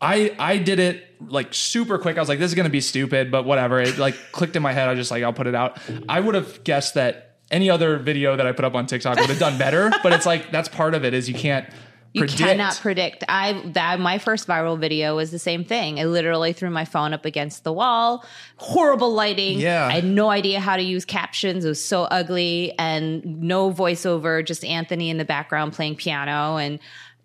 I 0.00 0.34
I 0.38 0.58
did 0.58 0.78
it 0.78 1.04
like 1.28 1.52
super 1.52 1.98
quick. 1.98 2.16
I 2.16 2.20
was 2.20 2.28
like, 2.28 2.38
this 2.38 2.50
is 2.50 2.54
gonna 2.54 2.68
be 2.68 2.80
stupid, 2.80 3.30
but 3.30 3.44
whatever. 3.44 3.80
It 3.80 3.98
like 3.98 4.14
clicked 4.32 4.56
in 4.56 4.62
my 4.62 4.72
head. 4.72 4.88
I 4.88 4.92
was 4.92 4.98
just 4.98 5.10
like, 5.10 5.22
I'll 5.22 5.32
put 5.32 5.46
it 5.46 5.54
out. 5.54 5.78
I 6.08 6.20
would 6.20 6.34
have 6.34 6.62
guessed 6.64 6.94
that 6.94 7.36
any 7.50 7.70
other 7.70 7.98
video 7.98 8.36
that 8.36 8.46
I 8.46 8.52
put 8.52 8.64
up 8.64 8.74
on 8.74 8.86
TikTok 8.86 9.18
would 9.18 9.30
have 9.30 9.38
done 9.38 9.58
better, 9.58 9.90
but 10.02 10.12
it's 10.12 10.26
like 10.26 10.50
that's 10.52 10.68
part 10.68 10.94
of 10.94 11.04
it 11.04 11.14
is 11.14 11.28
you 11.28 11.34
can't. 11.34 11.68
You 12.14 12.22
predict. 12.22 12.38
cannot 12.38 12.78
predict. 12.80 13.24
I 13.28 13.60
that 13.74 14.00
my 14.00 14.16
first 14.16 14.48
viral 14.48 14.80
video 14.80 15.16
was 15.16 15.30
the 15.30 15.38
same 15.38 15.62
thing. 15.62 16.00
I 16.00 16.04
literally 16.04 16.54
threw 16.54 16.70
my 16.70 16.86
phone 16.86 17.12
up 17.12 17.26
against 17.26 17.64
the 17.64 17.72
wall, 17.72 18.24
horrible 18.56 19.12
lighting. 19.12 19.58
Yeah. 19.58 19.86
I 19.86 19.92
had 19.92 20.04
no 20.04 20.30
idea 20.30 20.58
how 20.58 20.76
to 20.76 20.82
use 20.82 21.04
captions. 21.04 21.66
It 21.66 21.68
was 21.68 21.84
so 21.84 22.04
ugly 22.04 22.72
and 22.78 23.42
no 23.42 23.70
voiceover, 23.70 24.44
just 24.44 24.64
Anthony 24.64 25.10
in 25.10 25.18
the 25.18 25.26
background 25.26 25.74
playing 25.74 25.96
piano 25.96 26.56
and 26.56 26.78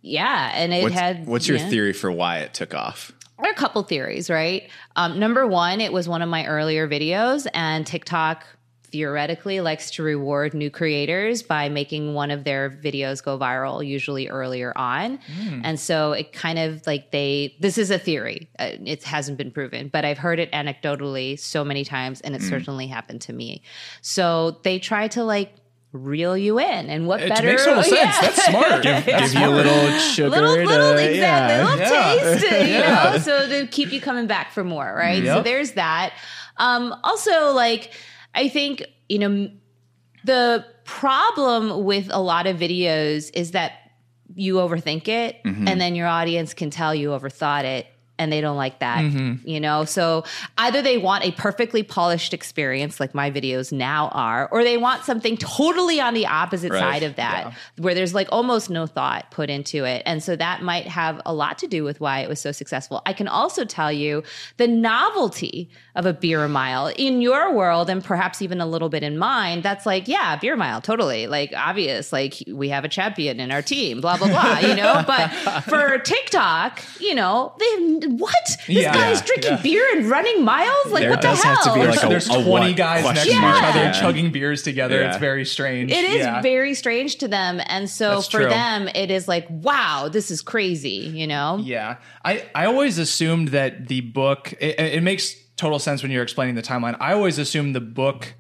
yeah, 0.04 0.52
and 0.54 0.72
it 0.72 0.84
What's, 0.84 0.94
had 0.94 1.26
what's 1.26 1.48
your 1.48 1.58
yeah. 1.58 1.70
theory 1.70 1.94
for 1.94 2.12
why 2.12 2.40
it 2.40 2.54
took 2.54 2.76
off? 2.76 3.12
There 3.40 3.50
are 3.50 3.54
a 3.54 3.56
couple 3.56 3.82
theories, 3.82 4.30
right? 4.30 4.70
Um, 4.96 5.18
number 5.18 5.48
one, 5.48 5.82
it 5.82 5.92
was 5.92 6.08
one 6.08 6.22
of 6.22 6.30
my 6.30 6.46
earlier 6.46 6.88
videos, 6.88 7.48
and 7.56 7.88
TikTok 7.88 8.46
theoretically 8.92 9.60
likes 9.60 9.90
to 9.90 10.04
reward 10.04 10.54
new 10.54 10.70
creators 10.70 11.42
by 11.42 11.68
making 11.68 12.14
one 12.14 12.30
of 12.30 12.44
their 12.44 12.70
videos 12.70 13.24
go 13.24 13.40
viral, 13.40 13.84
usually 13.84 14.30
earlier 14.30 14.72
on. 14.76 15.18
And 15.64 15.80
so 15.80 16.12
it 16.12 16.32
kind 16.32 16.60
of 16.60 16.86
like 16.86 17.10
they, 17.10 17.56
this 17.60 17.80
is 17.80 17.90
a 17.90 17.98
theory, 17.98 18.50
uh, 18.60 18.74
it 18.86 19.04
hasn't 19.04 19.40
been 19.40 19.50
proven, 19.50 19.88
but 19.88 20.06
I've 20.06 20.20
heard 20.20 20.38
it 20.38 20.52
anecdotally 20.52 21.40
so 21.40 21.66
many 21.66 21.84
times, 21.84 22.22
and 22.22 22.36
it 22.36 22.44
certainly 22.44 22.86
happened 22.86 23.22
to 23.22 23.34
me. 23.34 23.64
So 24.02 24.60
they 24.64 24.78
try 24.78 25.08
to 25.08 25.24
like, 25.24 25.56
Reel 25.94 26.36
you 26.36 26.60
in, 26.60 26.90
and 26.90 27.06
what 27.08 27.22
It 27.22 27.30
better? 27.30 27.46
makes 27.48 27.64
total 27.66 27.84
sense. 27.84 27.96
Yeah. 27.96 28.22
That's 28.22 28.46
smart. 28.46 28.82
Give 28.84 29.08
you 29.08 29.48
a 29.48 29.50
little 29.50 29.90
sugar. 30.00 30.30
little, 30.30 30.56
to, 30.56 30.66
little, 30.66 30.98
exactly, 30.98 31.18
yeah. 31.20 31.64
little 31.64 31.78
Yeah. 31.80 32.34
taste, 32.34 32.52
you 32.52 32.58
Yeah. 32.74 33.12
know, 33.14 33.18
so 33.20 33.48
to 33.50 33.68
keep 33.68 33.92
you 33.94 34.02
coming 34.02 34.26
back 34.26 34.52
for 34.52 34.64
more, 34.64 34.92
right? 34.98 35.24
So 35.24 35.42
there's 35.44 35.74
that. 35.74 36.14
Um, 36.58 36.96
also, 37.04 37.52
like, 37.54 37.94
I 38.34 38.50
think, 38.50 38.84
you 39.08 39.20
know, 39.20 39.50
the 40.26 40.66
problem 40.84 41.84
with 41.84 42.10
a 42.12 42.20
lot 42.20 42.48
of 42.48 42.58
videos 42.58 43.30
is 43.36 43.52
that 43.52 43.74
you 44.36 44.56
overthink 44.56 45.08
it 45.08 45.36
Mm-hmm. 45.46 45.68
and 45.68 45.80
then 45.80 45.94
your 45.96 46.08
audience 46.08 46.56
can 46.56 46.72
tell 46.72 46.96
you 46.96 47.10
overthought 47.10 47.66
it 47.66 47.86
and 48.20 48.32
they 48.32 48.42
don't 48.42 48.58
like 48.58 48.80
that, 48.80 49.04
mm-hmm. 49.04 49.48
you 49.48 49.60
know? 49.60 49.86
So 49.86 50.24
either 50.58 50.82
they 50.82 50.98
want 50.98 51.24
a 51.26 51.32
perfectly 51.32 51.84
polished 51.84 52.34
experience 52.34 53.00
like 53.00 53.14
my 53.16 53.32
videos 53.32 53.72
now 53.72 54.10
are, 54.10 54.48
or 54.52 54.64
they 54.64 54.78
want 54.78 55.04
something 55.04 55.38
totally 55.38 56.00
on 56.00 56.14
the 56.14 56.28
opposite 56.28 56.72
Right. 56.72 56.80
side 56.80 57.04
of 57.04 57.16
that, 57.16 57.54
where 57.78 57.94
there's 57.94 58.14
like 58.14 58.28
almost 58.32 58.70
no 58.70 58.88
thought 58.88 59.30
put 59.32 59.50
into 59.50 59.84
it. 59.86 60.04
And 60.06 60.24
so 60.24 60.36
that 60.36 60.62
might 60.62 60.88
have 60.88 61.22
a 61.26 61.34
lot 61.34 61.58
to 61.60 61.68
do 61.68 61.84
with 61.84 62.00
why 62.00 62.20
it 62.20 62.30
was 62.30 62.40
so 62.40 62.52
successful. 62.52 63.02
I 63.06 63.14
can 63.14 63.28
also 63.28 63.66
tell 63.66 63.92
you 63.92 64.24
the 64.58 64.68
novelty 64.68 65.70
of 65.96 66.06
a 66.06 66.14
beer 66.14 66.48
mile 66.48 66.88
in 66.88 67.22
your 67.22 67.54
world, 67.54 67.90
and 67.90 68.04
perhaps 68.04 68.42
even 68.42 68.62
a 68.62 68.66
little 68.66 68.90
bit 68.90 69.04
in 69.04 69.18
mine, 69.18 69.62
that's 69.62 69.86
like, 69.86 70.08
yeah, 70.08 70.36
beer 70.36 70.56
mile, 70.56 70.82
totally. 70.82 71.28
Like 71.28 71.54
obvious, 71.56 72.12
like 72.14 72.36
we 72.48 72.70
have 72.70 72.84
a 72.84 72.90
champion 72.90 73.40
in 73.40 73.52
our 73.52 73.62
team, 73.62 74.02
blah, 74.02 74.18
blah, 74.18 74.28
blah, 74.28 74.60
you 74.60 74.76
know? 74.76 75.04
But 75.14 75.30
for 75.64 76.00
TikTok, 76.00 76.82
you 77.00 77.14
know, 77.14 77.54
they 77.60 78.03
what? 78.08 78.34
This 78.68 78.84
Yeah. 78.84 78.94
guy's 78.94 79.20
Yeah. 79.20 79.26
drinking 79.26 79.52
Yeah. 79.52 79.62
beer 79.62 79.86
and 79.96 80.06
running 80.10 80.44
miles? 80.44 80.88
Like 80.92 81.02
There 81.02 81.10
what 81.12 81.22
the 81.22 81.30
hell? 81.30 81.56
have 81.56 81.64
to 81.64 81.74
be, 81.74 81.80
There's, 81.82 81.96
like, 81.98 82.06
a- 82.06 82.10
there's 82.10 82.28
a 82.30 82.34
20 82.44 82.50
what 82.50 82.76
guys 82.76 83.04
next 83.04 83.24
to 83.24 83.30
question 83.32 83.44
each 83.44 83.64
other 83.76 83.94
chugging 84.00 84.32
beers 84.32 84.62
together. 84.64 85.02
Yeah. 85.02 85.10
It's 85.10 85.18
very 85.18 85.46
strange. 85.46 85.92
It 85.92 86.04
is 86.06 86.18
Yeah. 86.26 86.42
very 86.42 86.74
strange 86.74 87.18
to 87.18 87.28
them. 87.28 87.62
And 87.68 87.90
so 87.90 88.16
That's 88.16 88.28
for 88.28 88.42
true. 88.42 88.50
them, 88.50 88.90
it 88.94 89.12
is 89.12 89.28
like, 89.28 89.46
wow, 89.50 90.10
this 90.12 90.32
is 90.32 90.42
crazy, 90.42 91.12
you 91.14 91.28
know? 91.28 91.60
Yeah, 91.64 91.96
I 92.24 92.44
I 92.56 92.66
always 92.66 92.98
assumed 92.98 93.50
that 93.50 93.88
the 93.88 94.02
book. 94.02 94.54
It, 94.60 94.80
it 94.80 95.04
makes 95.04 95.36
total 95.58 95.80
sense 95.80 96.02
when 96.02 96.12
you're 96.12 96.24
explaining 96.24 96.56
the 96.56 96.62
timeline. 96.62 96.98
I 97.00 97.14
always 97.14 97.38
assumed 97.38 97.76
the 97.76 97.80
book 97.82 98.34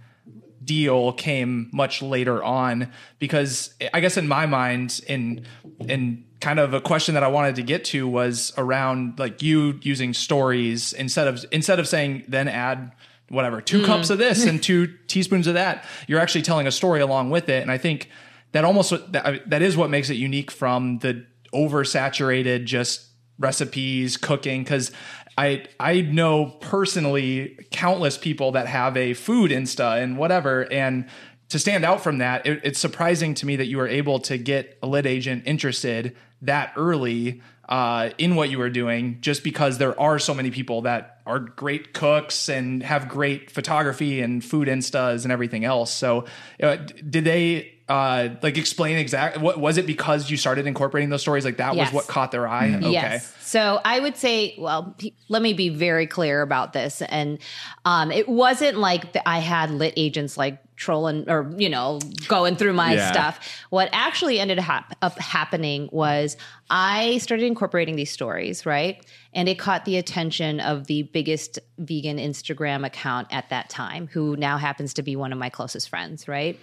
deal 0.63 1.12
came 1.13 1.69
much 1.73 2.02
later 2.02 2.41
on 2.43 2.89
because 3.19 3.73
I 3.93 3.99
guess 3.99 4.15
in 4.17 4.28
my 4.28 4.45
mind, 4.45 5.02
in 5.08 5.45
in 5.88 6.23
kind 6.43 6.60
of 6.60 6.73
a 6.73 6.82
question 6.82 7.13
that 7.13 7.23
I 7.23 7.29
wanted 7.29 7.56
to 7.56 7.63
get 7.63 7.86
to 7.86 8.06
was 8.06 8.51
around 8.58 9.17
like 9.17 9.41
you 9.41 9.79
using 9.82 10.13
stories 10.13 10.91
instead 10.91 11.25
of 11.29 11.43
instead 11.53 11.79
of 11.79 11.88
saying 11.88 12.25
then 12.27 12.49
add 12.49 12.91
whatever 13.29 13.62
two 13.62 13.77
mm-hmm. 13.77 13.86
cups 13.86 14.10
of 14.10 14.17
this 14.17 14.45
and 14.45 14.62
two 14.69 14.88
teaspoons 15.08 15.47
of 15.47 15.53
that. 15.53 15.86
You're 16.06 16.19
actually 16.19 16.41
telling 16.41 16.67
a 16.67 16.71
story 16.71 16.99
along 16.99 17.29
with 17.29 17.47
it, 17.47 17.62
and 17.62 17.71
I 17.71 17.77
think 17.77 18.10
that 18.51 18.65
almost 18.65 18.91
that, 19.13 19.49
that 19.49 19.62
is 19.62 19.77
what 19.77 19.89
makes 19.89 20.10
it 20.10 20.15
unique 20.15 20.51
from 20.51 20.99
the 20.99 21.25
oversaturated 21.53 22.65
just 22.65 23.08
recipes 23.39 24.17
cooking. 24.17 24.63
Because 24.63 24.91
I 25.38 25.65
I 25.79 26.01
know 26.01 26.58
personally 26.60 27.58
countless 27.71 28.17
people 28.17 28.51
that 28.51 28.67
have 28.67 28.97
a 28.97 29.13
food 29.13 29.49
insta 29.49 30.03
and 30.03 30.17
whatever. 30.17 30.69
And 30.71 31.08
to 31.54 31.60
stand 31.60 31.86
out 31.86 32.02
from 32.02 32.18
that 32.18 32.48
it, 32.48 32.62
it's 32.63 32.80
surprising 32.80 33.36
to 33.36 33.46
me 33.46 33.56
that 33.56 33.68
you 33.68 33.78
were 33.78 33.88
able 33.88 34.18
to 34.20 34.39
get 34.39 34.76
a 34.82 34.88
lit 34.88 35.06
agent 35.06 35.44
interested 35.46 36.16
that 36.42 36.74
early 36.76 37.44
uh, 37.70 38.10
in 38.18 38.36
what 38.36 38.50
you 38.50 38.58
were 38.58 38.72
doing 38.72 39.20
just 39.22 39.44
because 39.44 39.78
there 39.78 39.98
are 40.00 40.18
so 40.18 40.34
many 40.34 40.50
people 40.50 40.82
that 40.82 41.22
are 41.28 41.38
great 41.38 41.94
cooks 41.94 42.50
and 42.50 42.82
have 42.82 43.08
great 43.08 43.52
photography 43.52 44.20
and 44.20 44.44
food 44.44 44.68
instas 44.68 45.24
and 45.24 45.32
everything 45.32 45.63
else. 45.63 45.94
So 45.94 46.26
uh, 46.62 46.78
did 47.08 47.24
they 47.24 47.72
uh, 47.89 48.30
like 48.41 48.58
explain 48.58 48.98
exactly 48.98 49.41
what 49.43 49.60
was 49.60 49.78
it 49.78 49.86
because 49.86 50.32
you 50.32 50.38
started 50.38 50.65
incorporating 50.67 51.10
those 51.10 51.22
stories 51.22 51.43
like 51.43 51.58
that 51.58 51.76
Yes. 51.76 51.88
was 51.88 51.93
what 51.93 52.08
caught 52.08 52.32
their 52.32 52.48
eye 52.48 52.74
okay 52.76 52.91
Yes. 52.91 53.34
So 53.41 53.80
I 53.86 54.00
would 54.00 54.17
say, 54.17 54.56
well, 54.58 54.96
p- 54.98 55.13
let 55.30 55.43
me 55.43 55.54
be 55.54 55.69
very 55.69 56.08
clear 56.08 56.41
about 56.41 56.74
this. 56.74 57.04
And 57.04 57.38
um, 57.86 58.12
it 58.12 58.28
wasn't 58.28 58.80
like 58.80 59.13
that 59.13 59.30
I 59.30 59.39
had 59.39 59.69
lit 59.69 59.93
agents 59.96 60.38
like 60.38 60.58
trolling 60.76 61.30
or, 61.30 61.54
you 61.56 61.69
know, 61.69 62.00
going 62.28 62.56
through 62.56 62.74
my 62.74 62.93
Yeah. 62.96 63.12
stuff. 63.12 63.48
What 63.69 63.89
actually 63.91 64.39
ended 64.39 64.58
hap- 64.58 64.96
up 65.04 65.19
happening 65.19 65.88
was 65.91 66.36
I 66.72 67.19
started 67.19 67.46
incorporating 67.46 67.96
these 67.96 68.10
stories, 68.10 68.65
right? 68.65 69.06
And 69.34 69.48
it 69.48 69.60
caught 69.60 69.86
the 69.86 69.98
attention 69.98 70.60
of 70.60 70.88
the 70.88 71.04
biggest 71.04 71.60
vegan 71.78 72.17
Instagram 72.17 72.84
account 72.84 73.28
at 73.30 73.50
that 73.50 73.69
time, 73.69 74.08
who 74.13 74.36
now 74.36 74.58
happens 74.58 74.96
to 74.96 75.04
be 75.04 75.15
one 75.15 75.32
of 75.32 75.38
my 75.38 75.50
closest 75.50 75.89
friends, 75.89 76.28
right? 76.28 76.60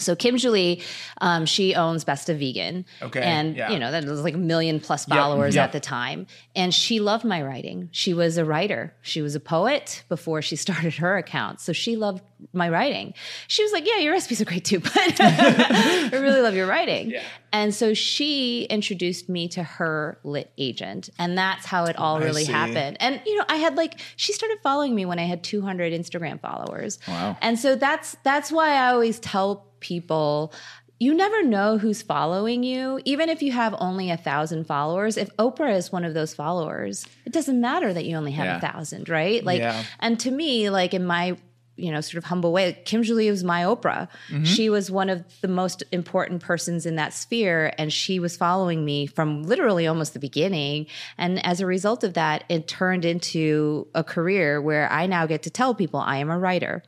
So 0.00 0.16
Kim 0.16 0.36
Julie, 0.36 0.82
um, 1.20 1.46
she 1.46 1.74
owns 1.74 2.04
Best 2.04 2.28
of 2.28 2.38
Vegan, 2.38 2.84
Okay, 3.02 3.22
and 3.22 3.56
yeah. 3.56 3.70
you 3.70 3.78
know 3.78 3.90
that 3.90 4.04
was 4.04 4.22
like 4.22 4.34
a 4.34 4.38
million 4.38 4.80
plus 4.80 5.04
followers 5.04 5.54
yep. 5.54 5.64
at 5.64 5.72
the 5.72 5.80
time. 5.80 6.26
And 6.56 6.74
she 6.74 7.00
loved 7.00 7.24
my 7.24 7.42
writing. 7.42 7.88
She 7.92 8.14
was 8.14 8.36
a 8.36 8.44
writer. 8.44 8.94
She 9.02 9.22
was 9.22 9.34
a 9.34 9.40
poet 9.40 10.04
before 10.08 10.42
she 10.42 10.56
started 10.66 10.94
her 10.94 11.16
account, 11.16 11.60
so 11.60 11.72
she 11.72 11.96
loved 11.96 12.22
my 12.52 12.68
writing. 12.68 13.14
She 13.48 13.62
was 13.62 13.72
like, 13.72 13.86
"Yeah, 13.86 13.98
your 13.98 14.12
recipes 14.12 14.40
are 14.40 14.44
great 14.46 14.64
too, 14.64 14.80
but 14.80 15.20
I 15.20 16.10
really 16.12 16.40
love 16.40 16.54
your 16.54 16.66
writing." 16.66 17.10
Yeah. 17.10 17.22
And 17.52 17.74
so 17.74 17.94
she 17.94 18.64
introduced 18.64 19.28
me 19.28 19.48
to 19.48 19.62
her 19.62 20.18
lit 20.22 20.52
agent, 20.56 21.10
and 21.18 21.36
that's 21.36 21.66
how 21.66 21.84
it 21.86 21.96
all 21.98 22.16
I 22.16 22.24
really 22.24 22.44
see. 22.44 22.52
happened. 22.52 22.96
And 23.00 23.20
you 23.26 23.36
know, 23.36 23.44
I 23.48 23.56
had 23.56 23.76
like 23.76 24.00
she 24.16 24.32
started 24.32 24.58
following 24.62 24.94
me 24.94 25.04
when 25.04 25.18
I 25.18 25.24
had 25.24 25.42
200 25.42 25.92
Instagram 25.92 26.40
followers. 26.40 26.98
Wow. 27.08 27.36
And 27.40 27.58
so 27.58 27.74
that's 27.74 28.16
that's 28.22 28.52
why 28.52 28.70
I 28.70 28.92
always 28.92 29.18
tell 29.18 29.66
people 29.80 30.52
you 31.02 31.14
never 31.14 31.42
know 31.42 31.78
who's 31.78 32.02
following 32.02 32.62
you. 32.62 33.00
Even 33.06 33.30
if 33.30 33.40
you 33.42 33.52
have 33.52 33.74
only 33.78 34.10
a 34.10 34.18
thousand 34.18 34.64
followers 34.66 35.16
if 35.16 35.34
oprah 35.38 35.74
is 35.74 35.90
one 35.90 36.04
of 36.04 36.12
those 36.14 36.34
followers 36.34 37.06
it 37.24 37.32
doesn't 37.32 37.60
matter 37.60 37.92
that 37.92 38.04
you 38.04 38.16
only 38.16 38.32
have 38.32 38.44
Yeah. 38.46 38.56
a 38.58 38.60
thousand 38.60 39.08
right? 39.08 39.42
Like 39.42 39.60
Yeah. 39.60 39.82
and 39.98 40.20
to 40.20 40.30
me 40.30 40.68
like 40.68 40.92
in 40.92 41.04
my 41.06 41.38
you 41.76 41.90
know 41.90 42.02
sort 42.02 42.18
of 42.18 42.24
humble 42.24 42.52
way 42.52 42.78
kim 42.84 43.02
julie 43.02 43.30
was 43.30 43.42
my 43.42 43.62
oprah. 43.62 44.08
Mm-hmm. 44.28 44.44
She 44.44 44.68
was 44.68 44.90
one 44.90 45.08
of 45.08 45.24
the 45.40 45.48
most 45.48 45.82
important 45.92 46.42
persons 46.42 46.84
in 46.84 46.96
that 46.96 47.14
sphere 47.14 47.72
and 47.78 47.90
she 47.90 48.20
was 48.20 48.36
following 48.36 48.84
me 48.84 49.06
from 49.06 49.44
literally 49.44 49.86
almost 49.86 50.12
the 50.12 50.18
beginning. 50.20 50.86
And 51.16 51.42
as 51.46 51.62
a 51.62 51.66
result 51.66 52.04
of 52.04 52.12
that 52.14 52.44
it 52.50 52.68
turned 52.68 53.06
into 53.06 53.86
a 53.94 54.04
career 54.04 54.60
where 54.60 54.92
i 54.92 55.06
now 55.06 55.24
get 55.24 55.44
to 55.44 55.50
tell 55.50 55.74
people 55.74 56.00
i 56.00 56.18
am 56.18 56.28
a 56.28 56.38
writer 56.38 56.82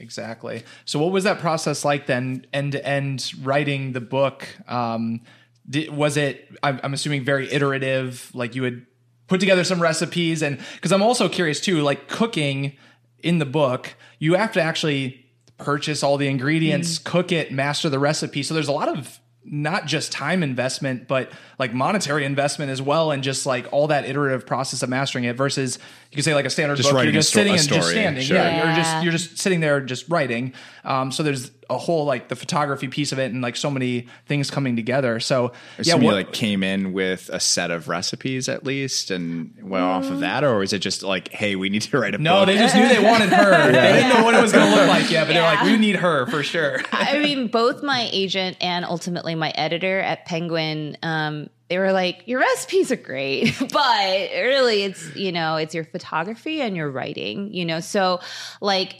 Exactly. 0.00 0.64
So, 0.84 0.98
what 0.98 1.12
was 1.12 1.24
that 1.24 1.38
process 1.40 1.84
like 1.84 2.06
then, 2.06 2.46
end 2.52 2.72
to 2.72 2.86
end 2.86 3.32
writing 3.42 3.92
the 3.92 4.00
book? 4.00 4.46
Um, 4.68 5.22
did, 5.68 5.90
was 5.90 6.16
it? 6.16 6.48
I'm, 6.62 6.80
I'm 6.82 6.94
assuming 6.94 7.24
very 7.24 7.52
iterative. 7.52 8.30
Like 8.34 8.54
you 8.54 8.62
would 8.62 8.86
put 9.26 9.40
together 9.40 9.64
some 9.64 9.80
recipes, 9.80 10.42
and 10.42 10.58
because 10.74 10.92
I'm 10.92 11.02
also 11.02 11.28
curious 11.28 11.60
too, 11.60 11.82
like 11.82 12.08
cooking 12.08 12.76
in 13.20 13.38
the 13.38 13.46
book, 13.46 13.94
you 14.18 14.34
have 14.34 14.52
to 14.52 14.62
actually 14.62 15.26
purchase 15.58 16.02
all 16.02 16.16
the 16.16 16.28
ingredients, 16.28 16.98
cook 16.98 17.32
it, 17.32 17.52
master 17.52 17.88
the 17.88 17.98
recipe. 17.98 18.42
So 18.42 18.54
there's 18.54 18.68
a 18.68 18.72
lot 18.72 18.88
of 18.88 19.18
not 19.50 19.86
just 19.86 20.12
time 20.12 20.42
investment, 20.42 21.08
but 21.08 21.30
like 21.58 21.72
monetary 21.72 22.24
investment 22.24 22.70
as 22.70 22.80
well, 22.80 23.10
and 23.10 23.22
just 23.22 23.46
like 23.46 23.66
all 23.72 23.88
that 23.88 24.04
iterative 24.04 24.46
process 24.46 24.82
of 24.82 24.88
mastering 24.88 25.24
it. 25.24 25.36
Versus 25.36 25.78
you 26.10 26.16
could 26.16 26.24
say 26.24 26.34
like 26.34 26.46
a 26.46 26.50
standard 26.50 26.76
Just 26.76 26.90
book, 26.90 27.02
you're 27.04 27.12
just 27.12 27.30
sto- 27.30 27.40
sitting 27.40 27.54
a 27.54 27.56
and 27.56 27.68
just 27.68 27.88
standing. 27.90 28.22
sure. 28.24 28.36
Yeah, 28.36 28.66
you're 28.66 28.76
just 28.76 29.02
you're 29.04 29.12
just 29.12 29.38
sitting 29.38 29.60
there 29.60 29.80
just 29.80 30.08
writing. 30.08 30.52
Um, 30.84 31.12
so 31.12 31.22
there's 31.22 31.50
a 31.70 31.76
whole 31.76 32.04
like 32.04 32.28
the 32.28 32.36
photography 32.36 32.88
piece 32.88 33.12
of 33.12 33.18
it, 33.18 33.32
and 33.32 33.42
like 33.42 33.56
so 33.56 33.70
many 33.70 34.06
things 34.26 34.50
coming 34.50 34.76
together. 34.76 35.20
So 35.20 35.52
yeah, 35.78 35.92
Somebody 35.92 36.06
what, 36.06 36.14
like 36.14 36.32
came 36.32 36.62
in 36.62 36.92
with 36.92 37.28
a 37.32 37.40
set 37.40 37.70
of 37.70 37.88
recipes 37.88 38.48
at 38.48 38.64
least 38.64 39.10
and 39.10 39.54
went 39.60 39.84
off 39.84 40.06
of 40.10 40.20
that, 40.20 40.44
or 40.44 40.58
was 40.58 40.72
it 40.72 40.78
just 40.78 41.02
like, 41.02 41.28
hey, 41.28 41.56
we 41.56 41.68
need 41.68 41.82
to 41.82 41.98
write 41.98 42.14
a 42.14 42.18
no, 42.18 42.40
book? 42.40 42.48
No, 42.48 42.52
they 42.52 42.58
just 42.58 42.74
knew 42.74 42.88
they 42.88 43.02
wanted 43.02 43.30
her. 43.30 43.68
They 43.78 43.92
didn't 43.92 44.08
know 44.08 44.24
what 44.24 44.34
it 44.34 44.40
was 44.40 44.52
going 44.52 44.68
to 44.70 44.76
look 44.76 44.88
like 44.88 45.10
yet, 45.10 45.26
but 45.26 45.34
they're 45.34 45.42
like, 45.42 45.62
we 45.62 45.76
need 45.76 45.96
her 45.96 46.26
for 46.26 46.42
sure. 46.42 46.80
I 46.92 47.18
mean, 47.18 47.48
both 47.48 47.82
my 47.82 48.08
agent 48.12 48.56
and 48.60 48.84
ultimately 48.84 49.34
my 49.34 49.50
editor 49.50 50.00
at 50.00 50.24
Penguin, 50.24 50.96
um, 51.02 51.48
they 51.68 51.78
were 51.78 51.92
like, 51.92 52.22
"Your 52.26 52.40
recipes 52.40 52.90
are 52.90 52.96
great, 52.96 53.54
but 53.72 54.30
really, 54.32 54.84
it's 54.84 55.14
you 55.14 55.32
know, 55.32 55.56
it's 55.56 55.74
your 55.74 55.84
photography 55.84 56.60
and 56.60 56.76
your 56.76 56.90
writing, 56.90 57.52
you 57.52 57.64
know." 57.64 57.80
So, 57.80 58.20
like. 58.60 58.96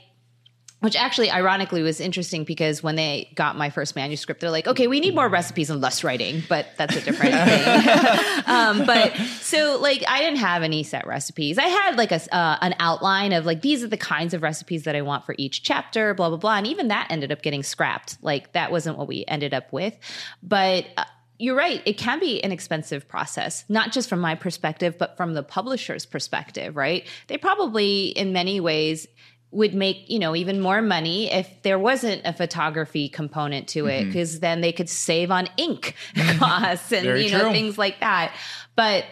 Which 0.80 0.94
actually, 0.94 1.28
ironically, 1.28 1.82
was 1.82 1.98
interesting 2.00 2.44
because 2.44 2.84
when 2.84 2.94
they 2.94 3.32
got 3.34 3.56
my 3.56 3.68
first 3.68 3.96
manuscript, 3.96 4.40
they're 4.40 4.50
like, 4.50 4.68
"Okay, 4.68 4.86
we 4.86 5.00
need 5.00 5.12
more 5.12 5.28
recipes 5.28 5.70
and 5.70 5.80
less 5.80 6.04
writing," 6.04 6.42
but 6.48 6.68
that's 6.76 6.94
a 6.94 7.00
different 7.00 7.34
thing. 7.48 8.44
um, 8.46 8.86
but 8.86 9.16
so, 9.40 9.78
like, 9.80 10.04
I 10.06 10.20
didn't 10.20 10.38
have 10.38 10.62
any 10.62 10.84
set 10.84 11.04
recipes. 11.04 11.58
I 11.58 11.66
had 11.66 11.96
like 11.96 12.12
a 12.12 12.20
uh, 12.34 12.58
an 12.60 12.76
outline 12.78 13.32
of 13.32 13.44
like 13.44 13.60
these 13.60 13.82
are 13.82 13.88
the 13.88 13.96
kinds 13.96 14.34
of 14.34 14.42
recipes 14.42 14.84
that 14.84 14.94
I 14.94 15.02
want 15.02 15.24
for 15.24 15.34
each 15.36 15.64
chapter, 15.64 16.14
blah 16.14 16.28
blah 16.28 16.38
blah, 16.38 16.56
and 16.56 16.66
even 16.66 16.88
that 16.88 17.08
ended 17.10 17.32
up 17.32 17.42
getting 17.42 17.64
scrapped. 17.64 18.16
Like 18.22 18.52
that 18.52 18.70
wasn't 18.70 18.98
what 18.98 19.08
we 19.08 19.24
ended 19.26 19.54
up 19.54 19.72
with, 19.72 19.96
but. 20.42 20.86
Uh, 20.96 21.04
you're 21.38 21.56
right. 21.56 21.80
It 21.86 21.98
can 21.98 22.18
be 22.18 22.42
an 22.42 22.50
expensive 22.50 23.06
process, 23.06 23.64
not 23.68 23.92
just 23.92 24.08
from 24.08 24.18
my 24.18 24.34
perspective, 24.34 24.98
but 24.98 25.16
from 25.16 25.34
the 25.34 25.42
publisher's 25.42 26.04
perspective, 26.04 26.76
right? 26.76 27.06
They 27.28 27.38
probably, 27.38 28.06
in 28.08 28.32
many 28.32 28.58
ways, 28.58 29.06
would 29.50 29.74
make 29.74 30.08
you 30.08 30.18
know 30.18 30.36
even 30.36 30.60
more 30.60 30.82
money 30.82 31.32
if 31.32 31.50
there 31.62 31.78
wasn't 31.78 32.20
a 32.24 32.32
photography 32.32 33.08
component 33.08 33.66
to 33.68 33.86
it 33.86 34.00
mm-hmm. 34.00 34.08
because 34.08 34.40
then 34.40 34.60
they 34.60 34.72
could 34.72 34.88
save 34.88 35.30
on 35.30 35.48
ink 35.56 35.94
mm-hmm. 36.14 36.38
costs 36.38 36.92
and 36.92 37.06
you 37.20 37.30
know 37.30 37.40
true. 37.40 37.50
things 37.50 37.78
like 37.78 37.98
that 38.00 38.34
but 38.76 39.04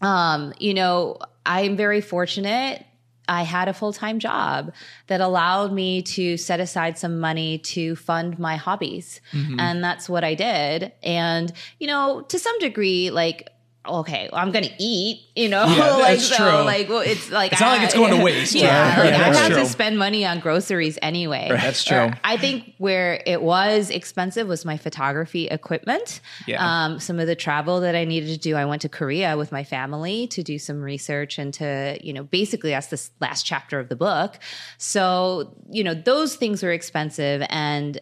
um 0.00 0.54
you 0.58 0.72
know 0.72 1.18
i'm 1.44 1.76
very 1.76 2.00
fortunate 2.00 2.84
I 3.28 3.42
had 3.42 3.68
a 3.68 3.74
full 3.74 3.92
time 3.92 4.18
job 4.18 4.72
that 5.06 5.20
allowed 5.20 5.72
me 5.72 6.02
to 6.02 6.36
set 6.38 6.60
aside 6.60 6.98
some 6.98 7.20
money 7.20 7.58
to 7.58 7.94
fund 7.94 8.38
my 8.38 8.56
hobbies. 8.56 9.20
Mm-hmm. 9.32 9.60
And 9.60 9.84
that's 9.84 10.08
what 10.08 10.24
I 10.24 10.34
did. 10.34 10.92
And, 11.02 11.52
you 11.78 11.86
know, 11.86 12.22
to 12.22 12.38
some 12.38 12.58
degree, 12.58 13.10
like, 13.10 13.50
okay, 13.88 14.28
I'm 14.32 14.50
gonna 14.52 14.70
eat, 14.78 15.20
you 15.34 15.48
know, 15.48 15.64
Yeah, 15.66 15.96
like 16.00 16.20
so, 16.20 16.36
true. 16.36 16.46
like 16.64 16.88
well, 16.88 17.00
it's 17.00 17.30
like 17.30 17.52
It's 17.52 17.60
not 17.60 17.76
like 17.78 17.82
it's 17.82 17.94
going 17.94 18.16
to 18.16 18.22
waste, 18.24 18.54
Yeah, 18.54 18.88
right? 19.00 19.10
like, 19.10 19.18
Yeah, 19.18 19.28
I 19.30 19.34
have 19.34 19.52
true. 19.52 19.60
to 19.60 19.66
spend 19.66 19.98
money 19.98 20.24
on 20.24 20.40
groceries 20.40 20.98
anyway. 21.02 21.48
That's 21.50 21.82
true. 21.84 21.96
Or 21.98 22.18
I 22.24 22.36
think 22.36 22.74
where 22.78 23.22
it 23.26 23.42
was 23.42 23.90
expensive 23.90 24.46
was 24.48 24.64
my 24.64 24.76
photography 24.76 25.48
equipment. 25.48 26.20
Yeah. 26.46 26.64
Um, 26.64 27.00
some 27.00 27.18
of 27.18 27.26
the 27.26 27.36
travel 27.36 27.80
that 27.80 27.94
I 27.94 28.04
needed 28.04 28.28
to 28.28 28.38
do, 28.38 28.56
I 28.56 28.64
went 28.64 28.82
to 28.82 28.88
Korea 28.88 29.36
with 29.36 29.52
my 29.52 29.64
family 29.64 30.26
to 30.28 30.42
do 30.42 30.58
some 30.58 30.80
research 30.82 31.38
and 31.38 31.52
to, 31.54 31.98
you 32.02 32.12
know, 32.12 32.24
basically 32.24 32.70
that's 32.70 32.88
the 32.88 33.08
last 33.20 33.44
chapter 33.44 33.78
of 33.78 33.88
the 33.88 33.96
book. 33.96 34.38
So, 34.78 35.54
you 35.70 35.84
know, 35.84 35.94
those 35.94 36.36
things 36.36 36.62
were 36.62 36.72
expensive 36.72 37.42
and 37.48 37.98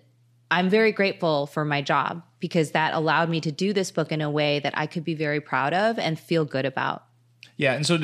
I'm 0.50 0.68
very 0.68 0.92
grateful 0.92 1.46
for 1.46 1.64
my 1.64 1.82
job 1.82 2.22
because 2.38 2.72
that 2.72 2.94
allowed 2.94 3.28
me 3.28 3.40
to 3.40 3.50
do 3.50 3.72
this 3.72 3.90
book 3.90 4.12
in 4.12 4.20
a 4.20 4.30
way 4.30 4.60
that 4.60 4.76
I 4.76 4.86
could 4.86 5.04
be 5.04 5.14
very 5.14 5.40
proud 5.40 5.74
of 5.74 5.98
and 5.98 6.18
feel 6.18 6.44
good 6.44 6.64
about. 6.64 7.04
Yeah, 7.56 7.72
and 7.72 7.86
so 7.86 7.98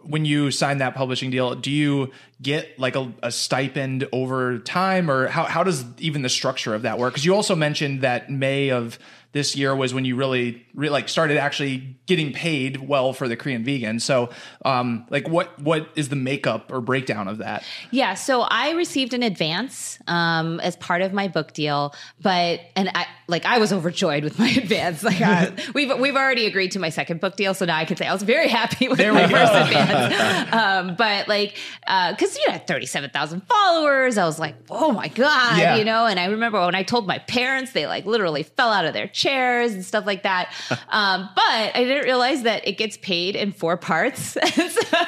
when 0.00 0.24
you 0.24 0.50
sign 0.50 0.78
that 0.78 0.94
publishing 0.94 1.30
deal, 1.30 1.54
do 1.54 1.70
you 1.70 2.12
get 2.40 2.78
like 2.78 2.96
a, 2.96 3.12
a 3.22 3.32
stipend 3.32 4.08
over 4.12 4.58
time, 4.58 5.10
or 5.10 5.26
how 5.28 5.44
how 5.44 5.64
does 5.64 5.84
even 5.98 6.22
the 6.22 6.28
structure 6.28 6.74
of 6.74 6.82
that 6.82 6.98
work? 6.98 7.12
Because 7.12 7.24
you 7.24 7.34
also 7.34 7.54
mentioned 7.54 8.00
that 8.02 8.30
May 8.30 8.70
of 8.70 8.98
this 9.36 9.54
year 9.54 9.76
was 9.76 9.92
when 9.92 10.04
you 10.06 10.16
really, 10.16 10.66
really 10.74 10.90
like 10.92 11.08
started 11.08 11.36
actually 11.36 11.96
getting 12.06 12.32
paid 12.32 12.88
well 12.88 13.12
for 13.12 13.28
the 13.28 13.36
Korean 13.36 13.62
vegan. 13.64 14.00
So, 14.00 14.30
um, 14.64 15.06
like, 15.10 15.28
what 15.28 15.58
what 15.60 15.88
is 15.94 16.08
the 16.08 16.16
makeup 16.16 16.72
or 16.72 16.80
breakdown 16.80 17.28
of 17.28 17.38
that? 17.38 17.62
Yeah, 17.90 18.14
so 18.14 18.40
I 18.42 18.70
received 18.70 19.12
an 19.12 19.22
advance 19.22 19.98
um, 20.06 20.58
as 20.60 20.74
part 20.76 21.02
of 21.02 21.12
my 21.12 21.28
book 21.28 21.52
deal, 21.52 21.94
but 22.22 22.60
and 22.74 22.88
I 22.94 23.06
like 23.28 23.44
I 23.44 23.58
was 23.58 23.72
overjoyed 23.72 24.24
with 24.24 24.38
my 24.38 24.48
advance. 24.56 25.02
Like 25.02 25.20
I, 25.20 25.52
we've 25.74 25.96
we've 25.98 26.16
already 26.16 26.46
agreed 26.46 26.70
to 26.72 26.78
my 26.78 26.88
second 26.88 27.20
book 27.20 27.36
deal, 27.36 27.52
so 27.52 27.66
now 27.66 27.76
I 27.76 27.84
can 27.84 27.96
say 27.98 28.06
I 28.06 28.12
was 28.14 28.22
very 28.22 28.48
happy 28.48 28.88
with 28.88 28.98
There 28.98 29.12
my 29.12 29.28
first 29.28 29.52
advance. 29.52 30.14
Um, 30.56 30.94
but 30.96 31.28
like, 31.28 31.56
because 31.82 32.36
you 32.38 32.44
had 32.50 32.66
thirty 32.66 32.86
seven 32.86 33.10
thousand 33.10 33.42
followers, 33.46 34.16
I 34.16 34.24
was 34.24 34.38
like, 34.38 34.54
oh 34.70 34.92
my 34.92 35.08
god, 35.08 35.58
Yeah. 35.58 35.76
you 35.76 35.84
know. 35.84 36.06
And 36.06 36.18
I 36.18 36.26
remember 36.26 36.64
when 36.64 36.74
I 36.74 36.82
told 36.82 37.06
my 37.06 37.18
parents, 37.18 37.72
they 37.72 37.86
like 37.86 38.06
literally 38.06 38.42
fell 38.42 38.70
out 38.70 38.84
of 38.86 38.94
their 38.94 39.08
chairs 39.26 39.72
and 39.74 39.84
stuff 39.84 40.06
like 40.06 40.22
that. 40.22 40.52
Um, 40.88 41.28
but 41.34 41.42
I 41.74 41.84
didn't 41.84 42.04
realize 42.04 42.44
that 42.44 42.66
it 42.66 42.78
gets 42.78 42.96
paid 42.98 43.34
in 43.34 43.52
four 43.52 43.76
parts. 43.76 44.36
So 44.46 44.98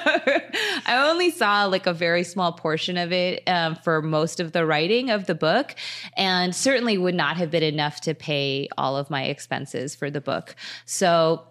I 0.87 1.09
only 1.09 1.31
saw 1.31 1.67
like 1.67 1.87
a 1.87 1.93
very 1.93 2.25
small 2.25 2.53
portion 2.53 2.97
of 2.97 3.13
it 3.13 3.43
um, 3.47 3.77
for 3.77 4.03
most 4.03 4.41
of 4.41 4.53
the 4.53 4.67
writing 4.67 5.11
of 5.11 5.27
the 5.27 5.35
book, 5.35 5.75
and 6.17 6.55
certainly 6.55 6.99
would 6.99 7.15
not 7.15 7.37
have 7.37 7.51
been 7.51 7.63
enough 7.63 8.01
to 8.03 8.15
pay 8.15 8.69
all 8.77 8.97
of 8.97 9.09
my 9.09 9.25
expenses 9.25 9.95
for 9.95 10.11
the 10.11 10.21
book. 10.21 10.57
So, 10.85 11.47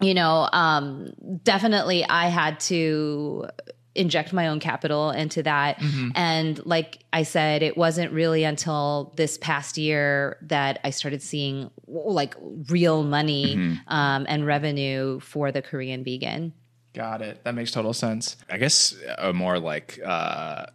you 0.00 0.14
know, 0.14 0.48
um, 0.52 1.12
definitely 1.44 2.04
I 2.04 2.28
had 2.28 2.58
to 2.60 3.46
inject 3.94 4.32
my 4.32 4.48
own 4.48 4.60
capital 4.60 5.10
into 5.10 5.42
that. 5.42 5.82
And 6.14 6.64
like 6.64 7.04
I 7.12 7.22
said, 7.24 7.62
it 7.62 7.76
wasn't 7.76 8.12
really 8.12 8.44
until 8.44 9.12
this 9.16 9.36
past 9.38 9.76
year 9.76 10.38
that 10.42 10.80
I 10.84 10.90
started 10.90 11.22
seeing 11.22 11.70
like 11.86 12.34
real 12.70 13.02
money 13.02 13.78
um, 13.88 14.26
and 14.28 14.46
revenue 14.46 15.20
for 15.20 15.52
the 15.52 15.62
Korean 15.62 16.04
vegan. 16.04 16.52
Got 16.94 17.22
it. 17.22 17.42
That 17.44 17.54
makes 17.54 17.70
total 17.70 17.92
sense. 17.92 18.36
I 18.50 18.58
guess 18.58 18.94
a 19.18 19.32
more 19.32 19.58
like 19.58 19.98
uh, 20.04 20.66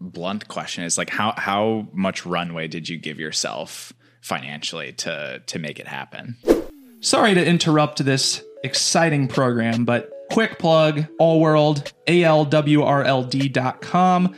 blunt 0.00 0.48
question 0.48 0.84
is 0.84 0.96
like 0.96 1.10
how 1.10 1.34
how 1.36 1.88
much 1.92 2.24
runway 2.24 2.68
did 2.68 2.88
you 2.88 2.96
give 2.96 3.18
yourself 3.18 3.92
financially 4.20 4.92
to 4.92 5.42
to 5.46 5.58
make 5.58 5.78
it 5.78 5.86
happen? 5.86 6.36
Sorry 7.00 7.34
to 7.34 7.44
interrupt 7.44 8.02
this 8.04 8.42
exciting 8.62 9.28
program, 9.28 9.84
but 9.84 10.10
quick 10.30 10.58
plug 10.58 11.06
All 11.18 11.40
World, 11.40 11.92
ALWRLD.com, 13.04 14.34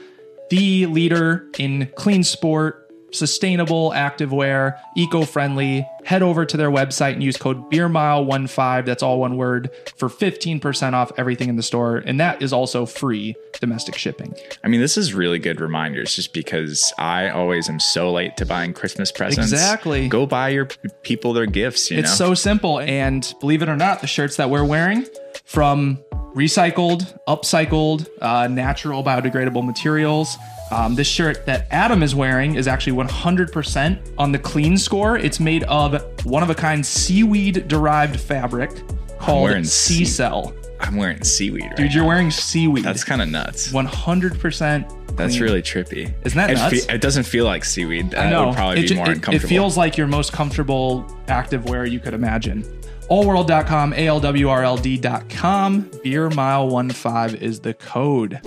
the 0.51 0.87
leader 0.87 1.47
in 1.59 1.91
clean 1.97 2.23
sport, 2.23 2.83
sustainable 3.13 3.93
activewear, 3.93 4.79
eco 4.97 5.23
friendly. 5.23 5.87
Head 6.05 6.23
over 6.23 6.45
to 6.45 6.57
their 6.57 6.71
website 6.71 7.15
and 7.15 7.23
use 7.23 7.37
code 7.37 7.69
BeerMile15, 7.71 8.85
that's 8.85 9.03
all 9.03 9.19
one 9.19 9.37
word, 9.37 9.71
for 9.97 10.09
15% 10.09 10.93
off 10.93 11.11
everything 11.17 11.49
in 11.49 11.57
the 11.57 11.63
store. 11.65 11.97
And 11.97 12.21
that 12.21 12.43
is 12.43 12.53
also 12.53 12.87
free 12.87 13.35
domestic 13.61 13.97
shipping. 13.97 14.33
I 14.63 14.69
mean, 14.69 14.81
this 14.81 14.97
is 14.97 15.15
really 15.15 15.39
good 15.41 15.61
reminders 15.61 16.15
just 16.15 16.33
because 16.33 16.93
I 16.99 17.31
always 17.31 17.69
am 17.69 17.81
so 17.81 18.13
late 18.13 18.37
to 18.37 18.47
buying 18.47 18.73
Christmas 18.73 19.11
presents. 19.11 19.51
Exactly. 19.51 20.09
Go 20.09 20.27
buy 20.27 20.51
your 20.51 20.67
people 21.03 21.33
their 21.33 21.47
gifts, 21.47 21.91
you 21.91 21.99
It's 21.99 22.11
know. 22.21 22.27
so 22.29 22.35
simple. 22.35 22.79
And 22.81 23.33
believe 23.41 23.63
it 23.63 23.69
or 23.69 23.77
not, 23.77 24.01
the 24.01 24.07
shirts 24.07 24.37
that 24.37 24.49
we're 24.51 24.65
wearing 24.65 25.07
from 25.47 25.99
recycled, 26.35 27.19
upcycled, 27.27 28.09
uh, 28.21 28.47
natural, 28.49 29.03
biodegradable 29.03 29.65
materials. 29.65 30.37
Um, 30.71 30.97
this 30.97 31.07
shirt 31.07 31.47
that 31.47 31.69
Adam 31.71 32.03
is 32.03 32.15
wearing 32.15 32.57
is 32.57 32.67
actually 32.69 32.97
100% 33.05 34.15
on 34.19 34.33
the 34.33 34.39
clean 34.39 34.77
score. 34.77 35.17
It's 35.17 35.41
made 35.41 35.63
of 35.65 36.03
one 36.27 36.43
of 36.43 36.51
a 36.51 36.55
kind 36.55 36.85
seaweed 36.85 37.69
derived 37.69 38.21
fabric 38.21 38.71
called 39.19 39.65
Sea 39.65 40.05
Cell. 40.05 40.53
I'm 40.81 40.97
wearing 40.97 41.23
seaweed 41.25 41.63
right 41.63 41.77
Dude, 41.77 41.95
you're 41.95 42.03
now. 42.03 42.09
wearing 42.09 42.31
seaweed. 42.31 42.85
That's 42.85 43.05
kind 43.05 43.23
of 43.23 43.29
nuts. 43.29 43.73
100%. 43.73 45.17
That's 45.17 45.39
really 45.39 45.63
trippy. 45.63 46.13
Isn't 46.27 46.37
that 46.37 46.51
it, 46.51 46.55
nuts? 46.57 46.87
it 46.87 47.01
doesn't 47.01 47.23
feel 47.23 47.47
like 47.47 47.65
seaweed. 47.65 48.11
That 48.11 48.27
I 48.27 48.31
know. 48.31 48.49
would 48.49 48.57
probably 48.57 48.85
it, 48.85 48.91
be 48.91 48.97
more 48.97 49.07
it- 49.07 49.15
uncomfortable. 49.15 49.47
It 49.47 49.49
feels 49.49 49.77
like 49.79 49.97
your 49.97 50.07
most 50.09 50.33
comfortable 50.33 51.07
active 51.29 51.65
wear 51.71 51.87
you 51.87 51.99
could 52.01 52.13
imagine. 52.13 52.63
Allworld.com, 53.09 53.93
ALWRLD.com. 53.93 55.91
Beer 56.03 56.29
Mile 56.31 56.69
15 56.89 57.37
is 57.41 57.61
the 57.61 57.73
code. 57.75 58.41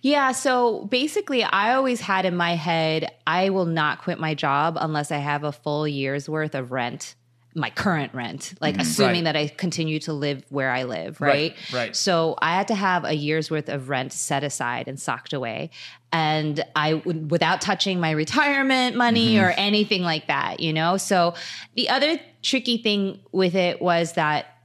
Yeah, 0.00 0.32
so 0.32 0.84
basically, 0.86 1.42
I 1.44 1.74
always 1.74 2.00
had 2.00 2.24
in 2.24 2.34
my 2.36 2.54
head, 2.54 3.12
I 3.26 3.50
will 3.50 3.66
not 3.66 4.00
quit 4.00 4.18
my 4.18 4.34
job 4.34 4.78
unless 4.80 5.12
I 5.12 5.18
have 5.18 5.44
a 5.44 5.52
full 5.52 5.86
year's 5.86 6.28
worth 6.28 6.54
of 6.54 6.72
rent, 6.72 7.14
my 7.54 7.70
current 7.70 8.14
rent, 8.14 8.54
like 8.60 8.74
mm-hmm. 8.74 8.82
assuming 8.82 9.24
Right. 9.24 9.32
that 9.32 9.36
I 9.36 9.48
continue 9.48 9.98
to 10.00 10.12
live 10.12 10.44
where 10.48 10.70
I 10.70 10.84
live, 10.84 11.20
Right, 11.20 11.54
right? 11.72 11.72
right. 11.72 11.96
So 11.96 12.36
I 12.40 12.54
had 12.54 12.68
to 12.68 12.74
have 12.74 13.04
a 13.04 13.14
year's 13.14 13.50
worth 13.50 13.68
of 13.68 13.88
rent 13.88 14.12
set 14.12 14.44
aside 14.44 14.88
and 14.88 14.98
socked 14.98 15.32
away. 15.32 15.70
And 16.12 16.64
I 16.74 16.94
would, 16.94 17.30
without 17.30 17.60
touching 17.60 18.00
my 18.00 18.12
retirement 18.12 18.96
money 18.96 19.34
mm-hmm. 19.34 19.44
or 19.44 19.50
anything 19.50 20.02
like 20.02 20.28
that, 20.28 20.60
you 20.60 20.72
know? 20.72 20.96
So 20.96 21.34
the 21.74 21.88
other 21.88 22.18
tricky 22.42 22.78
thing 22.78 23.20
with 23.32 23.54
it 23.54 23.82
was 23.82 24.12
that 24.12 24.55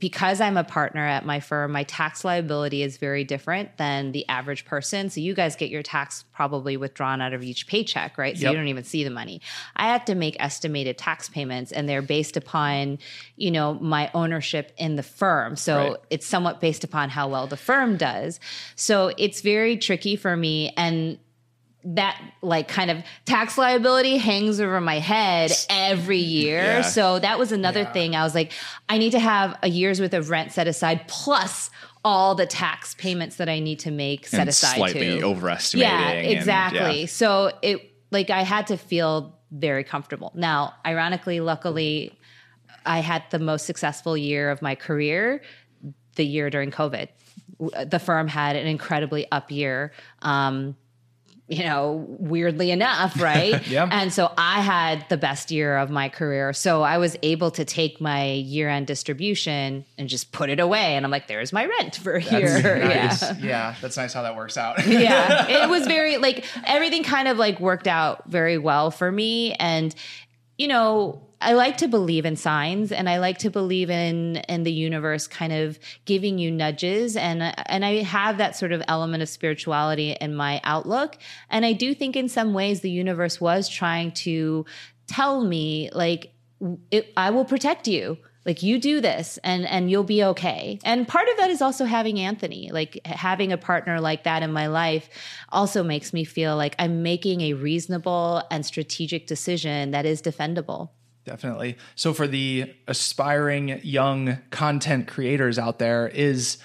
because 0.00 0.40
I'm 0.40 0.56
a 0.56 0.64
partner 0.64 1.06
at 1.06 1.24
my 1.26 1.38
firm, 1.40 1.72
my 1.72 1.84
tax 1.84 2.24
liability 2.24 2.82
is 2.82 2.96
very 2.96 3.22
different 3.22 3.76
than 3.76 4.12
the 4.12 4.26
average 4.28 4.64
person. 4.64 5.10
So 5.10 5.20
you 5.20 5.34
guys 5.34 5.54
get 5.56 5.68
your 5.70 5.82
tax 5.82 6.24
probably 6.32 6.76
withdrawn 6.78 7.20
out 7.20 7.34
of 7.34 7.42
each 7.42 7.66
paycheck, 7.66 8.16
right? 8.18 8.36
So 8.36 8.44
Yep. 8.44 8.52
you 8.52 8.56
don't 8.58 8.68
even 8.68 8.84
see 8.84 9.04
the 9.04 9.10
money. 9.10 9.40
I 9.76 9.88
have 9.88 10.04
to 10.06 10.14
make 10.14 10.36
estimated 10.40 10.96
tax 10.96 11.28
payments 11.28 11.70
and 11.70 11.88
they're 11.88 12.02
based 12.02 12.36
upon, 12.36 12.98
you 13.36 13.50
know, 13.50 13.74
my 13.74 14.10
ownership 14.14 14.72
in 14.78 14.96
the 14.96 15.02
firm. 15.02 15.54
So 15.54 15.76
Right. 15.90 15.96
it's 16.08 16.26
somewhat 16.26 16.60
based 16.60 16.82
upon 16.82 17.10
how 17.10 17.28
well 17.28 17.46
the 17.46 17.58
firm 17.58 17.96
does. 17.98 18.40
So 18.76 19.12
it's 19.18 19.42
very 19.42 19.76
tricky 19.76 20.16
for 20.16 20.34
me 20.36 20.72
and 20.76 21.18
that 21.84 22.20
like 22.42 22.68
kind 22.68 22.90
of 22.90 23.02
tax 23.24 23.56
liability 23.56 24.18
hangs 24.18 24.60
over 24.60 24.80
my 24.80 24.98
head 24.98 25.50
every 25.70 26.18
year. 26.18 26.62
Yeah. 26.62 26.80
So 26.82 27.18
that 27.18 27.38
was 27.38 27.52
another 27.52 27.84
thing. 27.84 28.14
I 28.14 28.22
was 28.22 28.34
like, 28.34 28.52
I 28.88 28.98
need 28.98 29.12
to 29.12 29.18
have 29.18 29.58
a 29.62 29.68
year's 29.68 30.00
worth 30.00 30.12
of 30.14 30.30
rent 30.30 30.52
set 30.52 30.66
aside 30.68 31.08
plus 31.08 31.70
all 32.04 32.34
the 32.34 32.46
tax 32.46 32.94
payments 32.94 33.36
that 33.36 33.48
I 33.48 33.60
need 33.60 33.80
to 33.80 33.90
make 33.90 34.26
set 34.26 34.40
and 34.40 34.48
aside 34.48 34.76
slightly 34.76 35.20
too. 35.20 35.24
overestimating. 35.24 35.90
Yeah, 35.92 36.08
and- 36.10 36.38
exactly. 36.38 37.00
yeah. 37.00 37.06
So 37.06 37.52
it 37.62 37.90
like 38.10 38.30
I 38.30 38.42
had 38.42 38.66
to 38.68 38.76
feel 38.76 39.38
very 39.50 39.84
comfortable. 39.84 40.32
Now, 40.34 40.74
ironically, 40.86 41.40
luckily, 41.40 42.18
I 42.86 43.00
had 43.00 43.24
the 43.30 43.38
most 43.38 43.66
successful 43.66 44.16
year 44.16 44.50
of 44.50 44.62
my 44.62 44.74
career 44.74 45.42
the 46.16 46.24
year 46.24 46.50
during 46.50 46.70
COVID. 46.70 47.08
The 47.86 47.98
firm 47.98 48.26
had 48.28 48.56
an 48.56 48.66
incredibly 48.66 49.30
up 49.30 49.50
year. 49.50 49.92
Um, 50.22 50.76
you 51.50 51.64
know, 51.64 52.06
weirdly 52.20 52.70
enough, 52.70 53.20
right? 53.30 53.66
Yeah. 53.70 53.88
And 53.90 54.12
so 54.12 54.32
I 54.38 54.60
had 54.62 55.04
the 55.08 55.16
best 55.16 55.50
year 55.50 55.76
of 55.76 55.90
my 55.90 56.08
career. 56.08 56.52
So 56.52 56.82
I 56.82 56.98
was 56.98 57.16
able 57.22 57.50
to 57.52 57.64
take 57.64 58.00
my 58.00 58.32
year 58.32 58.68
end 58.68 58.86
distribution 58.86 59.84
and 59.98 60.08
just 60.08 60.32
put 60.32 60.48
it 60.48 60.58
away. 60.60 60.96
And 60.96 61.04
I'm 61.04 61.10
like, 61.10 61.26
there's 61.28 61.52
my 61.52 61.66
rent 61.66 61.96
for 61.96 62.14
a 62.14 62.22
year. 62.22 62.78
Nice. 62.90 63.22
Yeah 63.22 63.34
Yeah, 63.40 63.74
that's 63.80 63.96
nice 63.96 64.12
how 64.12 64.22
that 64.22 64.36
works 64.36 64.56
out. 64.56 64.86
yeah 64.86 65.46
it 65.64 65.68
was 65.68 65.86
very 65.86 66.16
like 66.16 66.44
everything 66.64 67.02
kind 67.04 67.28
of 67.28 67.36
like 67.36 67.60
worked 67.60 67.86
out 67.88 68.28
very 68.30 68.56
well 68.58 68.90
for 68.90 69.10
me 69.10 69.54
and 69.54 69.94
you 70.56 70.68
know 70.68 71.22
i 71.40 71.52
like 71.52 71.76
to 71.76 71.88
believe 71.88 72.24
in 72.24 72.36
signs 72.36 72.92
and 72.92 73.08
i 73.08 73.18
like 73.18 73.38
to 73.38 73.50
believe 73.50 73.90
in 73.90 74.36
in 74.48 74.62
the 74.62 74.72
universe 74.72 75.26
kind 75.26 75.52
of 75.52 75.78
giving 76.04 76.38
you 76.38 76.50
nudges 76.50 77.16
and 77.16 77.42
and 77.66 77.84
i 77.84 78.02
have 78.02 78.38
that 78.38 78.56
sort 78.56 78.72
of 78.72 78.82
element 78.88 79.22
of 79.22 79.28
spirituality 79.28 80.12
in 80.20 80.34
my 80.34 80.60
outlook 80.64 81.16
and 81.48 81.64
i 81.64 81.72
do 81.72 81.94
think 81.94 82.16
in 82.16 82.28
some 82.28 82.52
ways 82.52 82.80
the 82.80 82.90
universe 82.90 83.40
was 83.40 83.68
trying 83.68 84.12
to 84.12 84.64
tell 85.06 85.44
me 85.44 85.90
like 85.92 86.32
it, 86.90 87.12
I 87.16 87.30
will 87.30 87.44
protect 87.44 87.88
you. 87.88 88.18
Like 88.46 88.62
you 88.62 88.78
do 88.78 89.02
this 89.02 89.38
and 89.44 89.66
and 89.66 89.90
you'll 89.90 90.02
be 90.02 90.24
okay. 90.24 90.78
And 90.82 91.06
part 91.06 91.28
of 91.28 91.36
that 91.36 91.50
is 91.50 91.60
also 91.60 91.84
having 91.84 92.18
Anthony. 92.18 92.70
Like 92.72 93.00
having 93.04 93.52
a 93.52 93.58
partner 93.58 94.00
like 94.00 94.24
that 94.24 94.42
in 94.42 94.50
my 94.50 94.66
life 94.66 95.10
also 95.50 95.82
makes 95.82 96.12
me 96.12 96.24
feel 96.24 96.56
like 96.56 96.74
I'm 96.78 97.02
making 97.02 97.42
a 97.42 97.52
reasonable 97.52 98.42
and 98.50 98.64
strategic 98.64 99.26
decision 99.26 99.90
that 99.90 100.06
is 100.06 100.22
defendable. 100.22 100.88
Definitely. 101.30 101.78
So 101.94 102.12
for 102.12 102.26
the 102.26 102.74
aspiring 102.88 103.80
young 103.84 104.38
content 104.50 105.06
creators 105.06 105.60
out 105.60 105.78
there 105.78 106.08
is 106.08 106.58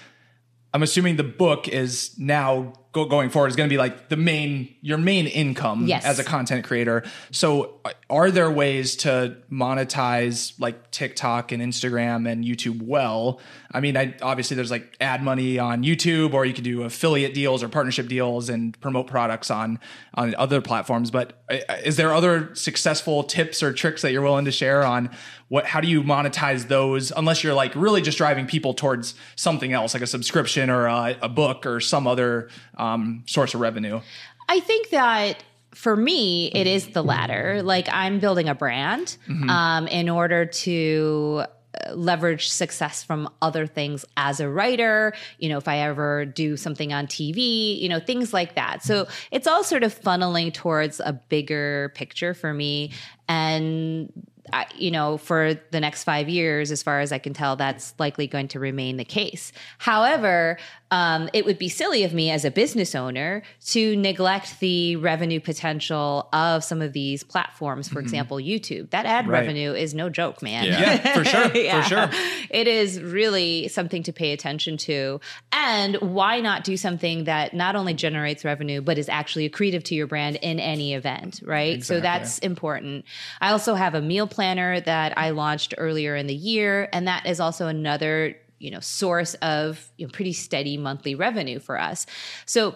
I'm 0.73 0.81
assuming 0.81 1.17
the 1.17 1.23
book 1.23 1.67
is 1.67 2.17
now 2.17 2.73
go, 2.95 3.05
going 3.05 3.29
forward 3.29 3.49
is 3.49 3.55
going 3.57 3.69
to 3.69 3.73
be 3.73 3.77
like 3.77 4.07
the 4.09 4.15
main 4.17 4.73
your 4.81 4.97
main 4.97 5.27
income 5.27 5.85
Yes. 5.85 6.05
as 6.05 6.17
a 6.17 6.23
content 6.23 6.63
creator. 6.65 7.03
So 7.31 7.79
uh, 7.83 7.91
are 8.09 8.31
there 8.31 8.49
ways 8.49 8.95
to 8.97 9.37
monetize 9.51 10.53
like 10.59 10.89
TikTok 10.91 11.51
and 11.51 11.61
Instagram 11.61 12.29
and 12.31 12.43
YouTube 12.45 12.81
well? 12.81 13.39
I 13.71 13.81
mean, 13.81 13.97
I 13.97 14.15
obviously 14.21 14.55
there's 14.55 14.71
like 14.71 14.95
ad 15.01 15.21
money 15.21 15.59
on 15.59 15.83
YouTube 15.83 16.33
or 16.33 16.45
you 16.45 16.53
can 16.53 16.63
do 16.63 16.83
affiliate 16.83 17.33
deals 17.33 17.61
or 17.61 17.67
partnership 17.67 18.07
deals 18.07 18.47
and 18.49 18.79
promote 18.79 19.07
products 19.07 19.51
on 19.51 19.79
on 20.13 20.33
other 20.35 20.61
platforms, 20.61 21.11
but 21.11 21.43
uh, 21.51 21.57
is 21.83 21.97
there 21.97 22.13
other 22.13 22.55
successful 22.55 23.23
tips 23.23 23.61
or 23.61 23.73
tricks 23.73 24.01
that 24.01 24.11
you're 24.13 24.21
willing 24.21 24.45
to 24.45 24.51
share 24.51 24.83
on 24.85 25.09
what 25.49 25.65
how 25.65 25.81
do 25.81 25.87
you 25.87 26.01
monetize 26.01 26.67
those 26.69 27.11
unless 27.15 27.43
you're 27.43 27.53
like 27.53 27.75
really 27.75 28.01
just 28.01 28.17
driving 28.17 28.47
people 28.47 28.73
towards 28.73 29.13
something 29.35 29.73
else 29.73 29.93
like 29.93 30.01
a 30.01 30.07
subscription 30.07 30.69
or 30.69 30.85
a, 30.87 31.17
a 31.21 31.29
book 31.29 31.65
or 31.65 31.79
some 31.79 32.07
other 32.07 32.49
um, 32.77 32.84
source 33.25 33.53
of 33.53 33.61
revenue? 33.61 34.01
I 34.47 34.59
think 34.59 34.89
that 34.89 35.43
for 35.75 35.95
me, 35.95 36.47
it 36.53 36.67
is 36.67 36.87
the 36.89 37.03
latter. 37.03 37.61
Like 37.61 37.87
I'm 37.91 38.19
building 38.19 38.47
a 38.47 38.55
brand 38.55 39.17
um, 39.49 39.87
in 39.87 40.07
order 40.09 40.45
to 40.45 41.43
uh, 41.85 41.93
leverage 41.93 42.47
success 42.47 43.03
from 43.03 43.29
other 43.41 43.67
things 43.67 44.05
as 44.15 44.39
a 44.39 44.49
writer. 44.49 45.13
You 45.37 45.49
know 45.49 45.57
if 45.57 45.67
i 45.67 45.79
ever 45.79 46.25
do 46.25 46.55
something 46.55 46.93
on 46.93 47.07
tv 47.07 47.79
you 47.79 47.89
know 47.89 47.99
things 47.99 48.33
like 48.33 48.55
that. 48.55 48.83
So 48.83 49.07
it's 49.31 49.47
all 49.47 49.63
sort 49.63 49.83
of 49.83 49.99
funneling 49.99 50.53
towards 50.53 51.01
a 51.01 51.11
bigger 51.13 51.91
picture 51.95 52.33
for 52.33 52.53
me. 52.53 52.91
And 53.27 54.11
I, 54.53 54.67
you 54.75 54.91
know, 54.91 55.17
for 55.17 55.55
the 55.71 55.79
next 55.79 56.03
five 56.03 56.29
years, 56.29 56.71
as 56.71 56.83
far 56.83 56.99
as 56.99 57.11
I 57.11 57.17
can 57.17 57.33
tell, 57.33 57.55
that's 57.55 57.93
likely 57.97 58.27
going 58.27 58.47
to 58.49 58.59
remain 58.59 58.97
the 58.97 59.05
case. 59.05 59.51
However, 59.79 60.57
um, 60.95 61.29
it 61.33 61.43
would 61.45 61.57
be 61.59 61.67
silly 61.67 62.03
of 62.03 62.13
me 62.13 62.31
as 62.31 62.45
a 62.45 62.51
business 62.51 62.95
owner 62.95 63.43
to 63.73 63.95
neglect 63.97 64.59
the 64.61 64.95
revenue 64.95 65.39
potential 65.41 66.29
of 66.31 66.63
some 66.63 66.81
of 66.81 66.93
these 66.93 67.21
platforms. 67.23 67.89
For 67.89 67.99
example, 67.99 68.37
YouTube. 68.37 68.89
That 68.91 69.05
ad 69.05 69.27
Right. 69.27 69.39
revenue 69.41 69.73
is 69.73 69.93
no 69.93 70.09
joke, 70.09 70.41
man. 70.41 70.63
Yeah. 70.65 70.79
yeah 70.79 71.13
for 71.17 71.25
sure 71.25 71.51
Yeah. 71.55 71.81
for 71.81 71.87
sure 71.89 72.09
It 72.49 72.67
is 72.67 73.01
really 73.01 73.67
something 73.67 74.03
to 74.03 74.13
pay 74.13 74.31
attention 74.31 74.77
to. 74.89 75.19
And 75.51 75.95
why 75.97 76.39
not 76.39 76.63
do 76.63 76.77
something 76.77 77.25
that 77.25 77.53
not 77.53 77.75
only 77.75 77.93
generates 77.93 78.45
revenue, 78.45 78.79
but 78.81 78.97
is 78.97 79.09
actually 79.09 79.49
accretive 79.49 79.83
to 79.85 79.95
your 79.95 80.07
brand 80.07 80.37
in 80.37 80.59
any 80.59 80.93
event, 80.93 81.41
right? 81.43 81.83
So 81.83 81.99
that's 81.99 82.39
important. 82.39 83.03
I 83.41 83.51
also 83.51 83.73
have 83.75 83.95
a 83.95 84.01
meal 84.01 84.27
planner 84.27 84.79
that 84.81 85.17
I 85.17 85.31
launched 85.31 85.73
earlier 85.77 86.15
in 86.15 86.27
the 86.27 86.35
year, 86.35 86.87
and 86.93 87.07
that 87.07 87.25
is 87.25 87.39
also 87.39 87.67
another 87.67 88.37
you 88.59 88.71
know 88.71 88.79
source 88.79 89.33
of 89.35 89.89
you 89.97 90.05
know, 90.05 90.11
pretty 90.11 90.33
steady 90.33 90.77
monthly 90.77 91.15
revenue 91.15 91.59
for 91.59 91.79
us. 91.79 92.05
So 92.45 92.75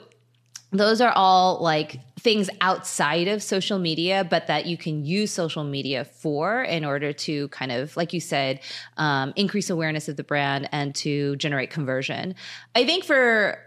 those 0.71 1.01
are 1.01 1.11
all 1.11 1.61
like 1.61 1.99
things 2.19 2.49
outside 2.61 3.27
of 3.27 3.41
social 3.41 3.79
media, 3.79 4.23
but 4.29 4.47
that 4.47 4.65
you 4.67 4.77
can 4.77 5.03
use 5.03 5.31
social 5.31 5.63
media 5.63 6.05
for 6.05 6.61
in 6.63 6.85
order 6.85 7.11
to 7.11 7.47
kind 7.47 7.71
of, 7.71 7.97
like 7.97 8.13
you 8.13 8.19
said, 8.19 8.59
um, 8.97 9.33
increase 9.35 9.69
awareness 9.69 10.07
of 10.07 10.15
the 10.15 10.23
brand 10.23 10.69
and 10.71 10.93
to 10.95 11.35
generate 11.37 11.71
conversion. 11.71 12.35
I 12.75 12.85
think 12.85 13.03
for 13.03 13.57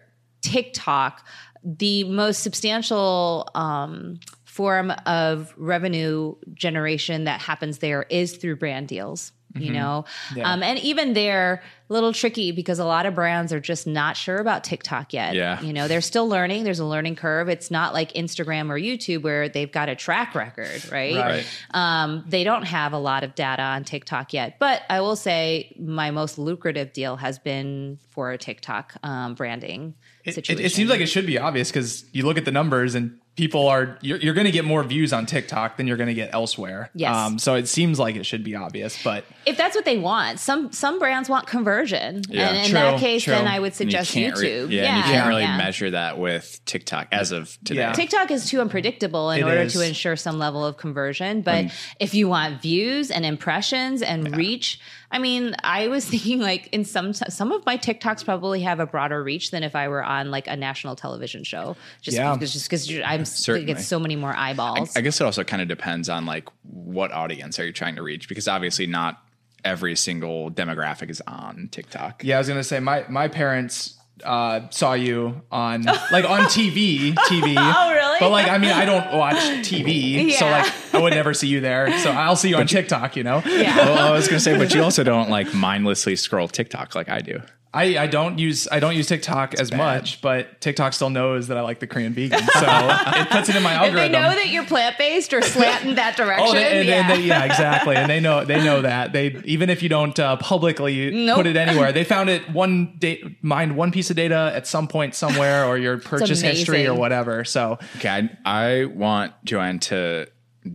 TikTok, 0.43 1.27
the 1.65 2.05
most 2.05 2.43
substantial 2.43 3.49
um, 3.55 4.21
form 4.45 4.93
of 5.07 5.55
revenue 5.57 6.35
generation 6.55 7.25
that 7.25 7.41
happens 7.41 7.79
there 7.79 8.05
is 8.11 8.37
through 8.37 8.57
brand 8.57 8.87
deals. 8.87 9.33
You 9.55 9.73
know, 9.73 10.05
um, 10.43 10.63
and 10.63 10.79
even 10.79 11.13
they're 11.13 11.63
a 11.91 11.93
little 11.93 12.13
tricky 12.13 12.53
because 12.53 12.79
a 12.79 12.85
lot 12.87 13.05
of 13.05 13.15
brands 13.15 13.53
are 13.53 13.61
just 13.61 13.87
not 13.87 14.17
sure 14.17 14.39
about 14.39 14.65
TikTok 14.65 15.13
yet. 15.13 15.35
Yeah. 15.35 15.61
You 15.61 15.75
know, 15.75 15.89
they're 15.89 16.01
still 16.01 16.27
learning. 16.27 16.65
There's 16.65 16.79
a 16.79 16.87
learning 16.87 17.17
curve. 17.17 17.49
It's 17.51 17.71
not 17.71 17.93
like 17.93 18.15
Instagram 18.15 18.71
or 18.71 18.79
YouTube 18.79 19.23
where 19.23 19.49
they've 19.49 19.71
got 19.71 19.91
a 19.91 19.95
track 19.95 20.35
record, 20.35 20.91
right? 20.91 21.17
Right. 21.17 21.47
Um, 21.73 22.25
they 22.27 22.45
don't 22.45 22.65
have 22.65 22.95
a 22.95 22.99
lot 22.99 23.25
of 23.25 23.35
data 23.35 23.63
on 23.63 23.85
TikTok 23.85 24.33
yet. 24.33 24.59
But 24.59 24.83
I 24.89 25.01
will 25.03 25.17
say 25.17 25.77
my 25.79 26.11
most 26.11 26.39
lucrative 26.39 26.93
deal 26.93 27.17
has 27.17 27.39
been 27.39 27.99
for 28.11 28.31
a 28.31 28.39
TikTok 28.39 28.95
um, 29.03 29.35
branding 29.35 29.95
It, 30.25 30.35
situation. 30.35 30.63
it, 30.63 30.67
it 30.67 30.73
seems 30.73 30.89
like 30.89 31.01
it 31.01 31.07
should 31.07 31.27
be 31.27 31.39
obvious 31.39 31.71
because 31.71 32.07
you 32.13 32.25
look 32.25 32.39
at 32.39 32.45
the 32.45 32.53
numbers 32.53 32.95
and 32.95 33.19
people 33.35 33.67
are 33.67 33.97
you're, 34.03 34.19
you're 34.19 34.35
going 34.35 34.45
to 34.45 34.51
get 34.51 34.65
more 34.65 34.83
views 34.85 35.13
on 35.13 35.25
TikTok 35.25 35.79
than 35.79 35.87
you're 35.87 35.97
going 35.97 36.09
to 36.09 36.15
get 36.15 36.35
elsewhere. 36.35 36.83
Um, 36.85 36.91
Yes. 36.95 37.43
so 37.43 37.55
it 37.55 37.67
seems 37.67 37.99
like 37.99 38.15
it 38.17 38.27
should 38.27 38.45
be 38.45 38.55
obvious, 38.55 39.03
but 39.03 39.25
if 39.47 39.57
that's 39.57 39.75
what 39.75 39.85
they 39.87 39.97
want, 39.97 40.39
some 40.39 40.71
some 40.73 40.99
brands 40.99 41.29
want 41.31 41.47
conversion, 41.47 42.23
Yeah. 42.29 42.49
and 42.49 42.57
in 42.59 42.65
True, 42.65 42.73
that 42.75 43.01
case, 43.01 43.25
true. 43.25 43.33
then 43.35 43.49
I 43.49 43.59
would 43.59 43.73
And 43.81 43.91
you 43.93 43.99
suggest 44.03 44.15
re- 44.15 44.23
YouTube. 44.31 44.71
yeah, 44.71 44.85
and 44.85 44.97
you 44.99 45.03
can't 45.05 45.29
really 45.29 45.43
yeah. 45.43 45.57
measure 45.57 45.91
that 45.93 46.19
with 46.19 46.61
TikTok 46.67 47.09
as 47.11 47.33
of 47.33 47.57
today. 47.65 47.81
Yeah. 47.81 47.93
TikTok 47.93 48.31
is 48.31 48.49
too 48.51 48.61
unpredictable 48.61 49.31
in 49.31 49.41
It 49.41 49.45
order 49.45 49.63
is. 49.63 49.73
to 49.73 49.87
ensure 49.87 50.15
some 50.17 50.39
level 50.39 50.65
of 50.65 50.77
conversion. 50.77 51.41
But 51.41 51.73
if 51.99 52.13
you 52.15 52.29
want 52.29 52.61
views 52.61 53.11
and 53.11 53.25
impressions 53.25 54.03
and 54.03 54.37
reach, 54.37 54.79
I 55.13 55.19
mean, 55.19 55.55
I 55.63 55.89
was 55.89 56.05
thinking 56.11 56.41
like 56.41 56.69
in 56.73 56.85
some 56.85 57.13
some 57.13 57.53
of 57.53 57.65
my 57.67 57.77
TikToks 57.77 58.25
probably 58.25 58.63
have 58.63 58.81
a 58.81 58.87
broader 58.87 59.23
reach 59.23 59.51
than 59.51 59.63
if 59.63 59.77
I 59.77 59.89
were 59.89 60.03
on 60.03 60.31
like 60.31 60.49
a 60.49 60.57
national 60.57 60.97
television 60.97 61.45
show. 61.45 61.77
Just 62.01 62.17
Yeah. 62.17 62.33
because 62.35 62.53
just 62.53 62.69
because 62.69 62.91
I'm 63.05 63.25
Certainly. 63.25 63.67
get 63.67 63.81
so 63.81 64.01
many 64.01 64.17
more 64.17 64.35
eyeballs. 64.35 64.97
I 64.97 65.03
guess 65.03 65.21
it 65.21 65.25
also 65.25 65.45
kind 65.45 65.63
of 65.63 65.69
depends 65.69 66.09
on 66.09 66.27
like 66.27 66.49
what 66.65 67.13
audience 67.13 67.61
are 67.61 67.67
you 67.67 67.73
trying 67.73 67.97
to 67.97 68.03
reach 68.03 68.29
because 68.29 68.49
obviously 68.49 68.87
not 68.87 69.23
every 69.65 69.95
single 69.95 70.51
demographic 70.51 71.09
is 71.11 71.23
on 71.29 71.69
TikTok. 71.71 72.25
yeah, 72.25 72.37
I 72.37 72.39
was 72.39 72.49
going 72.49 72.59
to 72.59 72.65
say 72.65 72.81
my 72.81 73.05
my 73.09 73.29
parents 73.29 73.99
uh, 74.25 74.69
saw 74.71 74.93
you 74.95 75.43
on 75.51 75.83
like 76.13 76.25
on 76.25 76.43
TV, 76.43 77.15
TV. 77.15 77.55
Oh, 77.75 77.93
really? 77.93 78.17
But 78.21 78.31
like, 78.31 78.49
I 78.49 78.59
mean, 78.59 78.71
I 78.71 78.85
don't 78.85 79.13
watch 79.17 79.37
TV, 79.37 80.33
so 80.33 80.47
like, 80.47 80.73
I 80.95 81.01
would 81.01 81.13
never 81.15 81.35
see 81.35 81.49
you 81.49 81.61
there. 81.61 81.99
So 82.01 82.11
I'll 82.11 82.37
see 82.37 82.51
you 82.51 82.57
on 82.57 82.67
TikTok. 82.67 83.17
You 83.17 83.25
know, 83.25 83.43
yeah. 83.47 83.77
Well, 83.77 83.99
I 83.99 84.11
was 84.11 84.27
going 84.29 84.39
to 84.39 84.45
say, 84.45 84.57
but 84.57 84.75
you 84.75 84.83
also 84.83 85.03
don't 85.03 85.31
like 85.31 85.53
mindlessly 85.55 86.17
scroll 86.17 86.49
TikTok 86.49 86.95
like 86.95 87.09
I 87.09 87.21
do. 87.21 87.41
I, 87.75 87.97
I 87.97 88.07
don't 88.07 88.39
use 88.39 88.69
I 88.71 88.81
don't 88.81 88.95
use 88.95 89.07
TikTok 89.07 89.55
as 89.55 89.73
much, 89.73 90.21
but 90.21 90.61
TikTok 90.61 90.93
still 90.93 91.09
knows 91.09 91.49
that 91.49 91.57
I 91.57 91.63
like 91.63 91.81
the 91.81 91.87
Korean 91.87 92.13
vegan, 92.13 92.39
so 92.53 92.67
it 92.67 93.31
puts 93.31 93.49
it 93.49 93.57
in 93.57 93.63
my 93.63 93.73
algorithm. 93.73 93.99
If 93.99 94.13
they 94.13 94.19
know 94.21 94.29
that 94.35 94.49
you're 94.49 94.67
plant 94.67 94.99
based 94.99 95.33
or 95.33 95.41
slant 95.41 95.87
in 95.87 95.95
that 95.95 96.17
direction, 96.17 96.47
Oh, 96.51 96.53
they, 96.53 96.81
and, 96.81 96.89
yeah. 96.89 96.95
and 97.01 97.11
they, 97.11 97.27
yeah, 97.27 97.45
exactly. 97.45 97.97
And 97.97 98.11
they 98.11 98.21
know 98.21 98.45
they 98.45 98.63
know 98.63 98.83
that 98.83 99.15
they 99.15 99.41
even 99.45 99.71
if 99.71 99.83
you 99.83 99.89
don't 99.89 100.19
uh, 100.19 100.37
publicly 100.37 101.11
Nope. 101.11 101.37
put 101.37 101.47
it 101.47 101.57
anywhere, 101.57 101.93
they 101.93 102.05
found 102.05 102.29
it 102.29 102.51
one 102.51 102.97
date 102.99 103.43
mind 103.43 103.75
one 103.75 103.91
piece 103.91 104.11
of 104.11 104.17
data 104.17 104.53
at 104.55 104.67
some 104.67 104.87
point 104.87 105.15
somewhere 105.15 105.65
or 105.65 105.79
your 105.79 105.97
purchase 105.99 106.43
history 106.43 106.87
or 106.87 106.95
whatever. 106.95 107.43
So 107.45 107.79
Okay, 107.97 108.29
I, 108.45 108.83
I 108.83 108.85
want 108.85 109.33
Joanne 109.45 109.79
to 109.81 110.27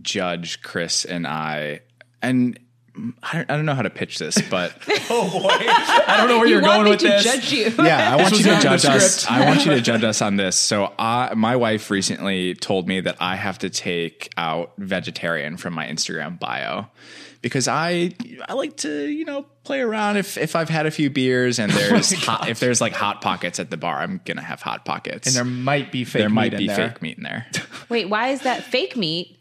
judge 0.02 0.62
Chris 0.62 1.04
and 1.04 1.26
I, 1.26 1.80
and 2.20 2.58
I 3.22 3.36
don't, 3.36 3.50
I 3.50 3.56
don't 3.56 3.66
know 3.66 3.74
how 3.74 3.82
to 3.82 3.90
pitch 3.90 4.18
this, 4.18 4.40
but 4.50 4.72
oh 5.10 5.30
boy, 5.30 5.48
I 5.50 6.16
don't 6.18 6.28
know 6.28 6.38
where 6.38 6.46
you 6.46 6.54
you're 6.54 6.62
want 6.62 6.74
going 6.76 6.84
me 6.84 6.90
with 6.90 7.00
to 7.00 7.08
this. 7.08 7.24
judge 7.24 7.52
you. 7.52 7.84
yeah, 7.84 8.12
I 8.12 8.16
want 8.16 8.32
you 8.38 8.44
to 8.44 8.50
not 8.50 8.64
in 8.64 8.72
the 8.72 8.78
judge 8.78 8.84
us. 8.86 9.26
I 9.26 9.44
want 9.46 9.64
you 9.64 9.72
to 9.72 9.80
judge 9.82 10.04
us 10.04 10.22
on 10.22 10.36
this. 10.36 10.56
So, 10.56 10.92
I, 10.98 11.34
my 11.34 11.56
wife 11.56 11.90
recently 11.90 12.54
told 12.54 12.88
me 12.88 13.00
that 13.00 13.16
I 13.20 13.36
have 13.36 13.58
to 13.60 13.70
take 13.70 14.30
out 14.36 14.72
vegetarian 14.78 15.56
from 15.56 15.74
my 15.74 15.86
Instagram 15.86 16.38
bio 16.38 16.86
because 17.42 17.68
I 17.68 18.12
I 18.48 18.54
like 18.54 18.76
to 18.78 19.06
you 19.08 19.24
know 19.24 19.46
play 19.64 19.80
around. 19.80 20.16
If 20.16 20.36
if 20.36 20.56
I've 20.56 20.68
had 20.68 20.86
a 20.86 20.90
few 20.90 21.10
beers 21.10 21.58
and 21.58 21.70
oh 21.74 21.74
there's 21.74 22.12
hot, 22.12 22.48
if 22.48 22.60
there's 22.60 22.80
like 22.80 22.92
hot 22.92 23.20
pockets 23.20 23.58
at 23.60 23.70
the 23.70 23.76
bar, 23.76 23.98
I'm 23.98 24.20
gonna 24.24 24.42
have 24.42 24.62
hot 24.62 24.84
pockets. 24.84 25.26
And 25.26 25.36
there 25.36 25.44
might 25.44 25.92
be 25.92 26.04
fake 26.04 26.20
there 26.20 26.28
might 26.30 26.56
be 26.56 26.64
in 26.64 26.66
there. 26.66 26.88
fake 26.90 27.02
meat 27.02 27.16
in 27.16 27.24
there. 27.24 27.46
Wait, 27.88 28.08
why 28.08 28.28
is 28.28 28.42
that 28.42 28.64
fake 28.64 28.96
meat? 28.96 29.37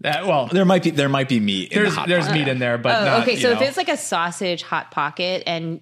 That, 0.00 0.26
well, 0.26 0.46
there 0.46 0.64
might 0.64 0.84
be 0.84 0.90
there 0.90 1.08
might 1.08 1.28
be 1.28 1.40
meat 1.40 1.72
in 1.72 1.78
the 1.78 1.82
there's 1.84 1.94
hot 1.96 2.08
there's 2.08 2.26
pocket. 2.26 2.38
meat 2.38 2.48
in 2.48 2.58
there, 2.60 2.78
but 2.78 2.96
Oh, 3.00 3.04
not, 3.04 3.22
okay. 3.22 3.32
you 3.32 3.40
So 3.40 3.50
if 3.50 3.62
it's 3.62 3.76
like 3.76 3.88
a 3.88 3.96
sausage 3.96 4.62
hot 4.62 4.90
pocket, 4.92 5.42
and 5.46 5.80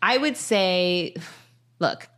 I 0.00 0.16
would 0.16 0.36
say, 0.36 1.16
look, 1.80 2.08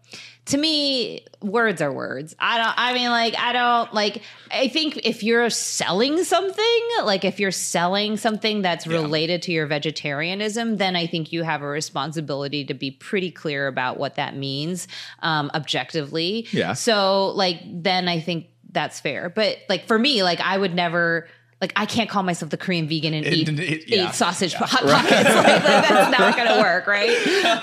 to 0.47 0.59
me, 0.59 1.25
words 1.41 1.81
are 1.81 1.93
words. 1.93 2.35
I 2.39 2.59
don't. 2.59 2.75
I 2.77 2.93
mean, 2.95 3.11
like, 3.11 3.35
I 3.39 3.53
don't 3.53 3.95
like. 3.95 4.23
I 4.51 4.69
think 4.69 4.99
if 5.05 5.23
you're 5.23 5.49
selling 5.51 6.25
something, 6.25 6.81
like 7.05 7.25
if 7.25 7.39
you're 7.41 7.53
selling 7.53 8.17
something 8.17 8.61
that's 8.61 8.87
related 8.87 9.43
to 9.43 9.53
your 9.53 9.67
vegetarianism, 9.67 10.77
then 10.79 10.97
I 10.97 11.07
think 11.07 11.33
you 11.33 11.45
have 11.45 11.63
a 11.63 11.67
responsibility 11.67 12.65
to 12.67 12.75
be 12.75 12.91
pretty 12.91 13.31
clear 13.31 13.69
about 13.69 13.99
what 13.99 14.17
that 14.17 14.37
means 14.37 14.89
um, 15.21 15.51
objectively. 15.55 16.49
Yeah. 16.51 16.73
So, 16.75 17.29
like, 17.29 17.61
then 17.65 18.09
I 18.09 18.19
think 18.21 18.47
that's 18.73 19.01
fair. 19.01 19.29
But 19.29 19.59
like 19.69 19.87
for 19.87 19.99
me, 19.99 20.23
like 20.23 20.41
I 20.41 20.57
would 20.57 20.75
never 20.75 21.29
like 21.61 21.73
I 21.77 21.87
can't 21.87 22.11
call 22.11 22.25
myself 22.25 22.51
the 22.51 22.57
Korean 22.57 22.89
vegan 22.89 23.15
and 23.15 23.25
eat, 23.25 23.49
it- 23.49 23.61
eat 23.61 23.89
yeah. 23.89 24.11
sausage 24.11 24.53
hot 24.53 24.69
pockets. 24.69 25.13
like, 25.13 25.63
that- 25.63 25.63
that's 25.89 26.19
not 26.19 26.37
going 26.37 26.49
to 26.57 26.61
work, 26.61 26.89
right? 26.89 27.11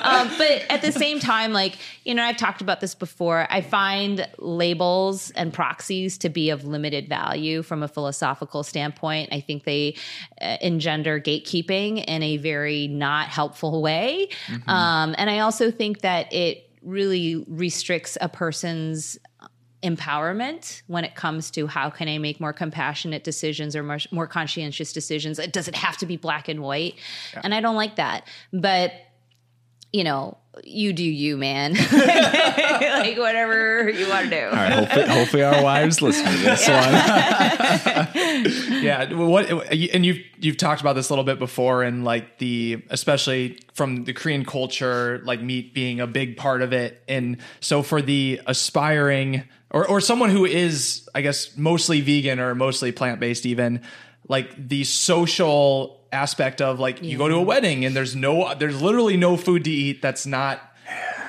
Um, 0.02 0.30
but 0.38 0.64
at 0.70 0.82
the 0.82 0.94
same 0.94 1.20
time, 1.20 1.52
like 1.52 1.78
you 2.06 2.16
know, 2.16 2.24
I've 2.24 2.38
talked 2.38 2.62
about 2.62 2.80
this 2.80 2.96
before. 2.96 3.46
I 3.50 3.60
find 3.60 4.26
labels 4.38 5.32
and 5.32 5.54
proxies 5.54 6.18
to 6.20 6.30
be 6.30 6.50
of 6.50 6.64
limited 6.64 7.10
value 7.10 7.62
from 7.62 7.84
a 7.84 7.90
philosophical 7.90 8.64
standpoint. 8.64 9.30
I 9.34 9.42
think 9.42 9.66
they 9.66 9.96
uh, 10.42 10.56
engender 10.62 11.20
gatekeeping 11.20 12.06
in 12.06 12.24
a 12.24 12.38
very 12.38 12.88
not 12.88 13.28
helpful 13.28 13.82
way, 13.82 14.30
um, 14.66 15.14
and 15.18 15.30
I 15.30 15.40
also 15.40 15.72
think 15.72 16.02
that 16.02 16.32
it 16.32 16.66
really 16.82 17.44
restricts 17.50 18.18
a 18.22 18.30
person's 18.30 19.18
empowerment 19.84 20.82
when 20.88 21.06
it 21.06 21.16
comes 21.16 21.52
to 21.52 21.68
how 21.68 21.90
can 21.90 22.08
I 22.10 22.18
make 22.18 22.40
more 22.40 22.54
compassionate 22.54 23.24
decisions 23.24 23.76
or 23.76 23.84
more, 23.84 24.00
more 24.12 24.28
conscientious 24.28 24.92
decisions. 24.92 25.38
Does 25.52 25.68
it 25.68 25.76
have 25.76 25.98
to 25.98 26.06
be 26.06 26.18
black 26.18 26.48
and 26.48 26.62
white? 26.62 26.96
And 27.44 27.54
I 27.54 27.62
don't 27.62 27.76
like 27.76 27.96
that. 27.96 28.28
But 28.52 28.94
you 29.92 30.04
know, 30.04 30.38
you 30.64 30.94
do 30.94 31.04
you, 31.04 31.36
man. 31.36 31.74
like 31.92 33.18
whatever 33.18 33.90
you 33.90 34.08
want 34.08 34.30
to 34.30 34.40
do. 34.40 34.46
All 34.46 34.52
right, 34.52 34.72
hopefully, 34.72 35.08
hopefully 35.08 35.44
our 35.44 35.64
wives 35.64 36.02
listen 36.02 36.26
to 36.26 36.38
this 36.38 36.68
one. 36.68 36.94
yeah 38.84 39.12
what 39.14 39.50
and 39.50 40.06
you've 40.06 40.20
you've 40.38 40.58
talked 40.58 40.82
about 40.82 40.94
this 40.94 41.10
a 41.10 41.14
little 41.14 41.24
bit 41.24 41.40
before 41.40 41.84
and 41.84 42.04
like 42.04 42.38
the 42.40 42.82
especially 42.90 43.60
from 43.74 44.06
the 44.06 44.14
korean 44.14 44.46
culture 44.46 45.22
like 45.26 45.42
meat 45.42 45.74
being 45.74 46.00
a 46.00 46.08
big 46.08 46.38
part 46.38 46.62
of 46.62 46.74
it 46.74 47.04
and 47.08 47.38
so 47.60 47.84
for 47.84 48.02
the 48.02 48.40
aspiring 48.48 49.44
or 49.72 49.88
or 49.88 50.02
someone 50.02 50.30
who 50.30 50.46
is 50.46 51.08
i 51.16 51.22
guess 51.22 51.56
mostly 51.58 52.02
vegan 52.02 52.40
or 52.40 52.54
mostly 52.56 52.92
plant-based 52.92 53.46
even 53.46 53.82
like 54.28 54.68
the 54.70 54.84
social 54.84 56.00
aspect 56.12 56.62
of 56.62 56.80
like 56.80 57.02
you 57.04 57.18
go 57.18 57.28
to 57.28 57.36
a 57.36 57.42
wedding 57.42 57.86
and 57.86 57.96
there's 57.96 58.16
no 58.16 58.54
there's 58.56 58.82
literally 58.82 59.18
no 59.18 59.38
food 59.38 59.64
to 59.64 59.72
eat 59.72 60.02
that's 60.02 60.26
not 60.26 60.62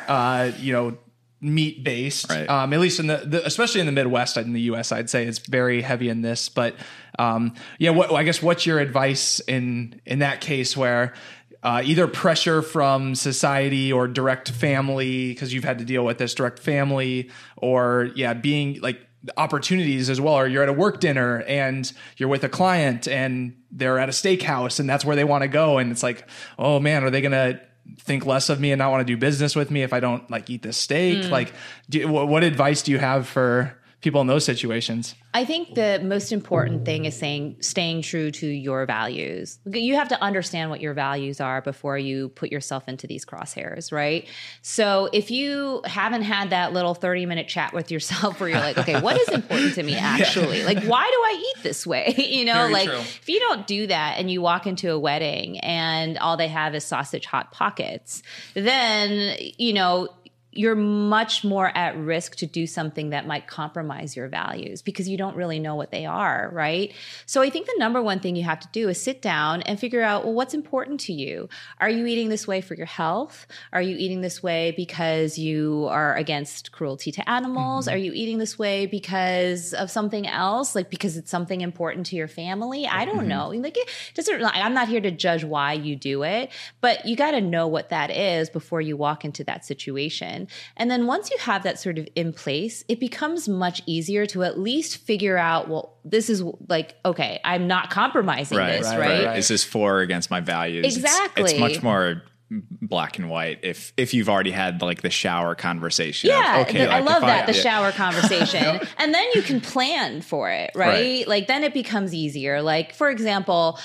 uh 0.08 0.50
you 0.58 0.72
know 0.72 0.96
meat 1.42 1.82
based 1.84 2.28
Right. 2.30 2.48
um 2.50 2.72
at 2.74 2.80
least 2.80 3.00
in 3.00 3.06
the, 3.06 3.16
the 3.18 3.46
especially 3.46 3.80
in 3.80 3.86
the 3.86 3.92
midwest 3.92 4.36
in 4.36 4.52
the 4.52 4.60
us 4.62 4.92
i'd 4.92 5.08
say 5.08 5.24
it's 5.26 5.38
very 5.38 5.80
heavy 5.80 6.08
in 6.10 6.20
this 6.20 6.48
but 6.50 6.74
um 7.18 7.54
yeah 7.78 7.90
what 7.90 8.12
i 8.12 8.22
guess 8.24 8.42
what's 8.42 8.66
your 8.66 8.78
advice 8.78 9.40
in 9.40 10.00
in 10.04 10.18
that 10.18 10.40
case 10.42 10.76
where 10.76 11.14
uh, 11.62 11.82
either 11.84 12.06
pressure 12.06 12.62
from 12.62 13.14
society 13.14 13.92
or 13.92 14.08
direct 14.08 14.50
family 14.50 15.28
because 15.28 15.52
you've 15.52 15.64
had 15.64 15.78
to 15.78 15.84
deal 15.84 16.04
with 16.04 16.18
this 16.18 16.34
direct 16.34 16.58
family 16.58 17.30
or 17.56 18.10
yeah 18.14 18.32
being 18.32 18.80
like 18.80 19.06
opportunities 19.36 20.08
as 20.08 20.18
well 20.20 20.34
or 20.34 20.46
you're 20.46 20.62
at 20.62 20.68
a 20.70 20.72
work 20.72 20.98
dinner 20.98 21.42
and 21.42 21.92
you're 22.16 22.28
with 22.28 22.42
a 22.42 22.48
client 22.48 23.06
and 23.06 23.54
they're 23.70 23.98
at 23.98 24.08
a 24.08 24.12
steakhouse 24.12 24.80
and 24.80 24.88
that's 24.88 25.04
where 25.04 25.14
they 25.14 25.24
want 25.24 25.42
to 25.42 25.48
go 25.48 25.76
and 25.76 25.92
it's 25.92 26.02
like 26.02 26.26
oh 26.58 26.80
man 26.80 27.04
are 27.04 27.10
they 27.10 27.20
gonna 27.20 27.60
think 27.98 28.26
less 28.26 28.48
of 28.48 28.60
me 28.60 28.72
and 28.72 28.78
not 28.78 28.90
want 28.90 29.06
to 29.06 29.12
do 29.12 29.16
business 29.16 29.56
with 29.56 29.70
me 29.70 29.82
if 29.82 29.92
I 29.92 30.00
don't 30.00 30.28
like 30.30 30.48
eat 30.50 30.62
this 30.62 30.76
steak. 30.76 31.28
Like, 31.30 31.52
do, 31.88 32.06
what, 32.08 32.28
what 32.28 32.44
advice 32.44 32.82
do 32.82 32.92
you 32.92 32.98
have 32.98 33.26
for 33.26 33.76
people 34.00 34.20
in 34.20 34.26
those 34.26 34.44
situations? 34.44 35.14
I 35.32 35.44
think 35.44 35.74
the 35.74 36.00
most 36.02 36.32
important 36.32 36.84
thing 36.84 37.04
is 37.04 37.16
saying 37.16 37.56
staying 37.60 38.02
true 38.02 38.30
to 38.32 38.46
your 38.46 38.86
values. 38.86 39.58
You 39.66 39.94
have 39.94 40.08
to 40.08 40.20
understand 40.22 40.70
what 40.70 40.80
your 40.80 40.94
values 40.94 41.40
are 41.40 41.60
before 41.60 41.98
you 41.98 42.30
put 42.30 42.50
yourself 42.50 42.88
into 42.88 43.06
these 43.06 43.24
crosshairs, 43.24 43.92
right? 43.92 44.26
So 44.62 45.08
if 45.12 45.30
you 45.30 45.82
haven't 45.84 46.22
had 46.22 46.50
that 46.50 46.72
little 46.72 46.94
30 46.94 47.26
minute 47.26 47.46
chat 47.46 47.72
with 47.72 47.90
yourself 47.90 48.40
where 48.40 48.48
you're 48.48 48.58
like, 48.58 48.78
okay, 48.78 49.00
what 49.00 49.20
is 49.20 49.28
important 49.28 49.74
to 49.74 49.82
me 49.82 49.94
actually? 49.98 50.64
Like 50.64 50.82
why 50.84 51.04
do 51.04 51.16
I 51.16 51.54
eat 51.56 51.62
this 51.62 51.86
way? 51.86 52.14
you 52.18 52.44
know, 52.44 52.54
Very 52.54 52.72
like 52.72 52.88
true. 52.88 52.98
if 52.98 53.28
you 53.28 53.38
don't 53.38 53.66
do 53.66 53.86
that 53.86 54.18
and 54.18 54.30
you 54.30 54.40
walk 54.40 54.66
into 54.66 54.90
a 54.90 54.98
wedding 54.98 55.58
and 55.60 56.18
all 56.18 56.36
they 56.36 56.48
have 56.48 56.74
is 56.74 56.84
sausage 56.84 57.26
hot 57.26 57.52
pockets, 57.52 58.22
then, 58.54 59.36
you 59.58 59.74
know, 59.74 60.08
you're 60.52 60.74
much 60.74 61.44
more 61.44 61.76
at 61.76 61.96
risk 61.96 62.34
to 62.36 62.46
do 62.46 62.66
something 62.66 63.10
that 63.10 63.26
might 63.26 63.46
compromise 63.46 64.16
your 64.16 64.26
values 64.26 64.82
because 64.82 65.08
you 65.08 65.16
don't 65.16 65.36
really 65.36 65.60
know 65.60 65.76
what 65.76 65.92
they 65.92 66.06
are, 66.06 66.50
right? 66.52 66.92
So 67.24 67.40
I 67.40 67.50
think 67.50 67.66
the 67.66 67.76
number 67.78 68.02
one 68.02 68.18
thing 68.18 68.34
you 68.34 68.42
have 68.42 68.58
to 68.60 68.68
do 68.72 68.88
is 68.88 69.00
sit 69.00 69.22
down 69.22 69.62
and 69.62 69.78
figure 69.78 70.02
out, 70.02 70.24
well, 70.24 70.34
what's 70.34 70.52
important 70.52 71.00
to 71.00 71.12
you? 71.12 71.48
Are 71.78 71.88
you 71.88 72.04
eating 72.06 72.30
this 72.30 72.48
way 72.48 72.60
for 72.60 72.74
your 72.74 72.86
health? 72.86 73.46
Are 73.72 73.82
you 73.82 73.96
eating 73.96 74.22
this 74.22 74.42
way 74.42 74.74
because 74.76 75.38
you 75.38 75.86
are 75.88 76.16
against 76.16 76.72
cruelty 76.72 77.12
to 77.12 77.30
animals? 77.30 77.86
Mm-hmm. 77.86 77.94
Are 77.94 77.98
you 77.98 78.12
eating 78.12 78.38
this 78.38 78.58
way 78.58 78.86
because 78.86 79.72
of 79.72 79.88
something 79.88 80.26
else? 80.26 80.74
Like 80.74 80.90
because 80.90 81.16
it's 81.16 81.30
something 81.30 81.60
important 81.60 82.06
to 82.06 82.16
your 82.16 82.28
family? 82.28 82.88
I 82.88 83.04
don't 83.04 83.18
mm-hmm. 83.18 83.28
know. 83.28 83.48
Like 83.50 83.76
it 83.76 83.88
doesn't 84.14 84.44
I'm 84.44 84.74
not 84.74 84.88
here 84.88 85.00
to 85.00 85.12
judge 85.12 85.44
why 85.44 85.74
you 85.74 85.94
do 85.94 86.24
it, 86.24 86.50
but 86.80 87.06
you 87.06 87.14
got 87.14 87.32
to 87.32 87.40
know 87.40 87.68
what 87.68 87.90
that 87.90 88.10
is 88.10 88.50
before 88.50 88.80
you 88.80 88.96
walk 88.96 89.24
into 89.24 89.44
that 89.44 89.64
situation. 89.64 90.39
And 90.76 90.90
then 90.90 91.06
once 91.06 91.30
you 91.30 91.38
have 91.38 91.62
that 91.62 91.78
sort 91.78 91.98
of 91.98 92.08
in 92.14 92.32
place, 92.32 92.84
it 92.88 93.00
becomes 93.00 93.48
much 93.48 93.82
easier 93.86 94.26
to 94.26 94.42
at 94.44 94.58
least 94.58 94.98
figure 94.98 95.36
out, 95.36 95.68
well, 95.68 95.96
this 96.04 96.30
is 96.30 96.42
like, 96.68 96.96
okay, 97.04 97.40
I'm 97.44 97.66
not 97.66 97.90
compromising 97.90 98.58
right, 98.58 98.78
this, 98.78 98.86
right, 98.86 98.98
right? 98.98 99.24
right. 99.26 99.38
Is 99.38 99.48
this 99.48 99.64
for 99.64 99.98
or 99.98 100.00
against 100.00 100.30
my 100.30 100.40
values? 100.40 100.84
Exactly. 100.96 101.44
It's, 101.44 101.58
much 101.58 101.82
more 101.82 102.22
black 102.50 103.18
and 103.18 103.30
white 103.30 103.60
if 103.62 103.92
if 103.96 104.12
you've 104.12 104.28
already 104.28 104.50
had 104.50 104.82
like 104.82 105.02
the 105.02 105.10
shower 105.10 105.54
conversation. 105.54 106.30
of, 106.30 106.36
Yeah, 106.36 106.64
okay, 106.68 106.84
the- 106.84 106.90
I 106.92 107.00
love 107.00 107.22
that 107.22 107.46
the 107.46 107.54
yeah. 107.54 107.62
shower 107.62 107.92
conversation, 108.04 108.80
and 108.98 109.14
then 109.14 109.26
you 109.34 109.42
can 109.42 109.60
plan 109.60 110.20
for 110.20 110.50
it, 110.50 110.72
right? 110.74 110.88
Right. 110.88 111.28
Like 111.28 111.46
then 111.46 111.62
it 111.62 111.72
becomes 111.72 112.12
easier. 112.12 112.60
Like 112.62 112.92
for 112.94 113.08
example, 113.08 113.78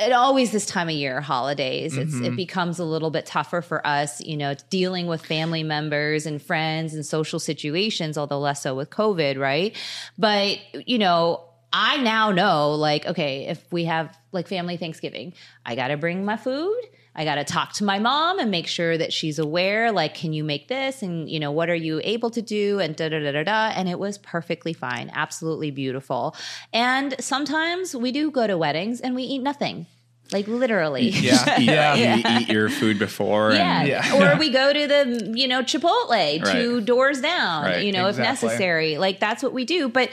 it 0.00 0.12
always 0.12 0.50
this 0.52 0.66
time 0.66 0.88
of 0.88 0.94
year, 0.94 1.20
holidays, 1.20 1.96
it's 1.96 2.14
Mm-hmm. 2.14 2.24
it 2.24 2.36
becomes 2.36 2.78
a 2.78 2.84
little 2.84 3.10
bit 3.10 3.26
tougher 3.26 3.62
for 3.62 3.86
us, 3.86 4.20
you 4.20 4.36
know, 4.36 4.54
dealing 4.70 5.06
with 5.06 5.24
family 5.24 5.62
members 5.62 6.26
and 6.26 6.40
friends 6.42 6.94
and 6.94 7.04
social 7.04 7.38
situations, 7.38 8.18
although 8.18 8.40
less 8.40 8.62
so 8.62 8.74
with 8.74 8.90
COVID, 8.90 9.38
right? 9.38 9.76
But 10.18 10.58
you 10.86 10.98
know. 10.98 11.44
I 11.70 11.98
now 11.98 12.30
know, 12.32 12.72
like, 12.76 13.04
okay, 13.04 13.44
if 13.44 13.62
we 13.70 13.84
have 13.84 14.16
like 14.32 14.48
family 14.48 14.78
Thanksgiving, 14.78 15.34
I 15.66 15.76
got 15.76 15.88
to 15.88 15.98
bring 15.98 16.24
my 16.24 16.38
food. 16.38 16.80
I 17.14 17.24
got 17.24 17.34
to 17.36 17.44
talk 17.44 17.72
to 17.74 17.84
my 17.84 17.98
mom 17.98 18.38
and 18.38 18.50
make 18.50 18.66
sure 18.68 18.96
that 18.96 19.12
she's 19.12 19.38
aware. 19.38 19.90
Like, 19.90 20.14
can 20.14 20.32
you 20.32 20.44
make 20.44 20.68
this? 20.68 21.02
And, 21.02 21.28
you 21.28 21.40
know, 21.40 21.50
what 21.50 21.68
are 21.68 21.74
you 21.74 22.00
able 22.04 22.30
to 22.30 22.40
do? 22.42 22.78
And 22.78 22.94
da 22.94 23.08
da 23.08 23.18
da 23.18 23.32
da 23.32 23.42
da. 23.42 23.72
And 23.74 23.88
it 23.88 23.98
was 23.98 24.18
perfectly 24.18 24.72
fine, 24.72 25.10
absolutely 25.12 25.70
beautiful. 25.72 26.36
And 26.72 27.14
sometimes 27.18 27.94
we 27.96 28.12
do 28.12 28.30
go 28.30 28.46
to 28.46 28.56
weddings 28.56 29.00
and 29.00 29.14
we 29.16 29.24
eat 29.24 29.40
nothing, 29.42 29.86
like 30.30 30.46
literally. 30.46 31.08
Yeah, 31.08 31.58
Eat, 31.60 31.64
yeah. 31.64 31.94
you 31.94 32.22
eat 32.42 32.48
your 32.50 32.68
food 32.68 32.98
before. 33.00 33.52
Yeah. 33.52 33.80
And, 33.80 33.88
Yeah. 33.88 34.34
Or 34.34 34.38
we 34.38 34.50
go 34.50 34.72
to 34.72 34.86
the, 34.86 35.32
you 35.34 35.48
know, 35.48 35.62
Chipotle 35.62 36.52
two 36.52 36.80
doors 36.82 37.20
down, 37.20 37.64
Right. 37.64 37.84
you 37.84 37.90
know, 37.90 38.06
if 38.08 38.18
necessary. 38.18 38.96
Like 38.98 39.18
that's 39.18 39.42
what 39.42 39.52
we 39.52 39.64
do. 39.64 39.88
But 39.88 40.10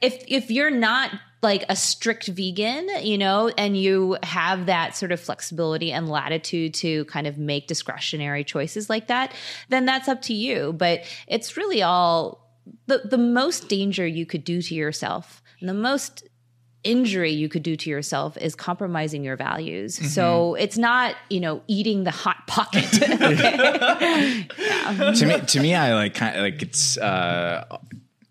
if 0.00 0.24
if 0.28 0.50
you're 0.50 0.70
not 0.70 1.10
like 1.42 1.64
a 1.68 1.76
strict 1.76 2.26
vegan, 2.26 2.88
you 3.02 3.16
know, 3.16 3.48
and 3.56 3.76
you 3.76 4.16
have 4.22 4.66
that 4.66 4.96
sort 4.96 5.12
of 5.12 5.20
flexibility 5.20 5.92
and 5.92 6.08
latitude 6.08 6.74
to 6.74 7.04
kind 7.04 7.26
of 7.26 7.38
make 7.38 7.66
discretionary 7.68 8.42
choices 8.44 8.90
like 8.90 9.06
that, 9.06 9.32
then 9.68 9.84
that's 9.84 10.08
up 10.08 10.20
to 10.22 10.34
you. 10.34 10.72
But 10.72 11.04
it's 11.28 11.56
really 11.56 11.82
all 11.82 12.44
the 12.86 13.02
the 13.04 13.18
most 13.18 13.68
danger 13.68 14.06
you 14.06 14.26
could 14.26 14.44
do 14.44 14.60
to 14.60 14.74
yourself 14.74 15.42
and 15.60 15.68
the 15.68 15.74
most 15.74 16.24
injury 16.84 17.32
you 17.32 17.48
could 17.48 17.62
do 17.62 17.76
to 17.76 17.90
yourself 17.90 18.36
is 18.36 18.54
compromising 18.54 19.24
your 19.24 19.36
values. 19.36 19.96
So 20.14 20.54
it's 20.54 20.78
not, 20.78 21.16
you 21.28 21.40
know, 21.40 21.60
eating 21.66 22.04
the 22.04 22.10
hot 22.10 22.46
pocket. 22.46 22.86
Yeah. 24.58 25.12
to 25.12 25.26
me, 25.26 25.40
to 25.40 25.60
me, 25.60 25.74
I 25.74 25.94
like 25.94 26.14
kind 26.14 26.36
of 26.36 26.42
like 26.42 26.62
it's 26.62 26.96
uh, 26.98 27.78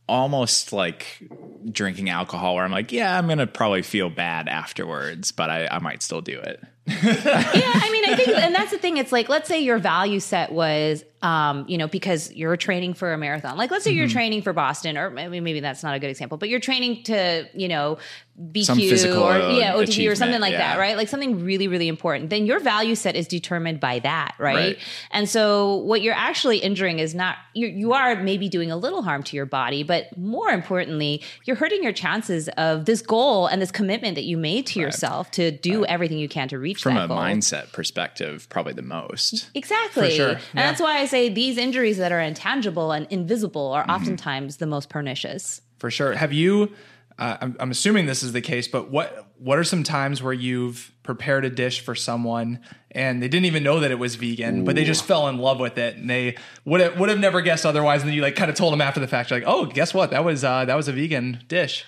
almost 0.08 0.74
like 0.74 1.28
drinking 1.70 2.10
alcohol, 2.10 2.56
where 2.56 2.64
I'm 2.64 2.72
like, 2.72 2.92
yeah, 2.92 3.18
I'm 3.18 3.28
gonna 3.28 3.48
probably 3.48 3.82
feel 3.82 4.10
bad 4.10 4.48
afterwards, 4.48 5.32
but 5.32 5.50
I, 5.50 5.68
I 5.68 5.80
might 5.80 6.02
still 6.02 6.22
do 6.22 6.40
it. 6.40 6.64
yeah, 6.88 6.96
I 6.96 7.90
mean, 7.92 8.06
I 8.10 8.16
think, 8.16 8.30
and 8.30 8.56
that's 8.56 8.72
the 8.72 8.78
thing. 8.78 8.96
It's 8.98 9.12
like, 9.12 9.28
let's 9.28 9.50
say 9.50 9.60
your 9.60 9.78
value 9.78 10.22
set 10.22 10.52
was, 10.52 11.04
um, 11.22 11.66
you 11.68 11.78
know, 11.78 11.88
because 11.88 12.32
you're 12.34 12.58
training 12.58 12.94
for 12.94 13.12
a 13.12 13.18
marathon. 13.18 13.58
Like, 13.58 13.72
let's 13.72 13.84
say 13.84 13.92
you're 13.92 14.08
training 14.08 14.42
for 14.44 14.54
Boston, 14.54 14.98
or 14.98 15.10
maybe, 15.10 15.40
maybe 15.40 15.60
that's 15.60 15.84
not 15.84 15.96
a 15.96 16.00
good 16.00 16.10
example, 16.10 16.38
but 16.38 16.50
you're 16.50 16.60
training 16.60 17.04
to, 17.04 17.48
you 17.54 17.68
know, 17.68 17.98
BQ 18.40 18.66
Some 18.66 18.78
physical, 18.78 19.24
or 19.24 19.32
uh, 19.32 19.58
yeah, 19.58 19.74
OTP 19.74 20.12
or 20.12 20.14
something 20.14 20.40
like 20.40 20.54
that, 20.54 20.78
right? 20.78 20.96
Like 20.96 21.08
something 21.08 21.44
really, 21.44 21.68
really 21.68 21.88
important. 21.88 22.30
Then 22.30 22.46
your 22.46 22.60
value 22.60 22.94
set 22.94 23.16
is 23.16 23.28
determined 23.28 23.80
by 23.80 23.98
that, 24.00 24.36
right? 24.38 24.56
Right. 24.56 24.78
And 25.10 25.28
so 25.28 25.78
what 25.78 26.04
you're 26.04 26.14
actually 26.14 26.60
injuring 26.60 27.00
is 27.00 27.16
not 27.16 27.36
you. 27.56 27.66
You 27.66 27.94
are 27.94 28.16
maybe 28.22 28.48
doing 28.48 28.70
a 28.70 28.78
little 28.78 29.02
harm 29.02 29.24
to 29.24 29.36
your 29.36 29.48
body, 29.48 29.82
but 29.82 30.16
more 30.16 30.50
importantly, 30.50 31.24
you're 31.46 31.56
hurting 31.56 31.82
your 31.82 31.94
chances 31.94 32.48
of 32.58 32.86
this 32.86 33.02
goal 33.02 33.48
and 33.48 33.60
this 33.60 33.72
commitment 33.72 34.14
that 34.14 34.26
you 34.26 34.38
made 34.38 34.68
to 34.68 34.80
yourself 34.80 35.32
to 35.32 35.50
do 35.50 35.84
everything 35.86 36.20
you 36.20 36.30
can 36.30 36.48
to 36.50 36.60
reach 36.60 36.84
From 36.84 36.96
a 36.96 37.08
goal. 37.08 37.18
mindset 37.18 37.72
perspective, 37.72 38.48
probably 38.50 38.74
the 38.74 38.84
most. 38.84 39.50
Exactly. 39.56 40.10
For 40.10 40.16
sure, 40.16 40.30
And 40.30 40.40
yeah. 40.54 40.68
that's 40.68 40.80
why 40.80 41.00
I 41.00 41.07
say 41.08 41.30
these 41.30 41.58
injuries 41.58 41.98
that 41.98 42.12
are 42.12 42.20
intangible 42.22 42.92
and 42.92 43.08
invisible 43.10 43.72
Mm-hmm. 43.72 43.90
are 43.90 43.96
oftentimes 43.96 44.58
the 44.58 44.68
most 44.68 44.90
pernicious. 44.90 45.62
for 45.80 45.90
sure. 45.92 46.14
Have 46.14 46.32
you? 46.34 46.72
uh, 47.20 47.38
I'm, 47.42 47.56
I'm 47.60 47.72
assuming 47.72 48.06
this 48.06 48.22
is 48.22 48.32
the 48.32 48.42
case, 48.42 48.68
but 48.68 48.92
what 48.92 49.26
what 49.40 49.58
are 49.60 49.64
some 49.64 49.84
times 49.84 50.22
where 50.22 50.34
you've 50.34 50.92
prepared 51.04 51.46
a 51.46 51.50
dish 51.50 51.82
for 51.82 51.94
someone 51.96 52.60
and 52.92 53.22
they 53.22 53.28
didn't 53.28 53.46
even 53.46 53.64
know 53.64 53.80
that 53.80 53.92
it 53.92 54.00
was 54.00 54.16
vegan, 54.16 54.66
but 54.66 54.76
they 54.76 54.84
just 54.84 55.04
fell 55.06 55.28
in 55.28 55.38
love 55.38 55.60
with 55.60 55.78
it 55.78 55.96
and 55.96 56.10
they 56.10 56.36
would 56.66 56.82
have, 56.82 57.00
would 57.00 57.10
have 57.10 57.20
never 57.20 57.42
guessed 57.42 57.64
otherwise. 57.66 58.02
And 58.02 58.10
then 58.10 58.16
you 58.16 58.22
like 58.24 58.36
kind 58.36 58.50
of 58.50 58.58
told 58.58 58.74
them 58.74 58.82
after 58.82 59.00
the 59.00 59.08
fact, 59.08 59.30
you're 59.30 59.40
like, 59.40 59.48
oh, 59.48 59.66
guess 59.66 59.94
what? 59.94 60.10
That 60.12 60.24
was 60.26 60.44
uh, 60.44 60.66
that 60.66 60.76
was 60.76 60.88
a 60.88 60.94
vegan 60.94 61.44
dish. 61.48 61.86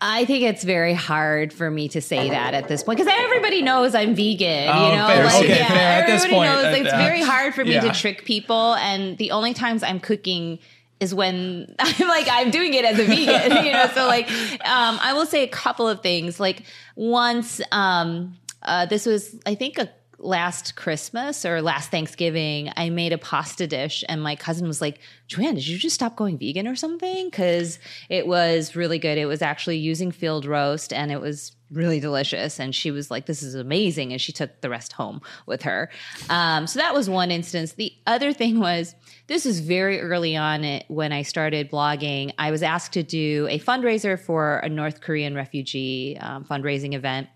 I 0.00 0.26
think 0.26 0.44
it's 0.44 0.62
very 0.62 0.92
hard 0.92 1.52
for 1.52 1.70
me 1.70 1.88
to 1.88 2.00
say 2.02 2.28
that 2.28 2.52
at 2.52 2.68
this 2.68 2.82
point 2.82 2.98
because 2.98 3.12
everybody 3.18 3.62
knows 3.62 3.94
I'm 3.94 4.14
vegan. 4.14 4.68
Oh, 4.68 4.90
you 4.90 4.96
know, 4.96 5.06
fair. 5.06 5.24
like 5.24 5.44
Okay, 5.44 5.58
yeah, 5.58 5.68
fair. 5.68 6.02
At 6.02 6.06
this 6.06 6.24
everybody 6.24 6.34
point, 6.34 6.62
knows 6.62 6.78
it's 6.78 6.92
uh, 6.92 6.96
very 6.98 7.22
hard 7.22 7.54
for 7.54 7.64
me 7.64 7.74
yeah. 7.74 7.80
to 7.80 7.92
trick 7.92 8.24
people, 8.24 8.74
and 8.74 9.16
the 9.16 9.30
only 9.30 9.54
times 9.54 9.82
I'm 9.82 10.00
cooking 10.00 10.58
is 11.00 11.14
when 11.14 11.74
I'm 11.78 12.08
like 12.08 12.26
I'm 12.30 12.50
doing 12.50 12.74
it 12.74 12.84
as 12.84 12.98
a 12.98 13.04
vegan. 13.04 13.64
you 13.64 13.72
know, 13.72 13.88
so 13.94 14.06
like 14.06 14.30
um, 14.66 14.98
I 15.00 15.14
will 15.14 15.26
say 15.26 15.42
a 15.42 15.48
couple 15.48 15.88
of 15.88 16.02
things. 16.02 16.38
Like 16.38 16.62
once, 16.94 17.60
um, 17.72 18.36
uh, 18.62 18.86
this 18.86 19.06
was 19.06 19.34
I 19.46 19.54
think 19.54 19.78
a 19.78 19.88
last 20.18 20.76
Christmas 20.76 21.44
or 21.44 21.62
last 21.62 21.90
Thanksgiving, 21.90 22.70
I 22.76 22.90
made 22.90 23.12
a 23.12 23.18
pasta 23.18 23.66
dish, 23.66 24.04
and 24.08 24.22
my 24.22 24.36
cousin 24.36 24.66
was 24.68 24.80
like, 24.80 25.00
Joanne, 25.26 25.54
did 25.54 25.66
you 25.66 25.78
just 25.78 25.94
stop 25.94 26.16
going 26.16 26.38
vegan 26.38 26.68
or 26.68 26.76
something? 26.76 27.26
Because 27.26 27.78
it 28.08 28.26
was 28.26 28.76
really 28.76 28.98
good. 28.98 29.18
It 29.18 29.26
was 29.26 29.42
actually 29.42 29.78
using 29.78 30.10
field 30.10 30.46
roast, 30.46 30.92
and 30.92 31.10
it 31.10 31.20
was 31.20 31.55
really 31.70 32.00
delicious. 32.00 32.60
And 32.60 32.74
she 32.74 32.90
was 32.90 33.10
like, 33.10 33.26
This 33.26 33.42
is 33.42 33.54
amazing. 33.54 34.12
And 34.12 34.20
she 34.20 34.32
took 34.32 34.60
the 34.60 34.70
rest 34.70 34.92
home 34.92 35.20
with 35.46 35.62
her. 35.62 35.90
Um, 36.30 36.66
so 36.66 36.78
that 36.78 36.94
was 36.94 37.10
one 37.10 37.30
instance. 37.30 37.72
The 37.72 37.92
other 38.06 38.32
thing 38.32 38.60
was, 38.60 38.94
this 39.26 39.44
was 39.44 39.58
very 39.60 40.00
early 40.00 40.36
on 40.36 40.62
it, 40.62 40.84
when 40.88 41.12
I 41.12 41.22
started 41.22 41.70
blogging. 41.70 42.32
I 42.38 42.50
was 42.52 42.62
asked 42.62 42.92
to 42.92 43.02
do 43.02 43.48
a 43.50 43.58
fundraiser 43.58 44.18
for 44.18 44.58
a 44.58 44.68
North 44.68 45.00
Korean 45.00 45.34
refugee 45.34 46.16
um, 46.20 46.44
fundraising 46.44 46.94
event, 46.94 47.28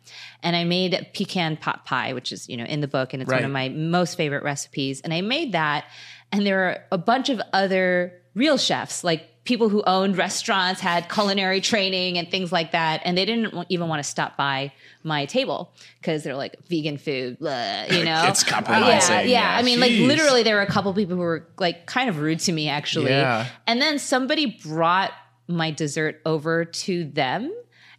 and 0.42 0.54
I 0.54 0.64
made 0.64 1.08
pecan 1.14 1.56
pot 1.56 1.84
pie, 1.84 2.12
which 2.12 2.30
is 2.30 2.48
you 2.48 2.56
know 2.56 2.64
in 2.64 2.80
the 2.80 2.88
book, 2.88 3.12
and 3.12 3.22
it's 3.22 3.30
one 3.30 3.44
of 3.44 3.50
my 3.50 3.68
most 3.68 4.16
favorite 4.16 4.44
recipes. 4.44 5.00
And 5.00 5.12
I 5.12 5.20
made 5.20 5.52
that, 5.52 5.86
and 6.30 6.46
there 6.46 6.56
were 6.56 6.78
a 6.92 6.98
bunch 6.98 7.28
of 7.28 7.40
other 7.52 8.19
real 8.34 8.56
chefs, 8.58 9.02
like 9.04 9.26
people 9.44 9.68
who 9.68 9.82
owned 9.86 10.16
restaurants, 10.18 10.80
had 10.80 11.08
culinary 11.10 11.60
training 11.60 12.18
and 12.18 12.30
things 12.30 12.52
like 12.52 12.72
that, 12.72 13.00
and 13.04 13.16
they 13.16 13.24
didn't 13.24 13.66
even 13.68 13.88
want 13.88 14.02
to 14.02 14.08
stop 14.08 14.36
by 14.36 14.72
my 15.02 15.24
table 15.26 15.72
because 15.98 16.22
they're 16.22 16.36
like 16.36 16.56
vegan 16.68 16.98
food, 16.98 17.38
blah, 17.38 17.84
you 17.90 18.04
know. 18.04 18.24
It's 18.28 18.44
compromising, 18.44 19.14
Yeah, 19.16 19.20
yeah. 19.22 19.52
yeah. 19.52 19.56
I 19.56 19.62
mean, 19.62 19.80
like 19.80 19.92
literally, 19.92 20.42
there 20.42 20.56
were 20.56 20.62
a 20.62 20.66
couple 20.66 20.92
people 20.94 21.16
who 21.16 21.22
were 21.22 21.48
like 21.58 21.86
kind 21.86 22.08
of 22.08 22.18
rude 22.18 22.40
to 22.40 22.52
me 22.52 22.68
actually. 22.68 23.10
Yeah. 23.10 23.46
And 23.66 23.80
then 23.80 23.98
somebody 23.98 24.58
brought 24.62 25.12
my 25.48 25.70
dessert 25.70 26.20
over 26.24 26.64
to 26.64 27.04
them. 27.04 27.52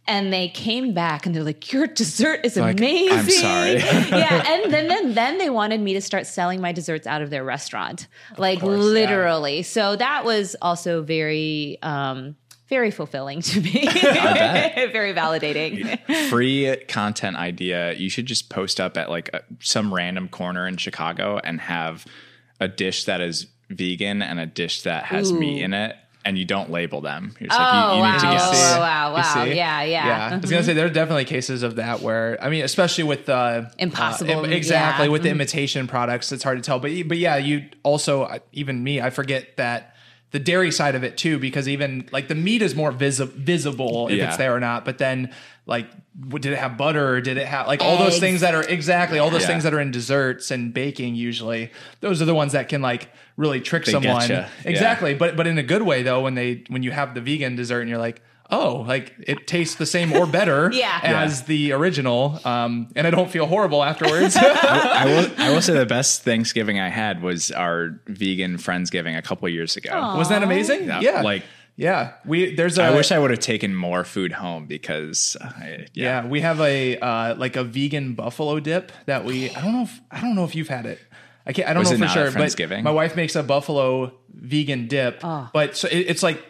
And 0.06 0.32
they 0.32 0.48
came 0.48 0.94
back 0.94 1.26
and 1.26 1.34
they're 1.34 1.44
like, 1.44 1.72
"Your 1.72 1.86
dessert 1.86 2.40
is 2.44 2.56
Like, 2.56 2.78
amazing." 2.78 3.18
"I'm 3.18 3.30
sorry." 3.30 3.74
yeah, 4.18 4.44
and 4.64 4.72
then, 4.72 4.88
then 4.88 5.14
then 5.14 5.38
they 5.38 5.48
wanted 5.48 5.80
me 5.80 5.94
to 5.94 6.00
start 6.00 6.26
selling 6.26 6.60
my 6.60 6.72
desserts 6.72 7.06
out 7.06 7.22
of 7.22 7.30
their 7.30 7.44
restaurant, 7.44 8.08
like 8.36 8.60
course, 8.60 8.78
yeah. 8.78 8.90
literally. 8.90 9.62
So 9.62 9.94
that 9.94 10.24
was 10.24 10.56
also 10.60 11.02
very, 11.02 11.78
um, 11.82 12.34
very 12.68 12.90
fulfilling 12.90 13.42
to 13.42 13.60
me. 13.60 13.86
very 13.92 15.12
validating. 15.12 15.98
free 16.30 16.74
content 16.88 17.36
idea 17.36 17.92
you 17.92 18.08
should 18.08 18.26
just 18.26 18.48
post 18.48 18.80
up 18.80 18.96
at 18.96 19.10
like 19.10 19.28
a, 19.34 19.42
some 19.60 19.92
random 19.92 20.26
corner 20.26 20.66
in 20.66 20.78
chicago 20.78 21.38
and 21.44 21.60
have 21.60 22.06
a 22.60 22.68
dish 22.68 23.04
that 23.04 23.20
is 23.20 23.46
vegan 23.68 24.22
and 24.22 24.40
a 24.40 24.46
dish 24.46 24.82
that 24.82 25.04
has 25.04 25.32
meat 25.32 25.60
in 25.60 25.74
it 25.74 25.96
and 26.24 26.38
you 26.38 26.44
don't 26.44 26.70
label 26.70 27.00
them 27.00 27.34
you're 27.40 27.48
just 27.48 27.60
Oh, 27.60 27.64
like 27.64 27.72
you, 27.72 27.78
you 27.96 28.02
wow. 28.02 28.12
need 28.12 28.20
to 28.20 28.26
Oh, 28.26 28.30
guess 28.30 28.52
wow, 28.78 29.08
You 29.10 29.14
wow. 29.14 29.22
see? 29.44 29.56
Yeah, 29.56 29.82
yeah. 29.82 30.06
Yeah, 30.06 30.34
I 30.34 30.38
was 30.38 30.50
gonna 30.50 30.62
say 30.62 30.72
there 30.72 30.86
are 30.86 30.90
definitely 30.90 31.24
cases 31.24 31.62
of 31.62 31.76
that 31.76 32.00
where 32.00 32.38
I 32.40 32.48
mean, 32.48 32.64
especially 32.64 33.04
with 33.04 33.26
the 33.26 33.34
uh, 33.34 33.70
Impossible, 33.78 34.44
im- 34.44 34.52
exactly 34.52 35.06
yeah. 35.06 35.12
with 35.12 35.22
the 35.22 35.30
imitation 35.30 35.86
products, 35.86 36.30
it's 36.32 36.44
hard 36.44 36.58
to 36.58 36.62
tell. 36.62 36.78
But 36.78 36.92
but 37.08 37.18
yeah, 37.18 37.36
you 37.36 37.64
also 37.82 38.22
uh, 38.22 38.38
even 38.52 38.82
me, 38.82 39.00
I 39.00 39.10
forget 39.10 39.56
that 39.56 39.91
the 40.32 40.38
dairy 40.40 40.70
side 40.70 40.94
of 40.94 41.04
it 41.04 41.16
too, 41.16 41.38
because 41.38 41.68
even 41.68 42.08
like 42.12 42.28
the 42.28 42.34
meat 42.34 42.60
is 42.62 42.74
more 42.74 42.90
visi- 42.90 43.24
visible 43.26 44.08
if 44.08 44.16
Yeah. 44.16 44.28
it's 44.28 44.36
there 44.38 44.54
or 44.54 44.60
not. 44.60 44.84
But 44.84 44.98
then 44.98 45.30
like, 45.66 45.86
did 46.30 46.46
it 46.46 46.58
have 46.58 46.76
butter? 46.76 47.14
Or 47.16 47.20
did 47.20 47.36
it 47.36 47.46
have 47.46 47.66
like 47.68 47.80
all 47.82 47.96
those 47.98 48.18
things 48.18 48.40
that 48.40 48.54
are 48.54 48.62
exactly 48.62 49.18
all 49.18 49.30
those 49.30 49.42
Yeah. 49.42 49.46
things 49.48 49.62
that 49.64 49.72
are 49.72 49.80
in 49.80 49.90
desserts 49.92 50.50
and 50.50 50.74
baking? 50.74 51.14
Usually, 51.14 51.70
those 52.00 52.20
are 52.20 52.24
the 52.24 52.34
ones 52.34 52.52
that 52.52 52.68
can 52.68 52.82
like 52.82 53.08
really 53.36 53.60
trick 53.60 53.84
They 53.84 53.92
someone. 53.92 54.22
getcha. 54.22 54.28
Yeah. 54.28 54.48
Exactly, 54.64 55.14
but 55.14 55.36
but 55.36 55.46
in 55.46 55.58
a 55.58 55.62
good 55.62 55.82
way 55.82 56.02
though. 56.02 56.20
When 56.20 56.34
they 56.34 56.64
when 56.68 56.82
you 56.82 56.90
have 56.90 57.14
the 57.14 57.20
vegan 57.20 57.54
dessert 57.56 57.80
and 57.80 57.88
you're 57.90 57.98
like. 57.98 58.20
Oh, 58.50 58.84
like 58.86 59.14
it 59.26 59.46
tastes 59.46 59.76
the 59.76 59.86
same 59.86 60.12
or 60.12 60.26
better 60.26 60.70
Yeah. 60.74 61.00
as 61.02 61.44
the 61.44 61.72
original, 61.72 62.38
um, 62.44 62.88
and 62.94 63.06
I 63.06 63.10
don't 63.10 63.30
feel 63.30 63.46
horrible 63.46 63.82
afterwards. 63.82 64.36
I 64.40 65.04
will, 65.06 65.30
I 65.42 65.50
will 65.50 65.62
say 65.62 65.72
the 65.72 65.86
best 65.86 66.22
Thanksgiving 66.22 66.78
I 66.78 66.88
had 66.90 67.22
was 67.22 67.50
our 67.50 67.98
vegan 68.08 68.58
Friendsgiving 68.58 69.16
a 69.16 69.22
couple 69.22 69.48
years 69.48 69.76
ago. 69.76 70.16
Was 70.18 70.28
that 70.28 70.42
amazing? 70.42 70.84
Yeah, 70.84 71.00
Yeah, 71.00 71.22
like- 71.22 71.44
yeah. 71.76 72.12
We 72.26 72.54
there's 72.54 72.76
a 72.76 72.82
I 72.84 72.90
wish 72.94 73.10
I 73.10 73.18
would 73.18 73.30
have 73.30 73.40
taken 73.40 73.74
more 73.74 74.04
food 74.04 74.32
home 74.32 74.66
because 74.66 75.34
I, 75.40 75.86
yeah. 75.94 76.22
yeah 76.22 76.26
we 76.26 76.40
have 76.42 76.60
a 76.60 76.98
uh, 76.98 77.34
like 77.36 77.56
a 77.56 77.64
vegan 77.64 78.12
buffalo 78.14 78.60
dip 78.60 78.92
that 79.06 79.24
we 79.24 79.48
I 79.50 79.62
don't 79.62 79.72
know 79.72 79.82
if 79.84 79.98
I 80.10 80.20
don't 80.20 80.34
know 80.34 80.44
if 80.44 80.54
you've 80.54 80.68
had 80.68 80.84
it. 80.84 80.98
I 81.46 81.54
can't 81.54 81.66
I 81.68 81.72
don't 81.72 81.80
Was 81.80 81.90
know 81.90 81.94
it 81.94 81.98
for 82.00 82.04
not 82.04 82.12
sure. 82.12 82.26
at 82.26 82.34
But 82.34 82.42
Friendsgiving? 82.42 82.82
my 82.82 82.90
wife 82.90 83.16
makes 83.16 83.34
a 83.36 83.42
buffalo 83.42 84.12
vegan 84.34 84.86
dip, 84.86 85.20
Oh. 85.24 85.48
but 85.54 85.74
so 85.76 85.88
it, 85.88 86.00
it's 86.10 86.22
like. 86.22 86.44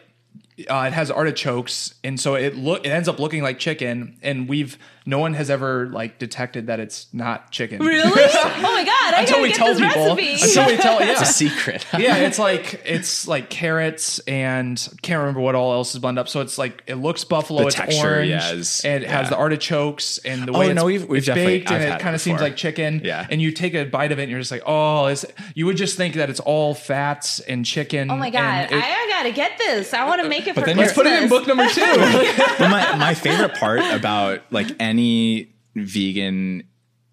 Uh, 0.69 0.85
it 0.87 0.93
has 0.93 1.11
artichokes, 1.11 1.95
and 2.05 2.19
so 2.19 2.35
it 2.35 2.57
look 2.57 2.85
it 2.85 2.91
ends 2.91 3.09
up 3.09 3.19
looking 3.19 3.43
like 3.43 3.59
chicken. 3.59 4.17
And 4.23 4.49
we've 4.49 4.79
no 5.07 5.19
one 5.19 5.35
has 5.35 5.51
ever 5.51 5.89
like 5.89 6.19
detected 6.19 6.67
that 6.69 6.81
it's 6.81 7.07
not 7.13 7.51
chicken. 7.51 7.81
Really? 7.81 8.03
Oh 8.65 8.75
my 8.75 8.85
god! 8.85 9.15
I 9.15 9.21
Until 9.23 9.43
we 9.43 9.49
get 9.49 9.57
tell 9.57 9.67
this 9.75 9.81
people. 9.81 10.15
recipe. 10.17 10.33
Until 10.35 10.67
we 10.67 10.77
tell, 10.77 11.01
yeah. 11.01 11.13
It's 11.13 11.21
a 11.23 11.25
secret. 11.27 11.85
yeah, 11.99 12.17
it's 12.19 12.39
like 12.39 12.81
it's 12.85 13.27
like 13.27 13.51
carrots 13.51 14.21
and 14.21 14.77
can't 15.03 15.19
remember 15.21 15.41
what 15.41 15.55
all 15.55 15.73
else 15.73 15.95
is 15.95 16.01
blended 16.01 16.21
up. 16.21 16.29
So 16.29 16.41
it's 16.41 16.59
like 16.59 16.83
it 16.87 16.95
looks 16.97 17.25
buffalo, 17.25 17.63
The 17.63 17.67
it's 17.69 17.77
texture, 17.77 18.09
orange, 18.09 18.31
yeah, 18.31 18.53
is- 18.53 18.81
and 18.85 19.03
it 19.03 19.11
has 19.11 19.25
yeah. 19.27 19.31
the 19.31 19.37
artichokes 19.37 20.19
and 20.19 20.47
the 20.47 20.53
Oh, 20.53 20.61
way 20.61 20.67
it's, 20.71 20.75
no, 20.77 20.85
we've- 20.85 21.05
we've 21.05 21.19
it's 21.29 21.29
baked 21.35 21.71
I've 21.71 21.81
and 21.83 21.91
it 21.93 21.97
it 21.97 22.01
kind 22.01 22.15
of 22.15 22.21
seems 22.21 22.41
like 22.41 22.57
chicken. 22.57 23.01
Yeah. 23.05 23.27
and 23.29 23.43
you 23.43 23.51
take 23.53 23.75
a 23.75 23.85
bite 23.85 24.13
of 24.13 24.19
it 24.19 24.23
and 24.23 24.31
you're 24.31 24.41
just 24.41 24.53
like, 24.53 24.63
oh, 24.67 25.07
is 25.07 25.27
you 25.55 25.67
would 25.67 25.77
just 25.77 25.97
think 25.97 26.15
that 26.15 26.31
it's 26.31 26.41
all 26.41 26.75
fats 26.75 27.41
and 27.41 27.65
chicken. 27.67 28.11
Oh 28.11 28.17
my 28.17 28.31
god! 28.31 28.71
it- 28.71 28.75
I, 28.75 28.79
I 28.79 29.07
gotta 29.09 29.33
get 29.33 29.59
this. 29.59 29.93
I 29.93 30.07
want 30.07 30.23
to 30.23 30.29
make 30.29 30.47
it 30.47 30.55
for 30.55 30.61
then 30.61 30.77
Christmas. 30.77 30.97
let's 30.97 30.97
put 30.97 31.07
it 31.07 31.23
in 31.23 31.29
book 31.29 31.47
number 31.49 31.67
two. 31.69 31.81
but 32.59 32.71
my, 32.71 32.97
my 32.97 33.15
favorite 33.15 33.55
part 33.55 33.81
about 33.93 34.43
like 34.51 34.69
any 34.93 35.55
vegan 35.75 36.65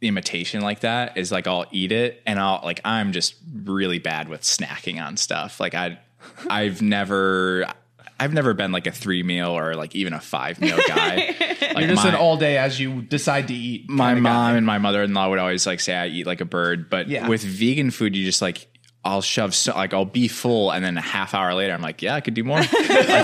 imitation 0.01 0.61
like 0.61 0.81
that 0.81 1.17
is 1.17 1.31
like 1.31 1.47
I'll 1.47 1.65
eat 1.71 1.91
it 1.91 2.21
and 2.25 2.39
I'll 2.39 2.59
like 2.63 2.81
I'm 2.85 3.11
just 3.13 3.35
really 3.63 3.99
bad 3.99 4.27
with 4.29 4.41
snacking 4.41 5.01
on 5.01 5.15
stuff. 5.17 5.59
Like 5.59 5.73
I 5.75 5.97
I've 6.49 6.81
never 6.81 7.65
I've 8.19 8.33
never 8.33 8.53
been 8.53 8.71
like 8.73 8.85
a 8.87 8.91
three 8.91 9.23
meal 9.23 9.49
or 9.57 9.75
like 9.75 9.95
even 9.95 10.11
a 10.13 10.19
five 10.19 10.59
meal 10.59 10.77
guy. 10.87 11.35
Like 11.73 11.79
you're 11.79 11.87
just 11.87 12.03
my, 12.03 12.09
an 12.09 12.15
all 12.15 12.35
day 12.37 12.57
as 12.57 12.79
you 12.79 13.01
decide 13.01 13.47
to 13.47 13.53
eat. 13.53 13.89
my 13.89 14.13
kinda 14.13 14.29
guy. 14.29 14.33
mom 14.33 14.55
and 14.57 14.65
my 14.65 14.77
mother 14.77 15.03
in 15.03 15.13
law 15.13 15.29
would 15.29 15.39
always 15.39 15.65
like 15.65 15.79
say 15.79 15.95
I 15.95 16.07
eat 16.07 16.25
like 16.27 16.41
a 16.41 16.45
bird, 16.45 16.89
but 16.89 17.07
Yeah. 17.07 17.27
with 17.27 17.41
vegan 17.43 17.91
food 17.91 18.15
you 18.15 18.25
just 18.25 18.41
like 18.41 18.67
I'll 19.03 19.21
shove 19.21 19.55
so 19.55 19.73
like 19.73 19.93
I'll 19.93 20.03
be 20.05 20.27
full 20.27 20.71
and 20.71 20.83
then 20.83 20.97
a 20.97 21.01
half 21.01 21.33
hour 21.33 21.53
later 21.53 21.73
I'm 21.73 21.81
like, 21.81 22.01
yeah, 22.01 22.15
I 22.15 22.21
could 22.21 22.33
do 22.33 22.43
more. 22.43 22.57
I 22.59 22.65
could 22.65 22.79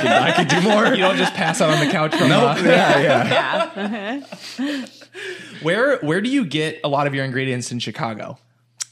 I 0.07 0.32
could 0.32 0.47
do 0.47 0.61
more. 0.61 0.86
You 0.88 0.97
don't 0.97 1.17
just 1.17 1.34
pass 1.34 1.59
out 1.61 1.69
on 1.69 1.86
the 1.86 1.91
couch 1.91 2.15
from 2.15 2.32
uh, 2.32 2.55
yeah, 2.57 2.99
yeah. 2.99 4.21
Yeah. 4.57 4.86
where 5.61 5.99
where 5.99 6.21
do 6.21 6.30
you 6.30 6.45
get 6.45 6.80
a 6.84 6.88
lot 6.88 7.07
of 7.07 7.13
your 7.13 7.26
ingredients 7.26 7.71
in 7.71 7.80
Chicago? 7.80 8.38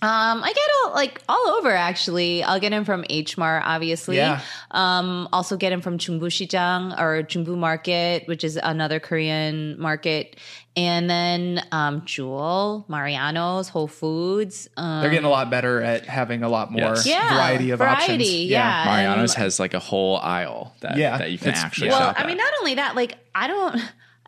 Um, 0.04 0.44
I 0.44 0.52
get 0.54 0.68
all, 0.84 0.94
like 0.94 1.22
all 1.30 1.48
over 1.58 1.72
actually. 1.72 2.44
I'll 2.44 2.60
get 2.60 2.72
them 2.72 2.84
from 2.84 3.06
H 3.10 3.38
Mart, 3.38 3.64
obviously. 3.66 4.18
Yeah. 4.18 4.42
Um, 4.72 5.30
also 5.32 5.56
get 5.56 5.70
them 5.70 5.80
from 5.82 5.98
Chungbu 5.98 6.24
Shijang 6.24 7.00
or 7.00 7.24
Joong 7.24 7.46
Boo 7.46 7.56
Market, 7.56 8.28
which 8.28 8.44
is 8.44 8.58
another 8.62 9.00
Korean 9.00 9.80
market. 9.80 10.36
And 10.76 11.08
then 11.10 11.64
um, 11.72 12.02
Jewel, 12.04 12.84
Mariano's, 12.90 13.70
Whole 13.70 13.88
Foods. 13.88 14.68
Um, 14.76 15.02
They're 15.02 15.12
getting 15.12 15.26
a 15.26 15.30
lot 15.30 15.50
better 15.52 15.82
at 15.82 16.06
having 16.06 16.44
a 16.44 16.50
lot 16.50 16.72
more 16.72 16.82
Yes. 16.82 17.06
Yeah, 17.06 17.30
variety 17.36 17.70
of 17.72 17.80
variety, 17.80 18.14
options. 18.14 18.30
yeah. 18.50 18.84
Mariano's 18.88 19.36
And- 19.36 19.44
has 19.44 19.60
like 19.60 19.74
a 19.74 19.80
whole 19.80 20.18
aisle 20.18 20.74
that, 20.82 20.98
Yeah, 20.98 21.18
that 21.20 21.32
you 21.32 21.38
can 21.38 21.50
actually. 21.54 21.90
Well, 21.90 22.00
shop 22.00 22.16
I 22.18 22.24
at. 22.24 22.28
mean, 22.28 22.38
not 22.38 22.52
only 22.60 22.74
that, 22.76 22.96
like 22.96 23.18
I 23.36 23.48
don't, 23.48 23.76
I 23.76 23.82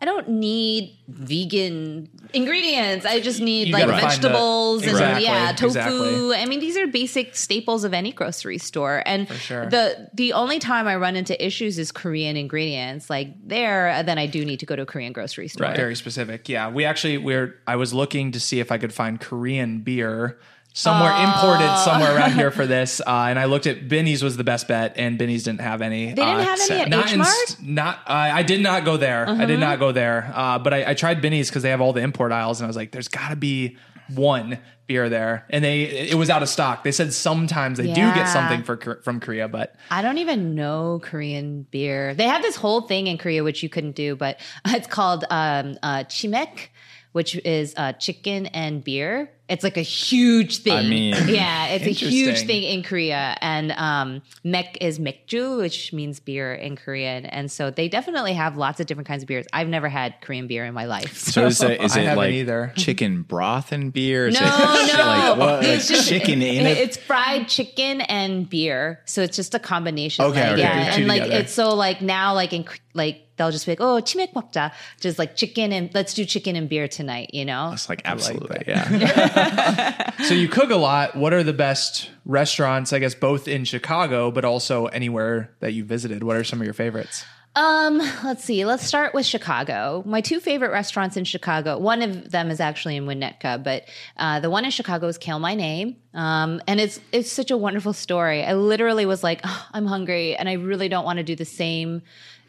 don't 0.06 0.28
need 0.28 0.96
vegan 1.08 2.08
ingredients. 2.32 3.04
I 3.04 3.20
just 3.20 3.40
need 3.40 3.68
You 3.68 3.74
like 3.74 3.86
gotta 3.86 4.00
the- 4.00 4.08
vegetables 4.08 4.86
and 4.86 5.22
yeah, 5.22 5.52
tofu. 5.52 5.66
exactly. 5.66 6.36
I 6.36 6.46
mean, 6.46 6.60
these 6.60 6.76
are 6.76 6.86
basic 6.86 7.36
staples 7.36 7.84
of 7.84 7.92
any 7.92 8.12
grocery 8.12 8.58
store. 8.58 9.02
And 9.04 9.28
sure. 9.28 9.66
the 9.68 10.08
the 10.14 10.32
only 10.32 10.58
time 10.58 10.86
I 10.86 10.96
run 10.96 11.16
into 11.16 11.34
issues 11.44 11.78
is 11.78 11.92
Korean 11.92 12.36
ingredients. 12.36 13.10
Like 13.10 13.34
there, 13.46 13.90
uh, 13.90 14.02
then 14.02 14.18
I 14.18 14.26
do 14.26 14.44
need 14.44 14.60
to 14.60 14.66
go 14.66 14.76
to 14.76 14.82
a 14.82 14.86
Korean 14.86 15.12
grocery 15.12 15.48
store. 15.48 15.74
Very 15.74 15.94
specific. 15.94 16.48
Yeah. 16.48 16.70
We 16.70 16.84
actually 16.84 17.18
we're 17.18 17.56
I 17.66 17.76
was 17.76 17.92
looking 17.92 18.32
to 18.32 18.40
see 18.40 18.60
if 18.60 18.72
I 18.72 18.78
could 18.78 18.92
find 18.92 19.20
Korean 19.20 19.80
beer 19.80 20.38
somewhere 20.76 21.12
imported 21.24 21.74
somewhere 21.78 22.14
around 22.14 22.32
here 22.34 22.50
for 22.58 22.66
this. 22.66 23.00
Uh, 23.00 23.26
and 23.30 23.38
I 23.38 23.46
looked 23.46 23.66
at 23.66 23.88
Binny's 23.88 24.22
was 24.22 24.36
the 24.36 24.44
best 24.44 24.68
bet, 24.68 24.92
and 24.96 25.16
Binny's 25.18 25.42
didn't 25.44 25.62
have 25.62 25.80
any. 25.80 26.08
They 26.08 26.14
didn't 26.16 26.28
Uh, 26.40 26.42
have 26.44 26.60
any 26.70 26.80
at 26.82 26.88
not 26.90 27.06
H-Mart? 27.08 27.28
Uh-huh. 27.28 27.54
not 27.62 27.98
I 28.06 28.30
I 28.30 28.42
did 28.42 28.60
not 28.60 28.84
go 28.84 28.96
there. 28.96 29.28
I 29.28 29.46
did 29.46 29.58
not 29.58 29.78
go 29.78 29.90
there. 29.92 30.30
Uh, 30.34 30.58
but 30.58 30.74
I, 30.74 30.90
I 30.90 30.94
tried 30.94 31.20
Binny's 31.22 31.48
because 31.48 31.62
they 31.62 31.70
have 31.70 31.80
all 31.80 31.92
the 31.92 32.02
import 32.02 32.30
aisles, 32.30 32.60
and 32.60 32.66
I 32.66 32.68
was 32.68 32.76
like, 32.76 32.92
"There's 32.92 33.08
got 33.08 33.30
to 33.30 33.36
be 33.36 33.76
one 34.14 34.58
beer 34.86 35.08
there." 35.08 35.46
And 35.50 35.64
they 35.64 35.82
it 35.84 36.14
was 36.14 36.28
out 36.30 36.42
of 36.42 36.48
stock. 36.48 36.84
They 36.84 36.92
said 36.92 37.12
sometimes 37.14 37.78
they 37.78 37.86
do 37.86 37.94
get 38.14 38.28
something 38.28 38.62
for 38.62 39.00
from 39.02 39.18
Korea, 39.20 39.48
but 39.48 39.74
I 39.90 40.02
don't 40.02 40.18
even 40.18 40.54
know 40.54 41.00
Korean 41.02 41.66
beer. 41.70 42.14
They 42.14 42.24
have 42.28 42.42
this 42.42 42.54
whole 42.56 42.82
thing 42.82 43.06
in 43.06 43.16
Korea 43.18 43.42
which 43.42 43.62
you 43.62 43.68
couldn't 43.70 43.96
do, 43.96 44.14
but 44.14 44.38
it's 44.66 44.86
called 44.86 45.24
um, 45.30 45.76
uh, 45.82 46.04
chimek, 46.04 46.68
which 47.12 47.34
is 47.46 47.72
uh, 47.78 47.94
chicken 47.94 48.46
and 48.46 48.84
beer. 48.84 49.30
It's 49.48 49.62
like 49.62 49.76
a 49.76 49.82
huge 49.82 50.58
thing. 50.58 50.72
I 50.72 50.82
mean, 50.82 51.14
yeah, 51.28 51.66
it's 51.68 51.86
a 51.86 51.90
huge 51.90 52.40
thing 52.46 52.64
in 52.64 52.82
Korea. 52.82 53.36
And 53.40 53.70
um, 53.72 54.22
mek 54.42 54.76
is 54.80 54.98
mekju, 54.98 55.58
which 55.58 55.92
means 55.92 56.18
beer 56.18 56.52
in 56.52 56.74
Korean. 56.76 57.26
And 57.26 57.50
so 57.50 57.70
they 57.70 57.88
definitely 57.88 58.32
have 58.32 58.56
lots 58.56 58.80
of 58.80 58.86
different 58.86 59.06
kinds 59.06 59.22
of 59.22 59.28
beers. 59.28 59.46
I've 59.52 59.68
never 59.68 59.88
had 59.88 60.14
Korean 60.20 60.48
beer 60.48 60.64
in 60.64 60.74
my 60.74 60.86
life. 60.86 61.16
So 61.36 61.46
is 61.46 61.62
it, 61.62 61.80
is 61.82 61.94
it 61.96 62.16
like 62.16 62.32
either. 62.32 62.72
chicken 62.76 63.22
broth 63.22 63.70
and 63.72 63.92
beer? 63.92 64.28
Is 64.28 64.34
No, 64.40 64.46
it 64.46 64.96
no, 64.96 65.04
like 65.04 65.38
what? 65.38 65.64
it's 65.64 65.86
just 65.86 66.08
chicken 66.08 66.40
in 66.42 66.66
it? 66.66 66.78
It's 66.78 66.96
fried 66.96 67.46
chicken 67.48 68.00
and 68.00 68.48
beer, 68.48 69.00
so 69.04 69.20
it's 69.22 69.36
just 69.36 69.54
a 69.54 69.58
combination. 69.58 70.24
Okay, 70.24 70.40
like, 70.42 70.52
okay. 70.52 70.60
yeah, 70.62 70.90
Two 70.92 71.00
and 71.02 71.08
like 71.08 71.22
together. 71.22 71.40
it's 71.42 71.52
so 71.52 71.74
like 71.74 72.00
now 72.00 72.32
like 72.34 72.52
in 72.52 72.64
like 72.96 73.26
they'll 73.36 73.50
just 73.50 73.66
be 73.66 73.72
like, 73.72 73.80
oh, 73.80 74.00
chimek 74.02 74.32
먹자, 74.32 74.72
just 75.00 75.18
like 75.18 75.36
chicken 75.36 75.72
and 75.72 75.94
let's 75.94 76.14
do 76.14 76.24
chicken 76.24 76.56
and 76.56 76.68
beer 76.68 76.88
tonight, 76.88 77.30
you 77.32 77.44
know. 77.44 77.70
It's 77.72 77.88
like 77.88 78.02
absolutely, 78.04 78.62
that. 78.66 78.90
yeah. 78.90 80.10
so 80.24 80.34
you 80.34 80.48
cook 80.48 80.70
a 80.70 80.76
lot. 80.76 81.16
What 81.16 81.32
are 81.32 81.42
the 81.42 81.52
best 81.52 82.10
restaurants? 82.24 82.92
I 82.92 82.98
guess 82.98 83.14
both 83.14 83.48
in 83.48 83.64
Chicago, 83.64 84.30
but 84.30 84.44
also 84.44 84.86
anywhere 84.86 85.54
that 85.60 85.72
you 85.72 85.84
visited. 85.84 86.22
What 86.22 86.36
are 86.36 86.44
some 86.44 86.60
of 86.60 86.64
your 86.64 86.74
favorites? 86.74 87.24
Um, 87.56 87.96
let's 88.22 88.44
see. 88.44 88.66
Let's 88.66 88.84
start 88.84 89.14
with 89.14 89.24
Chicago. 89.24 90.02
My 90.04 90.20
two 90.20 90.40
favorite 90.40 90.72
restaurants 90.72 91.16
in 91.16 91.24
Chicago. 91.24 91.78
One 91.78 92.02
of 92.02 92.30
them 92.30 92.50
is 92.50 92.60
actually 92.60 92.96
in 92.96 93.06
Winnetka, 93.06 93.64
but 93.64 93.84
uh, 94.18 94.40
the 94.40 94.50
one 94.50 94.66
in 94.66 94.70
Chicago 94.70 95.06
is 95.06 95.16
Kale 95.16 95.38
My 95.38 95.54
Name. 95.54 95.96
Um, 96.12 96.60
and 96.66 96.80
it's 96.80 97.00
it's 97.12 97.32
such 97.32 97.50
a 97.50 97.56
wonderful 97.56 97.94
story. 97.94 98.44
I 98.44 98.52
literally 98.52 99.06
was 99.06 99.24
like, 99.24 99.40
"Oh, 99.42 99.66
I'm 99.72 99.86
hungry, 99.86 100.36
and 100.36 100.50
I 100.50 100.54
really 100.54 100.90
don't 100.90 101.06
want 101.06 101.16
to 101.16 101.22
do 101.22 101.34
the 101.34 101.46
same. 101.46 102.02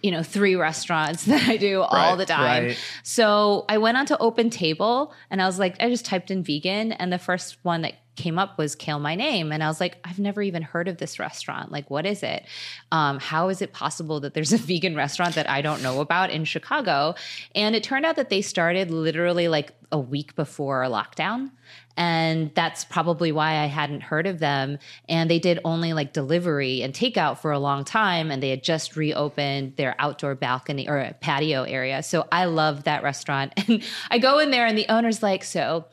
You 0.03 0.11
know, 0.11 0.23
three 0.23 0.55
restaurants 0.55 1.23
that 1.25 1.47
I 1.47 1.57
do 1.57 1.81
all 1.81 2.15
the 2.15 2.25
time. 2.25 2.65
right. 2.67 2.79
So 3.03 3.65
I 3.67 3.77
went 3.77 3.97
onto 3.97 4.15
Open 4.19 4.49
Table 4.49 5.13
and 5.29 5.41
I 5.41 5.45
was 5.45 5.59
like, 5.59 5.81
I 5.81 5.89
just 5.89 6.05
typed 6.05 6.31
in 6.31 6.43
vegan, 6.43 6.91
and 6.91 7.11
the 7.11 7.19
first 7.19 7.57
one 7.63 7.81
that 7.81 7.93
came 8.17 8.37
up 8.37 8.57
was 8.57 8.75
Kale 8.75 8.99
My 8.99 9.15
Name. 9.15 9.53
And 9.53 9.63
I 9.63 9.67
was 9.67 9.79
like, 9.79 9.97
I've 10.03 10.19
never 10.19 10.41
even 10.41 10.63
heard 10.63 10.87
of 10.89 10.97
this 10.97 11.19
restaurant. 11.19 11.71
Like, 11.71 11.89
what 11.89 12.05
is 12.05 12.23
it? 12.23 12.45
Um, 12.91 13.19
how 13.19 13.47
is 13.47 13.61
it 13.61 13.71
possible 13.71 14.19
that 14.21 14.33
there's 14.33 14.51
a 14.51 14.57
vegan 14.71 14.95
restaurant 14.95 15.35
that 15.35 15.49
I 15.49 15.61
don't 15.61 15.81
know 15.81 16.01
about 16.01 16.31
in 16.31 16.43
Chicago? 16.43 17.15
And 17.55 17.75
it 17.75 17.83
turned 17.83 18.05
out 18.05 18.17
that 18.17 18.29
they 18.29 18.41
started 18.41 18.91
literally 18.91 19.47
like 19.47 19.71
a 19.91 19.99
week 19.99 20.35
before 20.35 20.83
lockdown. 20.83 21.51
And 21.95 22.51
that's 22.53 22.85
probably 22.85 23.31
why 23.31 23.57
I 23.57 23.65
hadn't 23.65 24.01
heard 24.01 24.27
of 24.27 24.37
them. 24.37 24.77
And 25.09 25.29
they 25.31 25.39
did 25.39 25.59
only 25.65 25.93
like 25.93 26.13
delivery 26.13 26.83
and 26.83 26.93
takeout 26.93 27.39
for 27.39 27.51
a 27.51 27.57
long 27.57 27.85
time. 27.85 28.29
And 28.29 28.41
they 28.41 28.51
had 28.51 28.63
just 28.63 28.95
reopened 28.95 29.75
their 29.77 29.95
outdoor 29.97 30.35
balcony 30.35 30.87
or 30.87 31.15
patio 31.21 31.63
area. 31.63 32.03
So 32.03 32.27
I 32.31 32.45
love 32.45 32.83
that 32.83 33.03
restaurant. 33.03 33.53
And 33.67 33.83
I 34.09 34.19
go 34.19 34.39
in 34.39 34.51
there, 34.51 34.65
and 34.65 34.77
the 34.77 34.85
owner's 34.87 35.21
like, 35.21 35.43
So 35.43 35.85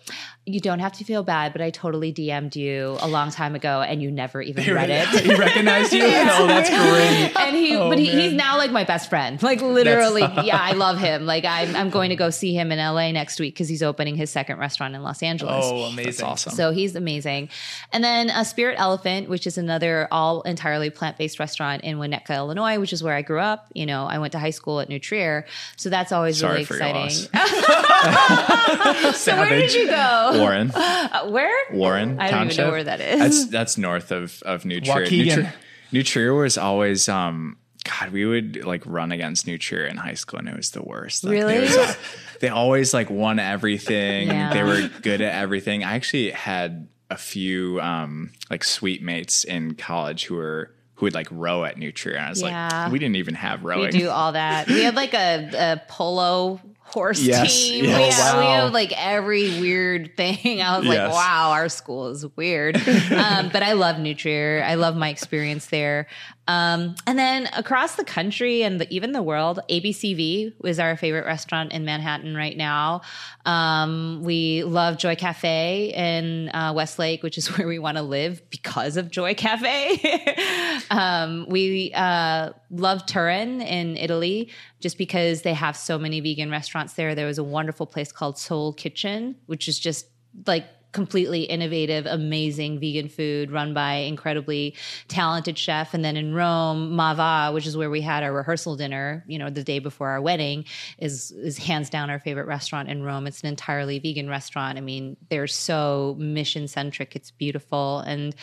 you 0.46 0.60
don't 0.60 0.78
have 0.78 0.92
to 0.92 1.04
feel 1.04 1.22
bad, 1.22 1.52
but 1.52 1.62
I 1.62 1.70
totally 1.70 2.12
DM'd 2.12 2.54
you 2.54 2.98
a 3.00 3.08
long 3.08 3.30
time 3.30 3.54
ago 3.54 3.80
and 3.80 4.02
you 4.02 4.10
never 4.10 4.42
even 4.42 4.72
read 4.74 4.90
it. 4.90 5.08
he 5.08 5.34
recognized 5.34 5.92
you. 5.92 6.04
Oh, 6.36 6.46
that's 6.46 6.68
great. 6.68 7.32
and 7.46 7.56
he 7.56 7.74
Oh, 7.76 7.88
but 7.88 7.98
he, 7.98 8.08
he's 8.08 8.32
now 8.32 8.56
like 8.58 8.70
my 8.70 8.84
best 8.84 9.08
friend 9.08 9.42
like 9.42 9.60
literally 9.60 10.22
yeah 10.44 10.58
i 10.60 10.72
love 10.72 10.98
him 10.98 11.26
like 11.26 11.44
I'm, 11.44 11.74
I'm 11.74 11.90
going 11.90 12.10
to 12.10 12.16
go 12.16 12.30
see 12.30 12.54
him 12.54 12.70
in 12.72 12.78
la 12.78 13.10
next 13.10 13.40
week 13.40 13.54
because 13.54 13.68
he's 13.68 13.82
opening 13.84 14.16
his 14.16 14.30
second 14.30 14.58
restaurant 14.58 14.94
in 14.94 15.02
los 15.02 15.22
angeles 15.22 15.64
Oh, 15.66 15.82
amazing. 15.84 16.04
That's 16.04 16.22
awesome. 16.22 16.52
so 16.54 16.72
he's 16.72 16.94
amazing. 16.96 17.48
And 17.92 18.02
then 18.02 18.30
a 18.30 18.44
Spirit 18.44 18.76
Elephant, 18.78 19.28
which 19.28 19.46
is 19.46 19.58
another 19.58 20.08
all 20.10 20.42
entirely 20.42 20.90
plant 20.90 21.18
based 21.18 21.38
restaurant 21.38 21.84
in 21.84 21.98
Winnetka, 21.98 22.34
Illinois, 22.36 22.78
which 22.78 22.92
is 22.92 23.02
where 23.02 23.14
I 23.14 23.22
grew 23.22 23.40
up. 23.40 23.66
You 23.74 23.86
know, 23.86 24.06
I 24.06 24.18
went 24.18 24.32
to 24.32 24.38
high 24.38 24.50
school 24.50 24.80
at 24.80 24.88
New 24.88 24.98
Trier. 24.98 25.46
So 25.76 25.90
that's 25.90 26.12
always 26.12 26.38
Sorry 26.38 26.64
really 26.68 27.02
exciting. 27.04 27.10
so 29.14 29.36
where 29.36 29.48
did 29.50 29.74
you 29.74 29.86
go? 29.86 30.32
Warren, 30.38 30.70
Uh, 30.74 31.26
where? 31.28 31.54
Warren 31.72 32.18
I 32.20 32.30
don't 32.30 32.38
Township. 32.40 32.52
even 32.54 32.64
know 32.66 32.70
where 32.72 32.84
that 32.84 33.00
is. 33.00 33.18
That's 33.20 33.46
that's 33.46 33.78
north 33.78 34.10
of 34.12 34.42
of 34.44 34.64
New 34.64 34.80
Trier. 34.80 35.06
Waukegan. 35.06 35.34
Trier. 35.34 35.54
New 35.92 36.02
Trier 36.02 36.34
was 36.34 36.58
always 36.58 37.08
um. 37.08 37.56
God, 37.84 38.10
we 38.12 38.24
would 38.24 38.64
like 38.64 38.82
run 38.86 39.12
against 39.12 39.46
New 39.46 39.58
Trier 39.58 39.84
in 39.84 39.96
high 39.98 40.14
school, 40.14 40.38
and 40.38 40.48
it 40.48 40.56
was 40.56 40.70
the 40.70 40.82
worst. 40.82 41.22
Like, 41.24 41.32
Really? 41.32 41.58
They, 41.58 41.76
was 41.76 41.96
they 42.40 42.48
always 42.48 42.94
like 42.94 43.10
won 43.10 43.38
everything. 43.38 44.28
Yeah. 44.28 44.52
They 44.54 44.62
were 44.62 44.88
good 45.02 45.20
at 45.20 45.34
everything. 45.34 45.84
I 45.84 45.94
actually 45.94 46.30
had 46.30 46.88
a 47.10 47.16
few 47.18 47.78
um 47.82 48.32
like 48.50 48.64
sweet 48.64 49.02
mates 49.02 49.44
in 49.44 49.74
college 49.74 50.24
who 50.24 50.36
were 50.36 50.70
who 50.94 51.06
would 51.06 51.14
like 51.14 51.28
row 51.30 51.64
at 51.64 51.76
New 51.76 51.92
Trier, 51.92 52.14
and 52.14 52.24
I 52.26 52.30
was 52.30 52.40
Yeah. 52.40 52.68
like, 52.84 52.92
we 52.92 52.98
didn't 52.98 53.16
even 53.16 53.34
have 53.34 53.64
rowing. 53.64 53.92
we 53.92 53.98
do 53.98 54.08
all 54.08 54.32
that. 54.32 54.66
We 54.68 54.82
had 54.82 54.94
like 54.94 55.12
a, 55.12 55.50
a 55.54 55.82
polo 55.88 56.60
horse 56.86 57.20
Yes, 57.20 57.52
team. 57.52 57.84
yes. 57.86 57.96
We, 57.98 58.22
had, 58.22 58.38
we 58.38 58.44
wow. 58.44 58.64
had 58.66 58.72
like 58.72 58.92
every 58.96 59.60
weird 59.60 60.16
thing. 60.16 60.62
I 60.62 60.78
was 60.78 60.86
like, 60.86 61.10
wow, 61.10 61.50
our 61.50 61.68
school 61.68 62.08
is 62.10 62.24
weird. 62.36 62.76
um, 63.10 63.48
but 63.52 63.64
I 63.64 63.72
love 63.72 63.98
New 63.98 64.14
Trier. 64.14 64.62
I 64.64 64.76
love 64.76 64.94
my 64.96 65.08
experience 65.08 65.66
there. 65.66 66.06
Um, 66.46 66.94
and 67.06 67.18
then 67.18 67.48
across 67.56 67.94
the 67.94 68.04
country 68.04 68.62
and 68.62 68.80
the, 68.80 68.92
even 68.94 69.12
the 69.12 69.22
world, 69.22 69.60
ABCV 69.70 70.52
is 70.64 70.78
our 70.78 70.96
favorite 70.96 71.24
restaurant 71.24 71.72
in 71.72 71.84
Manhattan 71.84 72.36
right 72.36 72.56
now. 72.56 73.00
Um, 73.46 74.20
we 74.22 74.62
love 74.64 74.98
Joy 74.98 75.16
Cafe 75.16 75.92
in 75.94 76.50
uh, 76.50 76.72
Westlake, 76.74 77.22
which 77.22 77.38
is 77.38 77.46
where 77.58 77.66
we 77.66 77.78
want 77.78 77.96
to 77.96 78.02
live 78.02 78.42
because 78.50 78.96
of 78.96 79.10
Joy 79.10 79.34
Cafe. 79.34 80.80
um, 80.90 81.46
we 81.48 81.92
uh, 81.94 82.50
love 82.70 83.06
Turin 83.06 83.62
in 83.62 83.96
Italy 83.96 84.50
just 84.80 84.98
because 84.98 85.42
they 85.42 85.54
have 85.54 85.76
so 85.76 85.98
many 85.98 86.20
vegan 86.20 86.50
restaurants 86.50 86.92
there. 86.92 87.14
There 87.14 87.26
was 87.26 87.38
a 87.38 87.44
wonderful 87.44 87.86
place 87.86 88.12
called 88.12 88.38
Soul 88.38 88.74
Kitchen, 88.74 89.36
which 89.46 89.66
is 89.66 89.78
just 89.78 90.06
like 90.46 90.66
completely 90.94 91.42
innovative, 91.42 92.06
amazing 92.06 92.80
vegan 92.80 93.08
food 93.08 93.50
run 93.50 93.74
by 93.74 93.94
incredibly 93.94 94.74
talented 95.08 95.58
chef. 95.58 95.92
And 95.92 96.02
then 96.02 96.16
in 96.16 96.32
Rome, 96.32 96.96
Mava, 96.96 97.52
which 97.52 97.66
is 97.66 97.76
where 97.76 97.90
we 97.90 98.00
had 98.00 98.22
our 98.22 98.32
rehearsal 98.32 98.76
dinner, 98.76 99.24
you 99.26 99.38
know, 99.38 99.50
the 99.50 99.64
day 99.64 99.80
before 99.80 100.08
our 100.08 100.22
wedding, 100.22 100.64
is 100.98 101.32
is 101.32 101.58
hands 101.58 101.90
down 101.90 102.08
our 102.08 102.20
favorite 102.20 102.46
restaurant 102.46 102.88
in 102.88 103.02
Rome. 103.02 103.26
It's 103.26 103.42
an 103.42 103.48
entirely 103.48 103.98
vegan 103.98 104.30
restaurant. 104.30 104.78
I 104.78 104.80
mean, 104.80 105.18
they're 105.28 105.48
so 105.48 106.16
mission 106.18 106.68
centric. 106.68 107.14
It's 107.16 107.32
beautiful. 107.32 107.98
And 107.98 108.34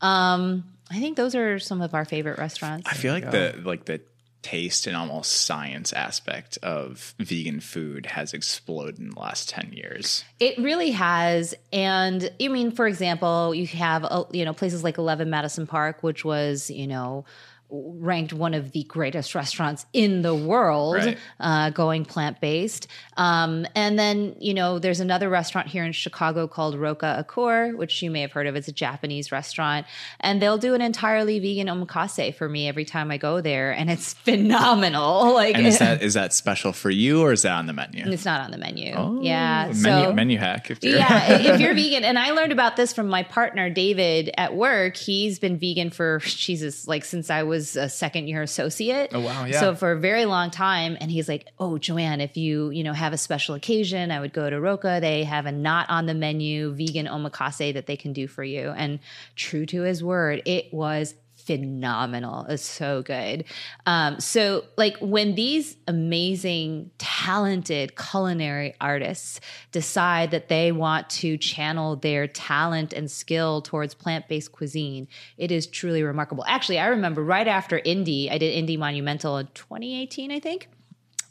um, 0.00 0.64
I 0.90 0.98
think 1.00 1.16
those 1.16 1.34
are 1.34 1.58
some 1.58 1.80
of 1.80 1.94
our 1.94 2.04
favorite 2.04 2.38
restaurants. 2.38 2.90
I 2.90 2.94
feel 2.94 3.14
like 3.14 3.30
the 3.30 3.60
like 3.64 3.84
the 3.86 4.02
taste 4.44 4.86
and 4.86 4.94
almost 4.94 5.32
science 5.32 5.92
aspect 5.94 6.58
of 6.62 7.14
vegan 7.18 7.60
food 7.60 8.04
has 8.04 8.34
exploded 8.34 8.98
in 8.98 9.08
the 9.08 9.18
last 9.18 9.48
10 9.48 9.72
years. 9.72 10.22
It 10.38 10.58
really 10.58 10.90
has, 10.90 11.54
and 11.72 12.30
you 12.38 12.50
mean, 12.50 12.70
for 12.70 12.86
example, 12.86 13.54
you 13.54 13.66
have 13.68 14.04
uh, 14.04 14.24
you 14.32 14.44
know 14.44 14.52
places 14.52 14.84
like 14.84 14.98
Eleven 14.98 15.30
Madison 15.30 15.66
Park, 15.66 16.02
which 16.02 16.24
was 16.24 16.70
you 16.70 16.86
know 16.86 17.24
ranked 17.70 18.32
one 18.32 18.54
of 18.54 18.70
the 18.72 18.84
greatest 18.84 19.34
restaurants 19.34 19.84
in 19.92 20.22
the 20.22 20.34
world, 20.34 20.96
Right. 20.96 21.18
uh, 21.40 21.70
going 21.70 22.04
plant 22.04 22.40
based. 22.40 22.86
Um, 23.16 23.66
and 23.74 23.98
then 23.98 24.36
you 24.38 24.54
know 24.54 24.78
there's 24.78 25.00
another 25.00 25.28
restaurant 25.28 25.68
here 25.68 25.84
in 25.84 25.92
Chicago 25.92 26.46
called 26.46 26.76
Roka 26.76 27.16
Akor, 27.18 27.72
which 27.76 28.02
you 28.02 28.10
may 28.10 28.20
have 28.20 28.32
heard 28.32 28.46
of. 28.46 28.54
It's 28.56 28.68
a 28.68 28.72
Japanese 28.72 29.32
restaurant, 29.32 29.86
and 30.20 30.40
they'll 30.42 30.58
do 30.58 30.74
an 30.74 30.80
entirely 30.82 31.38
vegan 31.40 31.66
omakase 31.68 32.34
for 32.34 32.48
me 32.48 32.68
every 32.68 32.84
time 32.84 33.10
I 33.10 33.16
go 33.16 33.40
there, 33.40 33.72
and 33.72 33.90
it's 33.90 34.12
phenomenal. 34.24 35.32
Like 35.34 35.56
And 35.56 35.66
is 35.66 35.78
that 35.78 36.02
is 36.02 36.14
that 36.14 36.32
special 36.32 36.72
for 36.72 36.90
you 36.90 37.22
or 37.22 37.32
is 37.32 37.42
that 37.42 37.52
on 37.52 37.66
the 37.66 37.72
menu? 37.72 38.04
it's 38.10 38.24
not 38.24 38.40
on 38.40 38.50
the 38.50 38.58
menu. 38.58 38.92
Oh, 38.96 39.20
yeah, 39.20 39.64
menu, 39.66 39.82
so 39.82 40.12
menu 40.12 40.38
hack. 40.38 40.70
If 40.70 40.82
you're 40.84 40.96
yeah, 40.96 41.32
if 41.54 41.60
you're 41.60 41.74
vegan, 41.74 42.04
and 42.04 42.18
I 42.18 42.30
learned 42.30 42.52
about 42.52 42.76
this 42.76 42.92
from 42.92 43.08
my 43.08 43.22
partner 43.24 43.68
David 43.70 44.30
at 44.38 44.54
work. 44.54 44.96
He's 44.96 45.38
been 45.38 45.58
vegan 45.58 45.90
for 45.90 46.20
Jesus, 46.24 46.86
like 46.86 47.04
since 47.04 47.30
I 47.30 47.42
was 47.42 47.53
a 47.54 47.88
second 47.88 48.28
year 48.28 48.42
associate. 48.42 49.10
Oh, 49.12 49.20
wow, 49.20 49.44
yeah. 49.44 49.60
So 49.60 49.74
for 49.74 49.92
a 49.92 49.98
very 49.98 50.24
long 50.24 50.50
time, 50.50 50.96
and 51.00 51.10
he's 51.10 51.28
like, 51.28 51.46
"Oh, 51.58 51.78
Joanne, 51.78 52.20
if 52.20 52.36
you 52.36 52.70
you 52.70 52.84
know 52.84 52.92
have 52.92 53.12
a 53.12 53.18
special 53.18 53.54
occasion, 53.54 54.10
I 54.10 54.20
would 54.20 54.32
go 54.32 54.48
to 54.50 54.60
Roka. 54.60 54.98
They 55.00 55.24
have 55.24 55.46
a 55.46 55.52
not 55.52 55.88
on 55.90 56.06
the 56.06 56.14
menu 56.14 56.72
vegan 56.72 57.06
omakase 57.06 57.74
that 57.74 57.86
they 57.86 57.96
can 57.96 58.12
do 58.12 58.26
for 58.26 58.44
you." 58.44 58.70
And 58.70 58.98
true 59.36 59.66
to 59.66 59.82
his 59.82 60.02
word, 60.02 60.42
it 60.44 60.72
was 60.72 61.14
phenomenal. 61.46 62.46
It's 62.48 62.64
so 62.64 63.02
good. 63.02 63.44
Um, 63.86 64.20
so, 64.20 64.64
like, 64.76 64.96
when 64.98 65.34
these 65.34 65.76
amazing, 65.86 66.90
talented 66.98 67.96
culinary 67.96 68.74
artists 68.80 69.40
decide 69.72 70.30
that 70.30 70.48
they 70.48 70.72
want 70.72 71.10
to 71.10 71.36
channel 71.36 71.96
their 71.96 72.26
talent 72.26 72.92
and 72.92 73.10
skill 73.10 73.62
towards 73.62 73.94
plant 73.94 74.28
based 74.28 74.52
cuisine, 74.52 75.08
it 75.36 75.50
is 75.50 75.66
truly 75.66 76.02
remarkable. 76.02 76.44
Actually, 76.46 76.78
I 76.78 76.86
remember 76.86 77.22
right 77.22 77.48
after 77.48 77.78
Indy, 77.78 78.30
I 78.30 78.38
did 78.38 78.52
Indy 78.52 78.76
Monumental 78.76 79.36
in 79.38 79.48
2018, 79.54 80.32
I 80.32 80.40
think 80.40 80.68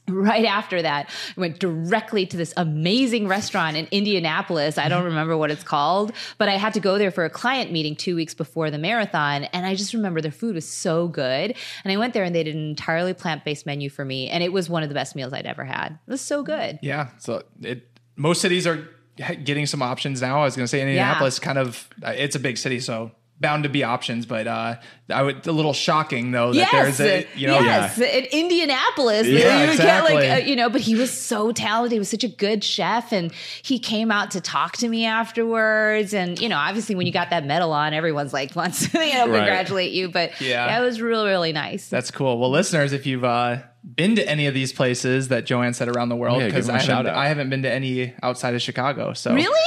right 0.08 0.46
after 0.46 0.82
that 0.82 1.10
I 1.10 1.40
went 1.40 1.60
directly 1.60 2.26
to 2.26 2.38
this 2.38 2.54
amazing 2.58 3.28
restaurant 3.28 3.78
in 3.78 3.88
indianapolis. 3.92 4.78
I 4.78 4.90
don't 4.90 5.06
remember 5.06 5.38
what 5.38 5.52
it's 5.52 5.64
called 5.64 6.12
but 6.38 6.50
i 6.50 6.58
had 6.58 6.74
to 6.74 6.80
go 6.80 6.98
there 6.98 7.12
for 7.12 7.26
a 7.26 7.30
client 7.30 7.72
meeting 7.72 7.96
two 7.96 8.16
weeks 8.16 8.34
before 8.34 8.70
the 8.70 8.78
marathon 8.78 9.46
and 9.46 9.66
i 9.66 9.76
just 9.76 9.94
remember 9.94 10.22
their 10.22 10.32
food 10.32 10.56
was 10.56 10.68
so 10.68 11.08
good. 11.08 11.56
And 11.84 11.92
i 11.92 11.98
went 11.98 12.14
there 12.14 12.24
and 12.24 12.36
they 12.36 12.44
did 12.44 12.56
an 12.56 12.70
entirely 12.70 13.14
plant-based 13.14 13.66
menu 13.66 13.90
for 13.90 14.04
me 14.04 14.30
and 14.30 14.44
it 14.44 14.52
was 14.52 14.70
one 14.70 14.84
of 14.84 14.90
the 14.90 14.96
best 14.96 15.16
meals 15.16 15.34
i'd 15.34 15.46
ever 15.46 15.64
had. 15.64 16.00
It 16.08 16.12
was 16.12 16.22
so 16.22 16.44
good. 16.44 16.80
Yeah. 16.82 17.10
So 17.20 17.44
it 17.62 17.88
most 18.16 18.42
cities 18.42 18.68
are 18.68 18.88
getting 19.16 19.66
some 19.66 19.82
options 19.82 20.22
now. 20.22 20.42
I 20.42 20.46
was 20.46 20.56
going 20.56 20.64
to 20.64 20.68
say 20.68 20.82
Indianapolis 20.82 21.40
kind 21.40 21.58
of 21.58 21.90
uh, 22.04 22.14
it's 22.16 22.36
a 22.36 22.40
big 22.40 22.58
city, 22.58 22.80
so 22.80 23.12
bound 23.40 23.64
to 23.64 23.70
be 23.70 23.84
options. 23.84 24.26
But 24.26 24.48
uh, 24.48 24.76
I 25.10 25.22
would 25.24 25.46
a 25.48 25.52
little 25.52 25.74
shocking 25.74 26.32
though 26.32 26.54
that 26.54 26.72
Yes, 26.72 26.98
there's 26.98 27.26
a 27.26 27.28
you 27.38 27.48
know 27.48 27.60
yes, 27.60 27.98
in 28.00 28.26
Indianapolis, 28.32 29.28
Yeah, 29.28 29.64
you 29.64 29.70
would 29.70 29.78
get 29.78 30.04
like 30.04 30.14
exactly. 30.16 30.30
uh, 30.30 30.38
you 30.50 30.56
know. 30.56 30.70
But 30.70 30.82
he 30.82 30.96
was 30.96 31.12
so 31.12 31.52
talented; 31.52 31.94
he 31.94 32.00
was 32.00 32.10
such 32.10 32.24
a 32.24 32.30
good 32.30 32.64
chef, 32.64 33.12
and 33.12 33.32
he 33.64 33.80
came 33.80 34.12
out 34.12 34.32
to 34.32 34.42
talk 34.42 34.78
to 34.78 34.88
me 34.88 35.06
afterwards. 35.06 36.14
And 36.14 36.40
you 36.40 36.50
know, 36.50 36.58
obviously, 36.58 36.96
when 36.96 37.06
you 37.08 37.14
got 37.14 37.30
that 37.32 37.46
medal 37.46 37.72
on, 37.74 37.94
everyone's 37.94 38.34
like 38.34 38.56
wants 38.56 38.90
to 38.90 39.06
you 39.06 39.14
know 39.14 39.28
Right. 39.28 39.40
congratulate 39.40 39.92
you. 39.92 40.10
But 40.10 40.40
Yeah. 40.42 40.68
yeah, 40.68 40.80
it 40.80 40.84
was 40.86 41.02
really 41.02 41.28
really 41.28 41.54
nice. 41.54 41.90
That's 41.90 42.12
cool. 42.12 42.40
Well, 42.40 42.50
listeners, 42.52 42.94
if 42.94 43.06
you've 43.06 43.24
uh, 43.26 43.58
been 43.96 44.16
to 44.16 44.28
any 44.30 44.48
of 44.48 44.54
these 44.54 44.72
places 44.72 45.28
that 45.28 45.46
Joanne 45.46 45.74
said 45.74 45.90
around 45.90 46.10
the 46.10 46.16
world, 46.16 46.42
because 46.44 46.68
them 46.68 46.76
a 46.76 46.80
I, 46.80 46.82
shout 46.82 47.06
haven't- 47.06 47.16
I 47.16 47.28
haven't 47.28 47.50
been 47.50 47.64
to 47.64 47.72
any 47.72 48.14
outside 48.24 48.56
of 48.56 48.62
Chicago. 48.62 49.14
So 49.14 49.34
Really? 49.34 49.60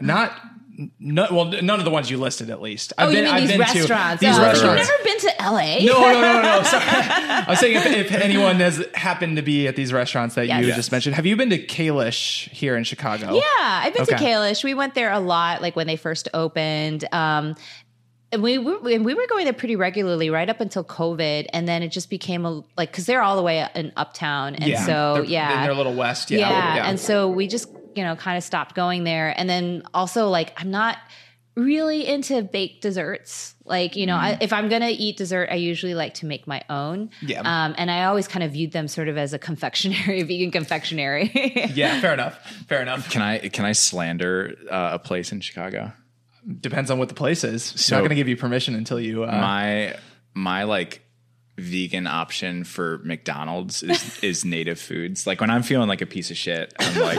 not. 0.00 0.32
No, 0.98 1.26
well, 1.30 1.44
none 1.62 1.78
of 1.78 1.84
the 1.84 1.90
ones 1.90 2.10
you 2.10 2.16
listed, 2.16 2.48
at 2.48 2.62
least. 2.62 2.94
I've 2.96 3.08
Oh, 3.08 3.10
you 3.12 3.22
mean 3.24 3.36
these 3.42 3.52
to 3.52 3.58
restaurants? 3.58 4.20
these 4.22 4.38
oh, 4.38 4.42
restaurants. 4.42 4.88
You've 4.88 4.88
never 4.88 5.04
been 5.04 5.18
to 5.20 5.34
LA? 5.42 5.78
No, 5.84 6.00
no, 6.00 6.20
no, 6.20 6.32
no, 6.42 6.42
no. 6.58 6.62
Sorry. 6.64 6.82
I 6.86 7.44
was 7.48 7.58
saying 7.58 7.76
if, 7.76 7.86
if 7.86 8.12
anyone 8.12 8.56
has 8.56 8.82
happened 8.94 9.36
to 9.36 9.42
be 9.42 9.66
at 9.68 9.76
these 9.76 9.92
restaurants 9.92 10.34
that 10.36 10.46
Yes. 10.46 10.60
you 10.62 10.68
Yes. 10.68 10.76
just 10.76 10.90
mentioned, 10.92 11.14
have 11.16 11.26
you 11.26 11.36
been 11.36 11.50
to 11.50 11.58
Kalish 11.58 12.48
here 12.50 12.74
in 12.76 12.84
Chicago? 12.84 13.34
Yeah, 13.34 13.42
I've 13.60 13.92
been 13.92 14.06
to 14.06 14.14
Kalish. 14.14 14.64
We 14.64 14.72
went 14.72 14.94
there 14.94 15.12
a 15.12 15.20
lot, 15.20 15.60
like 15.60 15.76
when 15.76 15.86
they 15.86 15.96
first 15.96 16.28
opened. 16.32 17.04
Um, 17.12 17.54
and 18.32 18.42
we 18.42 18.56
were 18.56 18.78
and 18.90 19.04
we 19.04 19.12
were 19.12 19.26
going 19.28 19.44
there 19.44 19.52
pretty 19.52 19.76
regularly 19.76 20.30
right 20.30 20.48
up 20.48 20.62
until 20.62 20.82
COVID, 20.84 21.48
and 21.52 21.68
then 21.68 21.82
it 21.82 21.88
just 21.88 22.08
became 22.08 22.46
a 22.46 22.62
like 22.78 22.90
because 22.90 23.04
they're 23.04 23.20
all 23.20 23.36
the 23.36 23.42
way 23.42 23.68
in 23.74 23.92
Uptown, 23.94 24.54
and 24.54 24.78
so 24.86 25.16
They're- 25.16 25.24
yeah, 25.24 25.62
they're 25.64 25.72
a 25.72 25.76
little 25.76 25.92
west. 25.92 26.30
Yeah, 26.30 26.38
yeah, 26.76 26.88
and 26.88 26.98
so 26.98 27.28
we 27.28 27.46
just 27.46 27.68
you 27.96 28.04
know 28.04 28.16
kind 28.16 28.36
of 28.38 28.44
stopped 28.44 28.74
going 28.74 29.04
there, 29.04 29.34
and 29.38 29.48
then 29.48 29.82
also 29.94 30.28
like 30.28 30.52
I'm 30.60 30.70
not 30.70 30.96
really 31.54 32.06
into 32.06 32.42
baked 32.42 32.82
desserts. 32.82 33.54
Like 33.64 33.94
you 33.96 34.06
know, 34.06 34.16
I, 34.16 34.38
if 34.40 34.52
I'm 34.52 34.68
gonna 34.68 34.90
eat 34.90 35.16
dessert, 35.16 35.48
I 35.50 35.54
usually 35.56 35.94
like 35.94 36.14
to 36.14 36.26
make 36.26 36.46
my 36.46 36.62
own. 36.68 37.10
Yeah. 37.20 37.40
um, 37.42 37.74
and 37.78 37.90
I 37.90 38.04
always 38.04 38.26
kind 38.26 38.42
of 38.42 38.52
viewed 38.52 38.72
them 38.72 38.88
sort 38.88 39.08
of 39.08 39.16
as 39.16 39.32
a 39.32 39.38
confectionery, 39.38 40.22
vegan 40.24 40.50
confectionery. 40.50 41.30
yeah, 41.74 42.00
fair 42.00 42.12
enough. 42.14 42.38
Fair 42.68 42.82
enough. 42.82 43.08
Can 43.10 43.22
I 43.22 43.38
can 43.38 43.64
I 43.64 43.72
slander 43.72 44.56
uh, 44.70 44.90
a 44.94 44.98
place 44.98 45.30
in 45.32 45.40
Chicago? 45.40 45.92
Depends 46.60 46.90
on 46.90 46.98
what 46.98 47.08
the 47.08 47.14
place 47.14 47.44
is. 47.44 47.72
It's 47.72 47.84
So- 47.84 47.94
not 47.96 48.00
going 48.00 48.08
to 48.10 48.16
give 48.16 48.26
you 48.28 48.36
permission 48.36 48.74
until 48.74 48.98
you. 48.98 49.22
Uh, 49.24 49.26
my 49.28 49.96
my 50.34 50.64
like 50.64 51.02
vegan 51.58 52.06
option 52.06 52.64
for 52.64 52.98
McDonald's 53.04 53.82
is 53.82 54.18
is 54.22 54.44
native 54.44 54.80
foods. 54.80 55.26
Like 55.26 55.40
when 55.40 55.50
I'm 55.50 55.62
feeling 55.62 55.88
like 55.88 56.00
a 56.00 56.06
piece 56.06 56.30
of 56.30 56.36
shit, 56.36 56.72
I'm 56.78 57.00
like 57.00 57.18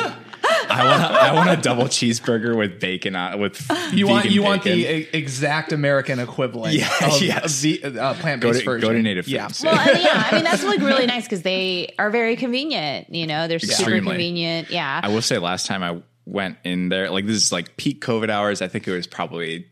I 0.70 0.86
want 0.86 1.04
I 1.04 1.34
want 1.34 1.50
a 1.52 1.62
double 1.62 1.86
cheeseburger 1.86 2.58
with 2.58 2.80
bacon 2.80 3.16
on 3.16 3.40
with 3.40 3.62
you 3.94 4.08
want 4.08 4.24
vegan 4.24 4.34
you 4.36 4.44
want 4.44 4.64
the 4.64 4.86
exact 5.16 5.72
American 5.72 6.20
equivalent 6.20 6.74
Yeah, 6.76 6.90
of 7.06 7.22
yes. 7.22 7.62
the 7.62 7.84
uh, 7.84 8.14
plant 8.16 8.42
based 8.42 8.60
to, 8.60 8.66
version. 8.66 8.90
go 8.90 8.94
to 8.94 9.02
native 9.02 9.28
Yeah. 9.28 9.48
foods. 9.48 9.64
Well, 9.64 9.78
and 9.78 10.00
yeah, 10.04 10.28
I 10.32 10.36
mean 10.36 10.44
that's 10.44 10.64
like 10.64 10.80
really 10.80 11.06
nice 11.06 11.24
because 11.26 11.44
they 11.44 11.94
are 12.00 12.10
very 12.10 12.36
convenient. 12.36 13.14
You 13.14 13.28
know, 13.28 13.48
they're 13.48 13.60
super 13.60 13.92
convenient. 14.02 14.72
Yeah, 14.72 15.00
I 15.04 15.10
will 15.10 15.22
say 15.22 15.38
last 15.38 15.68
time 15.68 15.84
I 15.84 16.02
went 16.26 16.58
in 16.64 16.90
there, 16.90 17.10
like 17.12 17.28
this 17.28 17.36
is 17.36 17.52
like 17.52 17.78
peak 17.78 18.04
COVID 18.04 18.30
hours. 18.30 18.62
I 18.62 18.68
think 18.68 18.88
it 18.88 18.94
was 18.94 19.06
probably 19.06 19.68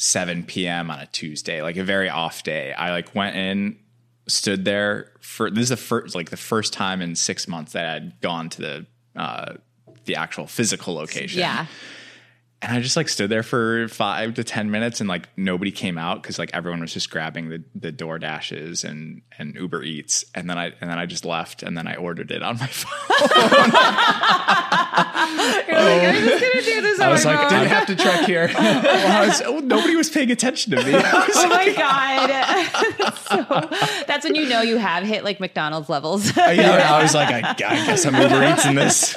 7 0.00 0.44
p.m. 0.44 0.90
on 0.90 0.98
a 0.98 1.04
Tuesday, 1.04 1.60
like 1.60 1.76
a 1.76 1.84
very 1.84 2.08
off 2.08 2.42
day. 2.42 2.72
I 2.72 2.90
like 2.90 3.14
went 3.14 3.36
in, 3.36 3.78
stood 4.28 4.64
there 4.64 5.12
for 5.20 5.50
this 5.50 5.64
is 5.64 5.68
the 5.68 5.76
first 5.76 6.14
like 6.14 6.30
the 6.30 6.38
first 6.38 6.72
time 6.72 7.02
in 7.02 7.14
six 7.14 7.46
months 7.46 7.72
that 7.72 7.84
I'd 7.96 8.20
gone 8.22 8.48
to 8.48 8.62
the 8.62 8.86
uh 9.14 9.52
the 10.06 10.16
actual 10.16 10.46
physical 10.46 10.94
location. 10.94 11.40
yeah. 11.40 11.66
And 12.62 12.76
I 12.76 12.80
just 12.82 12.94
like 12.94 13.08
stood 13.08 13.30
there 13.30 13.42
for 13.42 13.88
five 13.88 14.34
to 14.34 14.44
ten 14.44 14.70
minutes 14.70 15.00
and 15.00 15.08
like 15.08 15.30
nobody 15.34 15.70
came 15.72 15.96
out 15.96 16.22
because 16.22 16.38
like 16.38 16.50
everyone 16.52 16.80
was 16.82 16.92
just 16.92 17.08
grabbing 17.10 17.48
the 17.48 17.64
the 17.74 17.90
door 17.90 18.18
dashes 18.18 18.84
and 18.84 19.22
and 19.38 19.54
Uber 19.54 19.82
Eats. 19.82 20.26
And 20.34 20.48
then 20.50 20.58
I 20.58 20.66
and 20.80 20.90
then 20.90 20.98
I 20.98 21.06
just 21.06 21.24
left 21.24 21.62
and 21.62 21.74
then 21.76 21.86
I 21.86 21.94
ordered 21.96 22.30
it 22.30 22.42
on 22.42 22.58
my 22.58 22.66
phone. 22.70 22.90
You're 25.66 25.78
like, 25.78 26.02
I'm 26.02 26.14
just 26.22 26.42
gonna 26.44 26.62
do 26.62 26.80
this. 26.82 27.00
I 27.00 27.08
was 27.10 27.24
like, 27.24 27.38
phone. 27.40 27.48
Didn't 27.50 27.68
have 27.68 27.86
to 27.86 27.96
check 27.96 28.26
here. 28.26 28.50
Well, 28.60 29.26
was- 29.26 29.42
oh, 29.44 29.58
nobody 29.60 29.96
was 29.96 30.10
paying 30.10 30.30
attention 30.30 30.72
to 30.76 30.84
me. 30.84 30.92
Was 30.92 31.02
Oh 31.36 31.48
my 31.48 31.72
god! 31.72 32.30
so 33.16 34.04
that's 34.06 34.24
when 34.24 34.34
you 34.34 34.46
know 34.48 34.60
you 34.62 34.76
have 34.76 35.04
hit 35.04 35.24
like 35.24 35.40
McDonald's 35.40 35.88
levels. 35.88 36.36
Uh, 36.36 36.50
yeah, 36.54 36.92
I 36.94 37.02
was 37.02 37.14
like, 37.14 37.30
I, 37.30 37.50
I 37.50 37.54
guess 37.54 38.04
I'm 38.04 38.14
Uber 38.14 38.52
Eats 38.52 38.66
in 38.66 38.74
this. 38.74 39.16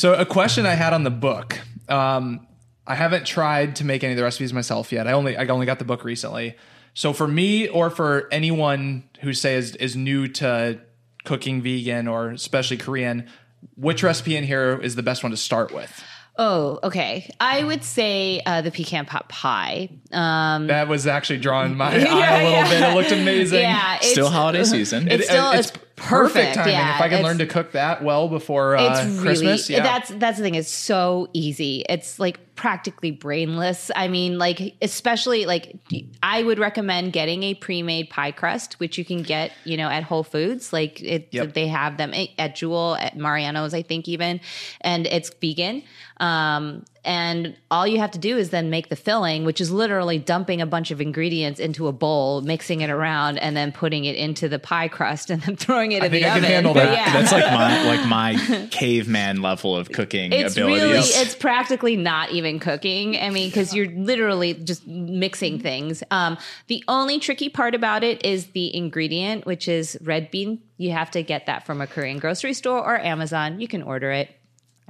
So 0.00 0.14
a 0.14 0.24
question 0.26 0.66
I 0.66 0.74
had 0.74 0.92
on 0.92 1.04
the 1.04 1.10
book. 1.10 1.58
Um, 1.92 2.46
I 2.86 2.94
haven't 2.96 3.26
tried 3.26 3.76
to 3.76 3.84
make 3.84 4.02
any 4.02 4.12
of 4.14 4.16
the 4.16 4.24
recipes 4.24 4.52
myself 4.52 4.90
yet. 4.92 5.06
I 5.06 5.12
only 5.12 5.36
I 5.36 5.46
only 5.46 5.66
got 5.66 5.78
the 5.78 5.84
book 5.84 6.04
recently. 6.04 6.56
So 6.94 7.12
for 7.12 7.28
me 7.28 7.68
or 7.68 7.90
for 7.90 8.28
anyone 8.32 9.04
who 9.20 9.32
says 9.32 9.70
is, 9.70 9.76
is 9.76 9.96
new 9.96 10.28
to 10.28 10.80
cooking 11.24 11.62
vegan 11.62 12.08
or 12.08 12.30
especially 12.30 12.76
Korean, 12.76 13.28
which 13.76 14.02
recipe 14.02 14.36
in 14.36 14.44
here 14.44 14.78
is 14.82 14.94
the 14.96 15.02
best 15.02 15.22
one 15.22 15.30
to 15.30 15.36
start 15.36 15.72
with? 15.72 16.02
oh, 16.38 16.78
okay. 16.82 17.30
I 17.38 17.62
would 17.62 17.84
say 17.84 18.40
uh, 18.46 18.62
the 18.62 18.70
pecan 18.70 19.04
pot 19.04 19.28
pie. 19.28 19.90
Um, 20.12 20.66
That 20.66 20.88
was 20.88 21.06
actually 21.06 21.40
drawing 21.40 21.76
my 21.76 21.94
Yeah, 21.98 22.06
eye 22.14 22.40
a 22.40 22.44
little 22.44 22.50
yeah. 22.52 22.68
bit. 22.70 22.82
It 22.90 22.94
looked 22.94 23.12
amazing. 23.12 23.60
yeah, 23.60 23.96
it's, 23.96 24.12
Still 24.12 24.30
holiday 24.30 24.64
season. 24.64 25.08
It's 25.10 25.26
still 25.26 25.52
it's, 25.52 25.72
perfect. 26.08 26.54
timing. 26.54 26.72
Yeah, 26.74 26.96
if 26.96 27.00
I 27.00 27.08
can 27.08 27.22
learn 27.22 27.38
to 27.38 27.46
cook 27.46 27.72
that 27.72 28.02
well 28.02 28.28
before 28.28 28.76
uh, 28.76 29.00
it's 29.02 29.06
really 29.14 29.22
Christmas, 29.24 29.70
yeah. 29.70 29.82
that's 29.82 30.10
that's 30.10 30.38
the 30.38 30.44
thing 30.44 30.54
it's 30.54 30.68
so 30.70 31.28
easy 31.32 31.84
it's 31.88 32.18
like 32.18 32.38
practically 32.54 33.10
brainless 33.10 33.90
i 33.96 34.06
mean 34.08 34.36
like 34.38 34.74
especially 34.82 35.46
like 35.46 35.74
i 36.22 36.42
would 36.42 36.58
recommend 36.58 37.12
getting 37.12 37.42
a 37.44 37.54
pre-made 37.54 38.10
pie 38.10 38.30
crust 38.30 38.78
which 38.78 38.98
you 38.98 39.04
can 39.06 39.22
get 39.22 39.50
you 39.64 39.76
know 39.76 39.88
at 39.88 40.02
whole 40.02 40.22
foods 40.22 40.70
like 40.72 41.02
it 41.02 41.28
Yep. 41.30 41.54
they 41.54 41.66
have 41.66 41.96
them 41.96 42.12
at- 42.12 42.28
at 42.38 42.54
jewel 42.54 42.94
at 43.00 43.16
mariano's 43.16 43.72
i 43.72 43.80
think 43.82 44.06
even 44.06 44.38
and 44.82 45.06
it's 45.06 45.30
vegan 45.40 45.82
um 46.18 46.84
and 47.04 47.56
all 47.68 47.84
you 47.84 47.98
have 47.98 48.12
to 48.12 48.18
do 48.18 48.38
is 48.38 48.50
then 48.50 48.70
make 48.70 48.88
the 48.88 48.94
filling 48.96 49.44
which 49.44 49.60
is 49.60 49.70
literally 49.72 50.18
dumping 50.18 50.60
a 50.60 50.66
bunch 50.66 50.90
of 50.90 51.00
ingredients 51.00 51.58
into 51.58 51.88
a 51.88 51.92
bowl 51.92 52.40
mixing 52.42 52.80
it 52.80 52.90
around 52.90 53.38
and 53.38 53.56
then 53.56 53.72
putting 53.72 54.04
it 54.04 54.14
into 54.14 54.48
the 54.48 54.58
pie 54.58 54.86
crust 54.88 55.30
and 55.30 55.42
then 55.42 55.56
throwing 55.64 55.92
it 55.92 56.02
I 56.02 56.06
in 56.06 56.12
the 56.12 56.18
I 56.24 56.28
can 56.28 56.36
oven 56.38 56.44
handle 56.44 56.74
that. 56.74 56.92
yeah. 56.92 57.12
That's 57.12 57.32
like 57.32 57.44
my 57.52 57.84
like 57.86 58.06
my 58.08 58.68
caveman 58.70 59.42
level 59.42 59.76
of 59.76 59.90
cooking 59.90 60.32
it's 60.32 60.54
abilities. 60.56 60.82
really 60.82 60.98
it's 60.98 61.34
practically 61.34 61.96
not 61.96 62.30
even 62.30 62.58
cooking 62.60 63.16
i 63.16 63.30
mean 63.30 63.48
because 63.48 63.74
you're 63.74 63.90
literally 63.90 64.54
just 64.54 64.86
mixing 64.86 65.58
things 65.60 66.02
um, 66.10 66.36
the 66.68 66.84
only 66.88 67.18
tricky 67.18 67.48
part 67.48 67.74
about 67.74 68.04
it 68.04 68.24
is 68.24 68.46
the 68.48 68.74
ingredient 68.76 69.44
which 69.46 69.66
is 69.66 69.98
red 70.02 70.30
bean 70.30 70.60
you 70.76 70.92
have 70.92 71.10
to 71.10 71.22
get 71.22 71.46
that 71.46 71.66
from 71.66 71.80
a 71.80 71.86
korean 71.86 72.18
grocery 72.18 72.52
store 72.54 72.78
or 72.78 72.98
amazon 73.00 73.60
you 73.60 73.66
can 73.66 73.82
order 73.82 74.10
it 74.12 74.30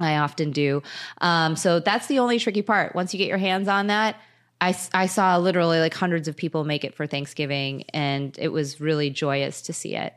i 0.03 0.17
often 0.17 0.51
do 0.51 0.81
um, 1.21 1.55
so 1.55 1.79
that's 1.79 2.07
the 2.07 2.19
only 2.19 2.39
tricky 2.39 2.61
part 2.61 2.95
once 2.95 3.13
you 3.13 3.17
get 3.17 3.27
your 3.27 3.37
hands 3.37 3.67
on 3.67 3.87
that 3.87 4.17
I, 4.61 4.77
I 4.93 5.07
saw 5.07 5.35
literally 5.37 5.79
like 5.79 5.93
hundreds 5.93 6.29
of 6.29 6.37
people 6.37 6.63
make 6.63 6.85
it 6.85 6.95
for 6.95 7.05
thanksgiving 7.05 7.83
and 7.93 8.37
it 8.39 8.49
was 8.49 8.79
really 8.79 9.09
joyous 9.09 9.63
to 9.63 9.73
see 9.73 9.95
it 9.95 10.13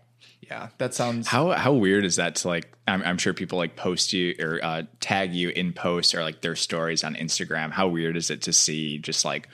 yeah, 0.49 0.69
that 0.79 0.95
sounds. 0.95 1.27
How 1.27 1.51
how 1.51 1.73
weird 1.73 2.05
is 2.05 2.17
that 2.17 2.37
to 2.37 2.49
like? 2.49 2.73
I'm, 2.87 3.03
I'm 3.03 3.19
sure 3.19 3.35
people 3.35 3.59
like 3.59 3.75
post 3.75 4.13
you 4.13 4.35
or 4.39 4.61
uh, 4.63 4.83
tag 5.01 5.35
you 5.35 5.49
in 5.49 5.73
posts 5.73 6.15
or 6.15 6.23
like 6.23 6.41
their 6.41 6.55
stories 6.55 7.03
on 7.03 7.17
Instagram. 7.17 7.73
How 7.73 7.89
weird 7.89 8.17
is 8.17 8.31
it 8.31 8.43
to 8.43 8.53
see 8.53 8.99
just 8.99 9.25
like, 9.25 9.49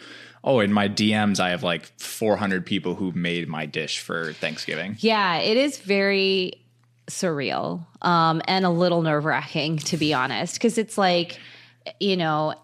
oh, 0.45 0.61
in 0.61 0.72
my 0.72 0.89
DMs 0.89 1.41
I 1.41 1.51
have 1.51 1.62
like 1.62 1.87
400 1.99 2.66
people 2.66 2.95
who 2.95 3.12
made 3.12 3.49
my 3.49 3.64
dish 3.64 4.01
for 4.01 4.35
Thanksgiving. 4.35 4.97
Yeah, 4.99 5.39
it 5.39 5.57
is 5.57 5.78
very 5.78 6.62
surreal 7.09 7.85
um, 8.03 8.43
and 8.47 8.65
a 8.65 8.71
little 8.71 9.03
nerve 9.03 9.25
wracking, 9.25 9.79
to 9.79 9.97
be 9.97 10.15
honest, 10.15 10.55
because 10.55 10.79
it's 10.79 10.97
like, 10.97 11.39
you 12.01 12.17
know, 12.17 12.55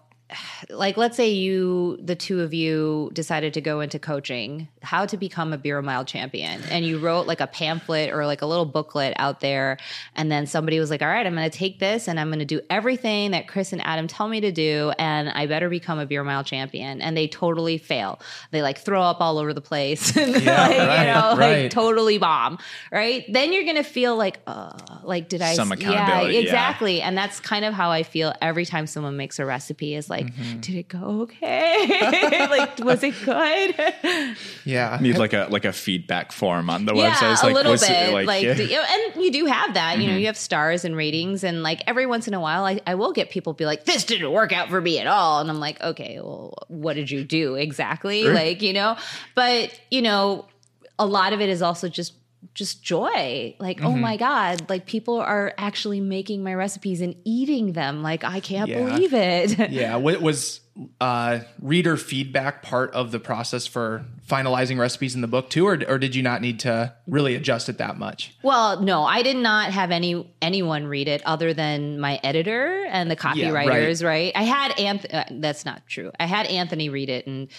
like 0.69 0.95
let's 0.95 1.17
say 1.17 1.29
you 1.29 1.97
the 2.01 2.15
two 2.15 2.41
of 2.41 2.53
you 2.53 3.09
decided 3.13 3.53
to 3.55 3.61
go 3.61 3.81
into 3.81 3.97
coaching 3.97 4.67
how 4.83 5.05
to 5.05 5.17
become 5.17 5.53
a 5.53 5.57
beer 5.57 5.81
mile 5.81 6.05
champion. 6.05 6.61
And 6.69 6.85
you 6.85 6.99
wrote 6.99 7.25
like 7.25 7.41
a 7.41 7.47
pamphlet 7.47 8.11
or 8.11 8.25
like 8.27 8.41
a 8.43 8.45
little 8.45 8.65
booklet 8.65 9.13
out 9.17 9.39
there. 9.39 9.77
And 10.15 10.31
then 10.31 10.45
somebody 10.45 10.79
was 10.79 10.91
like 10.91 11.01
all 11.01 11.07
right 11.07 11.25
i'm 11.25 11.33
going 11.35 11.49
to 11.49 11.57
take 11.57 11.79
this 11.79 12.07
and 12.07 12.19
i'm 12.19 12.29
going 12.29 12.39
to 12.39 12.45
do 12.45 12.61
everything 12.69 13.31
that 13.31 13.47
chris 13.47 13.73
and 13.73 13.81
adam 13.85 14.07
tell 14.07 14.27
me 14.27 14.41
to 14.41 14.51
do 14.51 14.91
and 14.99 15.29
i 15.29 15.47
better 15.47 15.69
become 15.69 15.97
a 15.99 16.05
beer 16.05 16.23
mile 16.23 16.43
champion. 16.43 17.01
And 17.01 17.17
they 17.17 17.27
totally 17.27 17.77
fail. 17.77 18.19
They 18.51 18.61
like 18.61 18.77
throw 18.77 19.01
up 19.01 19.21
all 19.21 19.37
over 19.37 19.53
the 19.53 19.61
place. 19.61 20.15
And 20.19 20.43
Yeah, 20.43 20.67
like, 20.67 20.77
right, 20.77 20.99
you 20.99 21.13
know 21.13 21.37
right. 21.37 21.61
like 21.63 21.71
totally 21.71 22.17
bomb 22.17 22.59
right? 22.91 23.25
Then 23.31 23.51
you're 23.53 23.63
going 23.63 23.77
to 23.77 23.83
feel 23.83 24.15
like 24.15 24.39
uh 24.45 24.77
like 25.03 25.29
did 25.29 25.41
i 25.41 25.53
Some 25.53 25.71
accountability, 25.71 26.35
yeah. 26.35 26.39
exactly. 26.41 27.01
And 27.01 27.17
that's 27.17 27.39
kind 27.39 27.65
of 27.65 27.73
how 27.73 27.89
i 27.89 28.03
feel 28.03 28.33
every 28.41 28.65
time 28.65 28.85
someone 28.85 29.17
makes 29.17 29.39
a 29.39 29.45
recipe 29.45 29.95
is 29.95 30.09
like 30.09 30.18
Mm-hmm. 30.27 30.59
did 30.59 30.75
it 30.75 30.87
go 30.87 31.21
okay 31.21 32.47
like 32.49 32.79
was 32.79 33.03
it 33.03 33.15
good 33.25 33.75
Yeah. 34.65 34.97
Need 35.01 35.17
like 35.17 35.33
a 35.33 35.47
like 35.49 35.65
a 35.65 35.73
feedback 35.73 36.31
form 36.31 36.69
on 36.69 36.85
the 36.85 36.93
yeah 36.95 37.11
website. 37.13 37.31
It's 37.33 37.41
a 37.41 37.45
like, 37.47 37.55
little 37.55 37.71
was 37.71 37.81
bit 37.81 38.09
it, 38.09 38.25
like, 38.25 38.43
yeah. 38.43 38.53
the- 38.53 38.65
you 38.65 38.73
know, 38.75 38.83
and 38.87 39.23
you 39.23 39.31
do 39.31 39.45
have 39.45 39.73
that 39.73 39.97
you 39.97 40.03
know 40.05 40.09
Mm-hmm. 40.11 40.19
you 40.19 40.25
have 40.27 40.37
stars 40.37 40.85
and 40.85 40.95
ratings 40.95 41.43
and 41.43 41.63
like 41.63 41.81
every 41.87 42.05
once 42.05 42.27
in 42.27 42.33
a 42.33 42.39
while 42.39 42.65
I, 42.65 42.79
I 42.85 42.95
will 42.95 43.11
get 43.13 43.29
people 43.29 43.53
be 43.53 43.65
like 43.65 43.85
this 43.85 44.03
didn't 44.05 44.31
work 44.31 44.51
out 44.53 44.69
for 44.69 44.79
me 44.81 44.99
at 44.99 45.07
all 45.07 45.39
and 45.41 45.49
i'm 45.49 45.59
like 45.59 45.81
okay 45.81 46.19
well 46.19 46.53
what 46.67 46.93
did 46.95 47.09
you 47.11 47.23
do 47.23 47.55
exactly 47.55 48.23
like 48.25 48.61
you 48.61 48.73
know 48.73 48.97
but 49.35 49.77
you 49.91 50.01
know 50.01 50.45
a 50.97 51.05
lot 51.05 51.33
of 51.33 51.41
it 51.41 51.49
is 51.49 51.61
also 51.61 51.87
just 51.87 52.13
just 52.53 52.83
joy 52.83 53.55
like 53.59 53.81
oh 53.81 53.89
Mm-hmm. 53.89 54.01
my 54.01 54.17
god 54.17 54.69
like 54.69 54.85
people 54.85 55.19
are 55.19 55.53
actually 55.57 56.01
making 56.01 56.43
my 56.43 56.53
recipes 56.53 56.99
and 57.01 57.15
eating 57.23 57.73
them 57.73 58.01
like 58.03 58.23
i 58.23 58.39
can't 58.39 58.69
Yeah. 58.69 58.83
believe 58.85 59.13
it 59.13 59.69
Yeah. 59.71 59.95
wa- 59.97 60.17
Was 60.19 60.61
uh, 61.01 61.39
reader 61.61 61.97
feedback 61.97 62.63
part 62.63 62.91
of 62.91 63.11
the 63.11 63.19
process 63.19 63.67
for 63.67 64.05
finalizing 64.25 64.79
recipes 64.79 65.13
in 65.13 65.19
the 65.19 65.27
book 65.27 65.49
too, 65.49 65.67
or, 65.67 65.77
or 65.89 65.97
did 65.97 66.15
you 66.15 66.23
not 66.23 66.39
need 66.39 66.61
to 66.61 66.93
really 67.05 67.35
adjust 67.35 67.67
it 67.67 67.79
that 67.79 67.97
much? 67.97 68.33
Well, 68.43 68.79
no, 68.81 69.03
I 69.03 69.21
did 69.21 69.35
not 69.35 69.71
have 69.73 69.91
any 69.91 70.25
anyone 70.41 70.85
read 70.87 71.09
it 71.09 71.21
other 71.25 71.53
than 71.53 71.99
my 71.99 72.17
editor 72.23 72.85
and 72.89 73.11
the 73.11 73.15
Yeah, 73.35 73.49
copywriters. 73.51 74.05
right. 74.05 74.31
I 74.33 74.43
had 74.43 74.79
Anthony. 74.79 75.13
Uh, 75.13 75.23
that's 75.31 75.65
not 75.65 75.85
true. 75.85 76.11
I 76.17 76.27
had 76.27 76.45
Anthony 76.45 76.87
read 76.87 77.09
it, 77.09 77.27
and 77.27 77.49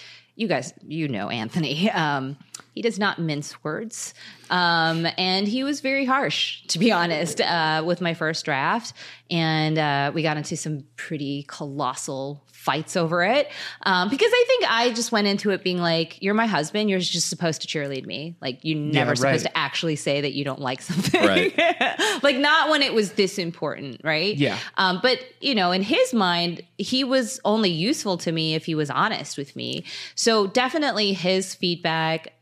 you 0.41 0.49
guys, 0.49 0.73
you 0.87 1.07
know 1.07 1.29
Anthony. 1.29 1.91
Um, 2.01 2.39
he 2.75 2.83
does 2.83 2.99
not 2.99 3.19
mince 3.19 3.63
words, 3.63 4.15
um, 4.49 5.07
and 5.19 5.47
he 5.47 5.65
was 5.65 5.81
very 5.81 6.05
harsh, 6.07 6.63
to 6.69 6.79
be 6.79 6.93
honest, 6.93 7.41
uh, 7.41 7.83
with 7.85 8.01
my 8.01 8.15
first 8.15 8.45
draft, 8.45 8.95
and 9.29 9.77
uh, 9.77 10.13
we 10.15 10.23
got 10.23 10.37
into 10.37 10.57
some 10.57 10.85
pretty 10.97 11.45
colossal 11.49 12.43
fights 12.61 12.95
over 12.95 13.23
it 13.23 13.51
um, 13.85 14.11
because 14.11 14.31
I 14.31 14.45
think 14.47 14.71
I 14.71 14.91
just 14.93 15.13
went 15.13 15.27
into 15.27 15.51
it 15.51 15.65
being 15.65 15.79
like, 15.79 16.21
"You're 16.21 16.35
my 16.35 16.47
husband. 16.47 16.91
You're 16.91 16.99
just 16.99 17.31
supposed 17.31 17.63
to 17.63 17.67
cheerlead 17.67 18.05
me. 18.05 18.37
Like 18.43 18.59
you're 18.63 18.79
never 18.79 19.13
right. 19.13 19.19
supposed 19.19 19.47
to 19.47 19.57
actually 19.57 19.97
say 19.97 20.21
that 20.21 20.33
you 20.35 20.45
don't 20.45 20.61
like 20.61 20.83
something. 20.91 21.27
Right. 21.27 21.59
like 22.23 22.37
not 22.37 22.69
when 22.69 22.83
it 22.83 22.93
was 22.93 23.13
this 23.13 23.39
important, 23.39 24.03
right? 24.05 24.37
Yeah. 24.37 24.59
Um, 24.77 25.01
but 25.03 25.21
you 25.41 25.55
know, 25.55 25.73
in 25.73 25.83
his 25.83 26.13
mind, 26.13 26.61
he 26.77 27.03
was 27.03 27.41
only 27.47 27.71
useful 27.71 28.19
to 28.19 28.31
me 28.31 28.55
if 28.55 28.67
he 28.67 28.75
was 28.75 28.91
honest 28.91 29.39
with 29.39 29.57
me. 29.57 29.85
So 30.15 30.47
definitely 30.47 31.15
his 31.15 31.55
feedback 31.55 32.35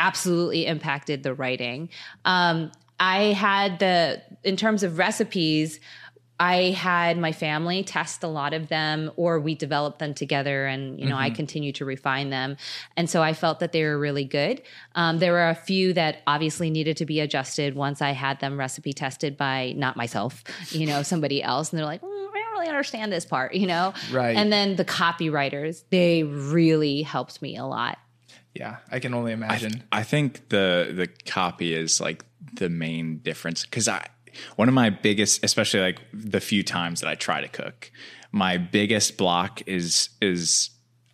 absolutely 0.00 0.66
impacted 0.66 1.22
the 1.22 1.32
writing. 1.32 1.90
Um, 2.24 2.72
I 2.98 3.26
had 3.26 3.78
the 3.78 4.20
in 4.42 4.56
terms 4.56 4.82
of 4.82 4.98
recipes. 4.98 5.78
I 6.40 6.70
had 6.70 7.18
my 7.18 7.32
family 7.32 7.84
test 7.84 8.24
a 8.24 8.28
lot 8.28 8.52
of 8.52 8.68
them, 8.68 9.12
or 9.16 9.38
we 9.38 9.54
developed 9.54 9.98
them 10.00 10.12
together, 10.14 10.66
and 10.66 10.98
you 10.98 11.06
know 11.06 11.16
I 11.16 11.30
continue 11.30 11.72
to 11.72 11.84
refine 11.84 12.30
them. 12.30 12.56
And 12.96 13.08
so 13.08 13.22
I 13.22 13.32
felt 13.32 13.60
that 13.60 13.72
they 13.72 13.84
were 13.84 13.98
really 13.98 14.24
good. 14.24 14.62
Um, 14.94 15.18
there 15.18 15.32
were 15.32 15.48
a 15.48 15.54
few 15.54 15.92
that 15.92 16.22
obviously 16.26 16.70
needed 16.70 16.96
to 16.96 17.06
be 17.06 17.20
adjusted 17.20 17.76
once 17.76 18.02
I 18.02 18.10
had 18.10 18.40
them 18.40 18.58
recipe 18.58 18.92
tested 18.92 19.36
by 19.36 19.72
not 19.76 19.96
myself, 19.96 20.42
you 20.70 20.86
know, 20.86 21.02
somebody 21.02 21.42
else, 21.42 21.70
and 21.70 21.78
they're 21.78 21.86
like, 21.86 22.02
"Mm, 22.02 22.06
I 22.06 22.40
don't 22.40 22.52
really 22.52 22.68
understand 22.68 23.12
this 23.12 23.24
part, 23.24 23.54
you 23.54 23.66
know. 23.66 23.94
Right. 24.10 24.36
And 24.36 24.52
then 24.52 24.76
the 24.76 24.84
copywriters, 24.84 25.84
they 25.90 26.24
really 26.24 27.02
helped 27.02 27.40
me 27.40 27.56
a 27.56 27.64
lot. 27.64 27.98
Yeah. 28.54 28.78
I 28.90 28.98
can 28.98 29.14
only 29.14 29.32
imagine. 29.32 29.84
I 29.92 30.02
think 30.02 30.48
the 30.48 30.92
the 30.94 31.08
copy 31.30 31.74
is 31.74 32.00
like 32.00 32.24
the 32.54 32.68
main 32.68 33.18
difference 33.18 33.64
because 33.64 33.88
I 33.88 34.06
one 34.56 34.68
of 34.68 34.74
my 34.74 34.90
biggest, 34.90 35.44
especially 35.44 35.80
like 35.80 36.00
the 36.12 36.40
few 36.40 36.62
times 36.62 37.00
that 37.00 37.08
I 37.08 37.14
try 37.14 37.40
to 37.40 37.48
cook, 37.48 37.90
my 38.32 38.56
biggest 38.56 39.16
block 39.16 39.62
is 39.66 40.10
is 40.20 40.70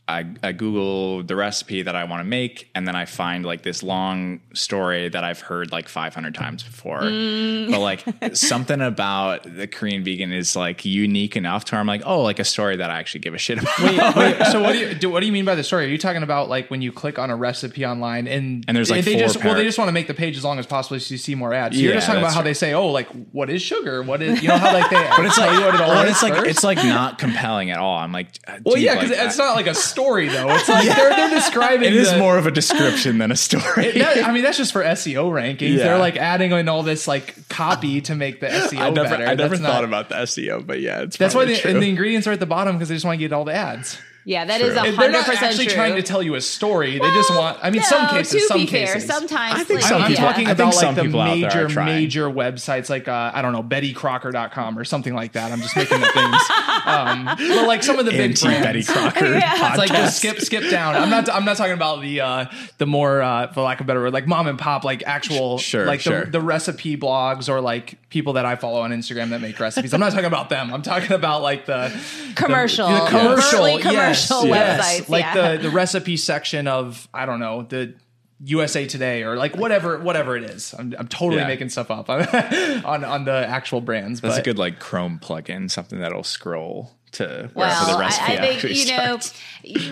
I, 0.09 0.25
I 0.43 0.53
Google 0.53 1.23
the 1.23 1.37
recipe 1.37 1.83
that 1.83 1.95
I 1.95 2.05
want 2.05 2.21
to 2.21 2.25
make, 2.25 2.71
and 2.75 2.89
then 2.89 2.97
I 2.97 3.05
find 3.05 3.45
like 3.45 3.63
this 3.63 3.83
long 3.83 4.41
story 4.55 5.09
that 5.11 5.23
I've 5.23 5.41
heard 5.41 5.71
like 5.71 5.89
500 5.89 6.35
times 6.35 6.63
before. 6.63 7.01
Mm. 7.03 7.71
But 7.71 7.81
like 7.81 8.35
something 8.37 8.81
about 8.81 9.43
the 9.45 9.67
Korean 9.67 10.03
vegan 10.03 10.33
is 10.33 10.57
like 10.57 10.85
unique 10.85 11.37
enough 11.37 11.67
to 11.67 11.75
where 11.75 11.81
I'm 11.81 11.87
like, 11.87 12.03
oh, 12.07 12.23
like 12.23 12.39
a 12.39 12.45
story 12.45 12.77
that 12.77 12.91
I 12.91 12.99
actually 12.99 13.21
give 13.21 13.35
a 13.35 13.39
shit 13.39 13.59
about. 13.63 13.79
Wait, 13.81 13.99
wait, 14.17 14.47
so 14.51 14.63
what 14.63 14.73
do 14.73 14.79
you 14.79 14.95
do? 14.95 15.11
What 15.11 15.21
do 15.21 15.27
you 15.27 15.33
mean 15.33 15.45
by 15.45 15.55
the 15.55 15.63
story? 15.65 15.85
Are 15.85 15.89
you 15.89 15.99
talking 15.99 16.23
about 16.23 16.49
like 16.49 16.71
when 16.71 16.81
you 16.81 16.91
click 16.91 17.19
on 17.19 17.31
a 17.31 17.37
recipe 17.37 17.85
online 17.85 18.27
and 18.27 18.65
And 18.67 18.77
there's, 18.77 18.91
like, 18.91 19.05
they 19.05 19.13
four 19.13 19.21
just 19.21 19.45
well 19.45 19.55
they 19.55 19.65
just 19.65 19.79
want 19.79 19.89
to 19.89 19.93
make 19.93 20.07
the 20.07 20.15
page 20.15 20.37
as 20.37 20.45
long 20.45 20.59
as 20.59 20.67
possible 20.67 20.99
so 20.99 21.13
you 21.13 21.19
see 21.19 21.35
more 21.35 21.53
ads. 21.53 21.77
So 21.77 21.83
you're 21.83 21.93
Yeah, 21.93 21.97
just 21.99 22.07
talking 22.07 22.23
about 22.23 22.33
how 22.33 22.41
right. 22.41 22.45
they 22.45 22.55
say, 22.55 22.73
oh, 22.73 22.89
like 22.89 23.09
what 23.33 23.51
is 23.51 23.61
sugar? 23.61 24.03
What 24.03 24.23
is 24.23 24.43
you 24.43 24.49
know 24.49 24.57
how 24.57 24.73
like 24.73 24.91
they 24.91 24.97
but 25.17 25.27
It's 25.27 25.37
like, 25.39 25.53
you 25.53 25.61
what 25.61 25.75
it 25.75 25.81
all 25.81 25.89
well, 25.91 26.05
is 26.05 26.13
it's 26.13 26.23
like 26.23 26.47
it's 26.47 26.65
like 26.65 26.79
not 26.79 27.19
compelling 27.19 27.71
at 27.71 27.79
all. 27.79 27.99
I'm 27.99 28.13
like, 28.13 28.39
well, 28.65 28.75
dude, 28.75 28.85
yeah, 28.85 28.95
like, 28.95 29.09
because 29.09 29.19
it's 29.19 29.37
not 29.39 29.55
like 29.55 29.67
a 29.67 29.75
story 29.99 30.29
though. 30.29 30.49
It's 30.51 30.69
like 30.69 30.87
they're 30.87 31.11
they're 31.11 31.31
describing. 31.31 31.89
It 31.89 31.95
is 31.95 32.11
the- 32.13 32.19
more 32.19 32.39
of 32.39 32.47
a 32.47 32.51
description 32.51 33.19
than 33.19 33.33
a 33.33 33.37
story. 33.37 33.93
That- 33.99 34.25
I 34.25 34.33
mean, 34.33 34.43
that's 34.43 34.57
just 34.59 34.73
for 34.73 34.83
SEO 34.83 35.31
rankings. 35.33 35.77
Yeah. 35.77 35.85
They're 35.85 35.99
like 35.99 36.17
adding 36.17 36.53
in 36.53 36.69
all 36.69 36.83
this 36.83 37.09
like 37.09 37.49
copy 37.49 38.01
to 38.03 38.15
make 38.15 38.41
the 38.41 38.47
SEO 38.49 38.79
I 38.79 38.91
never, 38.91 39.09
better. 39.09 39.25
I 39.27 39.35
never 39.35 39.57
That's 39.57 39.61
thought 39.63 39.83
not- 39.83 39.85
about 39.85 40.09
the 40.09 40.15
SEO, 40.17 40.67
but 40.67 40.81
yeah, 40.81 41.03
it's 41.03 41.17
That's 41.17 41.35
why 41.35 41.45
the, 41.45 41.55
the 41.55 41.89
ingredients 41.89 42.27
are 42.27 42.33
at 42.33 42.41
the 42.41 42.47
bottom 42.47 42.77
because 42.77 42.89
they 42.89 42.95
just 42.95 43.05
want 43.05 43.19
to 43.19 43.19
get 43.19 43.33
all 43.33 43.45
the 43.45 43.55
ads. 43.55 43.99
Yeah, 44.29 44.45
that 44.45 44.61
is 44.61 44.73
True. 44.75 44.81
a 44.81 44.83
They're 44.83 44.93
hundred 44.93 45.13
not 45.13 45.25
percent 45.25 45.43
actually 45.45 45.65
true. 45.69 45.75
trying 45.75 45.95
to 45.97 46.03
tell 46.03 46.23
you 46.23 46.35
a 46.35 46.41
story. 46.43 46.99
They 46.99 47.11
just 47.15 47.31
want. 47.31 47.59
I 47.63 47.71
mean, 47.71 47.81
some 47.83 48.09
cases, 48.09 48.43
To 48.43 48.49
some 48.49 48.59
be 48.59 48.67
cases. 48.67 49.07
fair, 49.07 49.15
sometimes 49.17 49.55
I 49.59 49.65
think 49.65 49.81
like, 49.81 49.89
some 49.89 50.03
I'm 50.03 50.11
yeah. 50.11 50.17
people- 50.19 50.29
talking 50.29 50.45
I 50.47 50.49
think 50.55 50.59
about 50.61 50.75
some 50.75 50.87
like 50.89 50.97
the 50.97 51.03
people 51.05 51.21
out 51.23 51.27
there 51.29 51.35
major, 51.49 51.65
are 51.65 51.69
trying. 51.71 51.87
major 51.87 52.29
websites 52.29 52.91
like, 52.91 53.09
uh, 53.09 53.31
I 53.33 53.41
don't 53.41 53.53
know, 53.53 53.63
BettyCrocker.com 53.63 54.79
or 54.79 54.85
something 54.85 55.15
like 55.15 55.33
that. 55.33 55.51
I'm 55.51 55.63
just 55.63 55.75
making 55.75 56.01
the 56.01 56.09
things. 56.09 56.37
Um, 56.85 57.25
but 57.25 57.67
like 57.67 57.83
some 57.83 57.99
of 57.99 58.05
the 58.05 58.11
big 58.11 58.21
Anti 58.33 58.49
Betty. 58.49 58.83
Crocker 58.85 59.25
Yeah. 59.33 59.69
It's 59.71 59.79
like 59.79 59.89
just 59.89 60.19
skip, 60.19 60.41
skip 60.41 60.71
down. 60.71 60.95
I'm 60.95 61.09
not. 61.11 61.31
I'm 61.33 61.45
not 61.47 61.57
talking 61.57 61.73
about 61.73 62.03
the 62.03 62.21
uh, 62.21 62.45
the 62.77 62.87
more, 62.87 63.23
uh, 63.23 63.51
for 63.53 63.63
lack 63.63 63.81
of 63.81 63.87
a 63.87 63.89
better 63.89 64.01
word, 64.01 64.13
like 64.13 64.27
mom 64.27 64.47
and 64.47 64.59
pop, 64.59 64.85
like 64.85 65.03
actual, 65.07 65.57
Sure, 65.59 65.87
like 65.87 66.01
sure. 66.01 66.27
The, 66.27 66.33
the 66.33 66.41
recipe 66.43 66.97
blogs 66.99 67.49
or 67.49 67.61
like 67.63 67.97
people 68.11 68.35
that 68.35 68.45
I 68.47 68.57
follow 68.57 68.83
on 68.83 68.91
Instagram 68.91 69.31
that 69.31 69.41
make 69.41 69.59
recipes. 69.59 69.93
I'm 69.95 70.01
not 70.01 70.11
talking 70.13 70.27
about 70.27 70.49
them. 70.51 70.73
I'm 70.73 70.83
talking 70.83 71.13
about 71.13 71.41
like 71.43 71.65
the 71.67 71.89
Commercial. 72.35 72.89
the, 72.89 72.95
the 73.01 73.07
commercial, 73.07 73.65
Overtly 73.65 73.83
yes, 73.93 74.18
commercial 74.27 74.47
yes. 74.49 75.01
websites, 75.03 75.09
like 75.09 75.25
yeah. 75.25 75.53
the 75.57 75.63
the 75.63 75.71
recipe 75.83 76.17
section 76.17 76.67
of 76.67 77.09
I 77.15 77.27
don't 77.27 77.41
know 77.41 77.63
the. 77.63 77.95
USA 78.45 78.87
Today 78.87 79.25
or 79.25 79.35
like 79.37 79.57
whatever 79.57 79.99
whatever 79.99 80.37
it 80.37 80.45
is. 80.45 80.73
I'm, 80.79 80.95
I'm 80.97 81.09
totally 81.09 81.41
Yeah. 81.41 81.49
making 81.49 81.71
stuff 81.71 81.91
up 81.91 82.09
on 82.85 83.03
on 83.03 83.25
the 83.25 83.33
actual 83.33 83.81
brands. 83.81 84.21
That's 84.21 84.37
but 84.37 84.41
a 84.41 84.45
good 84.45 84.59
like 84.61 84.79
Chrome 84.79 85.19
plugin, 85.21 85.69
something 85.69 85.99
that'll 85.99 86.23
scroll 86.23 86.93
to 87.15 87.25
wherever 87.25 87.51
Well, 87.57 87.97
the 87.97 87.99
recipe 87.99 88.33
I, 88.33 88.37
I 88.37 88.39
think 88.39 88.55
actually 88.55 88.75
you 88.75 88.87
know 88.97 89.19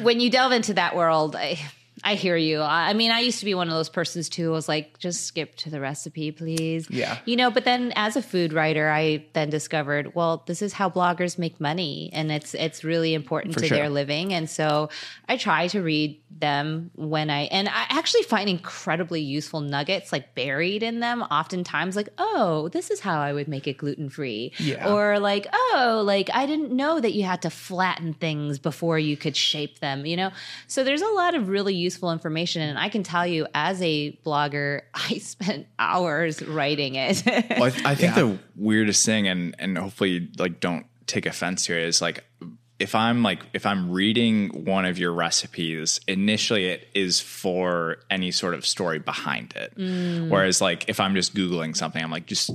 when 0.04 0.20
you 0.20 0.30
delve 0.30 0.52
into 0.52 0.74
that 0.74 0.94
world, 0.94 1.34
I, 1.34 1.58
I 2.06 2.14
hear 2.14 2.36
you. 2.36 2.60
I 2.60 2.86
I 2.90 2.92
mean, 2.92 3.10
I 3.10 3.18
used 3.18 3.40
to 3.40 3.44
be 3.44 3.54
one 3.54 3.68
of 3.68 3.74
those 3.74 3.88
persons 3.88 4.28
too. 4.28 4.48
I 4.48 4.52
was 4.52 4.68
like, 4.68 4.98
just 4.98 5.24
skip 5.26 5.56
to 5.56 5.70
the 5.70 5.80
recipe, 5.80 6.30
please. 6.30 6.88
Yeah. 6.88 7.18
You 7.24 7.34
know, 7.34 7.50
but 7.50 7.64
then 7.64 7.92
as 7.96 8.14
a 8.14 8.22
food 8.22 8.52
writer, 8.52 8.88
I 8.88 9.26
then 9.32 9.50
discovered, 9.50 10.14
well, 10.14 10.44
this 10.46 10.62
is 10.62 10.72
how 10.72 10.88
bloggers 10.88 11.36
make 11.36 11.60
money, 11.60 12.08
and 12.12 12.30
it's 12.30 12.54
it's 12.54 12.84
really 12.84 13.12
important 13.12 13.54
For 13.54 13.60
to 13.60 13.66
sure. 13.66 13.76
their 13.76 13.88
living. 13.90 14.32
And 14.32 14.48
so 14.48 14.88
I 15.28 15.36
try 15.36 15.66
to 15.68 15.82
read 15.82 16.22
them 16.30 16.92
when 16.94 17.28
I 17.28 17.42
and 17.44 17.68
I 17.68 17.86
actually 17.88 18.22
find 18.22 18.48
incredibly 18.48 19.20
useful 19.20 19.60
nuggets 19.60 20.12
like 20.12 20.34
buried 20.36 20.84
in 20.84 21.00
them. 21.00 21.22
Oftentimes, 21.22 21.96
like, 21.96 22.10
oh, 22.18 22.68
this 22.68 22.90
is 22.90 23.00
how 23.00 23.20
I 23.20 23.32
would 23.32 23.48
make 23.48 23.66
it 23.66 23.78
gluten 23.78 24.10
free. 24.10 24.52
Yeah. 24.58 24.92
Or 24.92 25.18
like, 25.18 25.48
oh, 25.52 26.02
like 26.06 26.30
I 26.32 26.46
didn't 26.46 26.70
know 26.70 27.00
that 27.00 27.14
you 27.14 27.24
had 27.24 27.42
to 27.42 27.50
flatten 27.50 28.14
things 28.14 28.60
before 28.60 28.98
you 28.98 29.16
could 29.16 29.36
shape 29.36 29.80
them, 29.80 30.06
you 30.06 30.16
know? 30.16 30.30
So 30.68 30.84
there's 30.84 31.02
a 31.02 31.08
lot 31.08 31.34
of 31.34 31.48
really 31.48 31.74
useful 31.74 31.95
information. 32.04 32.62
And 32.62 32.78
I 32.78 32.88
can 32.88 33.02
tell 33.02 33.26
you, 33.26 33.46
as 33.54 33.80
a 33.82 34.12
blogger, 34.24 34.82
I 34.94 35.18
spent 35.18 35.66
hours 35.78 36.42
writing 36.42 36.94
it. 36.96 37.22
Well, 37.26 37.72
I, 37.84 37.92
I 37.92 37.94
think 37.94 38.14
the 38.14 38.38
weirdest 38.56 39.04
thing, 39.06 39.28
and 39.28 39.54
and 39.58 39.76
hopefully 39.78 40.28
like 40.38 40.60
don't 40.60 40.86
take 41.06 41.26
offense 41.26 41.66
here, 41.66 41.78
is 41.78 42.00
like 42.00 42.24
if 42.78 42.94
I'm 42.94 43.22
like 43.22 43.40
if 43.54 43.64
I'm 43.64 43.90
reading 43.90 44.64
one 44.66 44.84
of 44.84 44.98
your 44.98 45.12
recipes, 45.12 45.98
initially 46.06 46.66
it 46.66 46.88
is 46.94 47.20
for 47.20 47.96
any 48.10 48.30
sort 48.30 48.52
of 48.54 48.66
story 48.66 48.98
behind 48.98 49.54
it. 49.56 49.74
Mm. 49.78 50.28
Whereas 50.28 50.60
like 50.60 50.84
if 50.88 51.00
I'm 51.00 51.14
just 51.14 51.34
googling 51.34 51.74
something, 51.74 52.02
I'm 52.04 52.10
like 52.10 52.26
just 52.26 52.50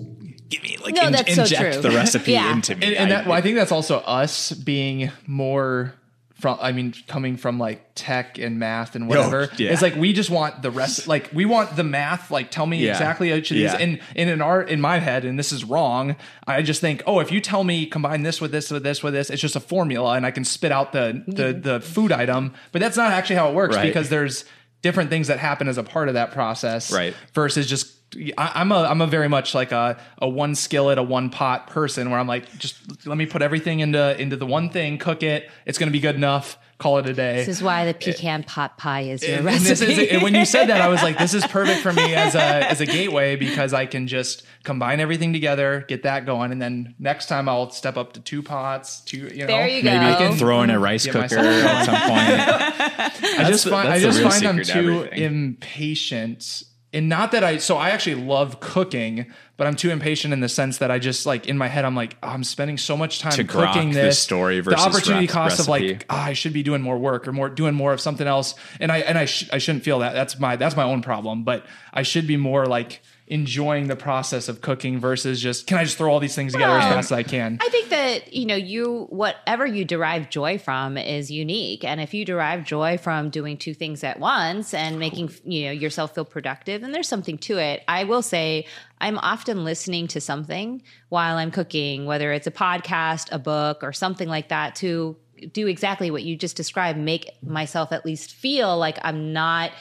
give 0.49 0.61
me 0.61 0.77
like 0.83 0.93
No, 0.93 1.07
in- 1.07 1.13
that's 1.13 1.33
so 1.33 1.41
inject 1.41 1.81
the 1.81 1.89
recipe 1.89 2.31
Yeah. 2.33 2.53
into 2.53 2.75
me. 2.75 2.85
and, 2.87 2.95
and 2.97 3.13
I- 3.13 3.15
that, 3.15 3.25
well, 3.25 3.35
I 3.35 3.41
think 3.41 3.55
that's 3.55 3.71
also 3.71 3.97
us 3.99 4.51
being 4.51 5.09
more 5.25 5.95
from 6.41 6.57
I 6.59 6.71
mean 6.71 6.93
coming 7.07 7.37
from 7.37 7.59
like 7.59 7.81
tech 7.95 8.37
and 8.39 8.57
math 8.59 8.95
and 8.95 9.07
whatever. 9.07 9.49
yeah. 9.57 9.71
It's 9.71 9.81
like 9.81 9.95
we 9.95 10.11
just 10.11 10.29
want 10.29 10.61
the 10.63 10.71
rest 10.71 11.07
like 11.07 11.29
we 11.33 11.45
want 11.45 11.75
the 11.75 11.83
math 11.83 12.31
like 12.31 12.49
tell 12.51 12.65
me 12.65 12.79
Yeah. 12.83 12.91
exactly 12.91 13.31
each 13.31 13.51
of 13.51 13.55
these 13.55 13.71
Yeah. 13.71 13.77
and, 13.79 13.99
and 14.15 14.29
in 14.29 14.41
our 14.41 14.61
in 14.61 14.81
my 14.81 14.97
head 14.97 15.23
and 15.23 15.37
this 15.37 15.51
is 15.51 15.63
wrong. 15.63 16.15
I 16.47 16.63
just 16.63 16.81
think 16.81 17.03
oh 17.05 17.19
if 17.19 17.31
you 17.31 17.39
tell 17.41 17.63
me 17.63 17.85
combine 17.85 18.23
this 18.23 18.41
with 18.41 18.51
this 18.51 18.71
with 18.71 18.83
this 18.83 19.03
with 19.03 19.13
this 19.13 19.29
it's 19.29 19.41
just 19.41 19.55
a 19.55 19.59
formula 19.59 20.15
and 20.15 20.25
I 20.25 20.31
can 20.31 20.43
spit 20.43 20.71
out 20.71 20.91
the 20.91 21.23
the 21.27 21.53
the 21.53 21.79
food 21.79 22.11
item 22.11 22.53
but 22.71 22.81
that's 22.81 22.97
not 22.97 23.11
actually 23.11 23.35
how 23.37 23.49
it 23.49 23.53
works 23.55 23.75
Right. 23.75 23.85
because 23.85 24.09
there's 24.09 24.43
different 24.81 25.11
things 25.11 25.27
that 25.27 25.37
happen 25.37 25.67
as 25.67 25.77
a 25.77 25.83
part 25.83 26.07
of 26.07 26.15
that 26.15 26.31
process 26.31 26.91
Right. 26.91 27.13
versus 27.33 27.67
just 27.69 27.95
I, 28.37 28.51
I'm 28.55 28.71
a 28.71 28.83
I'm 28.83 29.01
a 29.01 29.07
very 29.07 29.29
much 29.29 29.55
like 29.55 29.71
a 29.71 29.97
a 30.17 30.27
one 30.27 30.55
skillet 30.55 30.97
a 30.97 31.03
one 31.03 31.29
pot 31.29 31.67
person 31.67 32.09
where 32.09 32.19
I'm 32.19 32.27
like 32.27 32.57
just 32.57 33.05
let 33.07 33.17
me 33.17 33.25
put 33.25 33.41
everything 33.41 33.79
into 33.79 34.19
into 34.21 34.35
the 34.35 34.45
one 34.45 34.69
thing 34.69 34.97
cook 34.97 35.23
it 35.23 35.49
it's 35.65 35.77
gonna 35.77 35.91
be 35.91 35.99
good 36.01 36.15
enough 36.15 36.57
call 36.77 36.97
it 36.97 37.05
a 37.05 37.13
day 37.13 37.35
This 37.35 37.47
is 37.47 37.61
why 37.63 37.85
the 37.85 37.91
eh, 37.91 38.13
pecan 38.13 38.43
pot 38.43 38.75
pie 38.75 39.01
is 39.01 39.21
your 39.21 39.37
and, 39.37 39.47
and 39.47 39.63
recipe. 39.63 39.85
this 39.85 39.97
is 39.99 40.09
and 40.11 40.23
when 40.23 40.33
you 40.35 40.45
said 40.45 40.65
that 40.65 40.81
I 40.81 40.87
was 40.89 41.01
like 41.03 41.17
this 41.19 41.33
is 41.35 41.45
perfect 41.47 41.81
for 41.81 41.93
me 41.93 42.15
as 42.15 42.33
a 42.35 42.41
as 42.69 42.81
a 42.81 42.85
gateway 42.87 43.35
because 43.35 43.71
I 43.73 43.85
can 43.85 44.07
just 44.07 44.43
combine 44.63 44.99
everything 44.99 45.31
together 45.31 45.85
get 45.87 46.03
that 46.03 46.25
going 46.25 46.51
and 46.51 46.61
then 46.61 46.95
next 46.99 47.27
time 47.27 47.47
I'll 47.47 47.69
step 47.69 47.97
up 47.97 48.13
to 48.13 48.19
two 48.19 48.41
pots 48.43 49.01
two 49.01 49.27
you 49.27 49.41
know 49.41 49.47
There 49.47 49.67
you 49.67 49.83
maybe 49.83 50.03
go. 50.05 50.09
you 50.09 50.15
can 50.17 50.37
throw 50.37 50.63
in 50.63 50.69
a 50.71 50.79
rice 50.79 51.05
cooker 51.05 51.37
at 51.37 51.85
some 51.85 51.95
point. 52.09 53.21
I 53.39 53.45
just 53.47 53.67
find 53.69 53.87
I 53.87 53.99
just 53.99 54.21
find 54.21 54.45
I'm 54.45 54.63
secret 54.63 54.67
to 54.67 54.73
too 54.73 55.03
everything. 55.05 55.23
impatient. 55.23 56.63
And 56.93 57.07
not 57.07 57.31
that 57.31 57.43
I 57.43 57.57
so 57.57 57.77
I 57.77 57.91
actually 57.91 58.15
love 58.15 58.59
cooking, 58.59 59.27
but 59.55 59.65
I'm 59.65 59.75
too 59.77 59.91
impatient 59.91 60.33
in 60.33 60.41
the 60.41 60.49
sense 60.49 60.79
that 60.79 60.91
I 60.91 60.99
just 60.99 61.25
like 61.25 61.47
in 61.47 61.57
my 61.57 61.67
head 61.67 61.85
I'm 61.85 61.95
like 61.95 62.17
oh, 62.21 62.27
I'm 62.27 62.43
spending 62.43 62.77
so 62.77 62.97
much 62.97 63.19
time 63.19 63.31
To 63.31 63.43
cooking 63.45 63.91
this. 63.91 64.19
story 64.19 64.59
the 64.59 64.75
opportunity 64.77 65.25
rep- 65.25 65.33
cost 65.33 65.59
of 65.61 65.69
like 65.69 66.05
oh, 66.09 66.15
I 66.15 66.33
should 66.33 66.51
be 66.51 66.63
doing 66.63 66.81
more 66.81 66.97
work 66.97 67.27
or 67.29 67.31
more 67.31 67.49
doing 67.49 67.75
more 67.75 67.93
of 67.93 68.01
something 68.01 68.27
else. 68.27 68.55
And 68.81 68.91
I 68.91 68.97
and 68.99 69.17
I 69.17 69.25
sh- 69.25 69.49
I 69.53 69.57
shouldn't 69.57 69.85
feel 69.85 69.99
that. 69.99 70.13
That's 70.13 70.37
my 70.37 70.57
that's 70.57 70.75
my 70.75 70.83
own 70.83 71.01
problem. 71.01 71.43
But 71.43 71.65
I 71.93 72.03
should 72.03 72.27
be 72.27 72.35
more 72.35 72.65
like 72.65 73.01
enjoying 73.31 73.87
the 73.87 73.95
process 73.95 74.49
of 74.49 74.59
cooking 74.59 74.99
versus 74.99 75.41
just 75.41 75.65
can 75.65 75.77
I 75.77 75.85
just 75.85 75.97
throw 75.97 76.11
all 76.11 76.19
these 76.19 76.35
things 76.35 76.51
together 76.51 76.73
as 76.73 76.83
Well, 76.83 76.93
fast 76.95 77.11
as 77.13 77.17
I 77.17 77.23
can 77.23 77.57
I 77.61 77.69
think 77.69 77.89
that 77.89 78.33
you 78.33 78.45
know 78.45 78.55
you 78.55 79.07
whatever 79.09 79.65
you 79.65 79.85
derive 79.85 80.29
joy 80.29 80.57
from 80.57 80.97
is 80.97 81.31
unique, 81.31 81.85
and 81.85 82.01
if 82.01 82.13
you 82.13 82.25
derive 82.25 82.65
joy 82.65 82.97
from 82.97 83.29
doing 83.29 83.57
two 83.57 83.73
things 83.73 84.03
at 84.03 84.19
once 84.19 84.73
and 84.73 84.99
making 84.99 85.31
you 85.45 85.65
know 85.65 85.71
yourself 85.71 86.13
feel 86.13 86.25
productive, 86.25 86.81
then 86.81 86.91
there's 86.91 87.07
something 87.07 87.37
to 87.39 87.57
it. 87.57 87.83
I 87.87 88.03
will 88.03 88.21
say 88.21 88.65
I'm 88.99 89.17
often 89.17 89.63
listening 89.63 90.07
to 90.09 90.19
something 90.19 90.83
while 91.07 91.37
I'm 91.37 91.51
cooking, 91.51 92.05
whether 92.05 92.33
it's 92.33 92.47
a 92.47 92.51
podcast, 92.51 93.29
a 93.31 93.39
book, 93.39 93.79
or 93.81 93.93
something 93.93 94.27
like 94.27 94.49
that, 94.49 94.75
to 94.75 95.15
do 95.53 95.67
exactly 95.67 96.11
what 96.11 96.23
you 96.23 96.35
just 96.35 96.57
described. 96.57 96.99
Make 96.99 97.31
myself 97.41 97.91
at 97.91 98.05
least 98.05 98.33
feel 98.33 98.77
like 98.77 98.99
I'm 99.01 99.33
not 99.33 99.71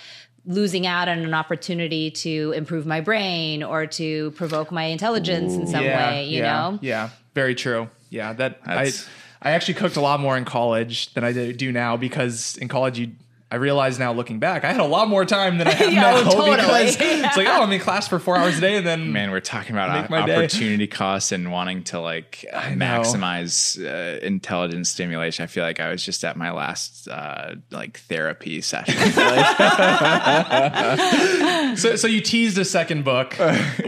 losing 0.47 0.87
out 0.87 1.09
on 1.09 1.19
an 1.19 1.35
opportunity 1.35 2.11
to 2.11 2.53
improve 2.57 2.87
my 2.87 3.01
brain 3.01 3.63
or 3.63 3.87
to 3.87 4.31
provoke 4.33 4.73
my 4.73 4.85
intelligence 4.85 5.55
in 5.55 5.67
some 5.67 5.85
way 5.85 6.27
you 6.27 6.39
yeah, 6.39 6.53
know? 6.53 6.79
Yeah, 6.81 7.11
very 7.35 7.55
true. 7.55 7.91
Yeah, 8.09 8.33
that 8.35 8.61
I 8.65 8.75
That's- 8.77 9.09
I 9.43 9.53
actually 9.53 9.75
cooked 9.75 9.97
a 9.97 10.03
lot 10.03 10.21
more 10.21 10.37
in 10.37 10.45
college 10.45 11.15
than 11.15 11.25
I 11.25 11.33
do- 11.33 11.53
do 11.55 11.73
now 11.73 11.97
because 11.97 12.59
in 12.59 12.69
college 12.69 12.99
you 12.99 13.13
I 13.53 13.57
realize 13.57 13.99
now 13.99 14.13
looking 14.13 14.39
back, 14.39 14.65
I 14.65 14.71
had 14.71 14.81
a 14.81 14.85
lot 14.87 15.09
more 15.09 15.25
time 15.25 15.59
than 15.59 15.67
I 15.67 15.73
have 15.73 15.93
Yeah, 15.93 16.01
now 16.03 16.23
totally. 16.31 16.57
because 16.57 16.97
it's 17.01 17.37
like, 17.37 17.49
oh, 17.49 17.63
I'm 17.63 17.73
in 17.73 17.81
class 17.81 18.07
for 18.07 18.19
four 18.21 18.37
hours 18.37 18.59
a 18.59 18.61
day 18.61 18.77
and 18.77 18.87
then 18.87 19.13
Man, 19.13 19.31
we're 19.33 19.41
talking 19.41 19.73
about 19.73 19.91
Make 20.03 20.11
o- 20.11 20.21
my 20.21 20.27
day. 20.27 20.37
opportunity 20.37 20.87
costs 20.87 21.33
and 21.33 21.51
wanting 21.51 21.83
to 21.85 21.99
like 22.01 22.45
maximize 22.53 23.77
uh, 23.85 24.21
intelligence 24.25 24.89
stimulation. 24.91 25.43
I 25.43 25.47
feel 25.47 25.65
like 25.65 25.81
I 25.81 25.91
was 25.91 26.05
just 26.05 26.25
at 26.25 26.37
my 26.37 26.53
last 26.53 27.09
uh, 27.09 27.57
like 27.73 27.99
therapy 28.01 28.61
session. 28.61 28.95
so, 31.77 31.97
so 31.97 32.07
you 32.07 32.21
teased 32.21 32.59
a 32.59 32.65
second 32.65 33.05
book. 33.05 33.35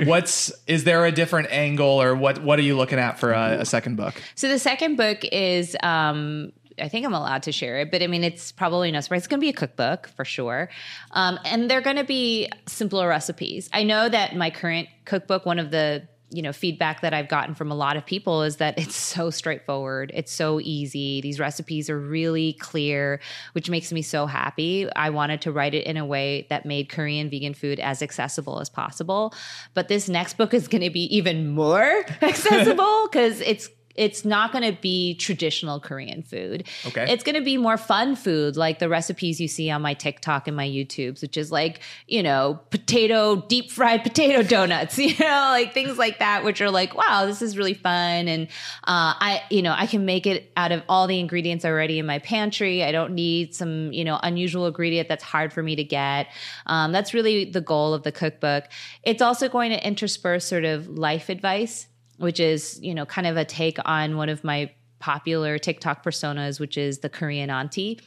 What's 0.05 0.53
is 0.67 0.85
there 0.85 1.05
a 1.07 1.13
different 1.13 1.53
angle 1.53 2.03
or 2.03 2.15
what 2.15 2.43
what 2.43 2.59
are 2.59 2.63
you 2.63 2.77
looking 2.77 2.99
at 2.99 3.19
for 3.19 3.33
a, 3.33 3.59
a 3.61 3.65
second 3.65 3.97
book? 3.97 4.21
So 4.35 4.49
the 4.49 4.59
second 4.59 4.97
book 4.97 5.25
is 5.31 5.77
um 5.83 6.53
I 6.79 6.89
think 6.89 7.07
I'm 7.07 7.15
allowed 7.15 7.45
to 7.45 7.53
share 7.53 7.81
it, 7.81 7.91
but 7.91 8.03
I 8.03 8.07
mean, 8.07 8.25
it's 8.25 8.53
probably 8.53 8.91
no 8.91 9.01
surprise. 9.01 9.21
It's 9.21 9.27
going 9.29 9.41
to 9.41 9.45
be 9.45 9.51
a 9.51 9.55
cookbook 9.55 10.09
for 10.09 10.25
sure. 10.25 10.71
Um, 11.13 11.39
and 11.45 11.71
they're 11.71 11.81
going 11.81 11.97
to 11.97 12.05
be 12.05 12.49
simpler 12.67 13.09
recipes. 13.09 13.69
I 13.73 13.85
know 13.85 14.09
that 14.09 14.37
my 14.37 14.51
current 14.51 14.89
cookbook, 15.05 15.47
one 15.47 15.59
of 15.59 15.71
the 15.71 16.09
you 16.33 16.43
know 16.43 16.53
feedback 16.53 17.03
that 17.03 17.13
I've 17.13 17.29
gotten 17.29 17.55
from 17.55 17.71
a 17.71 17.75
lot 17.75 17.97
of 17.97 18.07
people 18.07 18.43
is 18.43 18.57
that 18.57 18.79
it's 18.79 18.97
so 18.97 19.31
straightforward. 19.31 20.11
It's 20.15 20.33
so 20.33 20.61
easy. 20.61 21.21
These 21.21 21.39
recipes 21.39 21.91
are 21.91 21.99
really 21.99 22.55
clear, 22.55 23.21
which 23.53 23.71
makes 23.71 23.93
me 23.93 24.03
so 24.03 24.27
happy. 24.27 24.91
I 24.95 25.11
wanted 25.11 25.43
to 25.43 25.53
write 25.53 25.75
it 25.75 25.87
in 25.87 25.97
a 25.97 26.07
way 26.07 26.47
that 26.51 26.65
made 26.65 26.89
Korean 26.89 27.31
vegan 27.31 27.55
food 27.55 27.79
as 27.79 28.03
accessible 28.03 28.61
as 28.61 28.71
possible. 28.71 29.35
But 29.75 29.89
this 29.89 30.09
next 30.09 30.39
book 30.39 30.55
is 30.55 30.69
going 30.69 30.83
to 30.83 30.91
be 30.91 31.15
even 31.17 31.49
more 31.49 32.05
accessible 32.23 33.09
because 33.11 33.41
it's 33.41 33.69
it's 33.95 34.25
not 34.25 34.53
going 34.53 34.65
to 34.65 34.79
be 34.81 35.15
traditional 35.15 35.81
Korean 35.81 36.23
food. 36.23 36.67
Okay. 36.87 37.13
It's 37.13 37.23
going 37.23 37.35
to 37.35 37.43
be 37.43 37.57
more 37.57 37.77
fun 37.77 38.17
food, 38.17 38.57
like 38.57 38.79
the 38.79 38.89
recipes 38.89 39.41
you 39.41 39.49
see 39.49 39.71
on 39.71 39.83
my 39.83 39.95
TikTok 39.95 40.49
and 40.49 40.57
my 40.57 40.67
YouTubes, 40.67 41.23
which 41.23 41.37
is 41.37 41.53
like, 41.53 41.81
you 42.07 42.23
know, 42.23 42.61
potato, 42.71 43.45
deep 43.49 43.71
fried 43.71 44.03
potato 44.03 44.43
donuts, 44.43 44.99
you 45.03 45.15
know, 45.19 45.49
like 45.53 45.75
things 45.75 45.99
like 45.99 46.19
that, 46.19 46.45
which 46.45 46.61
are 46.61 46.71
like, 46.71 46.95
wow, 46.95 47.27
this 47.27 47.43
is 47.43 47.57
really 47.57 47.75
fun. 47.75 48.29
And 48.29 48.47
uh, 48.85 49.15
I, 49.19 49.43
you 49.51 49.63
know, 49.63 49.75
I 49.77 49.87
can 49.87 50.05
make 50.05 50.27
it 50.27 50.51
out 50.57 50.73
of 50.73 50.83
all 50.89 51.07
the 51.07 51.19
ingredients 51.19 51.65
already 51.65 51.99
in 51.99 52.07
my 52.07 52.19
pantry. 52.19 52.83
I 52.83 52.93
don't 52.93 53.15
need 53.15 53.55
some, 53.55 53.93
you 53.93 54.05
know, 54.05 54.19
unusual 54.23 54.67
ingredient 54.67 55.09
that's 55.09 55.25
hard 55.25 55.53
for 55.53 55.63
me 55.63 55.77
to 55.77 55.85
get. 55.85 56.29
Um, 56.67 56.93
that's 56.93 57.15
really 57.15 57.45
the 57.45 57.61
goal 57.61 57.95
of 57.95 58.03
the 58.03 58.13
cookbook. 58.13 58.65
It's 59.03 59.23
also 59.23 59.49
going 59.49 59.71
to 59.71 59.87
intersperse 59.87 60.45
sort 60.45 60.65
of 60.65 60.89
life 60.89 61.29
advice 61.29 61.89
which 62.23 62.39
is 62.39 62.79
you 62.81 62.95
know 62.95 63.05
kind 63.05 63.27
of 63.27 63.37
a 63.37 63.45
take 63.45 63.79
on 63.85 64.17
one 64.17 64.29
of 64.29 64.45
my 64.45 64.71
popular 65.01 65.59
TikTok 65.59 66.05
personas, 66.05 66.61
which 66.61 66.79
is 66.79 67.01
the 67.01 67.09
Korean 67.09 67.51
auntie. 67.51 68.01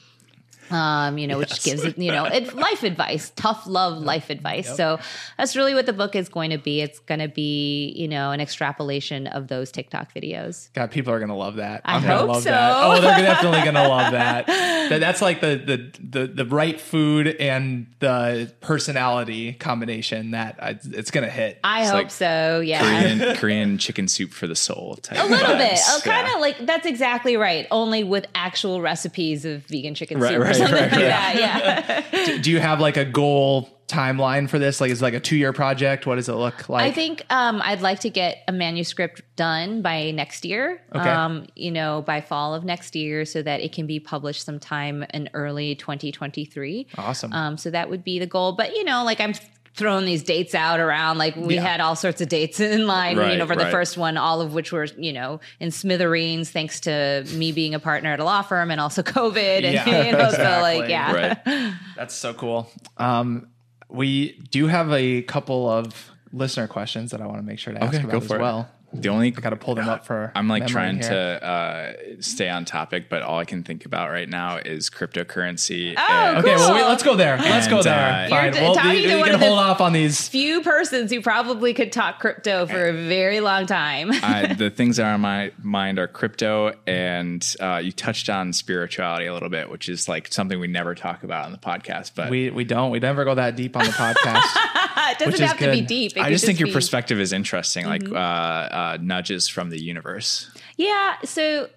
Um, 0.72 1.18
you 1.20 1.28
know, 1.28 1.38
which 1.38 1.64
gives 1.64 1.84
it, 1.84 1.98
you 1.98 2.12
know, 2.12 2.26
it's 2.26 2.54
life 2.54 2.84
advice, 2.84 3.32
tough 3.36 3.68
love 3.68 4.02
life 4.02 4.30
advice. 4.32 4.76
So 4.76 5.00
that's 5.38 5.56
really 5.56 5.74
what 5.76 5.86
the 5.86 5.94
book 5.94 6.16
is 6.16 6.28
going 6.28 6.50
to 6.50 6.58
be. 6.58 6.82
It's 6.82 7.00
going 7.00 7.20
to 7.20 7.28
be, 7.28 7.94
you 7.96 8.08
know, 8.08 8.32
an 8.32 8.42
extrapolation 8.42 9.28
of 9.28 9.48
those 9.48 9.72
TikTok 9.72 10.14
videos. 10.14 10.74
God, 10.74 10.90
people 10.92 11.14
are 11.14 11.20
gonna 11.20 11.36
love 11.38 11.58
that. 11.58 11.82
I 11.86 11.96
I'm 11.96 12.02
gonna 12.02 12.18
hope 12.18 12.28
love 12.30 12.44
so. 12.44 12.50
that. 12.50 12.84
Oh, 12.84 13.02
they're 13.02 13.18
definitely 13.20 13.62
gonna 13.64 13.88
love 13.88 14.12
that. 14.14 14.48
that. 14.48 15.00
That's 15.00 15.22
like 15.22 15.42
the, 15.42 15.56
the 15.56 16.00
the 16.22 16.28
the 16.28 16.46
right 16.46 16.80
food 16.82 17.28
and 17.28 17.88
the 18.00 18.52
personality 18.62 19.54
combination 19.54 20.32
that 20.32 20.58
I, 20.62 20.80
it's 20.84 21.12
gonna 21.12 21.30
hit. 21.30 21.60
I 21.64 21.82
It's 21.82 21.90
hope 21.90 21.96
like 21.98 22.12
so. 22.12 22.60
Yeah. 22.60 22.80
Korean 22.82 23.36
Korean 23.38 23.78
chicken 23.78 24.08
soup 24.08 24.32
for 24.32 24.48
the 24.48 24.56
soul. 24.56 24.96
Type 25.02 25.20
A 25.24 25.28
little 25.28 25.58
bit, 25.58 25.80
oh, 25.88 26.02
kind 26.04 26.28
of 26.34 26.42
like 26.42 26.66
that's 26.66 26.86
exactly 26.86 27.38
right. 27.38 27.68
Only 27.72 28.04
with 28.04 28.26
actual 28.36 28.82
recipes 28.82 29.46
of 29.46 29.64
vegan 29.68 29.96
chicken 29.96 30.20
Right, 30.20 30.32
soup 30.32 30.42
or 30.42 30.54
right, 30.60 30.70
something 30.70 30.76
right, 30.76 30.92
like 30.92 31.02
right. 31.02 31.08
that. 31.08 32.06
Yeah. 32.14 32.26
Do- 32.26 32.40
Do 32.40 32.52
you 32.52 32.60
have 32.60 32.80
like 32.80 32.98
a 32.98 33.06
goal 33.06 33.70
timeline 33.88 34.50
for 34.50 34.58
this? 34.58 34.82
Like, 34.82 34.92
is 34.92 35.02
it 35.02 35.06
like 35.06 35.14
a 35.14 35.20
two 35.20 35.36
year 35.36 35.54
project? 35.54 36.06
What 36.08 36.16
does 36.16 36.28
it 36.30 36.34
look 36.34 36.68
like? 36.70 36.86
I 36.86 36.92
think 36.92 37.24
um, 37.30 37.62
I'd 37.64 37.82
like 37.82 38.00
to 38.02 38.10
get 38.10 38.44
a 38.48 38.52
manuscript 38.52 39.22
done 39.36 39.82
by 39.82 40.12
next 40.12 40.44
year. 40.46 40.82
Okay. 40.94 41.10
Um, 41.10 41.46
you 41.56 41.72
know, 41.72 42.02
by 42.02 42.22
fall 42.22 42.56
of 42.56 42.64
next 42.64 42.96
year, 42.96 43.26
so 43.26 43.42
that 43.42 43.62
it 43.62 43.72
can 43.74 43.86
be 43.86 44.00
published 44.00 44.44
sometime 44.44 45.06
in 45.14 45.30
early 45.34 45.76
2023. 45.76 46.88
Awesome. 46.98 47.34
Um, 47.34 47.58
so 47.58 47.70
that 47.70 47.90
would 47.90 48.04
be 48.04 48.20
the 48.20 48.28
goal. 48.28 48.54
But 48.54 48.76
you 48.76 48.84
know, 48.84 49.04
like 49.04 49.20
I'm 49.22 49.34
throwing 49.76 50.06
these 50.06 50.24
dates 50.24 50.56
out 50.56 50.80
around. 50.80 51.18
Like 51.18 51.36
we 51.36 51.56
Yeah. 51.56 51.62
had 51.62 51.82
all 51.82 51.96
sorts 51.96 52.22
of 52.22 52.30
dates 52.30 52.60
in 52.62 52.88
line. 52.88 53.18
you 53.18 53.38
know, 53.38 53.46
for 53.46 53.56
the 53.56 53.70
first 53.70 53.98
one, 53.98 54.18
all 54.18 54.42
of 54.42 54.54
which 54.54 54.72
were 54.72 54.86
you 54.98 55.14
know 55.14 55.40
in 55.60 55.72
smithereens, 55.72 56.50
thanks 56.50 56.80
to 56.82 57.26
me 57.34 57.52
being 57.52 57.74
a 57.76 57.80
partner 57.80 58.12
at 58.14 58.20
a 58.20 58.24
law 58.24 58.42
firm 58.42 58.72
and 58.72 58.80
also 58.82 59.02
COVID. 59.04 59.64
And 59.64 59.74
Yeah, 59.74 60.06
you 60.06 60.12
know, 60.14 60.30
so 60.32 60.44
like 60.62 60.90
yeah. 60.90 61.12
Right. 61.46 61.74
That's 61.96 62.14
so 62.16 62.34
cool. 62.34 62.70
Um, 62.98 63.48
we 63.90 64.40
do 64.52 64.68
have 64.68 64.92
a 64.92 65.22
couple 65.24 65.70
of 65.70 66.12
listener 66.34 66.68
questions 66.68 67.12
that 67.12 67.22
I 67.22 67.28
want 67.28 67.38
to 67.40 67.44
make 67.44 67.60
sure 67.60 67.74
to 67.74 67.84
ask 67.84 67.94
Okay, 67.96 68.04
about 68.04 68.12
go 68.28 68.36
as 68.36 68.40
well. 68.42 68.60
it. 68.62 68.85
Well. 68.92 69.02
the 69.02 69.10
only 69.10 69.28
I 69.28 69.40
got 69.40 69.50
to 69.52 69.56
pull 69.56 69.76
them 69.76 69.90
up 69.90 70.06
for. 70.06 70.32
I'm 70.36 70.48
like 70.48 70.68
trying 70.68 71.00
here. 71.00 71.10
to 71.10 71.46
uh, 71.46 71.94
stay 72.20 72.50
on 72.50 72.66
topic, 72.66 73.10
but 73.10 73.22
all 73.24 73.40
I 73.40 73.46
can 73.46 73.64
think 73.64 73.86
about 73.86 74.10
right 74.12 74.28
now 74.30 74.58
is 74.58 74.90
cryptocurrency. 74.90 75.94
Oh, 75.98 76.02
and- 76.02 76.38
Okay, 76.38 76.56
well, 76.56 76.68
Cool. 76.68 76.76
wait, 76.76 76.86
let's 76.88 77.04
go 77.04 77.16
there. 77.16 77.38
Let's 77.38 77.68
go 77.68 77.82
there. 77.82 78.26
uh, 78.26 78.30
Fine. 78.30 78.54
You're 78.54 78.64
Well, 78.64 78.76
talking 78.76 78.92
we, 78.92 79.02
to 79.04 79.08
we 79.08 79.16
one 79.16 79.26
can 79.26 79.36
of 79.36 79.40
the- 79.42 79.48
hold 79.48 79.60
off 79.60 79.82
on 79.82 79.94
these. 79.94 80.28
Few 80.28 80.62
persons 80.62 81.12
who 81.12 81.22
probably 81.22 81.74
could 81.74 81.92
talk 81.92 82.20
crypto 82.20 82.66
for 82.66 82.88
a 82.88 82.94
very 82.94 83.40
long 83.40 83.66
time. 83.66 84.12
I, 84.12 84.54
the 84.58 84.70
things 84.70 84.98
that 84.98 85.06
are 85.08 85.14
on 85.14 85.22
my 85.22 85.52
mind 85.62 86.00
are 86.00 86.08
crypto, 86.08 86.74
and 86.88 87.56
uh, 87.60 87.78
you 87.84 87.92
touched 87.92 88.30
on 88.30 88.54
spirituality 88.54 89.26
a 89.26 89.34
little 89.34 89.50
bit, 89.50 89.70
which 89.70 89.90
is 89.90 90.08
like 90.10 90.32
something 90.34 90.60
we 90.60 90.68
never 90.68 90.96
talk 90.96 91.24
about 91.24 91.46
on 91.46 91.52
the 91.52 91.58
podcast. 91.58 92.12
But 92.16 92.30
We 92.30 92.50
we 92.50 92.64
don't. 92.64 92.92
We 92.92 93.00
never 93.00 93.24
go 93.26 93.36
that 93.36 93.56
deep 93.56 93.76
on 93.76 93.86
the 93.86 93.92
podcast. 93.92 94.44
it 95.12 95.18
doesn't 95.20 95.34
Which 95.34 95.42
is 95.42 95.48
have 95.48 95.58
to 95.60 95.72
be 95.72 95.82
deep. 95.82 96.16
It 96.16 96.22
I 96.22 96.26
could 96.26 96.32
just 96.32 96.46
think 96.46 96.60
your 96.60 96.68
be- 96.68 96.74
perspective 96.74 97.20
is 97.20 97.34
interesting, 97.34 97.86
like 97.86 98.10
uh, 98.10 98.16
uh, 98.16 98.98
nudges 99.02 99.48
from 99.48 99.70
the 99.70 99.82
universe. 99.82 100.50
Yeah. 100.78 101.16
So 101.24 101.70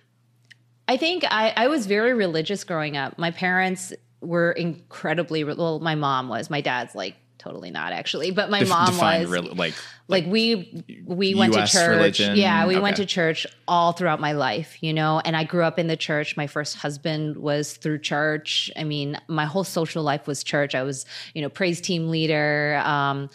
I 0.88 0.96
think 0.96 1.24
I, 1.24 1.52
I 1.56 1.68
was 1.68 1.86
very 1.86 2.14
religious 2.14 2.64
growing 2.64 2.96
up. 2.96 3.18
My 3.18 3.30
parents 3.30 3.92
were 4.20 4.52
incredibly, 4.52 5.44
well, 5.44 5.80
my 5.80 5.94
mom 5.94 6.28
was. 6.28 6.48
My 6.50 6.60
dad's 6.60 6.94
like 6.94 7.16
totally 7.46 7.70
not 7.70 7.92
actually, 7.92 8.30
but 8.30 8.50
my 8.50 8.60
Def- 8.60 8.68
mom 8.68 8.98
was. 8.98 9.28
real- 9.28 9.54
like 9.54 9.74
like 10.08 10.26
we 10.26 10.84
we 11.04 11.34
went 11.34 11.54
US 11.54 11.72
to 11.72 11.78
church 11.78 11.88
religion? 11.88 12.36
yeah 12.36 12.66
we 12.66 12.78
went 12.78 12.96
to 12.96 13.06
church 13.06 13.46
all 13.66 13.92
throughout 13.92 14.20
my 14.20 14.32
life 14.32 14.82
you 14.82 14.92
know 14.92 15.20
and 15.24 15.36
i 15.36 15.44
grew 15.44 15.62
up 15.62 15.78
in 15.78 15.86
the 15.86 15.96
church 15.96 16.36
my 16.36 16.46
first 16.46 16.76
husband 16.76 17.36
was 17.36 17.76
through 17.76 17.98
church 17.98 18.70
i 18.76 18.84
mean 18.84 19.20
my 19.28 19.44
whole 19.44 19.64
social 19.64 20.02
life 20.02 20.26
was 20.26 20.44
church 20.44 20.74
i 20.74 20.82
was 20.82 21.06
you 21.34 21.42
know 21.42 21.48
praise 21.48 21.80
team 21.80 22.08
leader 22.08 22.80
um 22.84 23.28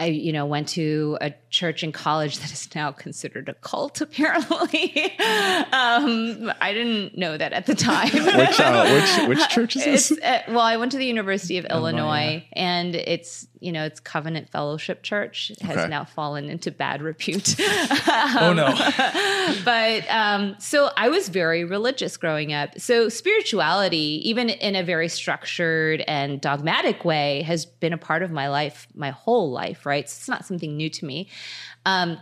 I, 0.00 0.06
you 0.06 0.32
know, 0.32 0.46
went 0.46 0.68
to 0.68 1.18
a 1.20 1.34
church 1.50 1.82
in 1.82 1.90
college 1.90 2.38
that 2.38 2.52
is 2.52 2.72
now 2.72 2.92
considered 2.92 3.48
a 3.48 3.54
cult. 3.54 4.00
Apparently, 4.00 4.94
um, 5.72 6.52
I 6.60 6.72
didn't 6.72 7.18
know 7.18 7.36
that 7.36 7.52
at 7.52 7.66
the 7.66 7.74
time. 7.74 8.08
which 8.12 8.60
uh, 8.60 8.86
which 8.86 9.28
which 9.28 9.48
church 9.48 9.74
is 9.74 9.84
this? 9.84 10.10
It's 10.12 10.20
uh, 10.20 10.42
well, 10.50 10.60
I 10.60 10.76
went 10.76 10.92
to 10.92 10.98
the 10.98 11.06
University 11.06 11.58
of 11.58 11.64
Illinois, 11.64 11.98
Illinois, 11.98 12.44
and 12.52 12.94
it's 12.94 13.48
you 13.60 13.72
know 13.72 13.84
it's 13.84 14.00
Covenant 14.00 14.50
Fellowship 14.50 15.02
Church 15.02 15.52
has 15.62 15.76
Okay. 15.76 15.88
now 15.88 16.04
fallen 16.04 16.48
into 16.48 16.70
bad 16.70 17.02
repute. 17.02 17.56
oh 17.60 18.52
no. 18.56 18.66
but 19.64 20.08
um, 20.10 20.56
so 20.58 20.90
I 20.96 21.08
was 21.08 21.28
very 21.28 21.64
religious 21.64 22.16
growing 22.16 22.52
up. 22.52 22.78
So 22.78 23.08
spirituality, 23.08 24.20
even 24.28 24.48
in 24.48 24.76
a 24.76 24.82
very 24.82 25.08
structured 25.08 26.02
and 26.06 26.40
dogmatic 26.40 27.04
way, 27.04 27.42
has 27.42 27.66
been 27.66 27.92
a 27.92 27.98
part 27.98 28.22
of 28.22 28.30
my 28.30 28.48
life, 28.48 28.86
my 28.94 29.10
whole 29.10 29.50
life. 29.50 29.84
Right, 29.86 30.08
so 30.08 30.16
it's 30.18 30.28
not 30.28 30.44
something 30.46 30.76
new 30.76 30.90
to 30.90 31.04
me. 31.04 31.28
Um, 31.86 32.18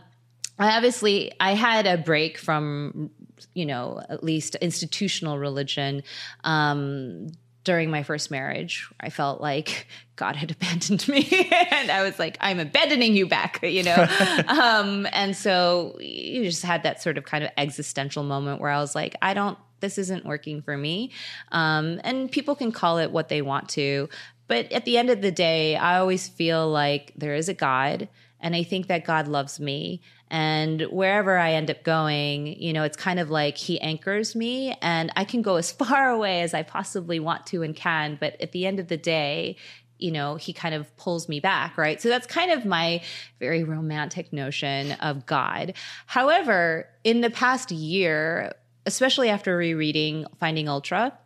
I 0.58 0.76
obviously 0.76 1.32
I 1.38 1.52
had 1.52 1.86
a 1.86 1.98
break 1.98 2.38
from 2.38 3.10
you 3.52 3.66
know 3.66 4.00
at 4.08 4.24
least 4.24 4.54
institutional 4.56 5.38
religion 5.38 6.02
um, 6.44 7.28
during 7.66 7.90
my 7.90 8.04
first 8.04 8.30
marriage. 8.30 8.88
I 9.00 9.10
felt 9.10 9.40
like 9.40 9.88
God 10.16 10.36
had 10.36 10.50
abandoned 10.52 11.06
me, 11.08 11.28
and 11.70 11.90
I 11.90 12.02
was 12.02 12.18
like, 12.18 12.38
I'm 12.40 12.58
abandoning 12.58 13.14
you 13.14 13.26
back, 13.26 13.60
you 13.62 13.82
know. 13.82 14.06
um, 14.48 15.06
and 15.12 15.36
so 15.36 15.98
you 16.00 16.44
just 16.44 16.62
had 16.62 16.84
that 16.84 17.02
sort 17.02 17.18
of 17.18 17.24
kind 17.24 17.44
of 17.44 17.50
existential 17.58 18.22
moment 18.22 18.62
where 18.62 18.70
I 18.70 18.78
was 18.78 18.94
like, 18.94 19.14
I 19.20 19.34
don't. 19.34 19.58
This 19.80 19.98
isn't 19.98 20.24
working 20.24 20.62
for 20.62 20.74
me. 20.74 21.10
Um, 21.52 22.00
and 22.02 22.32
people 22.32 22.56
can 22.56 22.72
call 22.72 22.96
it 22.96 23.10
what 23.10 23.28
they 23.28 23.42
want 23.42 23.68
to. 23.70 24.08
But 24.48 24.72
at 24.72 24.86
the 24.86 24.96
end 24.96 25.10
of 25.10 25.20
the 25.20 25.30
day, 25.30 25.76
I 25.76 25.98
always 25.98 26.28
feel 26.28 26.66
like 26.70 27.12
there 27.14 27.34
is 27.34 27.50
a 27.50 27.54
God 27.54 28.08
and 28.40 28.54
I 28.54 28.62
think 28.62 28.88
that 28.88 29.04
God 29.04 29.28
loves 29.28 29.58
me. 29.60 30.00
And 30.28 30.82
wherever 30.90 31.38
I 31.38 31.52
end 31.52 31.70
up 31.70 31.82
going, 31.84 32.60
you 32.60 32.72
know, 32.72 32.82
it's 32.82 32.96
kind 32.96 33.20
of 33.20 33.30
like 33.30 33.56
He 33.56 33.80
anchors 33.80 34.34
me, 34.34 34.76
and 34.82 35.12
I 35.16 35.24
can 35.24 35.42
go 35.42 35.56
as 35.56 35.70
far 35.82 36.10
away 36.10 36.42
as 36.42 36.54
I 36.54 36.62
possibly 36.62 37.20
want 37.20 37.46
to 37.46 37.62
and 37.62 37.74
can. 37.74 38.16
But 38.20 38.40
at 38.40 38.52
the 38.52 38.66
end 38.66 38.80
of 38.80 38.88
the 38.88 38.96
day, 38.96 39.56
you 39.98 40.10
know, 40.10 40.36
He 40.36 40.52
kind 40.52 40.74
of 40.74 40.94
pulls 40.96 41.28
me 41.28 41.40
back, 41.40 41.78
right? 41.78 42.00
So 42.00 42.08
that's 42.08 42.26
kind 42.26 42.50
of 42.50 42.64
my 42.64 43.02
very 43.38 43.64
romantic 43.64 44.32
notion 44.32 44.92
of 44.92 45.26
God. 45.26 45.74
However, 46.06 46.88
in 47.04 47.20
the 47.20 47.30
past 47.30 47.70
year, 47.70 48.52
especially 48.84 49.28
after 49.28 49.56
rereading 49.56 50.26
Finding 50.38 50.68
Ultra, 50.68 51.16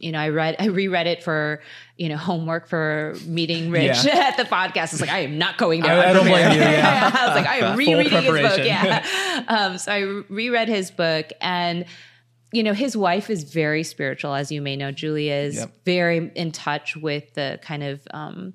you 0.00 0.12
know, 0.12 0.18
I 0.18 0.28
read, 0.28 0.56
I 0.58 0.66
reread 0.66 1.06
it 1.06 1.22
for, 1.22 1.60
you 1.96 2.08
know, 2.08 2.16
homework 2.16 2.68
for 2.68 3.14
meeting 3.26 3.70
Rich 3.72 4.04
Yeah. 4.04 4.16
at 4.32 4.36
the 4.36 4.44
podcast. 4.44 4.92
It's 4.92 5.00
like, 5.00 5.10
I 5.10 5.20
am 5.20 5.38
not 5.38 5.58
going 5.58 5.80
there. 5.82 5.92
I- 5.92 6.10
I 6.10 6.12
don't 6.12 6.26
blame 6.26 6.52
you, 6.52 6.60
yeah. 6.60 7.10
I 7.14 7.26
was 7.26 7.36
like, 7.36 7.46
I 7.46 7.56
am 7.58 7.76
rereading 7.76 8.12
his 8.12 8.24
book. 8.24 8.58
Yeah. 8.64 9.44
Um, 9.48 9.78
so 9.78 9.92
I 9.92 10.00
reread 10.28 10.68
his 10.68 10.90
book 10.90 11.30
and, 11.40 11.84
you 12.52 12.62
know, 12.62 12.72
his 12.72 12.96
wife 12.96 13.28
is 13.28 13.44
very 13.44 13.82
spiritual, 13.82 14.34
as 14.34 14.50
you 14.50 14.62
may 14.62 14.74
know. 14.76 14.90
Julie 14.90 15.28
is 15.30 15.56
Yep. 15.56 15.84
very 15.84 16.30
in 16.34 16.50
touch 16.52 16.96
with 16.96 17.34
the 17.34 17.58
kind 17.62 17.82
of, 17.82 18.00
um, 18.12 18.54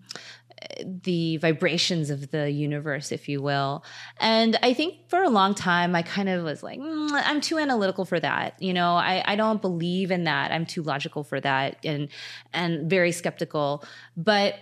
the 0.83 1.37
vibrations 1.37 2.09
of 2.09 2.31
the 2.31 2.49
universe, 2.51 3.11
if 3.11 3.27
you 3.29 3.41
will. 3.41 3.83
And 4.19 4.57
I 4.61 4.73
think 4.73 5.09
for 5.09 5.21
a 5.21 5.29
long 5.29 5.55
time, 5.55 5.95
I 5.95 6.01
kind 6.01 6.29
of 6.29 6.43
was 6.43 6.63
like, 6.63 6.79
"Mm, 6.79 7.11
I'm 7.25 7.41
too 7.41 7.57
analytical 7.57 8.05
for 8.05 8.19
that. 8.19 8.61
You 8.61 8.73
know, 8.73 8.93
I, 8.93 9.23
I 9.25 9.35
don't 9.35 9.61
believe 9.61 10.11
in 10.11 10.25
that. 10.25 10.51
I'm 10.51 10.65
too 10.65 10.83
logical 10.83 11.23
for 11.23 11.39
that 11.41 11.77
and, 11.83 12.09
and 12.53 12.89
very 12.89 13.11
skeptical. 13.11 13.83
But, 14.17 14.55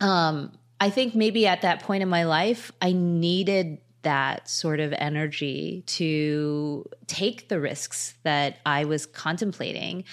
um, 0.00 0.52
I 0.80 0.90
think 0.90 1.14
maybe 1.14 1.46
at 1.46 1.62
that 1.62 1.82
point 1.82 2.02
in 2.02 2.08
my 2.08 2.24
life, 2.24 2.72
I 2.80 2.92
needed 2.92 3.78
that 4.02 4.48
sort 4.48 4.80
of 4.80 4.92
energy 4.92 5.84
to 5.86 6.84
take 7.06 7.48
the 7.48 7.60
risks 7.60 8.14
that 8.24 8.58
I 8.66 8.84
was 8.84 9.06
contemplating. 9.06 10.04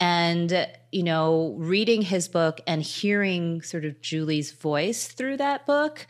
And, 0.00 0.68
you 0.92 1.02
know, 1.02 1.54
reading 1.58 2.02
his 2.02 2.28
book 2.28 2.60
and 2.66 2.82
hearing 2.82 3.62
sort 3.62 3.84
of 3.84 4.00
Julie's 4.00 4.52
voice 4.52 5.06
through 5.06 5.36
that 5.38 5.66
book, 5.66 6.06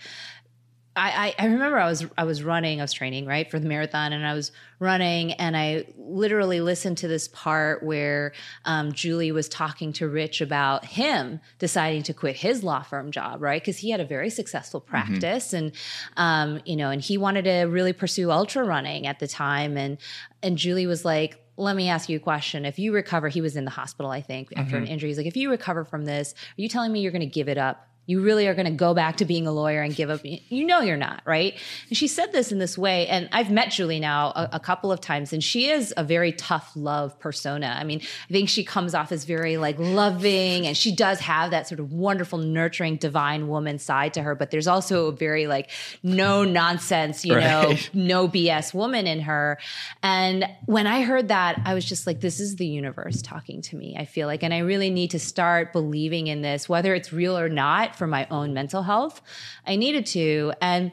I, 0.96 1.34
I, 1.38 1.44
I 1.44 1.46
remember 1.46 1.78
I 1.78 1.88
was 1.88 2.06
I 2.16 2.24
was 2.24 2.42
running, 2.42 2.80
I 2.80 2.84
was 2.84 2.92
training 2.92 3.26
right 3.26 3.50
for 3.50 3.58
the 3.58 3.66
marathon, 3.66 4.12
and 4.12 4.24
I 4.24 4.34
was 4.34 4.52
running, 4.78 5.32
and 5.32 5.56
I 5.56 5.86
literally 5.96 6.60
listened 6.60 6.98
to 6.98 7.08
this 7.08 7.26
part 7.28 7.82
where 7.82 8.32
um, 8.64 8.92
Julie 8.92 9.32
was 9.32 9.48
talking 9.48 9.92
to 9.94 10.08
Rich 10.08 10.40
about 10.40 10.84
him 10.84 11.40
deciding 11.58 12.04
to 12.04 12.14
quit 12.14 12.36
his 12.36 12.62
law 12.62 12.82
firm 12.82 13.10
job, 13.10 13.42
right? 13.42 13.60
Because 13.60 13.78
he 13.78 13.90
had 13.90 14.00
a 14.00 14.04
very 14.04 14.30
successful 14.30 14.80
practice, 14.80 15.52
and 15.52 15.72
um, 16.16 16.60
you 16.64 16.76
know, 16.76 16.90
and 16.90 17.02
he 17.02 17.18
wanted 17.18 17.44
to 17.46 17.62
really 17.62 17.92
pursue 17.92 18.30
ultra 18.30 18.62
running 18.62 19.06
at 19.06 19.18
the 19.18 19.26
time, 19.26 19.76
and 19.76 19.98
and 20.42 20.56
Julie 20.56 20.86
was 20.86 21.04
like. 21.04 21.40
Let 21.56 21.76
me 21.76 21.88
ask 21.88 22.08
you 22.08 22.16
a 22.16 22.20
question. 22.20 22.64
If 22.64 22.78
you 22.78 22.92
recover, 22.92 23.28
he 23.28 23.40
was 23.40 23.56
in 23.56 23.64
the 23.64 23.70
hospital, 23.70 24.10
I 24.10 24.20
think, 24.20 24.52
after 24.56 24.76
an 24.76 24.84
mm-hmm. 24.84 24.92
injury. 24.92 25.10
He's 25.10 25.18
like, 25.18 25.26
if 25.26 25.36
you 25.36 25.50
recover 25.50 25.84
from 25.84 26.04
this, 26.04 26.32
are 26.32 26.60
you 26.60 26.68
telling 26.68 26.92
me 26.92 27.00
you're 27.00 27.12
going 27.12 27.20
to 27.20 27.26
give 27.26 27.48
it 27.48 27.58
up? 27.58 27.88
You 28.06 28.22
really 28.22 28.46
are 28.46 28.54
going 28.54 28.66
to 28.66 28.72
go 28.72 28.94
back 28.94 29.16
to 29.18 29.24
being 29.24 29.46
a 29.46 29.52
lawyer 29.52 29.82
and 29.82 29.94
give 29.94 30.10
up. 30.10 30.20
You 30.24 30.66
know 30.66 30.80
you're 30.80 30.96
not, 30.96 31.22
right? 31.24 31.58
And 31.88 31.96
she 31.96 32.06
said 32.06 32.32
this 32.32 32.52
in 32.52 32.58
this 32.58 32.76
way. 32.76 33.06
And 33.08 33.28
I've 33.32 33.50
met 33.50 33.70
Julie 33.70 34.00
now 34.00 34.28
a, 34.28 34.50
a 34.52 34.60
couple 34.60 34.92
of 34.92 35.00
times, 35.00 35.32
and 35.32 35.42
she 35.42 35.70
is 35.70 35.94
a 35.96 36.04
very 36.04 36.32
tough 36.32 36.72
love 36.74 37.18
persona. 37.18 37.76
I 37.78 37.84
mean, 37.84 38.00
I 38.28 38.32
think 38.32 38.48
she 38.48 38.64
comes 38.64 38.94
off 38.94 39.12
as 39.12 39.24
very 39.24 39.56
like 39.56 39.78
loving, 39.78 40.66
and 40.66 40.76
she 40.76 40.94
does 40.94 41.20
have 41.20 41.50
that 41.52 41.66
sort 41.68 41.80
of 41.80 41.92
wonderful, 41.92 42.38
nurturing, 42.38 42.96
divine 42.96 43.48
woman 43.48 43.78
side 43.78 44.14
to 44.14 44.22
her. 44.22 44.34
But 44.34 44.50
there's 44.50 44.68
also 44.68 45.06
a 45.06 45.12
very 45.12 45.46
like 45.46 45.70
no 46.02 46.44
nonsense, 46.44 47.24
you 47.24 47.34
know, 47.34 47.74
no 47.92 48.28
BS 48.28 48.74
woman 48.74 49.06
in 49.06 49.20
her. 49.20 49.58
And 50.02 50.46
when 50.66 50.86
I 50.86 51.02
heard 51.02 51.28
that, 51.28 51.60
I 51.64 51.74
was 51.74 51.84
just 51.84 52.06
like, 52.06 52.20
this 52.20 52.40
is 52.40 52.56
the 52.56 52.66
universe 52.66 53.22
talking 53.22 53.62
to 53.62 53.76
me, 53.76 53.96
I 53.98 54.04
feel 54.04 54.26
like. 54.26 54.42
And 54.42 54.52
I 54.52 54.58
really 54.58 54.90
need 54.90 55.12
to 55.12 55.18
start 55.18 55.72
believing 55.72 56.26
in 56.26 56.42
this, 56.42 56.68
whether 56.68 56.94
it's 56.94 57.12
real 57.12 57.38
or 57.38 57.48
not, 57.48 57.93
for 57.94 58.06
my 58.06 58.26
own 58.30 58.54
mental 58.54 58.82
health. 58.82 59.20
I 59.66 59.76
needed 59.76 60.06
to. 60.06 60.52
And 60.60 60.92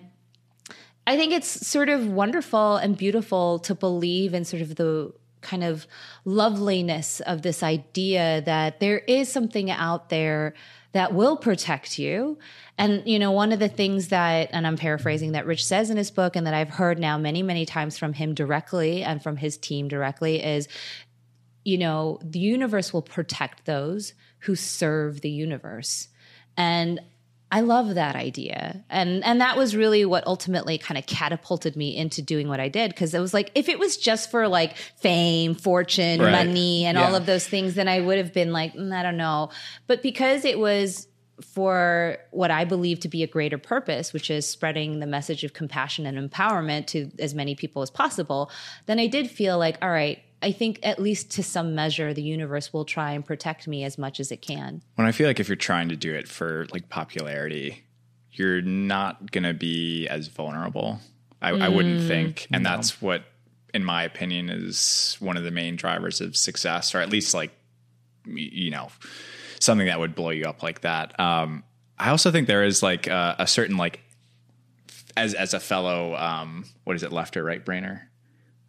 I 1.06 1.18
think 1.18 1.34
it's 1.34 1.68
sort 1.68 1.90
of 1.90 2.08
wonderful 2.08 2.78
and 2.78 2.96
beautiful 2.96 3.60
to 3.60 3.76
believe 3.76 4.34
in 4.34 4.46
sort 4.46 4.62
of 4.62 4.76
the 4.76 5.14
kind 5.42 5.64
of 5.64 5.88
loveliness 6.24 7.20
of 7.22 7.42
this 7.42 7.64
idea 7.64 8.42
that 8.46 8.80
there 8.80 9.00
is 9.00 9.28
something 9.28 9.72
out 9.72 10.10
there 10.10 10.54
that 10.94 11.14
will 11.14 11.38
protect 11.38 11.98
you. 11.98 12.38
And, 12.78 13.08
you 13.08 13.18
know, 13.18 13.32
one 13.32 13.52
of 13.52 13.60
the 13.60 13.70
things 13.70 14.10
that, 14.10 14.50
and 14.52 14.68
I'm 14.68 14.78
paraphrasing, 14.78 15.32
that 15.32 15.46
Rich 15.46 15.66
says 15.66 15.90
in 15.90 15.98
his 15.98 16.12
book 16.12 16.36
and 16.36 16.46
that 16.48 16.54
I've 16.54 16.70
heard 16.70 17.00
now 17.00 17.18
many, 17.18 17.44
many 17.44 17.66
times 17.66 17.98
from 17.98 18.14
him 18.14 18.34
directly 18.34 19.04
and 19.04 19.22
from 19.24 19.38
his 19.38 19.58
team 19.58 19.88
directly 19.88 20.44
is, 20.44 20.68
you 21.64 21.78
know, 21.78 22.20
the 22.24 22.40
universe 22.40 22.92
will 22.92 23.02
protect 23.02 23.66
those 23.66 24.14
who 24.40 24.56
serve 24.56 25.22
the 25.22 25.30
universe. 25.30 26.08
And 26.58 27.00
I 27.54 27.60
love 27.62 27.96
that 27.96 28.16
idea. 28.16 28.84
And 28.90 29.24
and 29.26 29.42
that 29.42 29.58
was 29.58 29.76
really 29.76 30.06
what 30.06 30.26
ultimately 30.26 30.78
kind 30.78 30.98
of 30.98 31.06
catapulted 31.06 31.76
me 31.76 31.96
into 31.98 32.22
doing 32.22 32.48
what 32.48 32.62
I 32.62 32.70
did 32.70 32.92
because 32.92 33.14
it 33.14 33.20
was 33.20 33.34
like 33.34 33.52
if 33.56 33.68
it 33.68 33.78
was 33.78 33.98
just 33.98 34.32
for 34.32 34.48
like 34.48 34.78
fame, 34.78 35.54
fortune, 35.56 36.22
Right. 36.22 36.32
money 36.32 36.86
and 36.86 36.98
all 36.98 37.14
of 37.14 37.26
those 37.26 37.46
things 37.46 37.74
then 37.76 37.88
I 37.90 38.00
would 38.00 38.18
have 38.20 38.34
been 38.34 38.54
like, 38.54 38.74
"Mm, 38.74 38.94
I 38.94 39.04
don't 39.04 39.18
know. 39.18 39.50
But 39.88 40.02
because 40.02 40.46
it 40.46 40.60
was 40.60 41.08
for 41.42 42.18
what 42.30 42.52
I 42.52 42.66
believe 42.66 43.00
to 43.02 43.10
be 43.10 43.24
a 43.24 43.28
greater 43.28 43.58
purpose, 43.58 44.14
which 44.14 44.30
is 44.30 44.46
spreading 44.48 45.00
the 45.00 45.08
message 45.08 45.44
of 45.44 45.54
compassion 45.54 46.06
and 46.06 46.32
empowerment 46.32 46.86
to 46.88 47.10
as 47.20 47.34
many 47.34 47.56
people 47.56 47.82
as 47.82 47.90
possible, 47.90 48.50
then 48.86 49.00
I 49.00 49.08
did 49.08 49.30
feel 49.30 49.58
like, 49.58 49.78
all 49.82 49.90
right, 49.90 50.20
I 50.42 50.52
think 50.52 50.80
at 50.84 51.00
least 51.00 51.32
to 51.32 51.44
some 51.44 51.76
measure, 51.76 52.14
the 52.14 52.24
universe 52.24 52.74
will 52.74 52.86
try 52.86 53.12
and 53.12 53.26
protect 53.26 53.68
me 53.68 53.84
as 53.84 53.98
much 53.98 54.20
as 54.20 54.32
it 54.32 54.42
can. 54.42 54.82
When 54.96 55.08
I 55.08 55.12
feel 55.12 55.28
like 55.28 55.40
if 55.40 55.48
you're 55.48 55.56
trying 55.56 55.90
to 55.90 55.96
do 55.96 56.14
it 56.14 56.28
for 56.28 56.66
like 56.72 56.90
popularity, 56.90 57.84
you're 58.32 58.62
not 58.62 59.32
going 59.32 59.44
to 59.44 59.54
be 59.54 60.08
as 60.08 60.28
vulnerable. 60.28 61.00
I, 61.42 61.50
I 61.52 61.70
wouldn't 61.70 62.08
think. 62.08 62.48
And 62.52 62.66
that's 62.66 63.02
what, 63.02 63.24
in 63.74 63.84
my 63.84 64.04
opinion, 64.04 64.50
is 64.50 65.18
one 65.20 65.38
of 65.38 65.44
the 65.44 65.52
main 65.52 65.76
drivers 65.76 66.22
of 66.22 66.36
success, 66.36 66.96
or 66.96 67.00
at 67.00 67.10
least 67.10 67.34
like, 67.34 67.52
you 68.26 68.72
know, 68.72 68.90
something 69.60 69.88
that 69.88 70.00
would 70.00 70.16
blow 70.16 70.30
you 70.30 70.46
up 70.46 70.64
like 70.64 70.82
that. 70.82 71.20
Um, 71.20 71.64
I 72.00 72.10
also 72.10 72.32
think 72.32 72.48
there 72.48 72.64
is 72.64 72.82
like 72.82 73.08
a, 73.08 73.36
a 73.40 73.48
certain 73.48 73.78
like, 73.78 74.02
as 75.18 75.34
as 75.34 75.54
a 75.54 75.60
fellow, 75.60 76.16
um, 76.16 76.66
what 76.84 76.96
is 76.96 77.04
it, 77.04 77.12
left 77.12 77.36
or 77.36 77.44
right 77.44 77.64
brainer? 77.64 78.04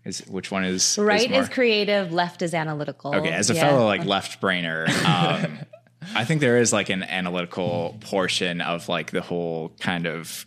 Is 0.05 0.19
which 0.27 0.51
one 0.51 0.65
is 0.65 0.99
Right 0.99 1.31
more- 1.31 1.43
is 1.43 1.49
creative, 1.49 2.13
left 2.13 2.43
is 2.43 2.55
analytical. 2.55 3.15
Okay, 3.15 3.31
as 3.31 3.51
a 3.51 3.55
Yeah. 3.55 3.69
fellow 3.69 3.87
like 3.87 4.05
left 4.05 4.41
brainer, 4.43 4.89
um, 5.05 5.59
I 6.15 6.25
think 6.25 6.41
there 6.41 6.59
is 6.59 6.73
like 6.73 6.89
an 6.91 7.03
analytical 7.05 7.97
portion 8.01 8.61
of 8.61 8.89
like 8.89 9.13
the 9.13 9.21
whole 9.21 9.71
kind 9.81 10.07
of 10.07 10.45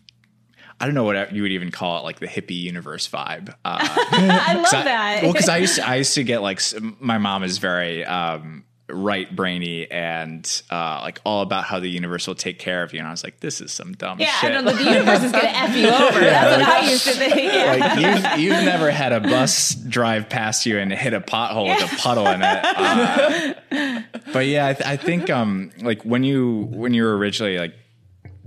I 0.78 0.86
don't 0.86 0.94
know 0.94 1.06
what 1.06 1.34
you 1.34 1.42
would 1.42 1.54
even 1.54 1.72
call 1.72 2.00
it, 2.00 2.04
like 2.04 2.20
the 2.20 2.28
hippie 2.28 2.60
universe 2.62 3.08
vibe. 3.10 3.48
Uh, 3.64 3.78
I 4.12 4.56
love 4.56 4.66
I- 4.74 4.84
that. 4.84 5.20
well, 5.24 5.32
because 5.32 5.48
I 5.48 5.58
used 5.58 5.76
to, 5.78 5.88
I 5.88 5.96
used 5.96 6.16
to 6.16 6.24
get 6.26 6.42
like 6.42 6.60
my 7.00 7.18
mom 7.18 7.44
is 7.44 7.60
very 7.60 8.04
um, 8.04 8.66
right 8.96 9.34
brainy 9.34 9.90
and 9.92 10.62
uh, 10.72 11.00
like 11.02 11.20
all 11.26 11.42
about 11.42 11.66
how 11.66 11.80
the 11.80 11.90
universe 11.90 12.28
will 12.28 12.36
take 12.36 12.58
care 12.58 12.84
of 12.84 12.94
you, 12.94 13.00
and 13.00 13.08
I 13.08 13.12
was 13.12 13.24
like, 13.24 13.40
this 13.40 13.62
is 13.62 13.72
some 13.72 13.94
dumb 13.94 14.20
yeah, 14.20 14.28
shit. 14.40 14.52
Yeah, 14.52 14.60
I 14.60 14.62
don't 14.62 14.66
know. 14.66 14.84
The 14.84 14.92
universe 14.92 15.24
is 15.24 15.32
going 15.32 15.44
to 15.44 15.56
f 15.56 15.76
you 15.76 15.88
over. 15.88 16.20
That's 16.20 16.58
what 16.58 16.70
I 16.70 16.90
used 16.90 17.04
to 17.06 17.12
think. 17.12 17.36
Yeah. 17.36 17.76
like 17.76 18.00
you've, 18.00 18.40
you've 18.46 18.66
never 18.66 18.90
had 18.92 19.12
a 19.12 19.20
bus 19.20 19.76
drive 19.76 20.30
past 20.30 20.66
you 20.66 20.80
and 20.80 20.92
hit 20.92 21.14
a 21.14 21.22
pothole 21.22 21.68
with 21.68 21.92
a 21.92 21.96
puddle 21.98 22.28
in 22.28 22.42
it. 22.42 23.58
Uh, 23.76 24.02
but 24.32 24.46
yeah, 24.46 24.68
I, 24.68 24.74
th- 24.74 24.88
I 24.88 24.96
think 24.98 25.30
um, 25.30 25.72
like 25.82 26.04
when 26.04 26.24
you 26.24 26.68
when 26.72 26.94
you 26.94 27.04
were 27.04 27.18
originally 27.18 27.58
like 27.58 27.74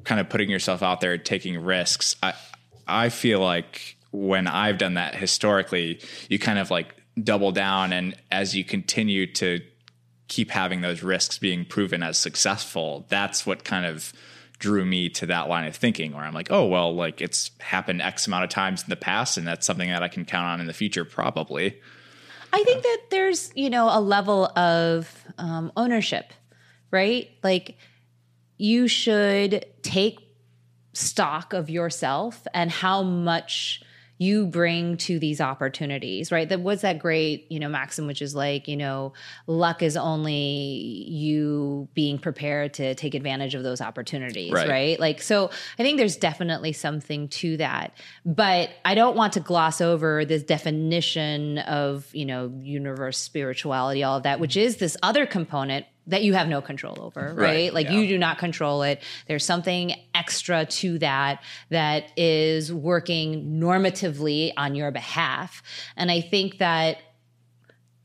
kind 0.05 0.21
of 0.21 0.29
putting 0.29 0.49
yourself 0.49 0.83
out 0.83 1.01
there, 1.01 1.19
taking 1.19 1.63
risks, 1.63 2.17
I 2.23 2.35
I 2.87 3.09
feel 3.11 3.41
like 3.41 3.97
when 4.11 4.47
I've 4.47 4.79
done 4.79 4.95
that 4.95 5.15
historically, 5.15 6.01
you 6.29 6.39
kind 6.39 6.59
of 6.59 6.71
like 6.71 6.95
double 7.23 7.53
down, 7.53 7.93
and 7.93 8.17
as 8.31 8.57
you 8.57 8.65
continue 8.65 9.27
to 9.35 9.61
keep 10.29 10.51
having 10.51 10.83
those 10.83 11.03
risks 11.03 11.39
being 11.39 11.65
proven 11.65 12.03
as 12.03 12.17
successful, 12.17 13.07
that's 13.09 13.47
what 13.47 13.65
kind 13.65 13.87
of 13.87 14.13
drew 14.59 14.85
me 14.85 15.09
to 15.09 15.27
that 15.27 15.49
line 15.49 15.67
of 15.67 15.77
thinking 15.77 16.13
where 16.13 16.25
I'm 16.25 16.35
like, 16.35 16.51
oh, 16.51 16.67
well, 16.67 16.95
like 16.95 17.21
it's 17.21 17.51
happened 17.61 18.03
X 18.03 18.27
amount 18.27 18.45
of 18.45 18.51
times 18.51 18.83
in 18.83 18.91
the 18.91 18.97
past, 18.97 19.37
and 19.37 19.47
that's 19.47 19.67
something 19.67 19.89
that 19.89 20.03
I 20.03 20.09
can 20.09 20.25
count 20.25 20.47
on 20.47 20.61
in 20.61 20.67
the 20.67 20.73
future, 20.73 21.05
probably. 21.05 21.81
I 22.53 22.63
think 22.65 22.83
that 22.83 22.99
there's, 23.11 23.53
you 23.55 23.71
know, 23.71 23.89
a 23.91 24.01
level 24.01 24.47
of 24.59 25.25
um, 25.37 25.71
ownership, 25.77 26.33
right? 26.91 27.31
Like 27.43 27.77
you 28.57 28.89
should 28.89 29.65
take 29.83 30.19
stock 30.93 31.53
of 31.53 31.71
yourself 31.71 32.47
and 32.53 32.71
how 32.71 33.03
much 33.03 33.83
you 34.19 34.47
bring 34.47 34.97
to 34.97 35.19
these 35.19 35.41
opportunities, 35.41 36.33
right? 36.33 36.49
That 36.49 36.61
was 36.61 36.81
that 36.81 36.99
great, 36.99 37.51
you 37.51 37.61
know, 37.61 37.69
maxim, 37.69 38.07
which 38.09 38.21
is 38.21 38.35
like, 38.35 38.67
you 38.67 38.77
know, 38.77 39.13
luck 39.47 39.83
is 39.83 39.97
only 39.97 40.35
you 41.09 41.89
being 41.95 42.19
prepared 42.19 42.75
to 42.75 42.95
take 42.97 43.15
advantage 43.15 43.55
of 43.55 43.63
those 43.63 43.81
opportunities, 43.81 44.53
Right. 44.53 44.69
right? 44.69 45.01
Like, 45.01 45.23
so 45.23 45.51
I 45.79 45.83
think 45.83 45.99
there's 45.99 46.17
definitely 46.17 46.73
something 46.73 47.29
to 47.29 47.57
that. 47.59 47.95
But 48.27 48.71
I 48.85 48.95
don't 48.97 49.17
want 49.17 49.35
to 49.35 49.41
gloss 49.41 49.81
over 49.81 50.25
this 50.25 50.43
definition 50.43 51.59
of, 51.59 52.13
you 52.13 52.27
know, 52.27 52.53
universe, 52.61 53.19
spirituality, 53.19 54.03
all 54.03 54.17
of 54.17 54.25
that, 54.25 54.41
which 54.41 54.57
is 54.57 54.79
this 54.79 54.97
other 55.03 55.27
component 55.27 55.87
that 56.09 56.25
you 56.25 56.35
have 56.35 56.49
no 56.49 56.61
control 56.61 57.01
over, 57.01 57.33
right? 57.35 57.37
Right, 57.37 57.75
Like 57.75 57.87
yeah. 57.87 57.93
you 57.93 58.09
do 58.09 58.19
not 58.19 58.39
control 58.39 58.83
it. 58.83 59.03
There's 59.27 59.45
something 59.45 59.95
extra 60.15 60.67
to 60.67 60.99
that 60.99 61.43
that 61.71 62.13
is 62.17 62.73
working 62.73 63.61
normatively 63.61 64.53
on 64.57 64.75
your 64.75 64.91
behalf. 64.91 65.63
And 65.97 66.11
I 66.11 66.21
think 66.21 66.59
that 66.59 66.99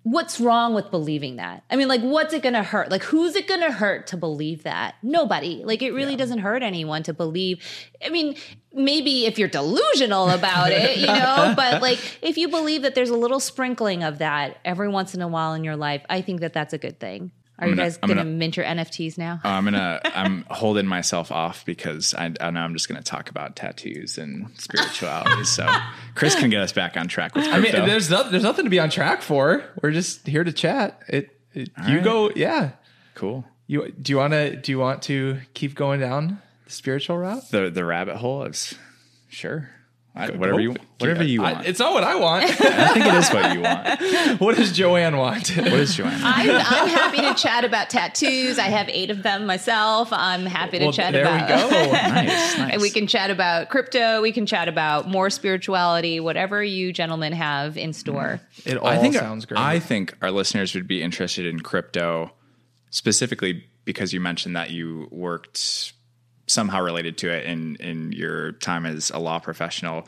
what's 0.04 0.40
wrong 0.42 0.74
with 0.74 0.92
believing 0.92 1.38
that? 1.38 1.64
I 1.70 1.78
mean, 1.78 1.88
like, 1.88 2.02
what's 2.02 2.34
it 2.34 2.44
going 2.44 2.54
to 2.54 2.64
hurt? 2.64 2.92
Like, 2.92 3.04
who's 3.04 3.36
it 3.36 3.48
going 3.48 3.62
to 3.62 3.72
hurt 3.72 4.08
to 4.08 4.18
believe 4.18 4.64
that? 4.64 4.96
Nobody. 5.02 5.64
Like, 5.64 5.82
it 5.82 5.92
really 5.92 6.18
doesn't 6.18 6.40
hurt 6.40 6.62
anyone 6.62 7.04
to 7.04 7.14
believe. 7.14 7.64
I 8.06 8.10
mean, 8.10 8.36
maybe 8.74 9.26
if 9.26 9.40
you're 9.40 9.48
delusional 9.48 10.30
about 10.30 10.72
it, 10.72 10.98
you 10.98 11.08
know, 11.08 11.54
but 11.56 11.82
like, 11.82 12.00
if 12.22 12.38
you 12.38 12.50
believe 12.50 12.82
that 12.82 12.96
there's 12.96 13.10
a 13.10 13.18
little 13.18 13.40
sprinkling 13.40 14.04
of 14.04 14.18
that 14.18 14.58
every 14.66 14.90
once 14.90 15.16
in 15.16 15.22
a 15.22 15.28
while 15.28 15.54
in 15.54 15.64
your 15.64 15.78
life, 15.78 16.04
I 16.10 16.22
think 16.22 16.42
that 16.42 16.52
that's 16.52 16.74
a 16.74 16.78
good 16.78 17.00
thing. 17.00 17.32
Are 17.60 17.68
you 17.68 17.76
gonna- 17.76 17.84
guys 17.88 17.98
going 17.98 18.10
to 18.10 18.16
gonna- 18.16 18.30
mint 18.30 18.58
your 18.58 18.66
NFTs 18.66 19.18
now? 19.18 19.40
Uh, 19.44 19.48
I'm 19.48 19.64
gonna 19.66 20.02
I'm 20.06 20.44
holding 20.50 20.88
myself 20.88 21.32
off 21.32 21.66
because 21.66 22.14
I, 22.14 22.34
I 22.42 22.50
know 22.50 22.62
I'm 22.62 22.74
just 22.74 22.88
gonna 22.88 23.04
talk 23.04 23.30
about 23.30 23.56
tattoos 23.56 24.18
and 24.18 24.50
spirituality. 24.58 25.44
so 25.44 25.68
Chris 26.16 26.36
can 26.36 26.50
get 26.50 26.62
us 26.62 26.72
back 26.72 26.98
on 26.98 27.08
track 27.08 27.36
with 27.36 27.46
I 27.46 27.60
mean, 27.60 27.72
there's 27.72 28.10
no, 28.10 28.30
there's 28.30 28.44
nothing 28.44 28.66
to 28.66 28.72
be 28.72 28.80
on 28.80 28.90
track 28.90 29.22
for. 29.22 29.64
We're 29.82 29.92
just 29.92 30.28
here 30.28 30.44
to 30.44 30.52
chat. 30.52 31.02
It, 31.08 31.38
it 31.54 31.70
you 31.88 31.96
right. 31.96 32.04
go, 32.04 32.32
yeah. 32.36 32.72
cool. 33.16 33.46
You 33.68 33.92
do 33.92 34.12
you 34.12 34.18
want 34.18 34.34
to 34.34 34.56
do 34.56 34.72
you 34.72 34.80
want 34.80 35.04
to 35.04 35.40
keep 35.54 35.76
going 35.76 36.00
down 36.00 36.42
the 36.66 36.72
spiritual 36.72 37.18
route? 37.18 37.50
The 37.52 37.70
the 37.70 37.86
rabbit 37.86 38.18
hole 38.18 38.44
is 38.44 38.74
sure. 39.30 39.70
I, 40.16 40.30
whatever 40.30 40.60
you 40.60 40.76
whatever 41.00 41.24
you 41.24 41.44
I- 41.44 41.54
want. 41.54 41.66
it's 41.66 41.80
not 41.80 41.94
what 41.94 42.04
I 42.04 42.16
want. 42.16 42.44
I 42.62 42.94
think 42.94 43.06
it 43.06 43.14
is 43.16 43.30
what 43.30 43.54
you 43.54 43.62
want. 43.62 44.40
what 44.42 44.56
does 44.56 44.72
Joanne 44.72 45.18
want? 45.18 45.50
What 45.50 45.68
is 45.74 45.96
Joanne? 45.96 46.14
I'm, 46.24 46.50
I'm 46.52 46.88
happy 46.88 47.22
to 47.22 47.34
chat 47.34 47.66
about 47.66 47.90
tattoos. 47.90 48.60
I 48.60 48.68
have 48.68 48.90
eight 48.90 49.10
of 49.10 49.24
them 49.24 49.48
myself. 49.48 50.10
I'm 50.12 50.46
happy 50.46 50.78
to 50.78 50.86
well, 50.86 50.94
chat 50.94 51.14
there 51.14 51.24
about. 51.24 51.50
we 51.50 51.76
go. 51.76 51.92
nice, 51.92 52.58
nice. 52.58 52.74
And 52.74 52.82
we 52.82 52.92
can 52.92 53.08
chat 53.08 53.32
about 53.32 53.70
crypto. 53.70 54.22
We 54.22 54.32
can 54.32 54.46
chat 54.46 54.68
about 54.68 55.10
more 55.10 55.32
spirituality, 55.32 56.20
whatever 56.20 56.64
you 56.64 56.94
gentlemen 56.94 57.34
have 57.34 57.76
in 57.76 57.92
store. 57.92 58.40
Mm. 58.58 58.72
It 58.72 58.78
all 58.78 58.88
I 58.88 58.98
think 59.00 59.16
sounds 59.16 59.46
great. 59.46 59.60
I 59.60 59.80
think 59.80 60.16
our 60.22 60.30
listeners 60.30 60.76
would 60.76 60.88
be 60.88 61.02
interested 61.02 61.48
in 61.48 61.60
crypto 61.60 62.32
specifically 62.92 63.66
because 63.84 64.14
you 64.14 64.20
mentioned 64.20 64.56
that 64.56 64.70
you 64.70 65.08
worked 65.12 65.94
somehow 66.48 66.82
related 66.82 67.18
to 67.20 67.30
it 67.32 67.46
in 67.46 67.76
in 67.78 68.12
your 68.12 68.54
time 68.54 68.86
as 68.86 69.10
a 69.12 69.20
law 69.20 69.40
professional. 69.40 70.08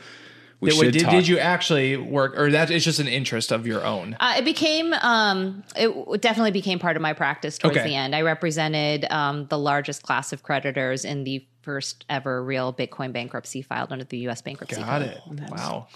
We 0.61 0.69
Did, 0.69 0.79
should 0.79 0.93
did, 0.93 1.01
talk- 1.03 1.11
did 1.11 1.27
you 1.27 1.37
actually 1.37 1.97
work, 1.97 2.39
or 2.39 2.49
that 2.51 2.71
is 2.71 2.85
just 2.85 2.99
an 2.99 3.09
interest 3.09 3.51
of 3.51 3.67
your 3.67 3.85
own? 3.85 4.15
Uh, 4.21 4.35
it 4.37 4.45
became, 4.45 4.93
um, 4.93 5.63
it 5.75 6.21
definitely 6.21 6.51
became 6.51 6.79
part 6.79 6.95
of 6.95 7.01
my 7.01 7.11
practice 7.11 7.57
towards 7.57 7.75
Okay. 7.77 7.89
the 7.89 7.93
end. 7.95 8.15
I 8.15 8.21
represented 8.21 9.05
um, 9.11 9.47
the 9.47 9.57
largest 9.59 10.03
class 10.03 10.31
of 10.31 10.43
creditors 10.43 11.03
in 11.03 11.25
the 11.25 11.45
first 11.61 12.05
ever 12.09 12.41
real 12.41 12.71
Bitcoin 12.73 13.11
bankruptcy 13.11 13.61
filed 13.63 13.91
under 13.91 14.05
the 14.05 14.19
U.S. 14.19 14.41
bankruptcy 14.41 14.77
Got 14.79 15.01
code. 15.01 15.21
it. 15.39 15.49
Wow. 15.51 15.87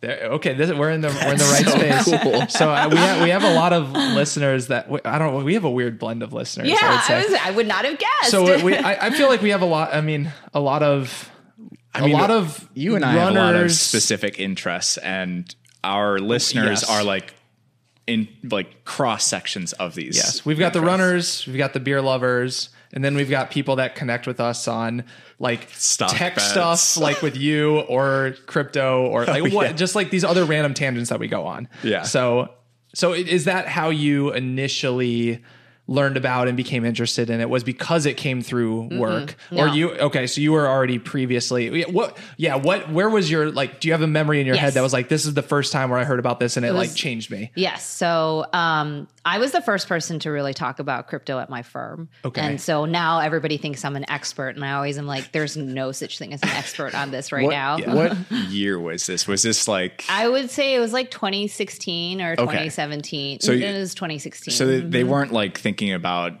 There, 0.00 0.18
okay, 0.32 0.54
this, 0.54 0.72
we're 0.72 0.90
in 0.90 1.02
the 1.02 1.08
we're 1.08 1.32
in 1.32 1.38
the 1.38 1.44
right 1.78 2.04
space. 2.04 2.22
Cool. 2.22 2.46
So 2.48 2.70
uh, 2.70 2.88
we 2.90 2.96
have 2.96 3.22
we 3.22 3.28
have 3.30 3.44
a 3.44 3.52
lot 3.52 3.74
of 3.74 3.92
listeners 3.92 4.68
that 4.68 4.88
I 5.04 5.18
don't. 5.18 5.44
We 5.44 5.54
have 5.54 5.64
a 5.64 5.70
weird 5.70 5.98
blend 5.98 6.22
of 6.22 6.32
listeners. 6.32 6.68
Yeah, 6.68 6.78
I 6.80 6.94
would 6.94 7.02
say. 7.02 7.14
I, 7.14 7.24
was, 7.24 7.34
I 7.34 7.50
would 7.50 7.66
not 7.66 7.84
have 7.84 7.98
guessed. 7.98 8.30
so 8.30 8.64
we, 8.64 8.74
I, 8.76 9.08
I 9.08 9.10
feel 9.10 9.28
like 9.28 9.42
we 9.42 9.50
have 9.50 9.60
a 9.60 9.66
lot. 9.66 9.94
I 9.94 10.00
mean, 10.00 10.32
a 10.54 10.60
lot 10.60 10.82
of. 10.82 11.30
I 11.92 12.02
mean, 12.02 12.14
a 12.14 12.18
lot 12.18 12.30
of 12.30 12.68
you 12.72 12.94
and 12.94 13.04
I 13.04 13.12
have 13.12 13.32
a 13.32 13.38
lot 13.38 13.56
of 13.56 13.72
specific 13.72 14.38
interests, 14.38 14.96
and 14.96 15.54
our 15.84 16.18
listeners 16.18 16.82
yes. 16.82 16.90
are 16.90 17.04
like 17.04 17.34
in 18.06 18.28
like 18.44 18.84
cross 18.84 19.26
sections 19.26 19.74
of 19.74 19.94
these. 19.94 20.16
Yes, 20.16 20.46
we've 20.46 20.58
got 20.58 20.72
the 20.72 20.80
runners, 20.80 21.46
we've 21.46 21.58
got 21.58 21.74
the 21.74 21.80
beer 21.80 22.00
lovers, 22.00 22.70
and 22.92 23.04
then 23.04 23.14
we've 23.14 23.30
got 23.30 23.50
people 23.50 23.76
that 23.76 23.94
connect 23.94 24.26
with 24.26 24.40
us 24.40 24.66
on 24.66 25.04
like 25.38 25.68
Stock 25.70 26.10
tech 26.10 26.36
bets. 26.36 26.50
stuff, 26.50 26.96
like 26.96 27.22
with 27.22 27.36
you 27.36 27.80
or 27.80 28.34
crypto 28.46 29.06
or 29.06 29.24
like 29.24 29.42
oh, 29.52 29.54
what, 29.54 29.66
yeah. 29.68 29.72
just 29.72 29.94
like 29.94 30.10
these 30.10 30.24
other 30.24 30.44
random 30.44 30.74
tangents 30.74 31.10
that 31.10 31.20
we 31.20 31.28
go 31.28 31.46
on. 31.46 31.68
Yeah. 31.82 32.02
So, 32.02 32.52
so 32.94 33.12
is 33.12 33.44
that 33.44 33.68
how 33.68 33.90
you 33.90 34.32
initially 34.32 35.42
learned 35.90 36.16
about 36.16 36.46
and 36.48 36.56
became 36.56 36.84
interested 36.86 37.28
in 37.28 37.40
it? 37.40 37.50
Was 37.50 37.64
because 37.64 38.06
it 38.06 38.16
came 38.16 38.40
through 38.42 38.96
work, 38.98 39.34
or 39.50 39.66
No. 39.66 39.72
you? 39.74 39.90
Okay, 39.90 40.26
so 40.28 40.40
you 40.40 40.52
were 40.52 40.66
already 40.68 40.98
previously. 40.98 41.80
yeah, 41.80 41.86
What? 41.88 42.16
Yeah. 42.36 42.54
What? 42.54 42.90
Where 42.90 43.10
was 43.10 43.30
your 43.30 43.50
like? 43.50 43.80
Do 43.80 43.88
you 43.88 43.92
have 43.92 44.00
a 44.02 44.06
memory 44.06 44.40
in 44.40 44.46
your 44.46 44.54
Yes. 44.54 44.62
head 44.66 44.72
that 44.74 44.82
was 44.82 44.92
like, 44.92 45.08
this 45.08 45.26
is 45.26 45.34
the 45.34 45.42
first 45.42 45.72
time 45.72 45.90
where 45.90 45.98
I 45.98 46.04
heard 46.04 46.20
about 46.20 46.38
this 46.40 46.56
and 46.56 46.64
it, 46.64 46.72
was- 46.72 46.88
like 46.88 46.96
changed 46.96 47.30
me? 47.30 47.50
Yes. 47.56 47.84
So 47.84 48.46
um, 48.52 49.08
I 49.24 49.38
was 49.38 49.50
the 49.52 49.60
first 49.60 49.88
person 49.88 50.20
to 50.20 50.30
really 50.30 50.54
talk 50.54 50.78
about 50.78 51.08
crypto 51.08 51.38
at 51.40 51.50
my 51.50 51.62
firm. 51.62 52.08
Okay. 52.24 52.40
And 52.40 52.60
so 52.60 52.84
now 52.84 53.18
everybody 53.18 53.56
thinks 53.58 53.84
I'm 53.84 53.96
an 53.96 54.08
expert. 54.08 54.50
And 54.56 54.64
I 54.64 54.72
always 54.74 54.96
am 54.96 55.06
like, 55.06 55.32
there's 55.32 55.56
no 55.56 55.90
such 55.92 56.18
thing 56.18 56.32
as 56.32 56.42
an 56.42 56.48
expert 56.50 56.94
on 56.94 57.10
this 57.10 57.32
right 57.32 57.44
What, 57.44 57.50
now. 57.50 57.78
what 57.94 58.16
year 58.48 58.78
was 58.78 59.06
this? 59.06 59.26
Was 59.26 59.42
this 59.42 59.66
like 59.66 60.04
I 60.08 60.28
would 60.28 60.50
say 60.50 60.74
it 60.76 60.78
was 60.78 60.92
like 60.92 61.10
2016 61.10 62.22
or 62.22 62.36
2017. 62.36 63.40
So 63.40 63.52
it 63.52 63.72
was 63.78 63.94
2016. 63.94 64.52
so 64.54 64.66
they, 64.66 64.80
they 64.80 65.04
weren't 65.04 65.32
like 65.32 65.58
thinking 65.58 65.79
about 65.88 66.32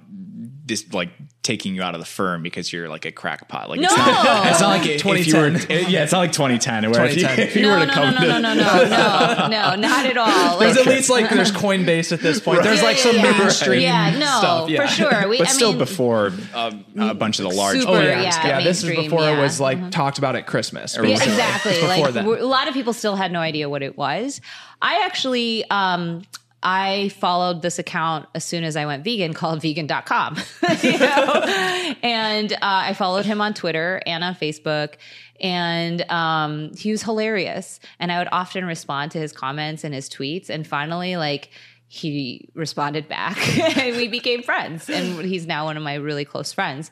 this 0.66 0.92
like 0.92 1.10
taking 1.42 1.74
you 1.74 1.82
out 1.82 1.94
of 1.94 2.00
the 2.00 2.06
firm 2.06 2.42
because 2.42 2.70
you're 2.72 2.88
like 2.88 3.06
a 3.06 3.10
crackpot. 3.10 3.70
Like 3.70 3.80
No. 3.80 3.88
it's 3.88 3.96
not, 3.96 4.46
it's 4.46 4.60
not 4.60 4.68
like 4.68 4.86
if, 4.86 5.04
if 5.06 5.26
you 5.26 5.34
were, 5.36 5.48
2010. 5.50 5.90
yeah, 5.90 6.02
it's 6.04 6.12
not 6.12 6.18
like 6.18 6.32
2010 6.32 6.90
where 6.92 7.06
if 7.06 7.16
you, 7.16 7.26
if 7.26 7.56
you 7.56 7.62
no, 7.62 7.70
were 7.70 7.78
no, 7.78 7.80
to 7.80 7.86
no, 7.86 7.92
come 7.94 8.14
no, 8.14 8.20
to 8.20 8.26
no, 8.26 8.40
no, 8.40 8.54
no, 8.54 8.84
no, 8.84 9.48
no, 9.48 9.74
not 9.76 10.06
at 10.06 10.16
all. 10.18 10.58
There's 10.58 10.76
Like- 10.76 10.86
at 10.86 10.92
least 10.94 11.10
like 11.10 11.30
there's 11.30 11.50
Coinbase 11.64 12.12
at 12.12 12.20
this 12.20 12.40
point. 12.40 12.62
There's 12.62 12.80
Yeah, 12.80 12.84
like 12.84 12.96
yeah, 12.98 13.02
some 13.02 13.16
yeah. 13.16 13.38
mainstream 13.38 13.80
Yeah, 13.80 14.10
no, 14.10 14.18
stuff. 14.26 14.68
Yeah. 14.70 14.82
for 14.82 14.88
sure. 14.92 15.28
We, 15.28 15.38
but 15.38 15.48
I 15.48 15.50
still 15.50 15.70
mean, 15.70 15.78
before 15.78 16.32
um, 16.54 16.84
a 16.98 17.14
bunch 17.14 17.38
of 17.40 17.48
the 17.48 17.56
large 17.56 17.78
Super, 17.80 17.90
Oh 17.92 18.00
yeah, 18.00 18.20
yeah, 18.22 18.46
yeah. 18.46 18.60
This 18.62 18.78
is 18.78 18.84
mainstream, 18.84 19.10
before 19.10 19.28
it 19.28 19.38
was 19.38 19.58
like 19.58 19.90
talked 19.90 20.18
about 20.18 20.36
at 20.36 20.46
Christmas. 20.46 20.94
Yeah, 20.94 21.02
Yeah, 21.02 21.08
basically. 21.14 21.32
exactly. 21.32 21.72
It's 21.72 21.80
before 21.80 21.96
Like 22.04 22.14
that. 22.14 22.26
a 22.26 22.46
lot 22.46 22.68
of 22.68 22.74
people 22.74 22.92
still 22.92 23.16
had 23.16 23.32
no 23.32 23.40
idea 23.40 23.68
what 23.68 23.82
it 23.82 23.96
was. 23.96 24.40
I 24.82 25.04
actually, 25.06 25.64
um, 25.70 26.22
I 26.62 27.08
followed 27.10 27.62
this 27.62 27.78
account 27.78 28.26
as 28.34 28.44
soon 28.44 28.64
as 28.64 28.76
I 28.76 28.84
went 28.84 29.02
vegan 29.02 29.32
called 29.32 29.62
vegan.com. 29.62 30.36
you 30.82 30.98
know? 30.98 31.94
and 32.02 32.52
uh, 32.52 32.58
I 32.60 32.94
followed 32.94 33.24
him 33.24 33.40
on 33.40 33.54
Twitter 33.54 34.02
and 34.06 34.22
on 34.22 34.34
Facebook. 34.34 34.94
And 35.40 36.02
um, 36.10 36.74
he 36.76 36.90
was 36.90 37.02
hilarious. 37.02 37.80
And 37.98 38.12
I 38.12 38.18
would 38.18 38.28
often 38.30 38.66
respond 38.66 39.12
to 39.12 39.18
his 39.18 39.32
comments 39.32 39.84
and 39.84 39.94
his 39.94 40.10
tweets. 40.10 40.50
And 40.50 40.66
finally, 40.66 41.16
like, 41.16 41.50
he 41.92 42.48
responded 42.54 43.08
back 43.08 43.36
and 43.78 43.96
we 43.96 44.06
became 44.06 44.42
friends. 44.42 44.88
And 44.88 45.24
he's 45.24 45.46
now 45.46 45.64
one 45.64 45.76
of 45.76 45.82
my 45.82 45.94
really 45.94 46.24
close 46.24 46.52
friends. 46.52 46.90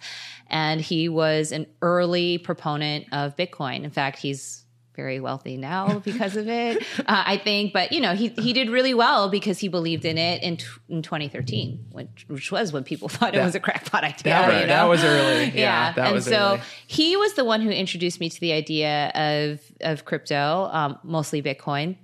And 0.49 0.81
he 0.81 1.09
was 1.09 1.53
an 1.53 1.67
early 1.83 2.39
proponent 2.39 3.07
of 3.13 3.37
Bitcoin. 3.37 3.85
In 3.85 3.91
fact, 3.91 4.19
he's 4.19 4.65
very 4.99 5.21
wealthy 5.21 5.57
now 5.57 6.01
because 6.05 6.37
of 6.37 6.49
it, 6.49 6.83
uh, 6.99 7.05
I 7.07 7.37
think. 7.39 7.73
But 7.73 7.93
you 7.93 8.01
know, 8.01 8.15
he 8.17 8.29
he 8.31 8.53
did 8.53 8.69
really 8.69 8.95
well 8.95 9.31
because 9.31 9.61
he 9.61 9.69
believed 9.69 10.05
in 10.05 10.19
it 10.19 10.43
in, 10.43 10.57
t- 10.57 10.67
in 10.89 11.03
2013, 11.03 11.87
which, 11.93 12.25
which 12.27 12.51
was 12.51 12.73
when 12.73 12.83
people 12.83 13.09
thought 13.15 13.35
it 13.35 13.41
was 13.41 13.55
a 13.55 13.61
crackpot 13.61 14.03
idea. 14.03 14.33
that, 14.33 14.53
you 14.55 14.61
know? 14.63 14.67
that 14.67 14.85
was 14.85 15.05
early. 15.05 15.39
Yeah, 15.49 15.53
yeah, 15.55 15.93
that 15.93 16.07
and 16.07 16.15
was 16.15 16.25
so 16.25 16.55
early. 16.55 16.61
he 16.89 17.17
was 17.17 17.35
the 17.35 17.45
one 17.45 17.61
who 17.61 17.71
introduced 17.71 18.19
me 18.19 18.29
to 18.29 18.41
the 18.41 18.53
idea 18.53 19.13
of 19.15 19.61
of 19.81 20.05
crypto, 20.05 20.69
um, 20.73 20.99
mostly 21.05 21.43
Bitcoin, 21.43 21.97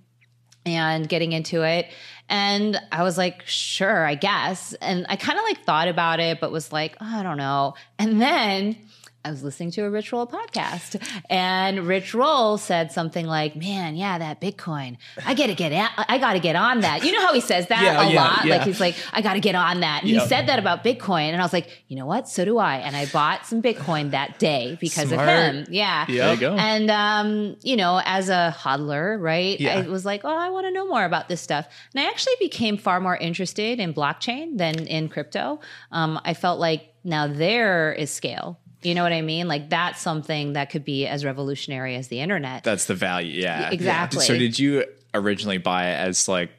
and 0.64 1.08
getting 1.08 1.32
into 1.32 1.62
it. 1.62 1.88
And 2.28 2.78
I 2.92 3.02
was 3.02 3.18
like, 3.18 3.42
sure, 3.46 4.06
I 4.06 4.14
guess. 4.14 4.72
And 4.74 5.04
I 5.08 5.16
kind 5.16 5.38
of 5.38 5.44
like 5.44 5.64
thought 5.64 5.88
about 5.88 6.20
it, 6.20 6.40
but 6.40 6.52
was 6.52 6.72
like, 6.72 6.96
oh, 7.00 7.18
I 7.18 7.22
don't 7.22 7.36
know. 7.36 7.74
And 7.98 8.20
then 8.20 8.76
I 9.24 9.30
was 9.30 9.42
listening 9.42 9.70
to 9.72 9.84
a 9.84 9.90
Rich 9.90 10.12
Roll 10.12 10.26
podcast, 10.26 11.00
and 11.30 11.86
Rich 11.86 12.12
Roll 12.14 12.58
said 12.58 12.92
something 12.92 13.26
like, 13.26 13.56
"Man, 13.56 13.96
yeah, 13.96 14.18
that 14.18 14.40
Bitcoin, 14.40 14.98
I 15.24 15.32
gotta 15.34 15.54
get, 15.54 15.72
a- 15.72 16.10
I 16.12 16.18
gotta 16.18 16.40
get 16.40 16.56
on 16.56 16.80
that." 16.80 17.04
You 17.04 17.12
know 17.12 17.22
how 17.26 17.32
he 17.32 17.40
says 17.40 17.66
that 17.68 17.82
Yeah, 17.82 18.06
a 18.06 18.12
yeah, 18.12 18.22
lot. 18.22 18.44
yeah. 18.44 18.56
Like 18.56 18.66
he's 18.66 18.80
like, 18.80 18.94
"I 19.12 19.22
gotta 19.22 19.40
get 19.40 19.54
on 19.54 19.80
that." 19.80 20.04
Yep. 20.04 20.22
He 20.22 20.28
said 20.28 20.46
that 20.48 20.58
about 20.58 20.84
Bitcoin, 20.84 21.30
and 21.32 21.40
I 21.40 21.44
was 21.44 21.52
like, 21.54 21.68
you 21.88 21.96
know 21.96 22.04
what? 22.06 22.28
So 22.28 22.44
do 22.44 22.58
I. 22.58 22.76
And 22.76 22.94
I 22.94 23.06
bought 23.06 23.46
some 23.46 23.62
Bitcoin 23.62 24.10
that 24.10 24.38
day 24.38 24.76
because 24.80 25.08
Smart. 25.08 25.26
of 25.28 25.54
him. 25.54 25.66
Yeah, 25.70 26.04
There 26.06 26.34
you 26.34 26.40
go. 26.40 26.54
and 26.56 26.90
um, 26.90 27.56
you 27.62 27.76
know, 27.76 28.02
as 28.04 28.28
a 28.28 28.54
hodler, 28.58 29.18
right? 29.20 29.58
Yeah. 29.58 29.78
I 29.78 29.82
was 29.88 30.04
like, 30.04 30.22
oh, 30.24 30.36
I 30.36 30.50
want 30.50 30.66
to 30.66 30.70
know 30.70 30.86
more 30.86 31.04
about 31.04 31.28
this 31.28 31.40
stuff. 31.40 31.66
And 31.94 32.04
I 32.04 32.08
actually 32.10 32.34
became 32.40 32.76
far 32.76 33.00
more 33.00 33.16
interested 33.16 33.80
in 33.80 33.94
blockchain 33.94 34.58
than 34.58 34.86
in 34.86 35.08
crypto. 35.08 35.60
Um, 35.92 36.20
I 36.24 36.34
felt 36.34 36.60
like 36.60 36.92
now 37.04 37.26
there 37.26 37.92
is 37.92 38.10
scale. 38.10 38.58
You 38.84 38.94
know 38.94 39.02
what 39.02 39.12
I 39.12 39.22
mean? 39.22 39.48
Like 39.48 39.70
that's 39.70 40.00
something 40.00 40.52
that 40.54 40.70
could 40.70 40.84
be 40.84 41.06
as 41.06 41.24
revolutionary 41.24 41.96
as 41.96 42.08
the 42.08 42.20
internet. 42.20 42.64
That's 42.64 42.84
the 42.84 42.94
value. 42.94 43.40
Yeah. 43.40 43.70
Exactly. 43.70 44.24
So 44.24 44.36
did 44.38 44.58
you 44.58 44.84
originally 45.14 45.58
buy 45.58 45.88
it 45.90 45.94
as 46.08 46.28
like 46.28 46.50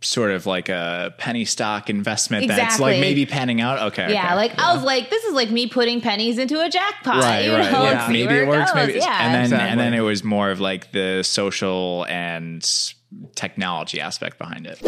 sort 0.00 0.30
of 0.30 0.46
like 0.46 0.68
a 0.68 1.12
penny 1.18 1.44
stock 1.44 1.90
investment 1.90 2.46
that's 2.46 2.60
Exactly. 2.60 2.92
like 2.92 3.00
maybe 3.00 3.26
panning 3.26 3.60
out? 3.60 3.82
Okay. 3.92 4.12
yeah, 4.12 4.26
okay. 4.26 4.34
like 4.36 4.58
I 4.58 4.72
was 4.74 4.84
like, 4.84 5.10
this 5.10 5.24
is 5.24 5.34
like 5.34 5.50
me 5.50 5.66
putting 5.68 6.00
pennies 6.00 6.38
into 6.38 6.60
a 6.60 6.68
jackpot. 6.70 7.22
right, 7.22 7.40
you 7.44 7.52
right. 7.52 7.70
know, 7.72 7.82
Yeah. 7.82 8.08
Maybe 8.08 8.34
it 8.34 8.46
works, 8.48 8.70
goes. 8.72 8.76
maybe 8.86 8.92
it's, 8.98 9.04
yeah. 9.06 9.18
and 9.26 9.34
then 9.34 9.42
Exactly. 9.44 9.68
and 9.70 9.80
then 9.80 9.94
it 9.94 10.00
was 10.00 10.22
more 10.24 10.50
of 10.50 10.60
like 10.60 10.92
the 10.92 11.22
social 11.24 12.06
and 12.08 12.62
technology 13.34 14.00
aspect 14.00 14.38
behind 14.38 14.66
it. 14.66 14.80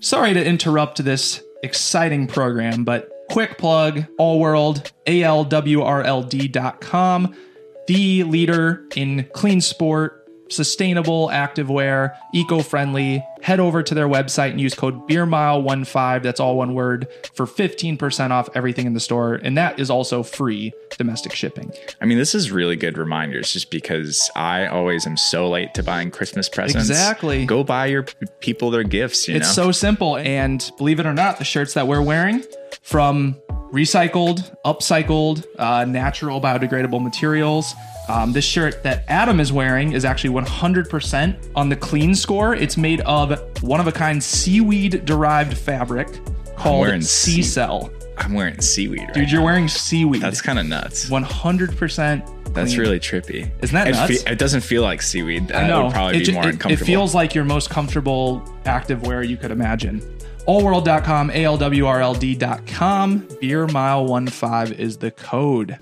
Sorry 0.00 0.34
to 0.34 0.44
interrupt 0.44 1.02
this 1.04 1.42
exciting 1.62 2.26
program, 2.26 2.84
but 2.84 3.10
quick 3.30 3.58
plug 3.58 4.04
All 4.18 4.40
World, 4.40 4.90
ALWRLD.com, 5.06 5.74
the 7.86 8.24
leader 8.24 8.84
in 8.96 9.28
clean 9.32 9.60
sport, 9.60 10.19
sustainable 10.50 11.28
activewear, 11.28 12.16
eco 12.34 12.60
friendly. 12.60 13.24
Head 13.42 13.58
over 13.58 13.82
to 13.82 13.94
their 13.94 14.06
website 14.08 14.50
and 14.50 14.60
use 14.60 14.74
code 14.74 15.08
BeerMile15, 15.08 16.22
that's 16.22 16.40
all 16.40 16.56
one 16.56 16.74
word, 16.74 17.08
for 17.34 17.46
15% 17.46 18.30
off 18.30 18.50
everything 18.54 18.86
in 18.86 18.92
the 18.92 19.00
store. 19.00 19.34
And 19.34 19.56
that 19.56 19.78
is 19.80 19.88
also 19.88 20.22
free 20.22 20.72
domestic 20.98 21.32
shipping. 21.34 21.72
I 22.02 22.04
mean, 22.04 22.18
this 22.18 22.34
is 22.34 22.50
really 22.50 22.76
good 22.76 22.98
reminders 22.98 23.52
just 23.52 23.70
because 23.70 24.30
I 24.36 24.66
always 24.66 25.06
am 25.06 25.16
so 25.16 25.48
late 25.48 25.72
to 25.74 25.82
buying 25.82 26.10
Christmas 26.10 26.48
presents. 26.50 26.88
Exactly. 26.90 27.46
Go 27.46 27.64
buy 27.64 27.86
your 27.86 28.02
people 28.40 28.70
their 28.70 28.82
gifts, 28.84 29.26
you 29.26 29.36
It's 29.36 29.56
know. 29.56 29.64
so 29.64 29.72
simple. 29.72 30.18
And 30.18 30.70
believe 30.76 31.00
it 31.00 31.06
or 31.06 31.14
not, 31.14 31.38
the 31.38 31.44
shirts 31.44 31.72
that 31.74 31.86
we're 31.88 32.02
wearing 32.02 32.44
from 32.82 33.36
recycled, 33.72 34.54
upcycled, 34.64 35.46
uh, 35.58 35.84
natural, 35.84 36.40
biodegradable 36.40 37.02
materials. 37.02 37.74
Um, 38.10 38.32
this 38.32 38.44
shirt 38.44 38.82
that 38.82 39.04
Adam 39.06 39.38
is 39.38 39.52
wearing 39.52 39.92
is 39.92 40.04
actually 40.04 40.34
100% 40.42 41.52
on 41.54 41.68
the 41.68 41.76
clean 41.76 42.14
score. 42.16 42.54
It's 42.56 42.76
made 42.76 43.00
of 43.02 43.38
one 43.62 43.78
of 43.78 43.86
a 43.86 43.92
kind 43.92 44.20
seaweed 44.22 45.04
derived 45.04 45.56
fabric 45.56 46.08
called 46.56 47.04
Sea 47.04 47.42
Cell. 47.42 47.90
I'm 48.18 48.34
wearing 48.34 48.60
seaweed 48.60 49.00
right 49.00 49.14
Dude, 49.14 49.30
you're 49.30 49.40
now. 49.40 49.46
wearing 49.46 49.68
seaweed. 49.68 50.20
That's 50.20 50.42
kind 50.42 50.58
of 50.58 50.66
nuts. 50.66 51.08
100%. 51.08 52.52
That's 52.52 52.76
really 52.76 52.98
trippy. 52.98 53.48
Isn't 53.62 53.74
that 53.74 53.86
it, 53.88 53.92
nuts? 53.92 54.24
it 54.24 54.38
doesn't 54.38 54.62
feel 54.62 54.82
like 54.82 55.02
seaweed. 55.02 55.46
That 55.48 55.82
would 55.82 55.92
probably 55.92 56.16
it, 56.16 56.20
be 56.20 56.24
ju- 56.26 56.32
more 56.32 56.48
it- 56.48 56.66
it 56.66 56.76
feels 56.78 57.14
like 57.14 57.32
your 57.34 57.44
most 57.44 57.70
comfortable 57.70 58.40
activewear 58.64 59.26
you 59.26 59.36
could 59.36 59.52
imagine. 59.52 60.00
Allworld.com, 60.48 61.30
ALWRLD.com. 61.30 63.28
Beer 63.40 63.66
Mile 63.68 64.06
15 64.26 64.72
is 64.78 64.96
the 64.96 65.12
code. 65.12 65.78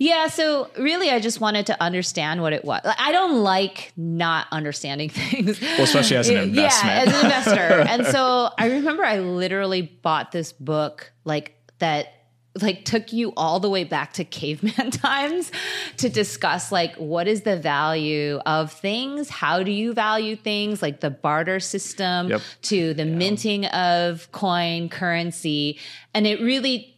Yeah, 0.00 0.28
so 0.28 0.70
really, 0.78 1.10
I 1.10 1.18
just 1.18 1.40
wanted 1.40 1.66
to 1.66 1.82
understand 1.82 2.40
what 2.40 2.52
it 2.52 2.64
was. 2.64 2.80
I 2.84 3.10
don't 3.10 3.42
like 3.42 3.92
not 3.96 4.46
understanding 4.52 5.08
things. 5.10 5.60
Well, 5.60 5.82
especially 5.82 6.16
as 6.18 6.28
an 6.28 6.36
investment. 6.36 6.94
Yeah, 6.94 7.02
as 7.02 7.08
an 7.08 7.24
investor. 7.24 7.80
and 7.88 8.06
so 8.06 8.50
I 8.56 8.70
remember 8.72 9.04
I 9.04 9.18
literally 9.18 9.82
bought 9.82 10.30
this 10.30 10.52
book 10.52 11.12
like 11.24 11.54
that 11.80 12.14
like 12.62 12.84
took 12.84 13.12
you 13.12 13.32
all 13.36 13.60
the 13.60 13.70
way 13.70 13.84
back 13.84 14.14
to 14.14 14.24
caveman 14.24 14.90
times 14.90 15.52
to 15.98 16.08
discuss 16.08 16.72
like 16.72 16.96
what 16.96 17.28
is 17.28 17.42
the 17.42 17.56
value 17.56 18.40
of 18.46 18.72
things 18.72 19.28
how 19.28 19.62
do 19.62 19.70
you 19.70 19.92
value 19.92 20.34
things 20.34 20.82
like 20.82 20.98
the 20.98 21.10
barter 21.10 21.60
system 21.60 22.30
Yep. 22.30 22.40
to 22.62 22.94
the 22.94 23.04
minting 23.04 23.66
of 23.66 24.32
coin 24.32 24.88
currency 24.88 25.78
and 26.14 26.26
it 26.26 26.40
really 26.40 26.97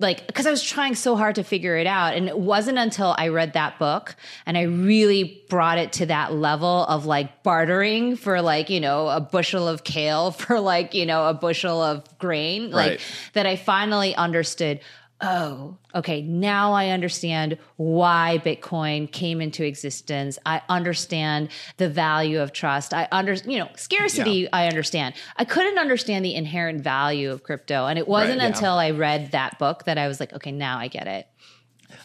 like 0.00 0.26
because 0.26 0.46
I 0.46 0.50
was 0.50 0.62
trying 0.62 0.94
so 0.94 1.16
hard 1.16 1.34
to 1.36 1.42
figure 1.44 1.76
it 1.76 1.86
out. 1.86 2.14
And 2.14 2.28
it 2.28 2.38
wasn't 2.38 2.78
until 2.78 3.14
I 3.18 3.28
read 3.28 3.54
that 3.54 3.78
book 3.78 4.14
and 4.46 4.56
I 4.56 4.62
really 4.62 5.42
brought 5.48 5.78
it 5.78 5.92
to 5.94 6.06
that 6.06 6.32
level 6.32 6.84
of 6.84 7.04
like 7.04 7.42
bartering 7.42 8.16
for 8.16 8.40
like, 8.40 8.70
you 8.70 8.80
know, 8.80 9.08
a 9.08 9.20
bushel 9.20 9.66
of 9.66 9.82
kale 9.84 10.30
for 10.42 10.60
like, 10.60 10.94
you 10.94 11.04
know, 11.06 11.28
a 11.28 11.34
bushel 11.34 11.82
of 11.82 12.04
grain, 12.18 12.70
like 12.70 12.90
Right. 12.90 13.00
that 13.32 13.46
I 13.46 13.56
finally 13.56 14.14
understood. 14.14 14.80
Oh, 15.20 15.76
okay. 15.96 16.22
Now 16.22 16.72
I 16.72 16.90
understand 16.90 17.58
why 17.76 18.40
Bitcoin 18.44 19.10
came 19.10 19.40
into 19.40 19.64
existence. 19.64 20.38
I 20.46 20.62
understand 20.68 21.48
the 21.76 21.88
value 21.88 22.40
of 22.40 22.52
trust. 22.52 22.94
I 22.94 23.08
under, 23.10 23.34
you 23.34 23.58
know, 23.58 23.68
scarcity. 23.74 24.50
I 24.52 24.68
understand. 24.68 25.16
I 25.36 25.44
couldn't 25.44 25.76
understand 25.76 26.24
the 26.24 26.36
inherent 26.36 26.82
value 26.82 27.32
of 27.32 27.42
crypto, 27.42 27.86
and 27.86 27.98
it 27.98 28.06
wasn't 28.06 28.40
yeah. 28.40 28.46
until 28.46 28.74
I 28.74 28.90
read 28.90 29.32
that 29.32 29.58
book 29.58 29.84
that 29.84 29.98
I 29.98 30.06
was 30.06 30.20
like, 30.20 30.32
okay, 30.34 30.52
now 30.52 30.78
I 30.78 30.86
get 30.86 31.08
it. 31.08 31.26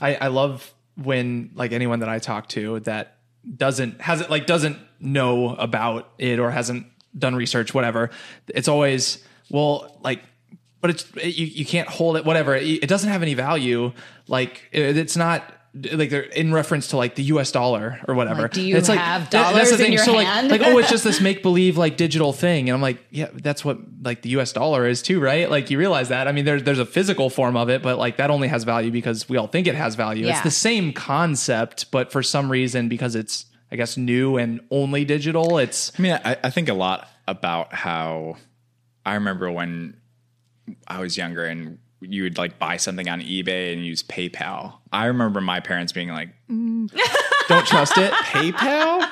I, 0.01 0.15
I 0.15 0.27
love 0.27 0.73
when 0.95 1.51
like 1.53 1.71
anyone 1.71 1.99
that 1.99 2.09
I 2.09 2.17
talk 2.17 2.49
to 2.49 2.79
that 2.81 3.17
doesn't 3.57 4.01
hasn't 4.01 4.31
like 4.31 4.47
doesn't 4.47 4.79
know 4.99 5.55
about 5.55 6.09
it 6.17 6.39
or 6.39 6.49
hasn't 6.49 6.87
done 7.15 7.35
research, 7.35 7.75
whatever. 7.75 8.09
It's 8.47 8.67
always 8.67 9.23
well, 9.53 9.99
like, 10.01 10.23
but 10.83 10.89
it's 10.89 11.09
it, 11.15 11.37
you 11.37 11.45
you 11.45 11.65
can't 11.65 11.87
hold 11.87 12.17
it, 12.17 12.25
whatever. 12.25 12.53
It, 12.55 12.83
it 12.83 12.87
doesn't 12.87 13.09
have 13.09 13.21
any 13.21 13.35
value. 13.35 13.93
Like 14.27 14.67
it, 14.73 14.97
it's 14.97 15.15
not. 15.15 15.49
Like 15.73 16.11
they're 16.11 16.21
in 16.21 16.53
reference 16.53 16.89
to 16.89 16.97
like 16.97 17.15
the 17.15 17.23
U.S. 17.23 17.51
dollar 17.51 17.99
or 18.07 18.13
whatever. 18.13 18.43
Like, 18.43 18.51
do 18.51 18.61
you 18.61 18.75
it's 18.75 18.89
like, 18.89 18.99
have 18.99 19.29
that- 19.31 19.55
that's 19.55 19.71
the 19.71 19.77
dollars 19.77 19.87
in 19.87 19.93
your 19.93 20.03
so 20.03 20.19
hand? 20.19 20.49
like, 20.49 20.61
like 20.61 20.69
oh, 20.69 20.77
it's 20.77 20.89
just 20.89 21.03
this 21.09 21.19
make 21.21 21.41
believe 21.41 21.77
like 21.77 21.95
digital 21.95 22.33
thing, 22.33 22.69
and 22.69 22.75
I'm 22.75 22.81
like, 22.81 23.03
yeah, 23.09 23.29
that's 23.33 23.63
what 23.63 23.77
like 24.03 24.21
the 24.23 24.29
U.S. 24.31 24.51
dollar 24.51 24.85
is 24.85 25.01
too, 25.01 25.21
right? 25.21 25.49
Like 25.49 25.71
you 25.71 25.79
realize 25.79 26.09
that. 26.09 26.27
I 26.27 26.33
mean, 26.33 26.43
there's 26.43 26.63
there's 26.63 26.79
a 26.79 26.85
physical 26.85 27.29
form 27.29 27.55
of 27.55 27.69
it, 27.69 27.81
but 27.81 27.97
like 27.97 28.17
that 28.17 28.29
only 28.29 28.49
has 28.49 28.65
value 28.65 28.91
because 28.91 29.29
we 29.29 29.37
all 29.37 29.47
think 29.47 29.67
it 29.67 29.75
has 29.75 29.95
value. 29.95 30.27
It's 30.27 30.41
the 30.41 30.51
same 30.51 30.91
concept, 30.91 31.91
but 31.91 32.11
for 32.11 32.21
some 32.21 32.51
reason, 32.51 32.89
because 32.89 33.15
it's 33.15 33.45
I 33.71 33.77
guess 33.77 33.95
new 33.95 34.35
and 34.37 34.59
only 34.69 35.05
digital, 35.05 35.59
it's 35.59 35.97
I 35.97 36.01
mean, 36.01 36.19
I, 36.25 36.35
I 36.43 36.49
think 36.49 36.67
a 36.67 36.73
lot 36.73 37.07
about 37.25 37.73
how 37.73 38.35
I 39.05 39.15
remember 39.15 39.49
when 39.49 39.95
I 40.87 40.99
was 40.99 41.17
younger 41.17 41.45
and 41.45 41.77
you 42.01 42.23
would 42.23 42.37
like 42.37 42.59
buy 42.59 42.77
something 42.77 43.07
on 43.09 43.21
eBay 43.21 43.73
and 43.73 43.85
use 43.85 44.03
PayPal. 44.03 44.75
I 44.91 45.05
remember 45.05 45.39
my 45.41 45.59
parents 45.59 45.91
being 45.93 46.09
like, 46.09 46.29
mm. 46.49 46.89
Don't 47.47 47.65
trust 47.67 47.97
it. 47.97 48.11
PayPal? 48.11 49.07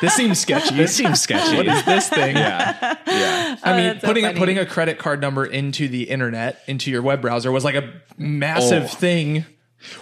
This 0.00 0.14
seems 0.14 0.40
sketchy. 0.40 0.74
This 0.74 0.94
seems 0.94 1.20
sketchy. 1.20 1.56
what 1.56 1.66
is 1.66 1.84
this 1.84 2.08
thing? 2.08 2.36
yeah. 2.36 2.96
Yeah. 3.06 3.56
Oh, 3.64 3.70
I 3.70 3.76
mean, 3.76 3.86
that's 3.86 4.00
so 4.00 4.06
putting 4.08 4.24
a, 4.24 4.32
putting 4.34 4.58
a 4.58 4.66
credit 4.66 4.98
card 4.98 5.20
number 5.20 5.44
into 5.44 5.86
the 5.88 6.04
internet, 6.10 6.60
into 6.66 6.90
your 6.90 7.02
web 7.02 7.20
browser, 7.22 7.52
was 7.52 7.64
like 7.64 7.76
a 7.76 7.92
massive 8.18 8.84
Oh. 8.84 8.88
thing. 8.88 9.44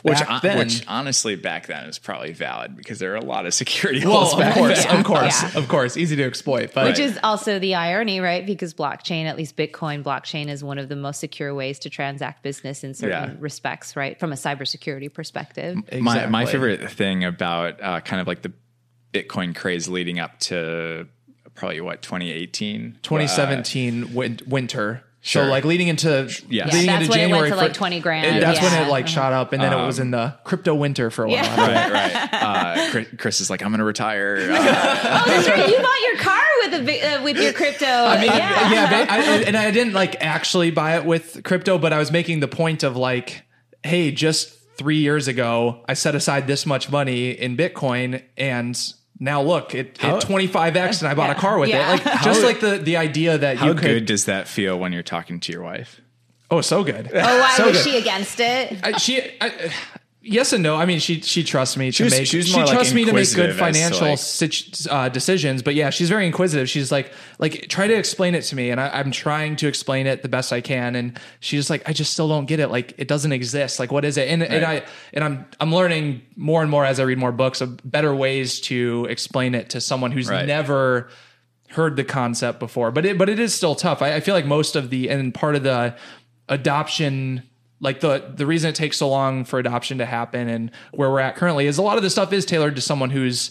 Which, 0.02 0.18
back 0.18 0.42
then. 0.42 0.58
which 0.58 0.84
honestly 0.88 1.36
back 1.36 1.66
then 1.66 1.84
is 1.84 1.98
probably 1.98 2.32
valid 2.32 2.76
because 2.76 2.98
there 2.98 3.12
are 3.12 3.16
a 3.16 3.24
lot 3.24 3.46
of 3.46 3.54
security 3.62 4.04
well, 4.04 4.18
holes 4.20 4.32
of 4.34 4.38
back 4.40 4.54
course, 4.54 4.84
then. 4.84 4.96
of 4.98 5.04
course, 5.04 5.42
Yeah. 5.42 5.58
of 5.58 5.68
course, 5.68 5.96
easy 5.96 6.16
to 6.16 6.22
exploit. 6.24 6.72
But 6.74 6.86
Which 6.86 6.98
is 6.98 7.18
also 7.22 7.58
the 7.58 7.74
irony, 7.74 8.20
right? 8.20 8.44
Because 8.44 8.74
blockchain, 8.74 9.24
at 9.26 9.36
least 9.36 9.56
Bitcoin 9.56 10.02
blockchain, 10.02 10.48
is 10.48 10.62
one 10.64 10.78
of 10.78 10.88
the 10.88 10.96
most 10.96 11.20
secure 11.20 11.54
ways 11.54 11.78
to 11.80 11.90
transact 11.90 12.42
business 12.42 12.84
in 12.84 12.94
certain 12.94 13.30
Yeah. 13.30 13.36
respects, 13.40 13.96
right? 13.96 14.18
From 14.18 14.32
a 14.32 14.36
cybersecurity 14.36 15.12
perspective. 15.12 15.76
My 16.00 16.26
my 16.26 16.46
favorite 16.46 16.90
thing 16.90 17.24
about 17.24 17.82
uh, 17.82 18.00
kind 18.00 18.20
of 18.20 18.26
like 18.26 18.42
the 18.42 18.52
Bitcoin 19.12 19.54
craze 19.56 19.88
leading 19.88 20.20
up 20.20 20.38
to 20.40 21.06
probably 21.54 21.80
what 21.80 22.00
2018, 22.02 22.98
2017 23.02 24.14
win- 24.14 24.38
winter. 24.46 25.02
Sure. 25.22 25.44
So 25.44 25.50
like 25.50 25.64
leading 25.66 25.88
into 25.88 26.08
Yes. 26.08 26.42
Yeah, 26.48 26.64
leading 26.66 26.86
that's 26.86 27.00
into 27.04 27.10
when 27.10 27.20
it 27.20 27.22
went 27.24 27.30
January 27.32 27.50
to, 27.50 27.56
like, 27.56 27.72
20 27.74 28.00
grand. 28.00 28.26
and 28.26 28.42
That's 28.42 28.60
when 28.62 28.82
it 28.82 28.88
like 28.90 29.06
shot 29.06 29.32
up, 29.34 29.52
and 29.52 29.62
then 29.62 29.72
it 29.72 29.84
was 29.86 29.98
in 29.98 30.10
the 30.10 30.34
crypto 30.44 30.74
winter 30.74 31.10
for 31.10 31.24
a 31.24 31.28
while. 31.28 31.36
Yeah. 31.36 31.60
Right, 31.60 31.92
right. 31.92 32.32
Uh, 32.32 32.90
Chris, 32.90 33.08
Chris 33.18 33.40
is 33.42 33.50
like, 33.50 33.62
I'm 33.62 33.68
going 33.68 33.80
to 33.80 33.84
retire. 33.84 34.48
Uh, 34.50 34.56
Oh, 34.56 35.24
that's 35.26 35.46
right. 35.48 35.68
You 35.68 35.76
bought 35.76 36.00
your 36.06 36.16
car 36.18 36.42
with 36.62 36.80
a 36.80 36.84
bi- 36.84 37.06
uh, 37.06 37.22
with 37.22 37.36
your 37.36 37.52
crypto. 37.52 37.84
I 37.86 38.16
mean, 38.16 38.26
yeah. 38.26 38.70
yeah, 38.72 38.90
but 38.90 39.10
I, 39.10 39.20
and 39.42 39.56
I 39.56 39.70
didn't 39.70 39.92
like 39.92 40.16
actually 40.22 40.70
buy 40.70 40.96
it 40.96 41.04
with 41.04 41.42
crypto, 41.44 41.76
but 41.78 41.92
I 41.92 41.98
was 41.98 42.10
making 42.10 42.40
the 42.40 42.48
point 42.48 42.82
of 42.82 42.96
like, 42.96 43.42
hey, 43.82 44.10
just 44.12 44.56
three 44.78 44.98
years 44.98 45.28
ago, 45.28 45.84
I 45.86 45.92
set 45.94 46.14
aside 46.14 46.46
this 46.46 46.64
much 46.64 46.90
money 46.90 47.30
in 47.32 47.56
Bitcoin, 47.58 48.22
and 48.38 48.78
now 49.20 49.42
look, 49.42 49.74
it, 49.74 49.98
How- 49.98 50.16
it 50.16 50.24
25x, 50.24 51.00
and 51.02 51.08
I 51.08 51.14
bought 51.14 51.30
a 51.30 51.34
car 51.34 51.58
with 51.58 51.68
Yeah. 51.68 51.94
it. 51.94 52.04
Like 52.04 52.22
just 52.22 52.42
like 52.42 52.60
the 52.60 52.78
the 52.78 52.96
idea 52.96 53.38
that 53.38 53.58
how 53.58 53.66
you 53.68 53.74
could. 53.74 53.82
How 53.84 53.88
good 53.94 54.06
does 54.06 54.24
that 54.24 54.48
feel 54.48 54.78
when 54.78 54.92
you're 54.92 55.02
talking 55.02 55.38
to 55.40 55.52
your 55.52 55.62
wife? 55.62 56.00
Oh, 56.50 56.62
so 56.62 56.82
good. 56.82 57.08
Oh, 57.14 57.18
why 57.40 57.54
so 57.56 57.68
was 57.68 57.76
good. 57.84 57.92
she 57.92 57.98
against 57.98 58.40
it? 58.40 58.80
I, 58.82 58.98
she, 58.98 59.22
I, 59.40 59.70
yes 60.22 60.52
and 60.52 60.62
no. 60.62 60.76
I 60.76 60.84
mean, 60.86 60.98
she 60.98 61.20
she 61.20 61.42
trusts 61.44 61.76
me 61.76 61.90
to 61.92 62.04
was- 62.04 62.12
make 62.12 62.26
she 62.26 62.42
she 62.42 62.52
more, 62.52 62.64
like, 62.64 62.74
trusts 62.74 62.92
me 62.94 63.04
to 63.04 63.12
make 63.12 63.34
good 63.34 63.48
to, 63.48 63.54
financial 63.54 64.08
like- 64.08 64.88
uh, 64.90 65.08
decisions. 65.08 65.62
But 65.62 65.74
yeah, 65.74 65.90
she's 65.90 66.08
very 66.08 66.26
inquisitive. 66.26 66.68
She's 66.68 66.92
like 66.92 67.12
like 67.38 67.68
try 67.68 67.86
to 67.86 67.94
explain 67.94 68.34
it 68.34 68.42
to 68.42 68.56
me, 68.56 68.70
and 68.70 68.80
I, 68.80 68.88
I'm 68.88 69.10
trying 69.10 69.56
to 69.56 69.66
explain 69.68 70.06
it 70.06 70.22
the 70.22 70.28
best 70.28 70.52
I 70.52 70.60
can. 70.60 70.94
And 70.94 71.18
she's 71.40 71.70
like, 71.70 71.88
I 71.88 71.92
just 71.92 72.12
still 72.12 72.28
don't 72.28 72.46
get 72.46 72.60
it. 72.60 72.68
Like 72.68 72.94
it 72.98 73.08
doesn't 73.08 73.32
exist. 73.32 73.78
Like 73.78 73.90
what 73.92 74.04
is 74.04 74.16
it? 74.16 74.28
And 74.28 74.42
and 74.42 74.64
I 74.64 74.82
and 75.12 75.24
I'm 75.24 75.46
I'm 75.60 75.74
learning 75.74 76.22
more 76.36 76.62
and 76.62 76.70
more 76.70 76.84
as 76.84 77.00
I 77.00 77.04
read 77.04 77.18
more 77.18 77.32
books 77.32 77.60
of 77.60 77.78
better 77.90 78.14
ways 78.14 78.60
to 78.62 79.06
explain 79.10 79.54
it 79.54 79.70
to 79.70 79.80
someone 79.80 80.12
who's 80.12 80.28
Right. 80.28 80.46
never 80.46 81.08
heard 81.70 81.94
the 81.96 82.04
concept 82.04 82.58
before. 82.58 82.90
But 82.90 83.06
it 83.06 83.16
but 83.16 83.28
it 83.28 83.38
is 83.38 83.54
still 83.54 83.74
tough. 83.74 84.02
I, 84.02 84.16
I 84.16 84.20
feel 84.20 84.34
like 84.34 84.44
most 84.46 84.76
of 84.76 84.90
the 84.90 85.08
and 85.08 85.32
part 85.32 85.54
of 85.56 85.62
the 85.62 85.94
adoption 86.48 87.42
like 87.80 88.00
the 88.00 88.32
the 88.34 88.46
reason 88.46 88.70
it 88.70 88.74
takes 88.74 88.96
so 88.96 89.08
long 89.08 89.44
for 89.44 89.58
adoption 89.58 89.98
to 89.98 90.06
happen 90.06 90.48
and 90.48 90.70
where 90.92 91.10
we're 91.10 91.20
at 91.20 91.36
currently 91.36 91.66
is 91.66 91.78
a 91.78 91.82
lot 91.82 91.96
of 91.96 92.02
the 92.02 92.10
stuff 92.10 92.32
is 92.32 92.44
tailored 92.44 92.76
to 92.76 92.82
someone 92.82 93.10
who's 93.10 93.50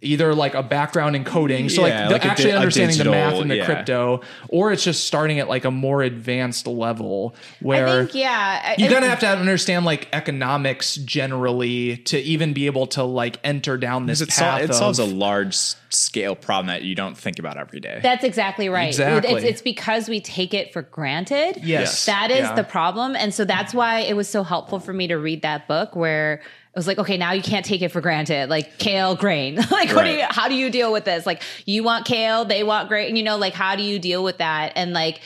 either 0.00 0.32
like 0.34 0.54
a 0.54 0.62
background 0.62 1.16
in 1.16 1.24
coding 1.24 1.68
so 1.68 1.84
Yeah, 1.84 2.04
like, 2.08 2.12
like 2.12 2.22
the, 2.22 2.28
a 2.28 2.30
actually 2.30 2.50
di- 2.52 2.56
understanding 2.56 2.90
digital- 2.98 3.12
the 3.12 3.18
math 3.18 3.40
and 3.40 3.50
the 3.50 3.56
yeah. 3.56 3.64
crypto 3.64 4.20
or 4.48 4.70
it's 4.70 4.84
just 4.84 5.06
starting 5.08 5.40
at 5.40 5.48
like 5.48 5.64
a 5.64 5.72
more 5.72 6.02
advanced 6.02 6.68
level 6.68 7.34
where 7.60 7.86
I 7.88 7.90
think, 8.06 8.14
yeah. 8.14 8.62
I- 8.64 8.74
you 8.78 8.86
I- 8.86 8.92
kind 8.92 9.04
of 9.04 9.10
have 9.10 9.20
to 9.20 9.28
understand 9.28 9.84
like 9.84 10.08
economics 10.12 10.94
generally 10.96 11.96
to 11.98 12.18
even 12.20 12.52
be 12.52 12.66
able 12.66 12.86
to 12.88 13.02
like 13.02 13.38
enter 13.42 13.76
down 13.76 14.06
this 14.06 14.20
It, 14.20 14.30
sol- 14.30 14.44
path 14.58 14.62
it 14.70 14.74
solves 14.74 14.98
a 14.98 15.04
large 15.04 15.56
scale 15.90 16.36
problem 16.36 16.68
that 16.68 16.82
you 16.82 16.94
don't 16.94 17.16
think 17.16 17.38
about 17.38 17.56
every 17.56 17.80
day. 17.80 17.98
That's 18.02 18.22
exactly 18.24 18.68
right. 18.68 18.88
Exactly. 18.88 19.32
It's, 19.34 19.44
it's 19.44 19.62
because 19.62 20.08
we 20.08 20.20
take 20.20 20.54
it 20.54 20.72
for 20.72 20.82
granted. 20.82 21.58
Yes. 21.62 22.06
That 22.06 22.30
is 22.30 22.38
Yeah. 22.40 22.54
the 22.54 22.64
problem. 22.64 23.16
And 23.16 23.34
so 23.34 23.44
that's 23.44 23.74
why 23.74 24.00
it 24.00 24.14
was 24.14 24.28
so 24.28 24.42
helpful 24.44 24.78
for 24.80 24.92
me 24.92 25.08
to 25.08 25.16
read 25.16 25.42
that 25.42 25.66
book 25.66 25.96
where 25.96 26.34
it 26.34 26.40
was 26.78 26.86
like, 26.86 26.98
okay, 26.98 27.16
now 27.16 27.32
you 27.32 27.42
can't 27.42 27.64
take 27.66 27.82
it 27.82 27.90
for 27.90 28.00
granted. 28.00 28.48
Like 28.48 28.78
kale 28.78 29.14
grain. 29.16 29.56
like 29.70 29.90
what 29.94 30.04
do 30.04 30.10
you 30.12 30.24
how 30.28 30.48
do 30.48 30.54
you 30.54 30.70
deal 30.70 30.92
with 30.92 31.04
this? 31.04 31.26
Like 31.26 31.42
you 31.66 31.82
want 31.82 32.06
kale, 32.06 32.44
they 32.44 32.62
want 32.64 32.88
grain, 32.88 33.16
you 33.16 33.22
know, 33.22 33.36
like 33.36 33.52
how 33.54 33.76
do 33.76 33.82
you 33.82 33.98
deal 33.98 34.24
with 34.24 34.38
that? 34.38 34.72
And 34.76 34.92
like 34.92 35.20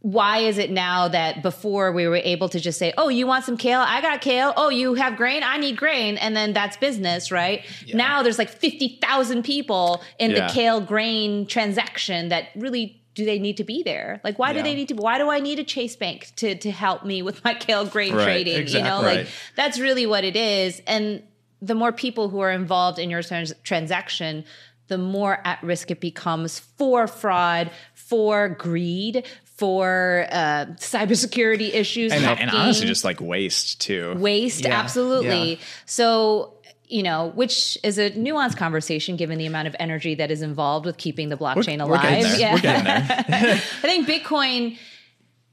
why 0.00 0.38
is 0.38 0.58
it 0.58 0.68
now 0.70 1.06
that 1.06 1.42
before 1.44 1.92
we 1.92 2.08
were 2.08 2.16
able 2.16 2.48
to 2.48 2.58
just 2.58 2.76
say, 2.76 2.92
"Oh, 2.98 3.08
you 3.08 3.24
want 3.24 3.44
some 3.44 3.56
kale? 3.56 3.78
I 3.80 4.00
got 4.00 4.20
kale. 4.20 4.52
Oh, 4.56 4.68
you 4.68 4.94
have 4.94 5.16
grain? 5.16 5.44
I 5.44 5.58
need 5.58 5.76
grain." 5.76 6.18
And 6.18 6.34
then 6.36 6.52
that's 6.52 6.76
business, 6.76 7.30
right? 7.30 7.64
Now 7.94 8.24
there's 8.24 8.36
like 8.36 8.48
50,000 8.48 9.44
people 9.44 10.02
in 10.18 10.32
Yeah. 10.32 10.48
the 10.48 10.52
kale 10.52 10.80
grain 10.80 11.46
transaction 11.46 12.30
that 12.30 12.48
really 12.56 13.00
do 13.14 13.24
they 13.24 13.38
need 13.38 13.58
to 13.58 13.64
be 13.64 13.82
there? 13.82 14.20
Like 14.24 14.38
why 14.38 14.52
do 14.52 14.62
they 14.62 14.74
need 14.74 14.88
to 14.88 14.94
why 14.94 15.18
do 15.18 15.28
I 15.30 15.40
need 15.40 15.58
a 15.58 15.64
Chase 15.64 15.96
Bank 15.96 16.32
to 16.36 16.54
to 16.56 16.70
help 16.70 17.04
me 17.04 17.22
with 17.22 17.44
my 17.44 17.54
kale 17.54 17.84
grain 17.86 18.14
Right, 18.14 18.24
trading, 18.24 18.54
you 18.68 18.82
know? 18.82 19.00
exactly. 19.00 19.14
Like 19.16 19.28
that's 19.56 19.78
really 19.78 20.06
what 20.06 20.24
it 20.24 20.36
is. 20.36 20.80
And 20.86 21.22
the 21.60 21.74
more 21.74 21.92
people 21.92 22.28
who 22.28 22.40
are 22.40 22.50
involved 22.50 22.98
in 22.98 23.10
your 23.10 23.22
trans- 23.22 23.54
transaction, 23.62 24.44
the 24.88 24.98
more 24.98 25.40
at 25.44 25.62
risk 25.62 25.90
it 25.90 26.00
becomes 26.00 26.58
for 26.58 27.06
fraud, 27.06 27.70
for 27.94 28.48
greed, 28.48 29.26
for 29.56 30.26
uh, 30.32 30.66
cybersecurity 30.76 31.72
issues, 31.72 32.12
and, 32.12 32.24
and 32.24 32.50
honestly, 32.50 32.86
just 32.86 33.04
like 33.04 33.20
waste 33.20 33.80
too. 33.80 34.14
waste. 34.18 34.64
Yeah, 34.64 34.80
absolutely. 34.80 35.52
yeah. 35.52 35.60
So. 35.86 36.54
You 36.92 37.02
know, 37.02 37.32
which 37.34 37.78
is 37.82 37.98
a 37.98 38.10
nuanced 38.10 38.56
conversation 38.56 39.16
given 39.16 39.38
the 39.38 39.46
amount 39.46 39.66
of 39.68 39.74
energy 39.80 40.14
that 40.16 40.30
is 40.30 40.42
involved 40.42 40.84
with 40.86 40.98
keeping 40.98 41.28
the 41.30 41.36
blockchain 41.36 41.78
we're 41.78 41.94
alive. 41.94 42.22
We're 42.24 42.36
getting 42.36 42.62
there. 42.62 43.26
I 43.28 43.56
think 43.56 44.06
Bitcoin 44.06 44.76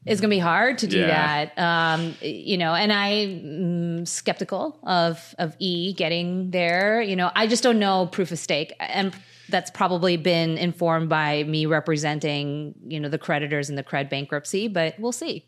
is 0.05 0.21
going 0.21 0.29
to 0.29 0.35
be 0.35 0.39
hard 0.39 0.77
to 0.79 0.87
do 0.87 0.99
Yeah. 0.99 1.45
that. 1.45 1.59
Um, 1.59 2.15
you 2.21 2.57
know, 2.57 2.73
and 2.73 2.91
I'm 2.91 4.05
skeptical 4.05 4.79
of 4.83 5.35
of 5.37 5.55
E 5.59 5.93
getting 5.93 6.51
there. 6.51 7.01
You 7.01 7.15
know, 7.15 7.31
I 7.35 7.47
just 7.47 7.63
don't 7.63 7.79
know 7.79 8.07
proof 8.07 8.31
of 8.31 8.39
stake, 8.39 8.73
and 8.79 9.13
that's 9.49 9.71
probably 9.71 10.17
been 10.17 10.57
informed 10.57 11.09
by 11.09 11.43
me 11.43 11.65
representing 11.65 12.75
you 12.87 12.99
know 12.99 13.09
the 13.09 13.17
creditors 13.17 13.69
in 13.69 13.75
the 13.75 13.83
cred 13.83 14.09
bankruptcy. 14.09 14.67
But 14.67 14.99
we'll 14.99 15.11
see. 15.11 15.45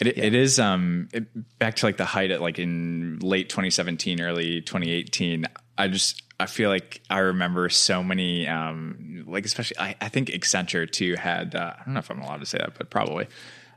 It, 0.00 0.18
it 0.18 0.34
is 0.34 0.58
um 0.58 1.08
it, 1.12 1.58
back 1.58 1.76
to 1.76 1.86
like 1.86 1.96
the 1.96 2.04
height 2.04 2.30
at 2.30 2.40
like 2.40 2.58
in 2.58 3.18
late 3.20 3.48
2017, 3.48 4.20
early 4.20 4.60
2018. 4.60 5.46
I 5.76 5.88
just 5.88 6.22
I 6.38 6.46
feel 6.46 6.70
like 6.70 7.02
I 7.10 7.18
remember 7.18 7.68
so 7.68 8.02
many 8.02 8.46
um 8.48 9.24
like 9.26 9.44
especially 9.44 9.78
I, 9.78 9.96
I 10.00 10.08
think 10.08 10.30
Accenture 10.30 10.90
too 10.90 11.14
had 11.16 11.54
uh, 11.54 11.74
I 11.78 11.84
don't 11.84 11.94
know 11.94 12.00
if 12.00 12.10
I'm 12.10 12.20
allowed 12.20 12.40
to 12.40 12.46
say 12.46 12.58
that, 12.58 12.74
but 12.76 12.90
probably. 12.90 13.26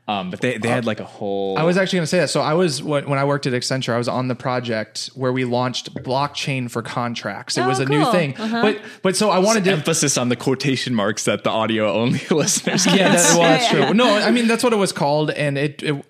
Um, 0.10 0.30
but 0.32 0.40
they 0.40 0.58
they 0.58 0.70
had 0.70 0.86
like 0.86 1.02
a 1.02 1.06
whole. 1.06 1.58
I 1.58 1.64
was 1.64 1.76
actually 1.76 1.98
going 1.98 2.04
to 2.04 2.08
say 2.08 2.20
that. 2.20 2.30
So 2.30 2.40
I 2.40 2.54
was 2.54 2.82
when, 2.82 3.10
when 3.10 3.20
I 3.20 3.26
worked 3.26 3.46
at 3.46 3.52
Accenture, 3.52 3.94
I 3.94 3.98
was 3.98 4.08
on 4.08 4.30
the 4.30 4.36
project 4.36 5.08
where 5.16 5.34
we 5.34 5.44
launched 5.44 5.94
blockchain 5.96 6.72
for 6.72 6.82
contracts. 6.82 7.58
It 7.58 7.62
Oh, 7.62 7.68
was 7.68 7.80
a 7.80 7.86
new 7.86 8.04
cool. 8.04 8.12
thing, 8.14 8.34
but 8.38 8.80
but 9.04 9.18
so 9.18 9.30
I 9.32 9.40
wanted 9.40 9.66
to 9.66 9.72
emphasis 9.72 10.18
on 10.18 10.30
the 10.30 10.38
quotation 10.38 10.96
marks 10.96 11.26
that 11.26 11.44
the 11.44 11.50
audio 11.50 11.92
only 11.92 12.22
listeners. 12.32 12.86
Can 12.86 12.98
yeah, 12.98 13.16
that, 13.16 13.36
well, 13.38 13.42
that's 13.42 13.70
true. 13.70 13.94
No, 13.94 14.08
I 14.16 14.32
mean 14.32 14.48
that's 14.48 14.64
what 14.64 14.72
it 14.72 14.78
was 14.78 14.94
called, 14.94 15.30
and 15.32 15.58
it, 15.58 15.84
it, 15.84 16.06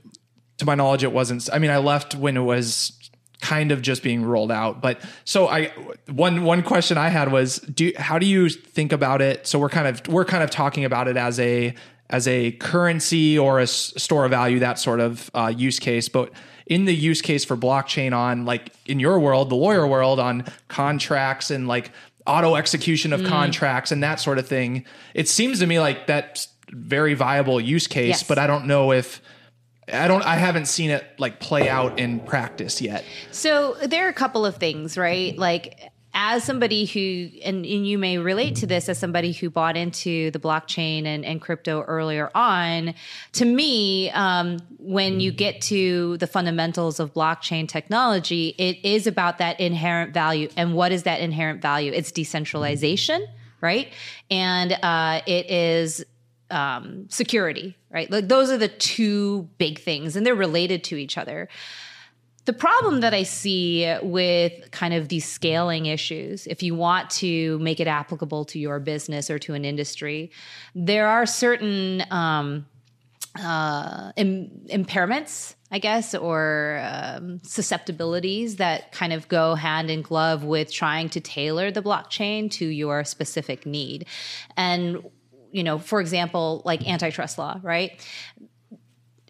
to 0.59 0.65
my 0.65 0.75
knowledge, 0.75 1.03
it 1.03 1.11
wasn't. 1.11 1.49
I 1.51 1.57
mean, 1.57 1.71
I 1.71 1.77
left 1.77 2.13
when 2.13 2.37
it 2.37 2.41
was 2.41 2.93
kind 3.41 3.71
of 3.71 3.81
just 3.81 4.01
being 4.03 4.23
rolled 4.23 4.51
out. 4.51 4.79
But 4.81 4.99
so 5.23 5.47
I 5.47 5.71
one 6.07 6.43
one 6.43 6.61
question 6.61 6.99
I 6.99 7.09
had 7.09 7.31
was, 7.31 7.57
do 7.59 7.91
how 7.97 8.19
do 8.19 8.27
you 8.27 8.49
think 8.49 8.91
about 8.93 9.23
it? 9.23 9.47
So 9.47 9.57
we're 9.57 9.69
kind 9.69 9.87
of 9.87 10.07
we're 10.07 10.25
kind 10.25 10.43
of 10.43 10.51
talking 10.51 10.85
about 10.85 11.07
it 11.07 11.17
as 11.17 11.39
a 11.39 11.73
as 12.09 12.27
a 12.27 12.51
currency 12.53 13.37
or 13.37 13.59
a 13.59 13.67
store 13.67 14.25
of 14.25 14.31
value, 14.31 14.59
that 14.59 14.79
sort 14.79 14.99
of 14.99 15.29
uh, 15.33 15.51
use 15.55 15.79
case, 15.79 16.09
but. 16.09 16.31
In 16.69 16.83
the 16.83 16.93
use 16.93 17.21
case 17.21 17.45
for 17.45 17.55
blockchain 17.55 18.11
on 18.11 18.43
like 18.43 18.73
in 18.87 18.99
your 18.99 19.19
world, 19.19 19.49
the 19.49 19.55
lawyer 19.55 19.87
world 19.87 20.19
on 20.19 20.43
contracts 20.67 21.49
and 21.49 21.65
like 21.65 21.91
auto 22.25 22.55
execution 22.57 23.13
of 23.13 23.23
contracts 23.23 23.89
and 23.93 24.03
that 24.03 24.19
sort 24.19 24.37
of 24.37 24.45
thing. 24.45 24.83
It 25.13 25.29
seems 25.29 25.59
to 25.59 25.65
me 25.65 25.79
like 25.79 26.07
that's 26.07 26.49
very 26.71 27.13
viable 27.13 27.61
use 27.61 27.87
case, 27.87 28.07
Yes. 28.09 28.23
but 28.23 28.37
I 28.37 28.47
don't 28.47 28.65
know 28.65 28.91
if 28.91 29.21
I 29.91 30.09
don't 30.09 30.23
I 30.23 30.35
haven't 30.35 30.65
seen 30.65 30.89
it 30.89 31.05
like 31.17 31.39
play 31.39 31.69
out 31.69 31.99
in 31.99 32.19
practice 32.19 32.81
yet. 32.81 33.05
So 33.31 33.75
there 33.85 34.05
are 34.05 34.09
a 34.09 34.13
couple 34.13 34.45
of 34.45 34.57
things, 34.57 34.97
right? 34.97 35.37
Like 35.37 35.89
as 36.19 36.43
somebody 36.43 36.85
who 36.85 37.29
and, 37.43 37.63
and 37.63 37.87
you 37.87 37.95
may 37.99 38.17
relate 38.17 38.55
to 38.55 38.65
this 38.65 38.89
as 38.89 38.97
somebody 38.97 39.31
who 39.31 39.51
bought 39.51 39.77
into 39.77 40.31
the 40.31 40.39
blockchain 40.39 41.05
and, 41.05 41.23
and 41.23 41.39
crypto 41.39 41.83
earlier 41.83 42.31
on 42.33 42.95
to 43.33 43.45
me 43.45 44.09
um, 44.09 44.57
when 44.79 45.19
you 45.19 45.31
get 45.31 45.61
to 45.61 46.17
the 46.17 46.25
fundamentals 46.25 46.99
of 46.99 47.13
blockchain 47.13 47.69
technology 47.69 48.55
it 48.57 48.83
is 48.83 49.05
about 49.05 49.37
that 49.37 49.59
inherent 49.59 50.11
value 50.11 50.49
and 50.57 50.73
what 50.73 50.91
is 50.91 51.03
that 51.03 51.21
inherent 51.21 51.61
value 51.61 51.91
it's 51.93 52.11
decentralization 52.11 53.23
right 53.61 53.93
and 54.31 54.73
uh, 54.81 55.21
it 55.27 55.49
is 55.51 56.03
um, 56.49 57.07
security, 57.09 57.75
right? 57.89 58.09
Like 58.09 58.27
those 58.27 58.49
are 58.49 58.57
the 58.57 58.67
two 58.67 59.49
big 59.57 59.79
things, 59.79 60.15
and 60.15 60.25
they're 60.25 60.35
related 60.35 60.83
to 60.85 60.95
each 60.95 61.17
other. 61.17 61.49
The 62.47 62.53
problem 62.53 63.01
that 63.01 63.13
I 63.13 63.23
see 63.23 63.93
with 64.01 64.71
kind 64.71 64.93
of 64.93 65.09
these 65.09 65.25
scaling 65.25 65.87
issues, 65.87 66.47
if 66.47 66.63
you 66.63 66.75
want 66.75 67.09
to 67.09 67.59
make 67.59 67.81
it 67.81 67.87
applicable 67.87 68.45
to 68.45 68.57
your 68.57 68.79
business 68.79 69.29
or 69.29 69.37
to 69.39 69.53
an 69.53 69.65
industry, 69.65 70.31
there 70.73 71.09
are 71.09 71.25
certain 71.25 72.05
um, 72.09 72.65
uh, 73.37 74.13
Im- 74.15 74.49
impairments, 74.69 75.55
I 75.73 75.79
guess, 75.79 76.15
or 76.15 76.81
um, 76.89 77.41
susceptibilities 77.43 78.55
that 78.55 78.93
kind 78.93 79.11
of 79.11 79.27
go 79.27 79.55
hand 79.55 79.91
in 79.91 80.01
glove 80.01 80.45
with 80.45 80.71
trying 80.71 81.09
to 81.09 81.19
tailor 81.19 81.69
the 81.69 81.81
blockchain 81.81 82.49
to 82.51 82.65
your 82.65 83.03
specific 83.03 83.65
need. 83.65 84.07
And 84.55 85.03
you 85.51 85.63
know, 85.63 85.79
for 85.79 85.99
example, 85.99 86.61
like 86.65 86.87
antitrust 86.87 87.37
law, 87.37 87.59
right? 87.63 87.99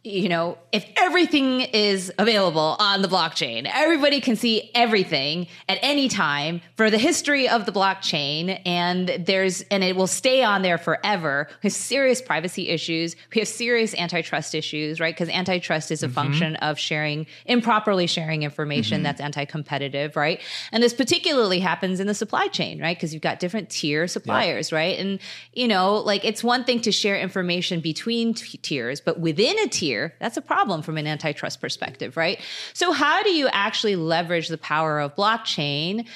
You 0.08 0.30
know, 0.30 0.58
if 0.72 0.86
everything 0.96 1.62
is 1.62 2.12
available 2.18 2.78
on 2.80 3.02
the 3.02 3.08
blockchain, 3.08 3.70
everybody 3.72 4.22
can 4.22 4.36
see 4.36 4.72
everything 4.74 5.48
at 5.68 5.80
any 5.82 6.08
time 6.08 6.62
for 6.78 6.90
the 6.90 6.98
history 6.98 7.48
of 7.50 7.66
the 7.66 7.72
blockchain, 7.72 8.62
and 8.66 9.10
there's 9.26 9.62
and 9.64 9.84
it 9.84 9.96
will 9.96 10.08
stay 10.08 10.44
on 10.44 10.62
there 10.62 10.78
forever. 10.78 11.48
We 11.62 11.68
have 11.68 11.74
serious 11.74 12.22
privacy 12.22 12.70
issues. 12.70 13.16
We 13.36 13.40
have 13.40 13.48
serious 13.48 13.94
antitrust 13.96 14.56
issues, 14.56 15.00
right? 15.00 15.14
Because 15.14 15.30
antitrust 15.30 15.92
is 15.92 16.04
a 16.04 16.06
mm-hmm. 16.06 16.16
function 16.16 16.56
of 16.58 16.80
sharing 16.80 17.28
improperly 17.46 18.08
sharing 18.08 18.44
information 18.44 18.98
mm-hmm. 18.98 19.04
that's 19.04 19.22
anti-competitive, 19.22 20.16
right? 20.16 20.42
And 20.72 20.82
this 20.82 20.94
particularly 20.94 21.60
happens 21.60 22.00
in 22.00 22.08
the 22.08 22.14
supply 22.14 22.48
chain, 22.48 22.82
right? 22.82 22.96
Because 22.96 23.14
you've 23.14 23.24
got 23.24 23.40
different 23.40 23.70
tier 23.70 24.08
suppliers, 24.08 24.72
right? 24.72 24.98
And 24.98 25.20
you 25.54 25.68
know, 25.68 25.96
like 25.96 26.24
it's 26.24 26.44
one 26.44 26.64
thing 26.64 26.80
to 26.82 26.92
share 26.92 27.20
information 27.20 27.82
between 27.82 28.34
t- 28.34 28.58
tiers, 28.60 29.02
but 29.02 29.20
within 29.20 29.58
a 29.60 29.68
tier 29.68 29.97
that's 30.20 30.38
a 30.38 30.42
problem 30.42 30.82
from 30.82 30.98
an 30.98 31.08
antitrust 31.08 31.62
perspective, 31.62 32.18
right? 32.18 32.40
So, 32.74 32.92
how 32.92 33.24
do 33.24 33.32
you 33.32 33.48
actually 33.52 33.96
leverage 33.96 34.48
the 34.48 34.58
power 34.58 35.00
of 35.00 35.16
blockchain? 35.16 36.08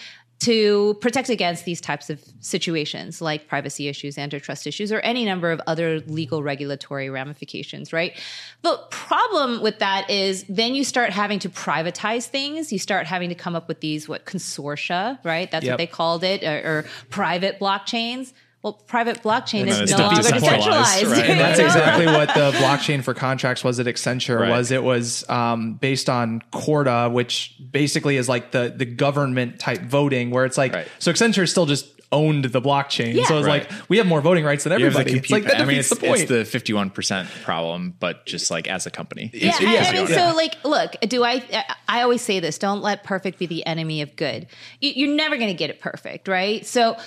to 0.42 0.98
protect 1.02 1.30
against 1.30 1.66
these 1.66 1.80
types 1.80 2.10
of 2.10 2.20
situations 2.40 3.22
like 3.22 3.48
privacy 3.48 3.88
issues, 3.88 4.18
antitrust 4.18 4.66
issues, 4.66 4.92
or 4.92 5.00
any 5.02 5.24
number 5.24 5.52
of 5.52 5.62
other 5.68 6.00
legal 6.08 6.42
regulatory 6.42 7.12
ramifications, 7.12 7.94
right? 7.94 8.20
The 8.64 8.80
problem 8.90 9.62
with 9.62 9.78
that 9.80 10.10
is 10.10 10.44
then 10.50 10.74
you 10.74 10.84
start 10.84 11.12
having 11.12 11.38
to 11.40 11.50
privatize 11.50 12.26
things. 12.26 12.74
You 12.74 12.80
start 12.80 13.06
having 13.06 13.30
to 13.30 13.36
come 13.36 13.56
up 13.56 13.68
with 13.68 13.82
these, 13.82 14.10
what, 14.10 14.26
consortia, 14.26 15.24
right? 15.24 15.50
That's 15.52 15.64
yep. 15.64 15.74
what 15.74 15.78
they 15.78 15.86
called 15.86 16.24
it, 16.24 16.44
or, 16.44 16.80
or 16.80 16.86
private 17.12 17.60
blockchains 17.60 18.34
well, 18.64 18.74
private 18.74 19.24
blockchain 19.24 19.66
is 19.68 19.92
no 19.92 19.98
longer 19.98 20.22
decentralized. 20.22 21.08
Right. 21.08 21.26
and 21.26 21.40
that's 21.40 21.60
exactly 21.60 22.06
what 22.06 22.28
the 22.30 22.52
blockchain 22.58 23.04
for 23.04 23.14
contracts 23.16 23.64
was 23.64 23.80
at 23.80 23.88
Accenture 23.88 24.40
right. 24.40 24.50
was. 24.50 24.70
It 24.70 24.84
was 24.84 25.28
um, 25.30 25.74
based 25.76 26.10
on 26.10 26.44
Corda, 26.52 27.10
which 27.10 27.56
basically 27.72 28.18
is 28.18 28.30
like 28.30 28.52
the 28.52 28.74
the 28.76 28.86
government 28.86 29.60
type 29.60 29.82
voting, 29.82 30.30
where 30.30 30.46
it's 30.46 30.60
like 30.60 30.74
right. 30.74 30.88
so 31.00 31.12
Accenture 31.12 31.50
still 31.50 31.66
just 31.66 32.02
owned 32.12 32.46
the 32.46 32.62
blockchain. 32.62 33.14
Yeah. 33.14 33.26
So 33.26 33.38
it's 33.38 33.48
right. 33.48 33.70
like 33.70 33.90
we 33.90 33.98
have 33.98 34.06
more 34.06 34.22
voting 34.22 34.44
rights 34.44 34.64
than 34.66 34.74
everybody. 34.74 35.18
It's 35.18 35.32
like 35.32 35.46
that 35.46 35.62
I 35.62 35.66
mean, 35.66 35.78
it's, 35.78 35.90
the 35.90 35.96
point. 35.96 36.22
It's 36.22 36.30
the 36.30 36.46
fifty 36.46 36.74
one 36.74 36.90
percent 36.90 37.30
problem, 37.44 37.96
but 38.00 38.26
just 38.26 38.52
like 38.52 38.68
as 38.68 38.86
a 38.86 38.92
company. 38.92 39.32
Yeah, 39.34 39.56
yeah. 39.60 39.86
I 39.88 39.94
mean, 39.94 40.08
so 40.08 40.34
like, 40.36 40.64
look, 40.64 40.96
do 41.02 41.24
I? 41.24 41.44
I 41.88 42.02
always 42.02 42.22
say 42.22 42.40
this: 42.40 42.58
don't 42.58 42.82
let 42.82 43.04
perfect 43.04 43.40
be 43.40 43.46
the 43.46 43.66
enemy 43.66 44.02
of 44.02 44.16
good. 44.16 44.48
You're 44.80 45.16
never 45.16 45.38
going 45.38 45.50
to 45.50 45.56
get 45.56 45.70
it 45.70 45.80
perfect, 45.80 46.28
right? 46.28 46.66
So 46.66 46.98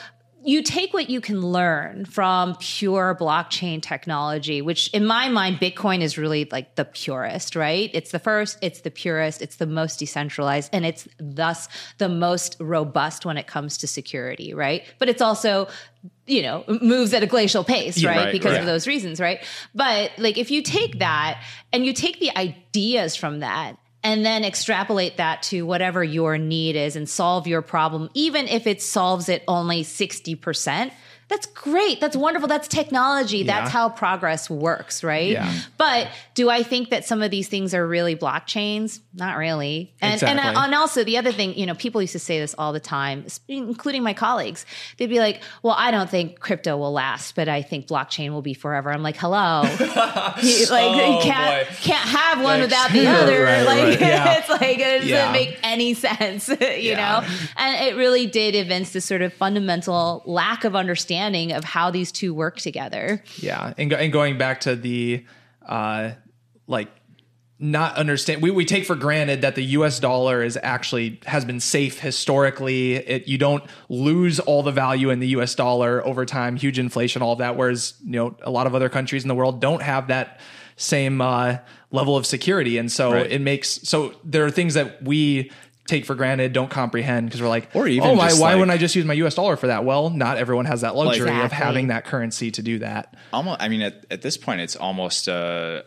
you 0.44 0.62
take 0.62 0.92
what 0.92 1.08
you 1.08 1.20
can 1.20 1.40
learn 1.40 2.04
from 2.04 2.56
pure 2.56 3.16
blockchain 3.18 3.80
technology, 3.80 4.60
which 4.60 4.88
in 4.92 5.06
my 5.06 5.28
mind, 5.28 5.58
Bitcoin 5.58 6.00
is 6.00 6.18
really 6.18 6.46
like 6.50 6.74
the 6.74 6.84
purest, 6.84 7.56
right? 7.56 7.90
It's 7.92 8.10
the 8.10 8.18
first, 8.18 8.58
it's 8.60 8.80
the 8.80 8.90
purest, 8.90 9.40
it's 9.42 9.56
the 9.56 9.66
most 9.66 9.98
decentralized, 9.98 10.70
and 10.72 10.84
it's 10.84 11.08
thus 11.18 11.68
the 11.98 12.08
most 12.08 12.56
robust 12.60 13.24
when 13.24 13.36
it 13.36 13.46
comes 13.46 13.78
to 13.78 13.86
security, 13.86 14.54
right? 14.54 14.84
But 14.98 15.08
it's 15.08 15.22
also 15.22 15.68
you 16.26 16.42
know 16.42 16.64
moves 16.82 17.14
at 17.14 17.22
a 17.22 17.26
glacial 17.26 17.64
pace 17.64 18.02
right, 18.04 18.16
right 18.16 18.32
because 18.32 18.52
right. 18.52 18.60
of 18.60 18.66
those 18.66 18.86
reasons 18.86 19.20
right 19.20 19.44
but 19.74 20.10
like 20.18 20.38
if 20.38 20.50
you 20.50 20.62
take 20.62 20.98
that 20.98 21.42
and 21.72 21.84
you 21.84 21.92
take 21.92 22.18
the 22.20 22.34
ideas 22.36 23.16
from 23.16 23.40
that 23.40 23.78
and 24.04 24.24
then 24.24 24.44
extrapolate 24.44 25.16
that 25.16 25.42
to 25.44 25.62
whatever 25.62 26.04
your 26.04 26.36
need 26.36 26.76
is 26.76 26.94
and 26.94 27.08
solve 27.08 27.46
your 27.46 27.62
problem, 27.62 28.10
even 28.12 28.46
if 28.46 28.66
it 28.66 28.82
solves 28.82 29.30
it 29.30 29.42
only 29.48 29.82
60%. 29.82 30.92
That's 31.34 31.46
great. 31.46 32.00
That's 32.00 32.16
wonderful. 32.16 32.46
That's 32.46 32.68
technology. 32.68 33.38
Yeah. 33.38 33.58
That's 33.58 33.72
how 33.72 33.88
progress 33.88 34.48
works, 34.48 35.02
right? 35.02 35.32
Yeah. 35.32 35.52
But 35.76 36.06
do 36.34 36.48
I 36.48 36.62
think 36.62 36.90
that 36.90 37.04
some 37.04 37.22
of 37.22 37.32
these 37.32 37.48
things 37.48 37.74
are 37.74 37.84
really 37.84 38.14
blockchains? 38.14 39.00
Not 39.14 39.36
really. 39.36 39.92
And 40.00 40.12
uh, 40.12 40.14
exactly. 40.14 40.40
and, 40.40 40.56
and 40.56 40.74
also 40.76 41.02
the 41.02 41.18
other 41.18 41.32
thing, 41.32 41.58
you 41.58 41.66
know, 41.66 41.74
people 41.74 42.00
used 42.00 42.12
to 42.12 42.20
say 42.20 42.38
this 42.38 42.54
all 42.56 42.72
the 42.72 42.78
time, 42.78 43.26
including 43.48 44.04
my 44.04 44.14
colleagues. 44.14 44.64
They'd 44.96 45.08
be 45.08 45.18
like, 45.18 45.42
"Well, 45.64 45.74
I 45.76 45.90
don't 45.90 46.08
think 46.08 46.38
crypto 46.38 46.76
will 46.76 46.92
last, 46.92 47.34
but 47.34 47.48
I 47.48 47.62
think 47.62 47.88
blockchain 47.88 48.30
will 48.30 48.42
be 48.42 48.54
forever." 48.54 48.92
I'm 48.92 49.02
like, 49.02 49.16
"Hello." 49.16 49.62
you, 50.42 50.66
like 50.66 50.94
oh, 50.94 51.16
you 51.16 51.20
can't 51.20 51.68
boy. 51.68 51.74
can't 51.80 52.08
have 52.08 52.42
one 52.44 52.60
That's 52.60 52.70
without 52.70 52.92
the 52.92 53.06
other. 53.22 53.42
Right, 53.42 53.62
like 53.64 53.82
right. 53.82 54.00
Yeah. 54.00 54.38
it's 54.38 54.48
like 54.48 54.78
it 54.78 55.00
doesn't 55.00 55.08
yeah. 55.08 55.32
make 55.32 55.58
any 55.64 55.94
sense, 55.94 56.48
you 56.48 56.94
know? 56.94 57.26
And 57.56 57.84
it 57.84 57.96
really 57.96 58.26
did 58.26 58.54
evince 58.54 58.92
this 58.92 59.04
sort 59.04 59.22
of 59.22 59.32
fundamental 59.32 60.22
lack 60.26 60.62
of 60.62 60.76
understanding 60.76 61.23
understanding 61.24 61.56
of 61.56 61.64
how 61.64 61.90
these 61.90 62.12
two 62.12 62.34
work 62.34 62.58
together. 62.58 63.22
Yeah, 63.36 63.74
and, 63.78 63.90
go, 63.90 63.96
and 63.96 64.12
going 64.12 64.38
back 64.38 64.60
to 64.62 64.76
the 64.76 65.24
uh, 65.66 66.12
like 66.66 66.88
not 67.58 67.96
understand 67.96 68.42
we, 68.42 68.50
we 68.50 68.64
take 68.64 68.84
for 68.84 68.96
granted 68.96 69.42
that 69.42 69.54
the 69.54 69.62
US 69.62 70.00
dollar 70.00 70.42
is 70.42 70.58
actually 70.62 71.20
has 71.24 71.44
been 71.44 71.60
safe 71.60 72.00
historically 72.00 72.94
it, 72.94 73.28
you 73.28 73.38
don't 73.38 73.62
lose 73.88 74.40
all 74.40 74.62
the 74.62 74.72
value 74.72 75.08
in 75.10 75.20
the 75.20 75.28
US 75.28 75.54
dollar 75.54 76.04
over 76.04 76.26
time 76.26 76.56
huge 76.56 76.80
inflation 76.80 77.22
all 77.22 77.32
of 77.32 77.38
that 77.38 77.56
whereas 77.56 77.94
you 78.04 78.12
know 78.12 78.36
a 78.42 78.50
lot 78.50 78.66
of 78.66 78.74
other 78.74 78.88
countries 78.88 79.22
in 79.22 79.28
the 79.28 79.36
world 79.36 79.60
don't 79.60 79.82
have 79.82 80.08
that 80.08 80.40
same 80.76 81.20
uh, 81.20 81.56
level 81.92 82.16
of 82.16 82.26
security 82.26 82.76
and 82.76 82.90
so 82.90 83.12
right. 83.12 83.30
it 83.30 83.40
makes 83.40 83.68
so 83.88 84.12
there 84.24 84.44
are 84.44 84.50
things 84.50 84.74
that 84.74 85.00
we 85.02 85.50
take 85.86 86.04
for 86.04 86.14
granted, 86.14 86.52
don't 86.52 86.70
comprehend 86.70 87.26
because 87.26 87.42
we're 87.42 87.48
like, 87.48 87.68
or 87.74 87.86
even 87.86 88.10
oh, 88.10 88.14
why, 88.14 88.32
why 88.32 88.38
like, 88.38 88.54
wouldn't 88.54 88.70
I 88.70 88.78
just 88.78 88.94
use 88.94 89.04
my 89.04 89.14
US 89.14 89.34
dollar 89.34 89.56
for 89.56 89.66
that? 89.66 89.84
Well, 89.84 90.10
not 90.10 90.38
everyone 90.38 90.64
has 90.64 90.80
that 90.80 90.96
luxury 90.96 91.28
exactly. 91.28 91.44
of 91.44 91.52
having 91.52 91.86
that 91.88 92.04
currency 92.04 92.50
to 92.52 92.62
do 92.62 92.78
that. 92.78 93.14
Almost, 93.32 93.60
I 93.60 93.68
mean, 93.68 93.82
at, 93.82 94.06
at 94.10 94.22
this 94.22 94.36
point, 94.36 94.60
it's 94.60 94.76
almost 94.76 95.28
a, 95.28 95.84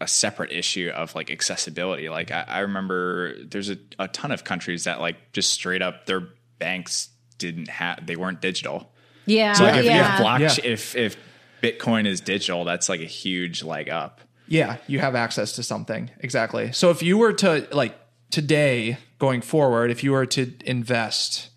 a 0.00 0.06
separate 0.06 0.52
issue 0.52 0.90
of 0.94 1.14
like 1.14 1.30
accessibility. 1.30 2.08
Like 2.08 2.30
I, 2.30 2.44
I 2.46 2.58
remember 2.60 3.34
there's 3.44 3.70
a, 3.70 3.78
a 3.98 4.08
ton 4.08 4.30
of 4.30 4.44
countries 4.44 4.84
that 4.84 5.00
like 5.00 5.32
just 5.32 5.50
straight 5.50 5.82
up 5.82 6.06
their 6.06 6.28
banks 6.58 7.08
didn't 7.38 7.68
have, 7.68 8.06
they 8.06 8.16
weren't 8.16 8.40
digital. 8.40 8.92
Yeah. 9.26 9.52
So 9.54 9.64
like 9.64 9.76
if 9.76 9.84
yeah. 9.84 9.96
you 9.96 10.02
have 10.02 10.20
blockchain, 10.20 10.64
yeah. 10.64 10.70
if, 10.72 10.94
if 10.94 11.16
Bitcoin 11.60 12.06
is 12.06 12.20
digital, 12.20 12.64
that's 12.64 12.88
like 12.88 13.00
a 13.00 13.06
huge 13.06 13.64
leg 13.64 13.88
up. 13.88 14.20
Yeah, 14.48 14.76
you 14.86 14.98
have 14.98 15.14
access 15.14 15.52
to 15.52 15.62
something. 15.62 16.10
Exactly. 16.20 16.72
So 16.72 16.90
if 16.90 17.02
you 17.02 17.16
were 17.16 17.32
to 17.34 17.66
like 17.72 17.96
today 18.32 18.98
going 19.18 19.40
forward, 19.40 19.92
if 19.92 20.02
you 20.02 20.10
were 20.10 20.26
to 20.26 20.52
invest, 20.66 21.50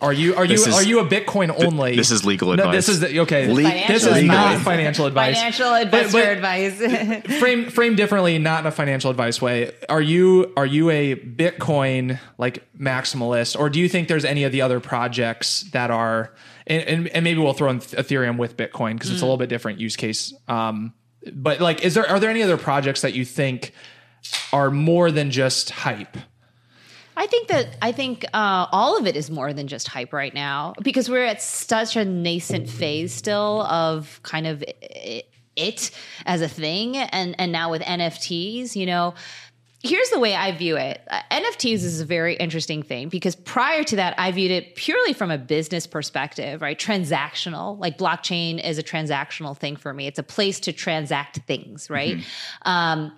are 0.00 0.12
you 0.12 0.36
are 0.36 0.44
you 0.44 0.54
is, 0.54 0.68
are 0.68 0.84
you 0.84 1.00
a 1.00 1.04
Bitcoin 1.04 1.52
only? 1.62 1.96
This 1.96 2.12
is 2.12 2.24
legal 2.24 2.52
advice. 2.52 2.66
No, 2.66 2.72
this 2.72 2.88
is 2.88 3.00
the, 3.00 3.20
okay. 3.20 3.52
Le- 3.52 3.62
this 3.62 4.06
is 4.06 4.22
not 4.22 4.60
financial 4.60 5.06
advice. 5.06 5.36
Financial 5.36 5.74
investor 5.74 6.18
but, 6.18 6.40
but 6.40 7.08
advice. 7.08 7.38
frame 7.40 7.68
frame 7.68 7.96
differently, 7.96 8.38
not 8.38 8.60
in 8.60 8.66
a 8.66 8.70
financial 8.70 9.10
advice 9.10 9.42
way. 9.42 9.72
Are 9.88 10.00
you 10.00 10.52
are 10.56 10.64
you 10.64 10.90
a 10.90 11.16
Bitcoin 11.16 12.20
like 12.38 12.64
maximalist, 12.78 13.58
or 13.58 13.68
do 13.68 13.80
you 13.80 13.88
think 13.88 14.06
there's 14.06 14.24
any 14.24 14.44
of 14.44 14.52
the 14.52 14.62
other 14.62 14.78
projects 14.78 15.62
that 15.72 15.90
are 15.90 16.32
and, 16.68 16.82
and, 16.84 17.08
and 17.08 17.24
maybe 17.24 17.40
we'll 17.40 17.52
throw 17.52 17.70
in 17.70 17.80
Ethereum 17.80 18.38
with 18.38 18.56
Bitcoin 18.56 18.94
because 18.94 19.10
mm. 19.10 19.14
it's 19.14 19.22
a 19.22 19.24
mm. 19.24 19.28
little 19.28 19.36
bit 19.36 19.48
different 19.48 19.80
use 19.80 19.96
case. 19.96 20.32
Um, 20.46 20.94
but 21.32 21.60
like, 21.60 21.84
is 21.84 21.94
there 21.94 22.08
are 22.08 22.20
there 22.20 22.30
any 22.30 22.42
other 22.42 22.56
projects 22.56 23.00
that 23.00 23.14
you 23.14 23.24
think 23.24 23.72
are 24.52 24.70
more 24.70 25.10
than 25.10 25.30
just 25.30 25.70
hype? 25.70 26.16
I 27.16 27.26
think 27.26 27.48
that 27.48 27.76
I 27.80 27.92
think 27.92 28.24
uh, 28.34 28.66
all 28.70 28.98
of 28.98 29.06
it 29.06 29.16
is 29.16 29.30
more 29.30 29.52
than 29.52 29.68
just 29.68 29.88
hype 29.88 30.12
right 30.12 30.34
now 30.34 30.74
because 30.82 31.08
we're 31.08 31.24
at 31.24 31.40
such 31.40 31.96
a 31.96 32.04
nascent 32.04 32.68
phase 32.68 33.12
still 33.12 33.62
of 33.62 34.20
kind 34.22 34.46
of 34.46 34.62
it, 34.62 35.26
it 35.56 35.90
as 36.26 36.42
a 36.42 36.48
thing, 36.48 36.96
and 36.96 37.34
and 37.38 37.52
now 37.52 37.70
with 37.70 37.80
NFTs, 37.82 38.76
you 38.76 38.84
know 38.84 39.14
here's 39.86 40.10
the 40.10 40.18
way 40.18 40.34
I 40.34 40.52
view 40.52 40.76
it. 40.76 41.00
Uh, 41.08 41.20
NFTs 41.30 41.84
is 41.84 42.00
a 42.00 42.04
very 42.04 42.34
interesting 42.34 42.82
thing 42.82 43.08
because 43.08 43.34
prior 43.34 43.84
to 43.84 43.96
that, 43.96 44.18
I 44.18 44.32
viewed 44.32 44.50
it 44.50 44.74
purely 44.74 45.12
from 45.12 45.30
a 45.30 45.38
business 45.38 45.86
perspective, 45.86 46.60
right? 46.60 46.78
Transactional, 46.78 47.78
like 47.78 47.98
blockchain 47.98 48.62
is 48.62 48.78
a 48.78 48.82
transactional 48.82 49.56
thing 49.56 49.76
for 49.76 49.92
me. 49.92 50.06
It's 50.06 50.18
a 50.18 50.24
place 50.24 50.60
to 50.60 50.72
transact 50.72 51.40
things, 51.46 51.88
right? 51.88 52.16
Mm-hmm. 52.16 52.68
Um, 52.68 53.16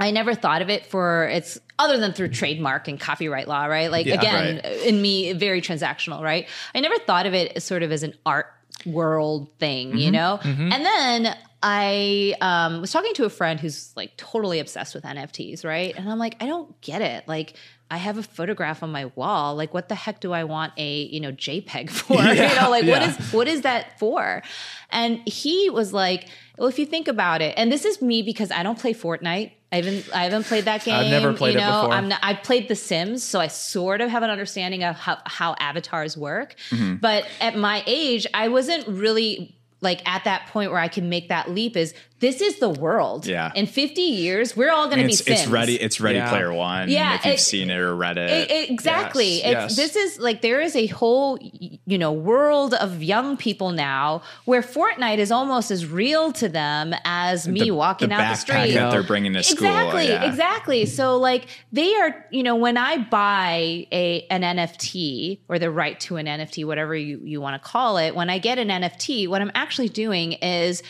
I 0.00 0.10
never 0.10 0.34
thought 0.34 0.62
of 0.62 0.70
it 0.70 0.86
for 0.86 1.28
its 1.28 1.58
other 1.78 1.98
than 1.98 2.12
through 2.12 2.28
trademark 2.28 2.88
and 2.88 2.98
copyright 2.98 3.46
law, 3.46 3.66
right? 3.66 3.90
Like 3.90 4.06
yeah, 4.06 4.14
again, 4.14 4.60
right. 4.64 4.82
in 4.82 5.00
me, 5.00 5.32
very 5.34 5.60
transactional, 5.60 6.22
right? 6.22 6.48
I 6.74 6.80
never 6.80 6.98
thought 6.98 7.26
of 7.26 7.34
it 7.34 7.52
as 7.56 7.64
sort 7.64 7.82
of 7.82 7.92
as 7.92 8.02
an 8.02 8.14
art 8.26 8.46
world 8.86 9.48
thing, 9.58 9.96
you 9.96 10.10
know? 10.10 10.40
And 10.72 10.84
then 10.84 11.36
I 11.62 12.34
um, 12.40 12.80
was 12.80 12.90
talking 12.90 13.12
to 13.14 13.24
a 13.24 13.30
friend 13.30 13.60
who's 13.60 13.92
like 13.96 14.16
totally 14.16 14.58
obsessed 14.58 14.94
with 14.94 15.04
NFTs, 15.04 15.64
right? 15.64 15.94
And 15.96 16.08
I'm 16.08 16.18
like, 16.18 16.36
I 16.40 16.46
don't 16.46 16.80
get 16.80 17.02
it. 17.02 17.28
Like, 17.28 17.54
I 17.90 17.96
have 17.96 18.16
a 18.18 18.22
photograph 18.22 18.82
on 18.82 18.92
my 18.92 19.06
wall. 19.16 19.56
Like, 19.56 19.74
what 19.74 19.88
the 19.88 19.94
heck 19.94 20.20
do 20.20 20.32
I 20.32 20.44
want 20.44 20.72
a 20.76 21.02
you 21.02 21.20
know 21.20 21.32
JPEG 21.32 21.90
for? 21.90 22.14
you 22.22 22.60
know, 22.60 22.70
like 22.70 22.84
what 22.84 23.02
yeah. 23.02 23.10
is 23.10 23.32
what 23.32 23.48
is 23.48 23.62
that 23.62 23.98
for? 23.98 24.42
And 24.90 25.20
he 25.26 25.70
was 25.70 25.92
like, 25.92 26.28
well, 26.58 26.68
if 26.68 26.78
you 26.78 26.86
think 26.86 27.08
about 27.08 27.42
it, 27.42 27.54
and 27.56 27.70
this 27.70 27.84
is 27.84 28.00
me 28.00 28.22
because 28.22 28.50
I 28.50 28.62
don't 28.62 28.78
play 28.78 28.94
Fortnite. 28.94 29.52
I 29.72 29.76
haven't 29.76 30.10
I 30.14 30.24
haven't 30.24 30.44
played 30.44 30.64
that 30.64 30.84
game. 30.84 30.94
I've 30.98 31.10
never 31.10 31.32
played 31.32 31.54
you 31.54 31.60
it 31.60 31.62
know, 31.62 31.82
before. 31.82 31.94
I'm 31.94 32.08
not, 32.08 32.20
I 32.22 32.34
played 32.34 32.68
The 32.68 32.76
Sims, 32.76 33.22
so 33.22 33.40
I 33.40 33.46
sort 33.46 34.00
of 34.00 34.10
have 34.10 34.22
an 34.22 34.30
understanding 34.30 34.84
of 34.84 34.96
how, 34.96 35.18
how 35.26 35.54
avatars 35.58 36.16
work. 36.16 36.56
Mm-hmm. 36.70 36.96
But 36.96 37.26
at 37.40 37.56
my 37.56 37.82
age, 37.86 38.26
I 38.34 38.48
wasn't 38.48 38.86
really 38.88 39.56
like 39.80 40.06
at 40.08 40.24
that 40.24 40.46
point 40.48 40.70
where 40.70 40.80
I 40.80 40.88
can 40.88 41.08
make 41.08 41.28
that 41.28 41.50
leap. 41.50 41.76
Is 41.76 41.94
this 42.20 42.40
is 42.40 42.58
the 42.58 42.68
world? 42.68 43.26
Yeah. 43.26 43.50
In 43.54 43.66
50 43.66 44.00
years, 44.00 44.56
we're 44.56 44.70
all 44.70 44.86
going 44.86 44.98
to 45.00 45.06
be 45.06 45.12
it's, 45.12 45.24
Sims. 45.24 45.40
it's 45.40 45.48
ready. 45.48 45.80
It's 45.80 46.00
Ready 46.00 46.18
Yeah. 46.18 46.28
Player 46.28 46.52
One. 46.52 46.88
Yeah, 46.88 47.14
if 47.16 47.24
you've 47.24 47.34
it- 47.34 47.40
seen 47.40 47.70
it 47.70 47.78
or 47.78 47.94
read 47.96 48.18
it. 48.18 48.30
It- 48.30 48.50
it- 48.50 48.70
exactly. 48.70 49.38
Yes, 49.38 49.72
It's, 49.72 49.78
yes. 49.78 49.94
This 49.94 49.96
is 49.96 50.18
like 50.20 50.42
there 50.42 50.60
is 50.60 50.76
a 50.76 50.86
whole 50.86 51.38
you 51.40 51.98
know 51.98 52.12
world 52.12 52.74
of 52.74 53.02
young 53.02 53.36
people 53.36 53.70
now 53.72 54.22
where 54.44 54.62
Fortnite 54.62 55.18
is 55.18 55.32
almost 55.32 55.70
as 55.70 55.86
real 55.86 56.30
to 56.32 56.48
them 56.48 56.94
as 57.04 57.48
me 57.48 57.60
The- 57.60 57.70
walking 57.72 58.10
the 58.10 58.14
out 58.16 58.30
the 58.30 58.36
street. 58.36 58.74
that 58.74 58.90
they're 58.90 59.02
bringing 59.02 59.32
to 59.32 59.42
school. 59.42 59.66
Exactly, 59.66 60.08
yeah. 60.08 60.24
exactly. 60.24 60.86
So 60.86 61.16
like 61.18 61.46
they 61.72 61.94
are, 61.96 62.26
you 62.30 62.42
know, 62.42 62.56
when 62.56 62.76
I 62.76 62.98
buy 62.98 63.86
a 63.90 64.26
an 64.30 64.42
NFT 64.42 65.40
or 65.48 65.58
the 65.58 65.70
right 65.70 65.98
to 66.00 66.16
an 66.16 66.26
NFT, 66.26 66.64
whatever 66.64 66.94
you, 66.94 67.20
you 67.24 67.40
want 67.40 67.60
to 67.60 67.66
call 67.66 67.96
it, 67.96 68.14
when 68.14 68.28
I 68.30 68.38
get 68.38 68.58
an 68.58 68.68
NFT, 68.68 69.26
what 69.28 69.40
I'm 69.40 69.50
actually 69.54 69.88
doing 69.88 70.32
is 70.34 70.82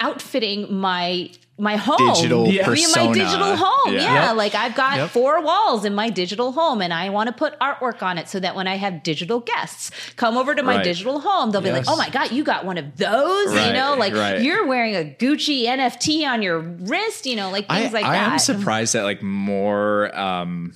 outfitting 0.00 0.74
my 0.74 1.30
my 1.58 1.76
home 1.76 2.14
Digital 2.14 2.48
Yeah. 2.48 2.64
persona. 2.64 3.06
my 3.08 3.12
digital 3.12 3.54
home 3.54 3.92
Yeah. 3.94 4.00
yeah, 4.00 4.26
Yep. 4.28 4.36
like 4.36 4.54
i've 4.54 4.74
got 4.74 4.96
Yep. 4.96 5.10
four 5.10 5.42
walls 5.42 5.84
in 5.84 5.94
my 5.94 6.08
digital 6.08 6.52
home 6.52 6.80
and 6.80 6.90
i 6.92 7.10
want 7.10 7.26
to 7.26 7.34
put 7.34 7.58
artwork 7.60 8.02
on 8.02 8.16
it 8.16 8.30
so 8.30 8.40
that 8.40 8.56
when 8.56 8.66
i 8.66 8.76
have 8.78 9.02
digital 9.02 9.40
guests 9.40 9.90
come 10.16 10.38
over 10.38 10.54
to 10.54 10.62
my 10.62 10.76
Right. 10.76 10.84
digital 10.84 11.20
home 11.20 11.50
they'll 11.50 11.60
be 11.60 11.70
like 11.70 11.84
oh 11.86 11.96
my 11.98 12.08
god 12.08 12.32
you 12.32 12.44
got 12.44 12.64
one 12.64 12.78
of 12.78 12.96
those 12.96 13.52
you 13.52 13.74
know 13.74 13.94
like 13.98 14.14
right. 14.14 14.40
you're 14.40 14.66
wearing 14.66 14.96
a 14.96 15.04
gucci 15.18 15.64
nft 15.66 16.26
on 16.26 16.40
your 16.40 16.60
wrist 16.60 17.26
you 17.26 17.36
know 17.36 17.50
like 17.50 17.66
I, 17.68 17.80
things 17.82 17.92
like 17.92 18.04
that. 18.04 18.32
i'm 18.32 18.38
surprised 18.38 18.94
that 18.94 19.02
like 19.04 19.22
more 19.22 20.18
um 20.18 20.72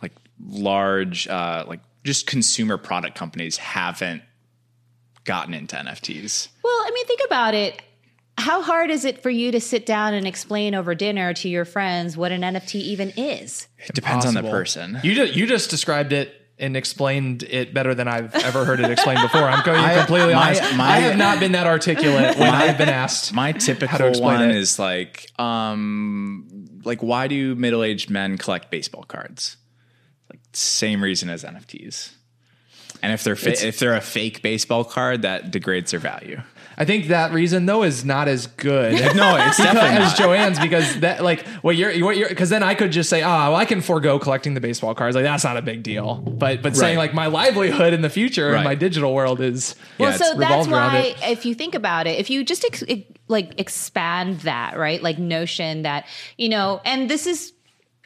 like 0.00 0.12
large 0.48 1.28
uh 1.28 1.64
like 1.68 1.80
just 2.04 2.26
consumer 2.26 2.78
product 2.78 3.18
companies 3.18 3.58
haven't 3.58 4.22
gotten 5.24 5.54
into 5.54 5.74
NFTs. 5.74 6.46
Well, 6.62 6.72
I 6.72 6.92
mean, 6.94 7.04
think 7.06 7.20
about 7.26 7.52
it. 7.52 7.82
How 8.38 8.62
hard 8.62 8.90
is 8.90 9.04
it 9.04 9.22
for 9.22 9.30
you 9.30 9.52
to 9.52 9.60
sit 9.60 9.86
down 9.86 10.12
and 10.14 10.26
explain 10.26 10.74
over 10.74 10.94
dinner 10.94 11.32
to 11.34 11.48
your 11.48 11.64
friends 11.64 12.16
what 12.16 12.32
an 12.32 12.42
NFT 12.42 12.76
even 12.76 13.10
is? 13.16 13.66
It 13.78 13.94
depends 13.94 14.26
on 14.26 14.34
the 14.34 14.42
person. 14.42 14.98
You 15.02 15.14
just, 15.14 15.34
you 15.34 15.46
just 15.46 15.70
described 15.70 16.12
it 16.12 16.32
and 16.58 16.76
explained 16.76 17.42
it 17.44 17.72
better 17.74 17.94
than 17.94 18.08
I've 18.08 18.34
ever 18.34 18.64
heard 18.64 18.80
it 18.80 18.90
explained 18.90 19.20
before. 19.22 19.42
I'm 19.42 19.64
going 19.64 19.78
to 19.80 19.86
I- 19.92 19.98
completely 19.98 20.34
my- 20.34 20.48
honest. 20.58 20.76
my- 20.76 20.84
I 20.86 20.98
have 21.00 21.16
not 21.16 21.40
been 21.40 21.52
that 21.52 21.66
articulate 21.66 22.36
when 22.38 22.54
I've 22.54 22.78
been 22.78 22.88
asked. 22.88 23.32
My 23.32 23.52
to 23.52 23.58
typical 23.58 24.06
explain 24.08 24.38
one 24.40 24.50
it. 24.50 24.56
is 24.56 24.78
like, 24.78 25.30
um, 25.40 26.80
like 26.84 27.02
why 27.02 27.28
do 27.28 27.54
middle-aged 27.54 28.10
men 28.10 28.36
collect 28.38 28.70
baseball 28.70 29.02
cards? 29.04 29.56
Like 30.30 30.40
same 30.52 31.02
reason 31.02 31.28
as 31.30 31.42
NFTs. 31.44 32.12
And 33.02 33.12
if 33.12 33.22
they're 33.24 33.36
fa- 33.36 33.66
if 33.66 33.78
they're 33.78 33.94
a 33.94 34.00
fake 34.00 34.40
baseball 34.42 34.82
card, 34.84 35.22
that 35.22 35.50
degrades 35.50 35.90
their 35.90 36.00
value. 36.00 36.40
I 36.78 36.84
think 36.84 37.06
that 37.08 37.32
reason 37.32 37.64
though 37.66 37.82
is 37.84 38.04
not 38.04 38.28
as 38.28 38.46
good. 38.46 38.92
No, 39.16 39.36
it's 39.36 39.56
definitely 39.56 39.90
as. 39.90 40.12
Joanne's 40.14 40.58
because 40.58 41.00
that 41.00 41.24
like 41.24 41.46
what 41.62 41.74
you're 41.76 41.92
what 42.04 42.16
you're 42.18 42.28
because 42.28 42.50
then 42.50 42.62
I 42.62 42.74
could 42.74 42.92
just 42.92 43.08
say 43.08 43.22
ah 43.22 43.48
well 43.48 43.56
I 43.56 43.64
can 43.64 43.80
forego 43.80 44.18
collecting 44.18 44.52
the 44.54 44.60
baseball 44.60 44.94
cards 44.94 45.16
like 45.16 45.24
that's 45.24 45.44
not 45.44 45.56
a 45.56 45.62
big 45.62 45.82
deal 45.82 46.16
but 46.16 46.60
but 46.62 46.76
saying 46.76 46.98
like 46.98 47.14
my 47.14 47.26
livelihood 47.26 47.94
in 47.94 48.02
the 48.02 48.10
future 48.10 48.54
in 48.54 48.62
my 48.64 48.74
digital 48.74 49.14
world 49.14 49.40
is 49.40 49.74
Well, 49.98 50.10
Yeah, 50.10 50.16
so 50.16 50.34
that's 50.34 50.68
why, 50.68 50.98
it. 50.98 51.30
if 51.30 51.46
you 51.46 51.54
think 51.54 51.74
about 51.74 52.06
it, 52.06 52.18
if 52.18 52.28
you 52.28 52.44
just 52.44 52.64
ex- 52.64 52.84
ex- 52.88 53.10
like 53.28 53.58
expand 53.58 54.40
that, 54.40 54.76
right? 54.76 55.02
Like 55.02 55.18
notion 55.18 55.82
that 55.82 56.06
you 56.36 56.48
know, 56.48 56.80
and 56.84 57.08
this 57.08 57.26
is 57.26 57.52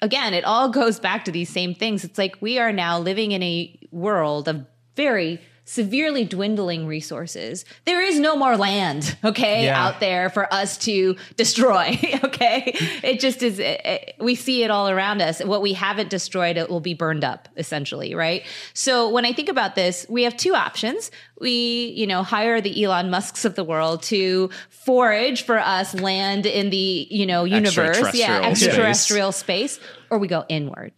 again, 0.03 0.33
it 0.33 0.45
all 0.45 0.69
goes 0.71 0.99
back 1.01 1.25
to 1.27 1.33
these 1.33 1.49
same 1.49 1.75
things. 1.75 2.05
It's 2.05 2.19
like 2.19 2.37
we 2.41 2.59
are 2.59 2.73
now 2.73 2.99
living 3.01 3.33
in 3.33 3.43
a 3.43 3.79
world 3.91 4.49
of 4.49 4.65
very 4.97 5.41
severely 5.71 6.25
dwindling 6.25 6.85
resources. 6.87 7.65
There 7.85 8.01
is 8.01 8.19
no 8.19 8.35
more 8.35 8.57
land, 8.57 9.17
okay, 9.25 9.65
Yeah. 9.67 9.87
out 9.87 10.01
there 10.01 10.29
for 10.29 10.53
us 10.53 10.77
to 10.79 11.15
destroy, 11.37 11.97
okay? 12.25 12.73
It 13.05 13.21
just 13.21 13.43
is 13.45 13.59
it, 13.61 13.81
it- 13.85 14.15
we 14.19 14.35
see 14.35 14.65
it 14.65 14.71
all 14.71 14.89
around 14.89 15.23
us. 15.23 15.41
What 15.45 15.63
we 15.63 15.73
haven't 15.75 16.11
destroyed 16.11 16.57
it 16.57 16.69
will 16.69 16.81
be 16.81 16.95
burned 16.95 17.23
up 17.25 17.49
essentially, 17.57 18.15
right? 18.17 18.45
So 18.75 19.09
when 19.11 19.25
I 19.25 19.33
think 19.33 19.49
about 19.49 19.77
this, 19.77 20.05
we 20.09 20.25
have 20.25 20.37
two 20.37 20.55
options. 20.57 21.11
We, 21.41 21.95
you 21.97 22.07
know, 22.07 22.23
hire 22.25 22.61
the 22.61 22.83
Elon 22.85 23.09
Musks 23.09 23.45
of 23.45 23.55
the 23.55 23.65
world 23.65 24.03
to 24.05 24.51
forage 24.69 25.43
for 25.43 25.59
us 25.59 25.95
land 25.95 26.47
in 26.47 26.71
the, 26.71 27.07
you 27.11 27.27
know, 27.27 27.45
universe, 27.45 27.97
yeah, 28.15 28.41
Extraterrestrial 28.41 28.53
space. 28.53 28.63
extraterrestrial 28.67 29.33
space, 29.33 29.81
or 30.11 30.19
we 30.19 30.27
go 30.29 30.45
inward 30.49 30.93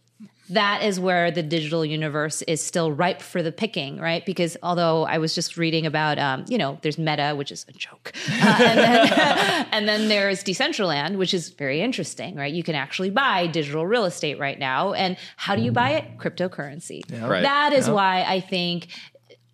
that 0.53 0.83
is 0.83 0.99
where 0.99 1.31
the 1.31 1.43
digital 1.43 1.85
universe 1.85 2.41
is 2.43 2.61
still 2.61 2.91
ripe 2.91 3.21
for 3.21 3.43
the 3.43 3.51
picking, 3.51 3.97
right? 3.97 4.25
Because 4.25 4.57
although 4.63 5.05
I 5.05 5.17
was 5.17 5.35
just 5.35 5.57
reading 5.57 5.85
about, 5.85 6.17
um, 6.17 6.45
you 6.47 6.57
know, 6.57 6.79
there's 6.81 6.97
Meta, 6.97 7.33
which 7.35 7.51
is 7.51 7.65
a 7.67 7.73
joke, 7.73 8.13
uh, 8.29 8.57
and, 8.59 8.79
then, 8.79 9.67
and 9.71 9.87
then 9.87 10.07
there's 10.07 10.43
Decentraland, 10.43 11.17
which 11.17 11.33
is 11.33 11.49
very 11.49 11.81
interesting, 11.81 12.35
right? 12.35 12.53
You 12.53 12.63
can 12.63 12.75
actually 12.75 13.09
buy 13.09 13.47
digital 13.47 13.85
real 13.85 14.05
estate 14.05 14.39
right 14.39 14.57
now, 14.57 14.93
and 14.93 15.17
how 15.37 15.55
do 15.55 15.61
you 15.61 15.71
buy 15.71 15.91
it? 15.91 16.17
Cryptocurrency. 16.17 17.01
Right. 17.21 17.43
That 17.43 17.73
is 17.73 17.89
why 17.89 18.23
I 18.23 18.39
think 18.39 18.87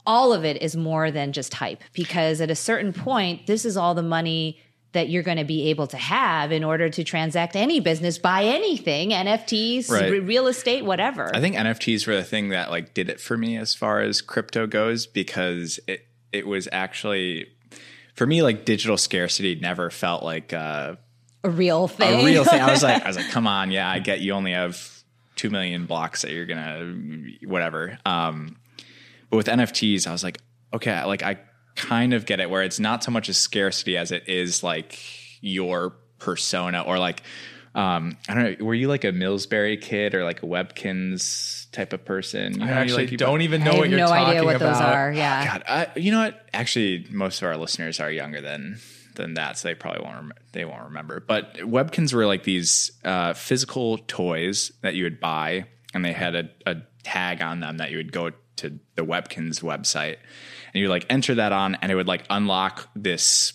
all 0.06 0.34
of 0.34 0.46
it 0.46 0.62
is 0.62 0.76
more 0.76 1.12
than 1.12 1.34
just 1.34 1.54
hype, 1.54 1.84
because 1.94 2.42
at 2.42 2.50
a 2.50 2.56
certain 2.56 2.94
point, 2.94 3.48
this 3.48 3.66
is 3.66 3.78
all 3.78 3.94
the 3.94 4.04
money 4.04 4.60
that 4.92 5.08
you're 5.10 5.22
going 5.24 5.38
to 5.38 5.44
be 5.44 5.70
able 5.70 5.86
to 5.88 5.98
have 5.98 6.52
in 6.52 6.64
order 6.64 6.90
to 6.90 7.04
transact 7.04 7.56
any 7.56 7.80
business, 7.80 8.18
buy 8.18 8.44
anything, 8.44 9.12
NFTs, 9.12 9.90
Right. 9.92 10.12
re- 10.12 10.20
real 10.20 10.48
estate, 10.48 10.84
whatever. 10.84 11.30
I 11.36 11.40
think 11.40 11.56
NFTs 11.56 12.08
were 12.08 12.16
the 12.16 12.24
thing 12.24 12.50
that 12.50 12.72
like 12.72 12.94
did 12.96 13.08
it 13.10 13.20
for 13.20 13.38
me 13.38 13.56
as 13.58 13.76
far 13.76 14.00
as 14.02 14.22
crypto 14.22 14.66
goes 14.68 15.06
because 15.06 15.80
it 15.88 16.06
it 16.32 16.48
was 16.48 16.68
actually 16.72 17.48
for 18.16 18.26
me 18.26 18.42
like 18.42 18.66
digital 18.66 18.98
scarcity 18.98 19.56
never 19.56 19.90
felt 19.90 20.24
like 20.24 20.54
uh, 20.54 20.96
a 21.44 21.50
real 21.50 21.88
thing. 21.88 22.22
a 22.22 22.26
real 22.26 22.44
thing. 22.44 22.60
I 22.62 22.72
was 22.72 22.82
like 22.84 23.04
I 23.04 23.08
was 23.08 23.18
like 23.22 23.30
come 23.30 23.46
on, 23.48 23.72
yeah, 23.72 23.90
I 23.90 24.00
get 24.00 24.22
you 24.22 24.34
only 24.34 24.54
have 24.54 24.90
2 25.36 25.50
million 25.52 25.86
blocks 25.86 26.24
that 26.24 26.32
you're 26.32 26.46
going 26.48 26.58
to 27.40 27.48
whatever. 27.48 27.98
Um 28.06 28.58
but 29.30 29.38
with 29.38 29.46
NFTs 29.48 30.08
I 30.08 30.12
was 30.12 30.24
like 30.24 30.40
okay, 30.74 31.04
like 31.06 31.22
I 31.24 31.38
kind 31.80 32.14
of 32.14 32.26
get 32.26 32.40
it 32.40 32.50
where 32.50 32.62
it's 32.62 32.80
not 32.80 33.04
so 33.04 33.12
much 33.12 33.30
a 33.30 33.34
scarcity 33.34 33.98
as 33.98 34.12
it 34.12 34.28
is 34.28 34.64
like 34.64 35.00
your 35.42 35.96
persona 36.20 36.82
or 36.82 37.00
like 37.00 37.24
um, 37.76 38.18
I 38.28 38.34
don't 38.34 38.60
know. 38.60 38.66
Were 38.66 38.74
you 38.74 38.88
like 38.88 39.04
a 39.04 39.12
Millsberry 39.12 39.80
kid 39.80 40.16
or 40.16 40.24
like 40.24 40.42
a 40.42 40.46
Webkinz 40.48 41.72
type 41.72 41.94
of 41.94 42.04
person? 42.04 42.60
You 42.60 42.64
I 42.64 42.66
know, 42.66 42.74
you 42.74 42.80
actually 42.80 43.08
like, 43.08 43.18
don't 43.18 43.42
even 43.42 43.64
know 43.64 43.76
what 43.76 43.90
you're 43.90 44.00
no 44.00 44.08
talking 44.08 44.26
idea 44.26 44.44
what 44.44 44.56
about. 44.56 44.74
those 44.74 44.82
are. 44.82 45.12
Yeah. 45.14 45.46
God, 45.46 45.64
I, 45.68 45.88
you 45.96 46.12
know 46.12 46.20
what? 46.20 46.50
Actually, 46.52 47.06
most 47.12 47.42
of 47.42 47.48
our 47.48 47.56
listeners 47.56 48.00
are 48.00 48.12
younger 48.12 48.42
than 48.42 48.80
than 49.16 49.36
that, 49.36 49.58
so 49.60 49.68
they 49.68 49.76
probably 49.76 50.04
won't 50.04 50.16
rem- 50.16 50.34
they 50.52 50.66
won't 50.66 50.86
remember. 50.86 51.20
But 51.20 51.58
Webkinz 51.58 52.12
were 52.14 52.26
like 52.26 52.44
these 52.44 52.92
uh, 53.06 53.34
physical 53.34 54.00
toys 54.00 54.72
that 54.82 54.96
you 54.96 55.04
would 55.04 55.20
buy, 55.20 55.68
and 55.94 56.04
they 56.04 56.14
had 56.14 56.36
a, 56.36 56.50
a 56.66 56.78
tag 57.04 57.42
on 57.44 57.60
them 57.60 57.78
that 57.78 57.92
you 57.92 57.98
would 57.98 58.12
go 58.12 58.32
to 58.58 58.80
the 58.96 59.06
Webkinz 59.06 59.62
website, 59.62 60.18
and 60.74 60.82
you 60.82 60.88
like 60.88 61.06
enter 61.10 61.36
that 61.36 61.52
on, 61.52 61.76
and 61.82 61.92
it 61.92 61.96
would 61.96 62.08
like 62.08 62.24
unlock 62.30 62.90
this 62.96 63.54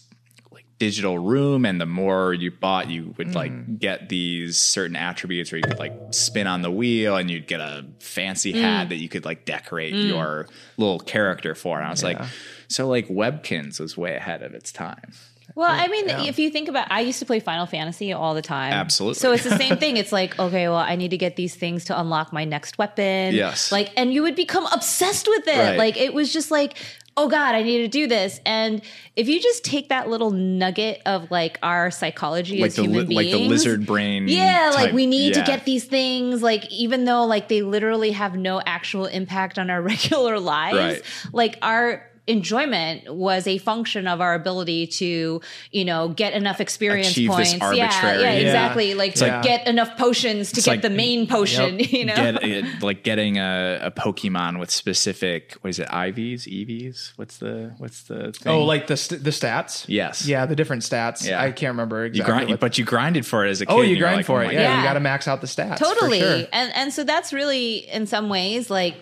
like 0.51 0.67
digital 0.79 1.19
room 1.19 1.65
and 1.65 1.81
the 1.81 1.87
more 1.87 2.33
you 2.33 2.51
bought 2.51 2.89
you 2.91 3.15
would 3.19 3.35
like 3.35 3.53
hmm. 3.53 3.77
get 3.77 4.09
these 4.09 4.57
certain 4.57 4.97
attributes 4.97 5.51
where 5.51 5.59
you 5.59 5.65
could 5.65 5.79
like 5.79 5.93
spin 6.11 6.47
on 6.47 6.63
the 6.63 6.71
wheel 6.71 7.17
and 7.17 7.31
you'd 7.31 7.47
get 7.47 7.61
a 7.61 7.85
fancy 7.99 8.53
hmm. 8.53 8.59
hat 8.59 8.89
that 8.89 8.97
you 8.97 9.09
could 9.09 9.25
like 9.25 9.45
decorate 9.45 9.93
hmm. 9.93 10.01
your 10.01 10.49
little 10.77 11.01
character 11.01 11.55
for 11.55 11.79
and 11.79 11.87
i 11.87 11.91
was 11.91 12.05
like 12.05 12.21
so 12.69 12.87
like 12.87 13.09
webkinz 13.09 13.81
was 13.81 13.97
way 13.97 14.15
ahead 14.15 14.43
of 14.43 14.55
its 14.55 14.71
time 14.71 15.13
Well, 15.55 15.71
I 15.71 15.87
mean, 15.87 16.09
if 16.09 16.39
you 16.41 16.51
think 16.51 16.69
about, 16.69 16.91
I 16.91 17.01
used 17.01 17.21
to 17.21 17.27
play 17.27 17.39
Final 17.39 17.67
Fantasy 17.67 18.13
all 18.13 18.35
the 18.35 18.43
time. 18.43 18.73
Absolutely. 18.73 19.21
So 19.21 19.31
it's 19.33 19.45
the 19.45 19.57
same 19.57 19.77
thing. 19.83 19.97
It's 19.97 20.11
like, 20.11 20.37
okay, 20.37 20.69
well, 20.69 20.79
I 20.79 20.97
need 20.97 21.11
to 21.11 21.17
get 21.17 21.37
these 21.37 21.55
things 21.55 21.85
to 21.85 22.01
unlock 22.01 22.33
my 22.33 22.45
next 22.45 22.77
weapon. 22.77 23.35
Yes. 23.35 23.71
Like, 23.71 23.93
and 23.97 24.13
you 24.13 24.23
would 24.23 24.35
become 24.35 24.67
obsessed 24.67 25.29
with 25.29 25.47
it. 25.47 25.57
Right. 25.57 25.79
Like, 25.79 25.97
it 25.97 26.13
was 26.13 26.33
just 26.33 26.51
like, 26.51 26.77
oh 27.17 27.29
God, 27.29 27.55
I 27.55 27.63
need 27.63 27.79
to 27.79 27.89
do 27.89 28.07
this. 28.09 28.41
And 28.45 28.83
if 29.15 29.29
you 29.29 29.41
just 29.41 29.65
take 29.65 29.89
that 29.91 30.09
little 30.09 30.31
nugget 30.33 31.01
of 31.07 31.31
like 31.31 31.59
our 31.63 31.91
psychology 31.91 32.59
like 32.61 32.69
as 32.69 32.77
the 32.77 32.83
human 32.83 33.07
li- 33.07 33.17
beings, 33.17 33.33
like 33.33 33.43
the 33.43 33.49
lizard 33.49 33.87
brain 33.87 34.27
Yeah, 34.27 34.73
like 34.75 34.93
we 34.93 35.07
need 35.07 35.37
yeah. 35.37 35.45
to 35.45 35.47
get 35.51 35.65
these 35.65 35.85
things, 35.85 36.43
like 36.43 36.71
even 36.73 37.05
though 37.05 37.25
like 37.25 37.49
they 37.49 37.63
literally 37.63 38.11
have 38.13 38.37
no 38.37 38.61
actual 38.67 39.07
impact 39.07 39.59
on 39.59 39.71
our 39.71 39.81
regular 39.93 40.41
lives, 40.41 40.77
Right. 40.77 41.03
like 41.33 41.59
our 41.63 42.05
enjoyment 42.27 43.15
was 43.15 43.47
a 43.47 43.59
function 43.59 44.07
of 44.07 44.21
our 44.21 44.35
ability 44.35 44.87
to, 44.87 45.41
you 45.71 45.85
know, 45.85 46.09
get 46.09 46.33
enough 46.33 46.61
experience 46.61 47.11
Achieve 47.11 47.31
points. 47.31 47.53
yeah, 47.55 47.65
arbitrary- 47.65 47.85
yeah, 48.23 48.33
Yeah. 48.33 48.39
exactly. 48.39 48.95
Like, 48.95 49.21
like- 49.21 49.43
get 49.43 49.67
enough 49.67 49.97
potions 49.99 50.51
to 50.53 50.61
get 50.63 50.67
like- 50.71 50.83
the 50.83 50.91
main 50.91 51.27
potion. 51.27 51.79
You 51.95 52.07
know, 52.07 52.15
Get 52.17 52.43
it, 52.43 52.83
like 52.83 53.03
getting 53.05 53.39
a, 53.39 53.79
a 53.83 53.91
Pokemon 53.91 54.59
with 54.59 54.71
specific 54.71 55.57
what 55.61 55.69
is 55.71 55.79
it 55.79 55.87
IVs 55.89 56.43
EVs 56.49 57.13
what's 57.17 57.37
the 57.39 57.73
what's 57.79 58.03
the 58.05 58.33
thing? 58.33 58.53
Oh, 58.53 58.65
like 58.65 58.87
the 58.89 58.97
st- 58.97 59.23
the 59.23 59.31
stats. 59.31 59.85
Yes. 59.87 60.27
Yeah, 60.27 60.47
the 60.47 60.57
different 60.57 60.83
stats. 60.83 61.25
Yeah. 61.27 61.41
I 61.41 61.53
can't 61.53 61.73
remember 61.73 62.01
you 62.07 62.11
exactly. 62.11 62.33
grind 62.33 62.51
what- 62.51 62.61
but 62.61 62.79
you 62.79 62.85
grinded 62.85 63.27
for 63.27 63.45
it 63.47 63.51
as 63.51 63.61
a 63.61 63.67
oh, 63.67 63.77
kid 63.77 63.79
oh, 63.79 63.83
you 63.83 63.99
grind 63.99 64.17
like, 64.17 64.27
for 64.27 64.39
oh 64.41 64.45
it. 64.45 64.47
my 64.47 64.53
Yeah, 64.55 64.73
God. 64.73 64.79
you 64.79 64.85
got 64.89 64.95
to 64.95 65.01
max 65.01 65.29
out 65.29 65.41
the 65.41 65.47
stats. 65.47 65.77
totally 65.79 66.21
sure. 66.21 66.47
and 66.53 66.73
and 66.75 66.93
so 66.93 67.05
that's 67.05 67.33
really 67.33 67.77
in 67.89 68.07
some 68.07 68.29
ways 68.29 68.71
like 68.71 68.97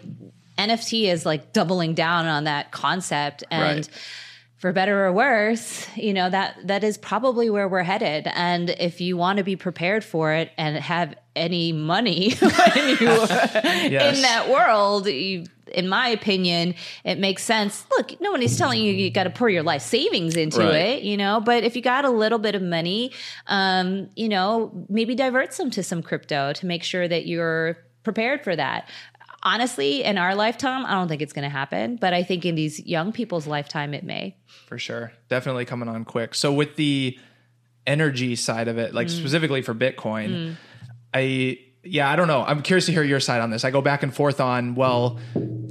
nft 0.59 1.05
is 1.09 1.25
like 1.27 1.53
doubling 1.53 1.95
down 1.95 2.27
on 2.27 2.45
that 2.45 2.71
concept 2.73 3.45
and 3.51 3.79
Right. 3.79 3.89
for 4.59 4.73
better 4.73 5.07
or 5.07 5.13
worse 5.13 5.87
you 5.97 6.13
know 6.15 6.29
that 6.31 6.57
that 6.67 6.85
is 6.85 6.97
probably 6.99 7.51
where 7.51 7.69
we're 7.69 7.83
headed 7.83 8.29
and 8.35 8.71
if 8.71 9.01
you 9.01 9.17
want 9.17 9.39
to 9.39 9.45
be 9.45 9.57
prepared 9.57 10.05
for 10.05 10.33
it 10.33 10.51
and 10.57 10.77
have 10.77 11.15
any 11.35 11.73
money 11.73 12.29
you 12.31 12.37
Yes. 13.01 14.17
in 14.17 14.23
that 14.23 14.49
world 14.51 15.07
you 15.07 15.45
in 15.75 15.89
my 15.89 16.09
opinion, 16.09 16.75
it 17.03 17.19
makes 17.19 17.43
sense. 17.43 17.87
Look, 17.97 18.21
nobody's 18.21 18.59
telling 18.59 18.83
you 18.83 18.93
you 18.93 19.11
got 19.11 19.25
to 19.25 19.31
pour 19.31 19.49
your 19.49 19.63
life 19.63 19.81
savings 19.81 20.37
into 20.37 20.59
Right. 20.59 20.75
it, 20.75 21.03
you 21.03 21.17
know. 21.17 21.41
But 21.41 21.65
if 21.65 21.75
you 21.77 21.81
got 21.81 22.05
a 22.05 22.11
little 22.11 22.39
bit 22.39 22.55
of 22.55 22.61
money, 22.61 23.11
um, 23.47 24.11
you 24.15 24.29
know, 24.29 24.71
maybe 24.91 25.15
divert 25.15 25.55
some 25.55 25.71
to 25.71 25.83
some 25.83 26.03
crypto 26.03 26.53
to 26.53 26.67
make 26.67 26.83
sure 26.85 27.09
that 27.09 27.27
you're 27.27 27.79
prepared 28.03 28.45
for 28.45 28.55
that. 28.55 28.87
Honestly, 29.43 30.05
in 30.05 30.19
our 30.19 30.35
lifetime, 30.35 30.87
I 30.87 30.93
don't 30.93 31.09
think 31.09 31.23
it's 31.23 31.33
going 31.33 31.45
to 31.45 31.49
happen. 31.49 31.97
But 31.97 32.15
I 32.15 32.23
think 32.23 32.45
in 32.45 32.55
these 32.55 32.79
young 32.81 33.13
people's 33.13 33.47
lifetime, 33.47 33.95
it 33.95 34.05
may. 34.05 34.37
for 34.73 34.79
sure. 34.79 35.13
Definitely 35.29 35.67
coming 35.67 35.89
on 35.89 36.07
quick. 36.07 36.35
So 36.35 36.51
with 36.51 36.77
the 36.77 37.19
energy 37.87 38.37
side 38.37 38.69
of 38.69 38.79
it, 38.79 38.95
like 38.95 39.09
mm. 39.09 39.11
specifically 39.11 39.61
for 39.61 39.75
Bitcoin, 39.75 40.31
mm. 40.31 40.57
I 41.13 41.59
yeah, 41.85 42.11
I 42.11 42.17
don't 42.17 42.29
know. 42.29 42.43
I'm 42.43 42.63
curious 42.63 42.87
to 42.87 42.93
hear 42.93 43.03
your 43.03 43.21
side 43.21 43.41
on 43.41 43.51
this. 43.51 43.65
I 43.65 43.71
go 43.71 43.83
back 43.83 44.03
and 44.03 44.15
forth 44.15 44.41
on 44.41 44.77
well, 44.77 45.19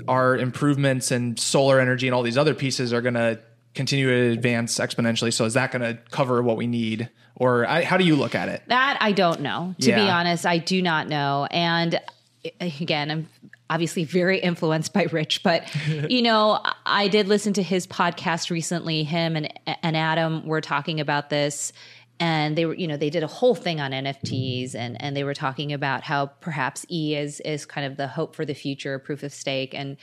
our 0.08 0.38
improvements 0.38 1.12
in 1.12 1.38
solar 1.38 1.80
energy 1.80 2.08
and 2.08 2.14
all 2.14 2.22
these 2.22 2.38
other 2.38 2.54
pieces 2.54 2.94
are 2.94 3.02
going 3.02 3.14
to 3.14 3.40
continue 3.74 4.08
to 4.08 4.32
advance 4.34 4.78
exponentially. 4.78 5.34
So 5.34 5.46
is 5.46 5.54
that 5.54 5.72
going 5.72 5.82
to 5.82 6.00
cover 6.12 6.44
what 6.44 6.58
we 6.58 6.68
need, 6.68 7.10
or 7.36 7.66
I, 7.66 7.84
how 7.84 7.98
do 7.98 8.04
you 8.04 8.16
look 8.18 8.36
at 8.36 8.50
it? 8.50 8.62
That 8.68 8.98
I 9.00 9.14
don't 9.14 9.42
know. 9.42 9.74
To 9.80 9.96
be 9.96 10.02
honest, 10.02 10.46
I 10.46 10.58
do 10.58 10.82
not 10.82 11.08
know. 11.08 11.48
And 11.50 12.00
again, 12.60 13.10
I'm 13.10 13.30
obviously 13.72 14.04
very 14.04 14.40
influenced 14.40 14.94
by 14.94 15.04
Rich, 15.12 15.44
but 15.44 15.64
you 16.10 16.22
know, 16.22 16.62
I 16.86 17.08
did 17.08 17.28
listen 17.28 17.54
to 17.54 17.64
his 17.64 17.88
podcast 17.88 18.52
recently. 18.52 19.04
Him 19.04 19.36
and 19.36 19.52
and 19.82 19.96
Adam 19.96 20.46
were 20.46 20.62
talking 20.62 21.00
about 21.00 21.30
this 21.30 21.72
and 22.22 22.56
they 22.56 22.66
were 22.66 22.76
you 22.76 22.88
know 22.88 22.98
they 22.98 23.10
did 23.10 23.24
a 23.24 23.28
whole 23.28 23.56
thing 23.56 23.82
on 23.82 23.92
NFTs 23.92 24.76
and 24.76 25.02
and 25.02 25.18
they 25.18 25.24
were 25.24 25.34
talking 25.34 25.74
about 25.74 26.04
how 26.04 26.28
perhaps 26.28 26.86
E 26.90 27.16
is 27.16 27.40
is 27.42 27.66
kind 27.66 27.86
of 27.86 27.98
the 27.98 28.08
hope 28.08 28.36
for 28.36 28.46
the 28.46 28.54
future 28.54 29.00
proof 29.00 29.24
of 29.24 29.34
stake. 29.34 29.74
And 29.74 29.98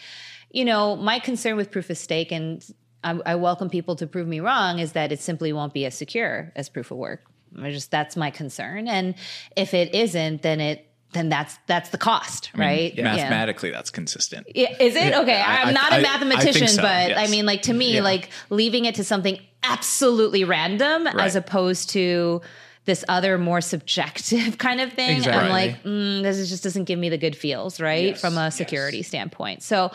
you 0.51 0.65
know 0.65 0.97
my 0.97 1.21
concern 1.21 1.57
with 1.57 1.71
proof 1.71 1.89
of 1.89 1.97
stake 1.97 2.33
and 2.33 2.65
I, 3.05 3.21
I 3.25 3.35
welcome 3.37 3.71
people 3.71 3.95
to 3.97 4.07
prove 4.09 4.27
me 4.27 4.41
wrong 4.41 4.81
is 4.81 4.93
that 4.93 5.13
it 5.13 5.21
simply 5.21 5.53
won't 5.53 5.73
be 5.73 5.87
as 5.87 5.95
secure 5.95 6.53
as 6.57 6.69
proof 6.69 6.91
of 6.91 6.99
work. 6.99 7.25
I 7.57 7.71
just 7.71 7.93
that's 7.93 8.17
my 8.17 8.31
concern. 8.31 8.89
And 8.89 9.15
if 9.57 9.73
it 9.73 9.95
isn't 9.95 10.43
then 10.43 10.61
it 10.61 10.88
then 11.13 11.29
that's 11.29 11.59
that's 11.67 11.89
the 11.91 11.99
cost 11.99 12.51
right 12.55 12.95
Yeah. 12.95 13.05
Mathematically, 13.05 13.71
that's 13.71 13.91
consistent. 13.91 14.47
Is 14.55 14.95
it 14.95 15.15
okay? 15.15 15.41
I- 15.41 15.63
I'm 15.63 15.69
I- 15.69 15.73
not 15.73 15.93
I- 15.93 15.97
a 15.97 15.99
I 15.99 16.03
mathematician, 16.03 16.53
think 16.67 16.71
so, 16.71 16.83
but 16.83 17.09
yes. 17.11 17.29
I 17.29 17.31
mean, 17.31 17.47
like 17.47 17.63
to 17.63 17.73
me, 17.73 18.01
like 18.01 18.31
leaving 18.51 18.85
it 18.85 18.97
to 18.97 19.05
something 19.05 19.39
absolutely 19.63 20.45
random 20.45 21.07
as 21.07 21.35
opposed 21.37 21.91
to 21.91 22.41
this 22.85 23.05
other 23.09 23.37
more 23.39 23.61
subjective 23.61 24.57
kind 24.67 24.81
of 24.81 24.93
thing. 24.93 25.19
Exactly. 25.19 25.43
I'm 25.45 25.51
like, 25.51 25.83
mm, 25.83 26.23
this 26.23 26.49
just 26.49 26.63
doesn't 26.63 26.85
give 26.85 26.99
me 26.99 27.09
the 27.11 27.19
good 27.19 27.37
feels, 27.37 27.81
right? 27.81 28.07
Yes, 28.09 28.21
From 28.21 28.39
a 28.39 28.51
security 28.51 29.03
standpoint. 29.03 29.63
So 29.63 29.91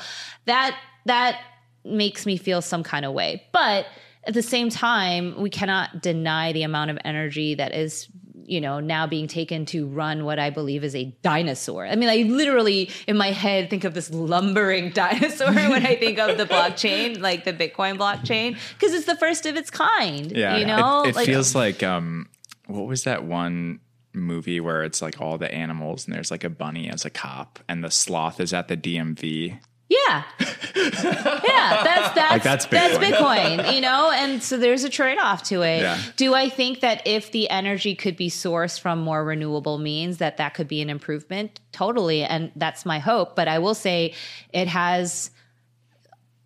that 0.45 0.77
that 1.05 1.39
makes 1.85 2.25
me 2.25 2.37
feel 2.37 2.61
some 2.61 2.83
kind 2.83 3.03
of 3.05 3.13
way. 3.13 3.43
But 3.51 3.85
at 4.25 4.33
the 4.33 4.43
same 4.43 4.69
time, 4.69 5.35
we 5.41 5.49
cannot 5.49 6.01
deny 6.01 6.53
the 6.53 6.63
amount 6.63 6.91
of 6.91 6.97
energy 7.03 7.55
that 7.55 7.73
is 7.75 8.07
you 8.45 8.59
know 8.61 8.79
now 8.79 9.07
being 9.07 9.27
taken 9.27 9.65
to 9.65 9.87
run 9.87 10.25
what 10.25 10.39
i 10.39 10.49
believe 10.49 10.83
is 10.83 10.95
a 10.95 11.05
dinosaur 11.21 11.85
i 11.85 11.95
mean 11.95 12.09
i 12.09 12.17
literally 12.29 12.89
in 13.07 13.17
my 13.17 13.31
head 13.31 13.69
think 13.69 13.83
of 13.83 13.93
this 13.93 14.09
lumbering 14.11 14.89
dinosaur 14.93 15.51
when 15.53 15.85
i 15.85 15.95
think 15.95 16.19
of 16.19 16.37
the 16.37 16.45
blockchain 16.45 17.19
like 17.27 17.43
the 17.45 17.53
bitcoin 17.53 17.97
blockchain 17.97 18.57
because 18.77 18.93
it's 18.93 19.05
the 19.05 19.15
first 19.17 19.45
of 19.45 19.55
its 19.55 19.69
kind 19.69 20.31
Yeah, 20.31 20.57
you 20.57 20.65
know 20.65 21.03
it, 21.03 21.09
it 21.09 21.15
Like- 21.15 21.25
feels 21.25 21.55
like 21.55 21.83
um, 21.83 22.27
what 22.67 22.85
was 22.87 23.03
that 23.03 23.23
one 23.23 23.79
movie 24.13 24.59
where 24.59 24.83
it's 24.83 25.01
like 25.01 25.19
all 25.19 25.37
the 25.37 25.51
animals 25.53 26.05
and 26.05 26.15
there's 26.15 26.29
like 26.31 26.43
a 26.43 26.49
bunny 26.49 26.89
as 26.89 27.03
a 27.03 27.09
cop 27.09 27.59
and 27.67 27.83
the 27.83 27.89
sloth 27.89 28.39
is 28.39 28.53
at 28.53 28.67
the 28.67 28.77
DMV. 28.77 29.59
Yeah. 29.89 30.23
yeah, 30.75 31.83
that's 31.83 32.15
that's 32.15 32.43
that's 32.43 32.65
that's 32.65 32.97
Bitcoin. 32.97 33.59
Bitcoin, 33.59 33.75
you 33.75 33.81
know, 33.81 34.11
and 34.11 34.41
so 34.41 34.57
there's 34.57 34.83
a 34.83 34.89
trade-off 34.89 35.43
to 35.43 35.61
it. 35.61 35.81
Yeah. 35.81 36.01
Do 36.15 36.33
I 36.33 36.49
think 36.49 36.79
that 36.79 37.05
if 37.05 37.31
the 37.31 37.49
energy 37.49 37.93
could 37.93 38.15
be 38.15 38.29
sourced 38.29 38.79
from 38.79 38.99
more 39.01 39.23
renewable 39.23 39.77
means 39.77 40.17
that 40.17 40.37
that 40.37 40.53
could 40.53 40.67
be 40.67 40.81
an 40.81 40.89
improvement? 40.89 41.59
Totally, 41.71 42.23
and 42.23 42.51
that's 42.55 42.85
my 42.85 42.99
hope, 42.99 43.35
but 43.35 43.47
I 43.47 43.59
will 43.59 43.75
say 43.75 44.13
it 44.51 44.67
has 44.67 45.31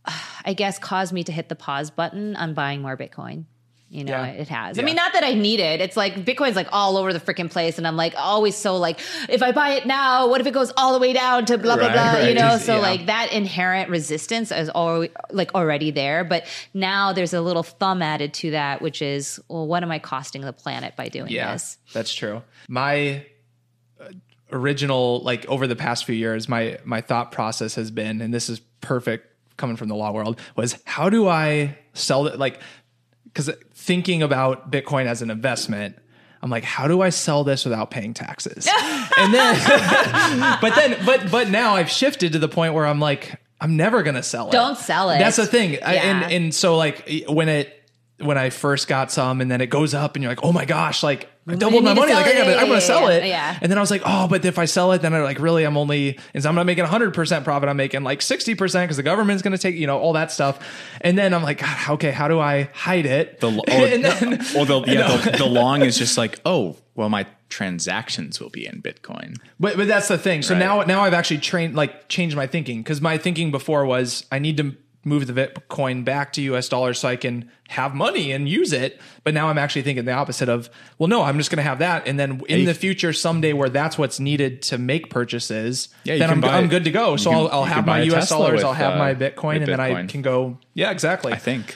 I 0.45 0.53
guess 0.53 0.79
caused 0.79 1.13
me 1.13 1.23
to 1.23 1.31
hit 1.31 1.49
the 1.49 1.55
pause 1.55 1.91
button 1.91 2.35
on 2.35 2.53
buying 2.53 2.81
more 2.81 2.97
Bitcoin. 2.97 3.45
You 3.89 4.03
know, 4.03 4.11
Yeah. 4.11 4.25
it 4.27 4.49
has. 4.49 4.75
Yeah. 4.75 4.83
I 4.83 4.85
mean, 4.85 4.95
not 4.95 5.13
that 5.13 5.23
I 5.23 5.33
need 5.33 5.61
it. 5.61 5.79
It's 5.79 5.95
like 5.95 6.15
Bitcoin's 6.25 6.57
like 6.57 6.67
all 6.73 6.97
over 6.97 7.13
the 7.13 7.21
freaking 7.21 7.49
place. 7.49 7.77
And 7.77 7.87
I'm 7.87 7.95
like 7.95 8.13
always 8.17 8.55
so 8.57 8.75
like, 8.75 8.99
if 9.29 9.41
I 9.41 9.53
buy 9.53 9.75
it 9.75 9.85
now, 9.85 10.27
what 10.27 10.41
if 10.41 10.47
it 10.47 10.51
goes 10.53 10.73
all 10.75 10.91
the 10.91 10.99
way 10.99 11.13
down 11.13 11.45
to 11.45 11.57
blah, 11.57 11.77
blah, 11.77 11.87
Right, 11.87 11.93
blah, 11.93 12.27
you 12.27 12.33
know? 12.33 12.57
So 12.57 12.75
yeah. 12.75 12.81
like 12.81 13.05
that 13.05 13.31
inherent 13.31 13.89
resistance 13.89 14.51
is 14.51 14.69
already 14.69 15.13
like 15.31 15.55
already 15.55 15.91
there. 15.91 16.25
But 16.25 16.45
now 16.73 17.13
there's 17.13 17.33
a 17.33 17.39
little 17.39 17.63
thumb 17.63 18.01
added 18.01 18.33
to 18.35 18.51
that, 18.51 18.81
which 18.81 19.01
is, 19.01 19.39
well, 19.47 19.65
what 19.65 19.83
am 19.83 19.91
I 19.91 19.99
costing 19.99 20.41
the 20.41 20.51
planet 20.53 20.97
by 20.97 21.07
doing 21.07 21.31
Yeah, 21.31 21.53
this? 21.53 21.77
that's 21.93 22.13
true. 22.13 22.43
My 22.67 23.25
uh, 24.01 24.09
original, 24.51 25.21
like 25.21 25.45
over 25.47 25.65
the 25.67 25.75
past 25.77 26.03
few 26.05 26.15
years, 26.15 26.49
my 26.49 26.77
my 26.83 27.01
thought 27.01 27.31
process 27.31 27.75
has 27.75 27.91
been, 27.91 28.21
and 28.21 28.33
this 28.33 28.49
is 28.49 28.59
perfect 28.81 29.27
coming 29.57 29.75
from 29.75 29.87
the 29.87 29.95
law 29.95 30.11
world, 30.11 30.39
was 30.55 30.77
how 30.85 31.09
do 31.09 31.27
I 31.27 31.77
sell 31.93 32.27
it? 32.27 32.37
Like, 32.37 32.59
because 33.37 33.55
thinking 33.75 34.23
about 34.23 34.71
Bitcoin 34.71 35.05
as 35.05 35.21
an 35.21 35.29
investment. 35.29 35.95
I'm 36.41 36.49
like, 36.49 36.63
how 36.63 36.87
do 36.87 37.01
I 37.01 37.09
sell 37.09 37.43
this 37.43 37.65
without 37.65 37.91
paying 37.91 38.13
taxes? 38.13 38.67
and 39.17 39.33
then, 39.33 40.57
but 40.61 40.75
then, 40.75 41.05
but 41.05 41.29
but 41.31 41.49
now 41.49 41.75
I've 41.75 41.89
shifted 41.89 42.33
to 42.33 42.39
the 42.39 42.47
point 42.47 42.73
where 42.73 42.85
I'm 42.85 42.99
like, 42.99 43.39
I'm 43.61 43.75
never 43.75 44.03
gonna 44.03 44.23
sell 44.23 44.49
it. 44.49 44.51
Don't 44.51 44.77
sell 44.77 45.09
it. 45.11 45.19
That's 45.19 45.37
the 45.37 45.45
thing. 45.45 45.77
I, 45.83 45.95
and 45.95 46.31
and 46.31 46.53
so 46.53 46.77
like 46.77 47.09
when 47.27 47.49
it 47.49 47.73
when 48.19 48.37
I 48.37 48.49
first 48.49 48.87
got 48.87 49.11
some 49.11 49.41
and 49.41 49.49
then 49.51 49.61
it 49.61 49.67
goes 49.67 49.93
up 49.93 50.15
and 50.15 50.23
you're 50.23 50.31
like, 50.31 50.43
oh 50.43 50.51
my 50.51 50.65
gosh, 50.65 51.03
like 51.03 51.29
I 51.47 51.55
doubled 51.55 51.83
my 51.83 51.93
money. 51.93 52.11
sell 52.11 52.21
Like 52.21 52.27
I 52.27 52.37
gotta, 52.37 52.59
I'm 52.59 52.67
gonna 52.67 52.81
sell 52.81 53.07
it. 53.07 53.25
Yeah. 53.25 53.57
And 53.61 53.71
then 53.71 53.77
I 53.77 53.81
was 53.81 53.89
like, 53.89 54.01
oh, 54.05 54.27
but 54.27 54.43
if 54.43 54.59
I 54.59 54.65
sell 54.65 54.91
it, 54.91 55.01
then 55.01 55.13
I 55.13 55.21
like 55.21 55.39
really 55.39 55.63
I'm 55.63 55.77
only 55.77 56.19
and 56.33 56.43
so 56.43 56.49
I'm 56.49 56.55
not 56.55 56.65
making 56.65 56.83
100 56.83 57.13
percent 57.13 57.45
profit. 57.45 57.69
I'm 57.69 57.77
making 57.77 58.03
like 58.03 58.21
60 58.21 58.55
percent 58.55 58.85
because 58.85 58.97
the 58.97 59.03
government's 59.03 59.41
gonna 59.43 59.57
take 59.57 59.75
you 59.75 59.87
know 59.87 59.97
all 59.97 60.13
that 60.13 60.31
stuff. 60.31 60.59
And 61.01 61.17
then 61.17 61.33
I'm 61.33 61.43
like, 61.43 61.59
God, 61.59 61.89
okay, 61.91 62.11
how 62.11 62.27
do 62.27 62.39
I 62.39 62.69
hide 62.73 63.05
it? 63.05 63.39
The, 63.39 63.47
or, 63.47 63.61
oh, 63.67 63.85
and 63.85 64.03
then, 64.03 64.33
or 64.57 64.65
the, 64.65 64.83
yeah, 64.87 65.17
the, 65.31 65.37
the 65.37 65.45
long 65.45 65.81
is 65.83 65.97
just 65.97 66.17
like, 66.17 66.39
oh, 66.45 66.75
well, 66.95 67.09
my 67.09 67.25
transactions 67.49 68.39
will 68.39 68.49
be 68.49 68.65
in 68.65 68.81
Bitcoin. 68.81 69.37
But 69.59 69.77
but 69.77 69.87
that's 69.87 70.07
the 70.07 70.17
thing. 70.17 70.41
So 70.41 70.53
Right. 70.53 70.59
now 70.59 70.81
now 70.83 71.03
I've 71.03 71.13
actually 71.13 71.39
trained 71.39 71.75
like 71.75 72.07
changed 72.09 72.35
my 72.35 72.47
thinking 72.47 72.81
because 72.81 73.01
my 73.01 73.17
thinking 73.17 73.51
before 73.51 73.85
was 73.85 74.25
I 74.31 74.39
need 74.39 74.57
to 74.57 74.75
move 75.07 75.25
the 75.27 75.33
Bitcoin 75.33 76.03
back 76.05 76.33
to 76.33 76.41
US 76.53 76.69
dollars 76.69 76.99
so 76.99 77.07
I 77.07 77.15
can 77.15 77.49
have 77.69 77.95
money 77.95 78.31
and 78.31 78.47
use 78.47 78.73
it. 78.73 78.99
But 79.23 79.33
now 79.33 79.49
I'm 79.49 79.57
actually 79.57 79.81
thinking 79.81 80.05
the 80.05 80.11
opposite 80.11 80.49
of 80.49 80.69
well, 80.97 81.07
no, 81.07 81.23
I'm 81.23 81.37
just 81.37 81.49
going 81.49 81.57
to 81.57 81.63
have 81.63 81.79
that, 81.79 82.07
and 82.07 82.19
then 82.19 82.41
in 82.47 82.65
the 82.65 82.73
future 82.73 83.13
someday 83.13 83.53
where 83.53 83.69
that's 83.69 83.97
what's 83.97 84.19
needed 84.19 84.61
to 84.63 84.77
make 84.77 85.09
purchases, 85.09 85.89
Yeah, 86.03 86.17
then 86.17 86.29
I'm, 86.29 86.41
buy- 86.41 86.57
I'm 86.57 86.67
good 86.67 86.83
to 86.83 86.91
go. 86.91 87.15
So 87.17 87.29
can- 87.29 87.39
I'll, 87.39 87.47
I'll 87.49 87.63
have 87.65 87.85
my 87.85 88.01
US 88.03 88.29
Tesla 88.29 88.37
dollars, 88.37 88.57
with, 88.57 88.65
I'll 88.65 88.73
have 88.73 88.93
uh, 88.93 88.97
my 88.97 89.15
Bitcoin, 89.15 89.57
and 89.57 89.67
then 89.67 89.79
I 89.79 90.05
can 90.05 90.21
go. 90.21 90.57
Yeah, 90.73 90.91
exactly. 90.91 91.33
I 91.33 91.37
think. 91.37 91.75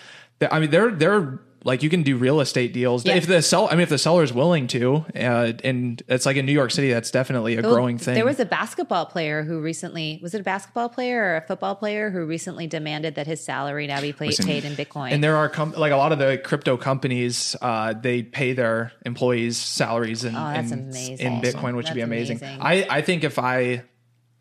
I 0.50 0.60
mean, 0.60 0.72
they're 0.72 0.92
they're 0.92 1.40
like 1.64 1.84
you 1.84 1.90
can 1.90 2.02
do 2.02 2.18
real 2.18 2.40
estate 2.42 2.74
deals 2.74 3.06
Yeah. 3.06 3.16
if 3.16 3.28
the 3.28 3.42
sell. 3.42 3.68
I 3.68 3.72
mean, 3.72 3.82
if 3.82 3.90
the 3.90 3.98
seller's 3.98 4.34
willing 4.34 4.66
to, 4.68 5.06
uh, 5.16 5.54
and 5.64 6.02
it's 6.08 6.26
like 6.26 6.36
in 6.38 6.46
New 6.46 6.52
York 6.52 6.72
City, 6.72 6.92
that's 6.92 7.12
definitely 7.12 7.58
a 7.58 7.62
Well, 7.62 7.74
growing 7.76 7.98
thing. 8.00 8.16
There 8.16 8.26
was 8.26 8.40
a 8.40 8.46
basketball 8.46 9.06
player 9.06 9.44
who 9.44 9.60
recently 9.62 10.20
was 10.24 10.34
it 10.34 10.42
a 10.42 10.44
basketball 10.44 10.90
player 10.90 11.22
or 11.24 11.36
a 11.38 11.42
football 11.42 11.76
player 11.76 12.10
who 12.10 12.26
recently 12.26 12.66
demanded 12.68 13.16
that 13.16 13.28
his 13.28 13.44
salary 13.44 13.86
now 13.88 14.02
be 14.02 14.12
paid, 14.12 14.36
paid 14.38 14.66
in 14.66 14.74
Bitcoin. 14.74 15.12
And 15.12 15.24
there 15.24 15.36
are 15.38 15.50
com- 15.50 15.74
like 15.78 15.92
a 15.92 15.98
lot 15.98 16.12
of 16.12 16.18
the 16.20 16.38
crypto 16.38 16.78
companies, 16.78 17.56
uh, 17.62 17.94
they 17.94 18.24
pay 18.24 18.54
their 18.54 18.92
employees 19.06 19.58
salaries 19.58 20.24
in, 20.24 20.36
Oh, 20.36 20.54
that's 20.54 20.72
in, 20.72 20.80
amazing. 20.90 21.20
in 21.20 21.42
Bitcoin, 21.42 21.76
which 21.76 21.88
would 21.88 21.96
be 21.96 22.02
amazing. 22.02 22.38
amazing. 22.38 22.60
I, 22.62 22.88
I 22.90 23.02
think 23.02 23.24
if 23.24 23.38
I, 23.38 23.84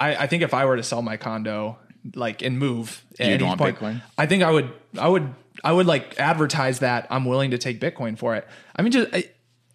I, 0.00 0.16
I 0.16 0.26
think 0.26 0.42
if 0.42 0.54
I 0.54 0.64
were 0.64 0.76
to 0.78 0.82
sell 0.82 1.02
my 1.02 1.18
condo, 1.18 1.76
like 2.14 2.40
and 2.40 2.58
move. 2.58 3.04
at 3.18 3.26
You'd 3.26 3.34
any 3.34 3.44
want 3.44 3.58
point. 3.60 3.76
Bitcoin? 3.78 4.02
I 4.16 4.24
think 4.24 4.42
I 4.42 4.50
would. 4.50 4.70
I 4.98 5.06
would. 5.06 5.34
I 5.64 5.72
would 5.72 5.86
like 5.86 6.18
advertise 6.18 6.78
that 6.80 7.06
I'm 7.10 7.24
willing 7.24 7.50
to 7.52 7.58
take 7.58 7.80
Bitcoin 7.80 8.16
for 8.18 8.34
it. 8.36 8.46
I 8.76 8.82
mean, 8.82 8.92
just 8.92 9.08
I, 9.12 9.24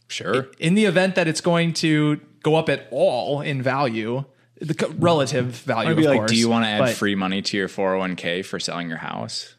Sure. 0.07 0.47
in 0.59 0.75
the 0.75 0.85
event 0.85 1.15
that 1.15 1.27
it's 1.27 1.41
going 1.41 1.73
to 1.73 2.19
go 2.43 2.55
up 2.55 2.69
at 2.69 2.87
all 2.91 3.41
in 3.41 3.61
value, 3.61 4.23
the 4.61 4.73
co- 4.75 4.93
relative 4.99 5.47
value. 5.47 5.89
I'd 5.89 5.95
be 5.97 6.03
of 6.05 6.09
like, 6.11 6.19
course, 6.19 6.31
do 6.31 6.37
you 6.37 6.47
want 6.49 6.65
to 6.65 6.69
add 6.69 6.79
but 6.79 6.89
free 6.95 7.15
money 7.15 7.41
to 7.41 7.57
your 7.57 7.67
401k 7.67 8.45
for 8.45 8.59
selling 8.59 8.87
your 8.87 8.99
house? 8.99 9.55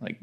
Like, 0.00 0.18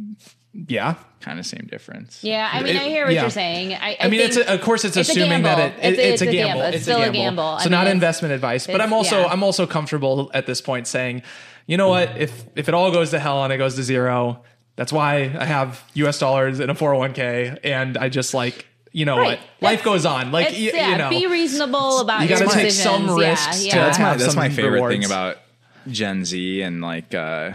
Yeah. 0.54 0.96
kind 1.20 1.38
of 1.40 1.46
same 1.46 1.68
difference. 1.70 2.24
Yeah, 2.24 2.50
I 2.52 2.64
mean, 2.64 2.76
It- 2.78 2.82
I 2.82 2.86
hear 2.90 3.06
what 3.06 3.14
yeah. 3.14 3.22
you're 3.22 3.30
saying. 3.30 3.74
I, 3.74 3.78
I, 3.92 3.98
I 4.02 4.08
mean, 4.08 4.20
think 4.22 4.30
it's 4.30 4.38
a, 4.38 4.54
of 4.54 4.62
course 4.62 4.86
it's, 4.86 4.96
it's 4.98 5.10
assuming 5.10 5.44
that 5.44 5.58
gamble. 5.58 5.78
it, 5.84 5.94
it- 5.94 6.00
It's 6.00 6.14
it's, 6.14 6.22
a- 6.22 6.28
a 6.30 6.32
gamble. 6.32 6.62
It's 6.64 6.84
still 6.84 7.02
a 7.02 7.10
gamble. 7.12 7.44
I 7.44 7.60
So 7.60 7.66
mean, 7.66 7.72
not 7.72 7.82
it's- 7.82 7.94
investment 7.94 8.34
advice, 8.34 8.68
but 8.68 8.80
I'm 8.82 8.94
also 8.94 9.20
yeah. 9.22 9.28
I'm 9.28 9.44
also 9.44 9.68
comfortable 9.68 10.32
at 10.34 10.46
this 10.46 10.62
point 10.62 10.88
saying, 10.88 11.24
you 11.68 11.76
know 11.78 11.90
what, 11.90 12.18
if 12.18 12.46
if 12.56 12.70
it 12.70 12.74
all 12.74 12.92
goes 12.92 13.12
to 13.12 13.20
hell 13.20 13.44
and 13.44 13.52
it 13.52 13.58
goes 13.58 13.76
to 13.76 13.84
zero, 13.84 14.44
that's 14.78 14.94
why 14.94 15.36
I 15.38 15.44
have 15.46 15.84
U.S. 15.96 16.18
dollars 16.20 16.62
in 16.62 16.70
a 16.70 16.76
401k, 16.76 17.60
and 17.66 17.98
I 17.98 18.08
just 18.08 18.34
like 18.34 18.66
you 18.94 19.04
know 19.06 19.18
Right. 19.20 19.40
what, 19.60 19.62
life 19.72 19.84
goes 19.84 20.06
on. 20.06 20.32
Like 20.32 20.52
It's, 20.52 20.60
you, 20.60 20.72
yeah, 20.74 20.92
you 20.92 20.98
know, 20.98 21.10
be 21.10 21.28
reasonable 21.28 22.00
about 22.00 22.22
you 22.22 22.30
your 22.30 22.40
gotta 22.40 22.52
take 22.54 22.72
some 22.72 23.16
risks 23.18 23.60
to 23.64 23.68
yeah. 23.68 23.76
that's 23.76 24.00
my 24.00 24.16
that's 24.16 24.34
some 24.34 24.36
my 24.38 24.50
favorite 24.50 24.88
thing 24.88 25.04
about 25.04 25.38
Gen 25.90 26.24
Z 26.26 26.62
and 26.62 26.82
like 26.82 27.14
uh 27.14 27.52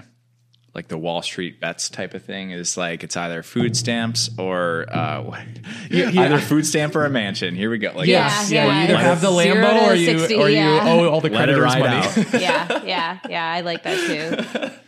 like 0.75 0.89
the 0.89 0.97
Wall 0.97 1.21
Street 1.21 1.61
bets 1.61 1.91
type 1.91 2.15
of 2.15 2.25
thing 2.25 2.51
is 2.51 2.77
like 2.79 3.05
it's 3.05 3.15
either 3.17 3.43
food 3.43 3.77
stamps 3.77 4.31
or 4.39 4.87
uh 4.89 5.43
either 5.91 6.39
food 6.39 6.65
stamp 6.67 6.97
or 6.97 7.05
a 7.05 7.11
mansion. 7.11 7.55
Here 7.55 7.69
we 7.71 7.77
go. 7.79 7.93
Like 7.95 8.09
Yeah, 8.09 8.29
Yeah, 8.49 8.49
yeah. 8.49 8.67
yeah. 8.67 8.77
You 8.79 8.85
either 8.85 8.97
have 8.99 9.21
the 9.21 9.29
Lambo 9.29 9.89
or 9.91 9.95
you 9.95 10.19
60, 10.19 10.35
or 10.37 10.49
you 10.49 10.63
owe 10.63 11.09
all 11.11 11.21
the 11.21 11.29
creditors 11.31 11.77
money. 11.77 11.85
out. 11.87 12.17
yeah, 12.41 12.83
yeah, 12.85 13.19
yeah. 13.29 13.53
I 13.53 13.61
like 13.61 13.83
that 13.83 13.99
too. 14.07 14.71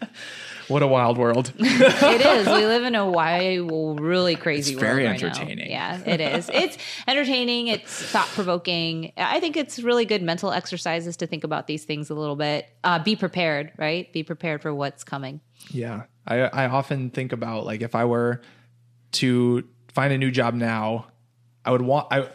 what 0.69 0.83
a 0.83 0.87
wild 0.87 1.19
world. 1.19 1.53
It 1.59 2.21
is. 2.21 2.47
We 2.47 2.67
live 2.67 2.85
in 2.85 2.95
a 2.95 3.09
wild, 3.11 4.01
really 4.01 4.37
crazy 4.37 4.73
It's 4.75 4.81
world. 4.83 4.95
very 4.95 5.07
right 5.07 5.21
now. 5.21 5.27
entertaining. 5.29 5.71
Yeah, 5.71 6.01
it 6.07 6.21
is. 6.21 6.51
It's 6.53 6.79
entertaining. 7.09 7.69
It's 7.69 8.03
thought 8.03 8.29
provoking. 8.29 9.13
I 9.17 9.41
think 9.41 9.57
it's 9.57 9.79
really 9.81 10.05
good 10.05 10.23
mental 10.23 10.51
exercises 10.53 11.17
to 11.19 11.27
think 11.27 11.45
about 11.45 11.67
these 11.67 11.85
things 11.85 12.11
a 12.11 12.15
little 12.15 12.37
bit. 12.37 12.67
Uh, 12.85 12.99
be 12.99 13.17
prepared, 13.17 13.73
right? 13.77 14.13
Be 14.13 14.23
prepared 14.23 14.63
for 14.63 14.75
what's 14.75 15.05
coming. 15.05 15.41
Yeah. 15.71 16.05
I, 16.27 16.41
I 16.41 16.67
often 16.67 17.11
think 17.11 17.33
about 17.33 17.65
like 17.67 17.81
if 17.83 17.95
I 17.95 18.05
were 18.05 18.41
to 19.13 19.65
find 19.93 20.13
a 20.13 20.19
new 20.19 20.31
job 20.31 20.55
now, 20.55 21.07
I 21.65 21.71
would 21.71 21.83
want 21.83 22.09
I 22.11 22.29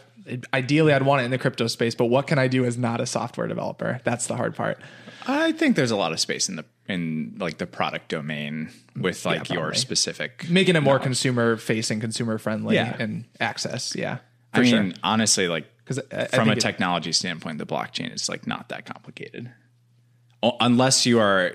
ideally 0.54 0.92
I'd 0.92 1.02
want 1.02 1.22
it 1.22 1.24
in 1.24 1.30
the 1.30 1.38
crypto 1.38 1.66
space, 1.66 1.94
but 1.94 2.06
what 2.06 2.26
can 2.26 2.38
I 2.38 2.46
do 2.48 2.64
as 2.64 2.76
not 2.78 3.00
a 3.00 3.06
software 3.06 3.46
developer? 3.46 4.00
That's 4.04 4.26
the 4.26 4.36
hard 4.36 4.54
part. 4.54 4.78
I 5.26 5.52
think 5.52 5.76
there's 5.76 5.90
a 5.90 5.96
lot 5.96 6.12
of 6.12 6.20
space 6.20 6.48
in 6.48 6.56
the 6.56 6.64
in 6.90 7.36
like 7.38 7.58
the 7.58 7.66
product 7.66 8.08
domain 8.10 8.70
with 8.96 9.24
like 9.24 9.48
your 9.50 9.72
specific 9.74 10.48
Making 10.50 10.76
it 10.76 10.80
more 10.82 10.98
consumer 10.98 11.56
facing, 11.56 12.00
consumer 12.00 12.38
friendly 12.38 12.74
Yeah. 12.76 12.96
and 12.98 13.24
access. 13.40 13.94
Yeah. 13.96 14.18
I 14.52 14.58
For 14.58 14.62
mean, 14.64 14.90
sure. 14.92 15.00
honestly, 15.02 15.48
like 15.48 15.66
'Cause 15.84 16.00
I- 16.12 16.22
I 16.22 16.24
from 16.26 16.40
a 16.42 16.44
think 16.52 16.58
it- 16.58 16.60
technology 16.60 17.12
standpoint, 17.12 17.58
the 17.58 17.66
blockchain 17.66 18.12
is 18.14 18.28
like 18.28 18.46
not 18.46 18.68
that 18.68 18.84
complicated, 18.86 19.50
O- 20.42 20.56
unless 20.60 21.06
you 21.06 21.18
are 21.20 21.52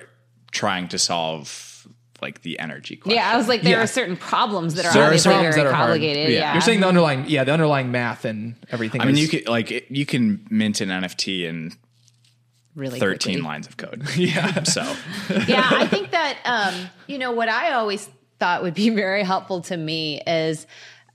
trying 0.51 0.87
to 0.89 0.97
solve 0.97 1.87
like 2.21 2.41
the 2.43 2.57
energy 2.59 2.95
question. 2.95 3.17
Yeah, 3.17 3.29
I 3.33 3.37
was 3.37 3.47
like, 3.49 3.61
there 3.61 3.77
Yeah. 3.77 3.83
are 3.83 3.87
certain 3.87 4.15
problems 4.15 4.75
that 4.75 4.85
are 4.85 4.93
There 4.93 5.03
obviously 5.03 5.29
problems 5.31 5.55
very 5.55 5.67
that 5.67 5.73
are 5.73 5.77
complicated. 5.77 6.31
Yeah. 6.33 6.39
Yeah, 6.39 6.53
You're 6.53 6.61
saying 6.61 6.79
the 6.79 6.87
underlying 6.87 7.25
yeah, 7.27 7.43
the 7.43 7.51
underlying 7.51 7.91
math 7.91 8.23
and 8.25 8.55
everything. 8.71 9.01
I 9.01 9.05
mean, 9.05 9.17
you 9.17 9.27
could 9.27 9.47
like 9.49 9.69
it- 9.71 9.85
you 9.89 10.05
can 10.05 10.45
mint 10.49 10.79
an 10.81 10.89
NFT 10.91 11.45
in 11.45 11.73
really 12.75 12.99
13 12.99 13.33
quickly. 13.35 13.41
lines 13.41 13.67
of 13.67 13.77
code. 13.77 14.03
yeah. 14.15 14.63
So 14.63 14.81
yeah, 15.47 15.67
I 15.71 15.87
think 15.87 16.11
that 16.11 16.37
um, 16.45 16.89
you 17.07 17.17
know 17.17 17.31
what 17.31 17.49
I 17.49 17.73
always 17.73 18.09
thought 18.39 18.63
would 18.63 18.73
be 18.73 18.89
very 18.95 19.23
helpful 19.23 19.61
to 19.61 19.77
me 19.77 20.21
is, 20.25 20.67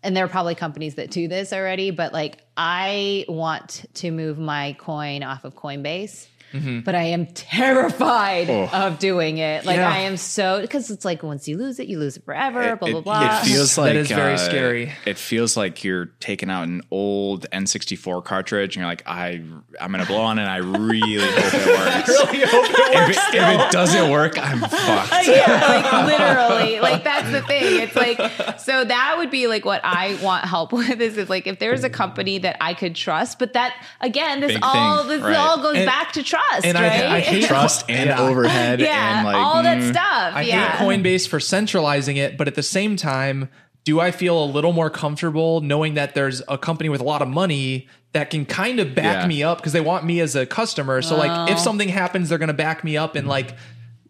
and 0.02 0.16
there 0.16 0.24
are 0.24 0.28
probably 0.28 0.54
companies 0.54 0.96
that 0.96 1.10
do 1.10 1.28
this 1.28 1.52
already, 1.52 1.90
but 1.90 2.12
like 2.12 2.38
I 2.56 3.24
want 3.28 3.84
to 3.94 4.10
move 4.10 4.38
my 4.38 4.74
coin 4.78 5.22
off 5.22 5.44
of 5.44 5.54
Coinbase. 5.54 6.26
But 6.52 6.94
I 6.96 7.02
am 7.04 7.26
terrified 7.26 8.50
Oh. 8.50 8.68
of 8.72 8.98
doing 8.98 9.38
it. 9.38 9.64
Like 9.64 9.76
Yeah. 9.76 9.88
I 9.90 9.98
am 9.98 10.16
so 10.16 10.60
because 10.60 10.90
it's 10.90 11.04
like 11.04 11.22
once 11.22 11.46
you 11.46 11.56
lose 11.56 11.78
it, 11.78 11.86
you 11.86 11.98
lose 11.98 12.16
it 12.16 12.24
forever. 12.24 12.74
blah 12.76 12.88
blah 12.90 12.98
it, 12.98 13.04
blah. 13.04 13.38
it 13.42 13.44
feels 13.46 13.78
like 13.78 13.92
That 13.94 13.96
is 14.00 14.08
very 14.08 14.34
uh, 14.34 14.36
scary. 14.36 14.92
It 15.06 15.16
feels 15.18 15.56
like 15.56 15.84
you're 15.84 16.06
taking 16.20 16.50
out 16.50 16.64
an 16.66 16.82
old 16.90 17.46
N64 17.52 18.24
cartridge 18.24 18.74
and 18.76 18.82
you're 18.82 18.90
like, 18.90 19.02
I 19.06 19.42
I'm 19.80 19.90
gonna 19.92 20.06
blow 20.06 20.22
on 20.22 20.38
it. 20.38 20.42
and 20.42 20.50
I 20.50 20.56
really 20.56 21.18
hope 21.18 21.54
it 21.54 21.66
works. 21.96 22.08
really 22.08 22.40
hope 22.46 22.64
it 22.68 23.10
if, 23.10 23.10
it, 23.10 23.34
if 23.34 23.60
it 23.60 23.70
doesn't 23.72 24.10
work, 24.10 24.36
I'm 24.38 24.60
fucked. 24.60 25.26
yeah, 25.28 25.66
like 25.68 26.06
literally. 26.18 26.80
Like 26.80 27.04
that's 27.04 27.30
the 27.30 27.42
thing. 27.42 27.80
It's 27.80 27.94
like 27.96 28.18
so 28.58 28.84
that 28.84 29.14
would 29.18 29.30
be 29.30 29.46
like 29.46 29.64
what 29.64 29.80
I 29.84 30.18
want 30.22 30.44
help 30.46 30.72
with 30.80 31.00
is, 31.00 31.16
is 31.16 31.30
like 31.30 31.46
if 31.46 31.58
there's 31.60 31.84
a 31.84 31.90
company 31.90 32.38
that 32.38 32.56
I 32.60 32.74
could 32.74 32.94
trust, 32.96 33.38
but 33.38 33.52
that 33.52 33.74
again, 34.00 34.40
this 34.40 34.52
Big 34.54 34.60
all 34.64 34.98
thing, 35.04 35.08
this 35.08 35.22
right. 35.22 35.36
all 35.36 35.62
goes 35.62 35.76
And- 35.76 35.86
back 35.86 36.12
to 36.12 36.22
trust, 36.22 36.39
and 36.64 36.76
I- 36.78 36.82
right? 36.88 37.04
I 37.04 37.20
hate 37.20 37.44
Trust 37.44 37.84
and 37.88 38.08
Yeah. 38.08 38.20
overhead 38.20 38.80
yeah, 38.80 39.18
and 39.18 39.26
like 39.26 39.36
all 39.36 39.62
that 39.62 39.78
mm, 39.78 39.90
stuff. 39.90 40.32
I 40.34 40.42
yeah. 40.42 40.76
hate 40.76 40.84
Coinbase 40.86 41.28
for 41.28 41.40
centralizing 41.40 42.16
it, 42.16 42.36
but 42.36 42.48
at 42.48 42.54
the 42.54 42.62
same 42.62 42.96
time, 42.96 43.48
do 43.84 44.00
I 44.00 44.10
feel 44.10 44.42
a 44.42 44.46
little 44.46 44.72
more 44.72 44.90
comfortable 44.90 45.60
knowing 45.62 45.94
that 45.94 46.14
there's 46.14 46.42
a 46.48 46.58
company 46.58 46.88
with 46.88 47.00
a 47.00 47.04
lot 47.04 47.22
of 47.22 47.28
money 47.28 47.88
that 48.12 48.28
can 48.30 48.44
kind 48.44 48.78
of 48.80 48.94
back 48.94 49.22
Yeah. 49.22 49.26
me 49.26 49.42
up 49.42 49.58
because 49.58 49.72
they 49.72 49.80
want 49.80 50.04
me 50.04 50.20
as 50.20 50.34
a 50.36 50.44
customer. 50.44 51.00
So 51.00 51.16
like 51.16 51.50
if 51.50 51.58
Oh. 51.58 51.60
something 51.60 51.88
happens, 51.88 52.28
they're 52.28 52.38
going 52.38 52.48
to 52.48 52.52
back 52.54 52.82
me 52.84 52.96
up 52.96 53.14
and 53.16 53.26
like 53.28 53.54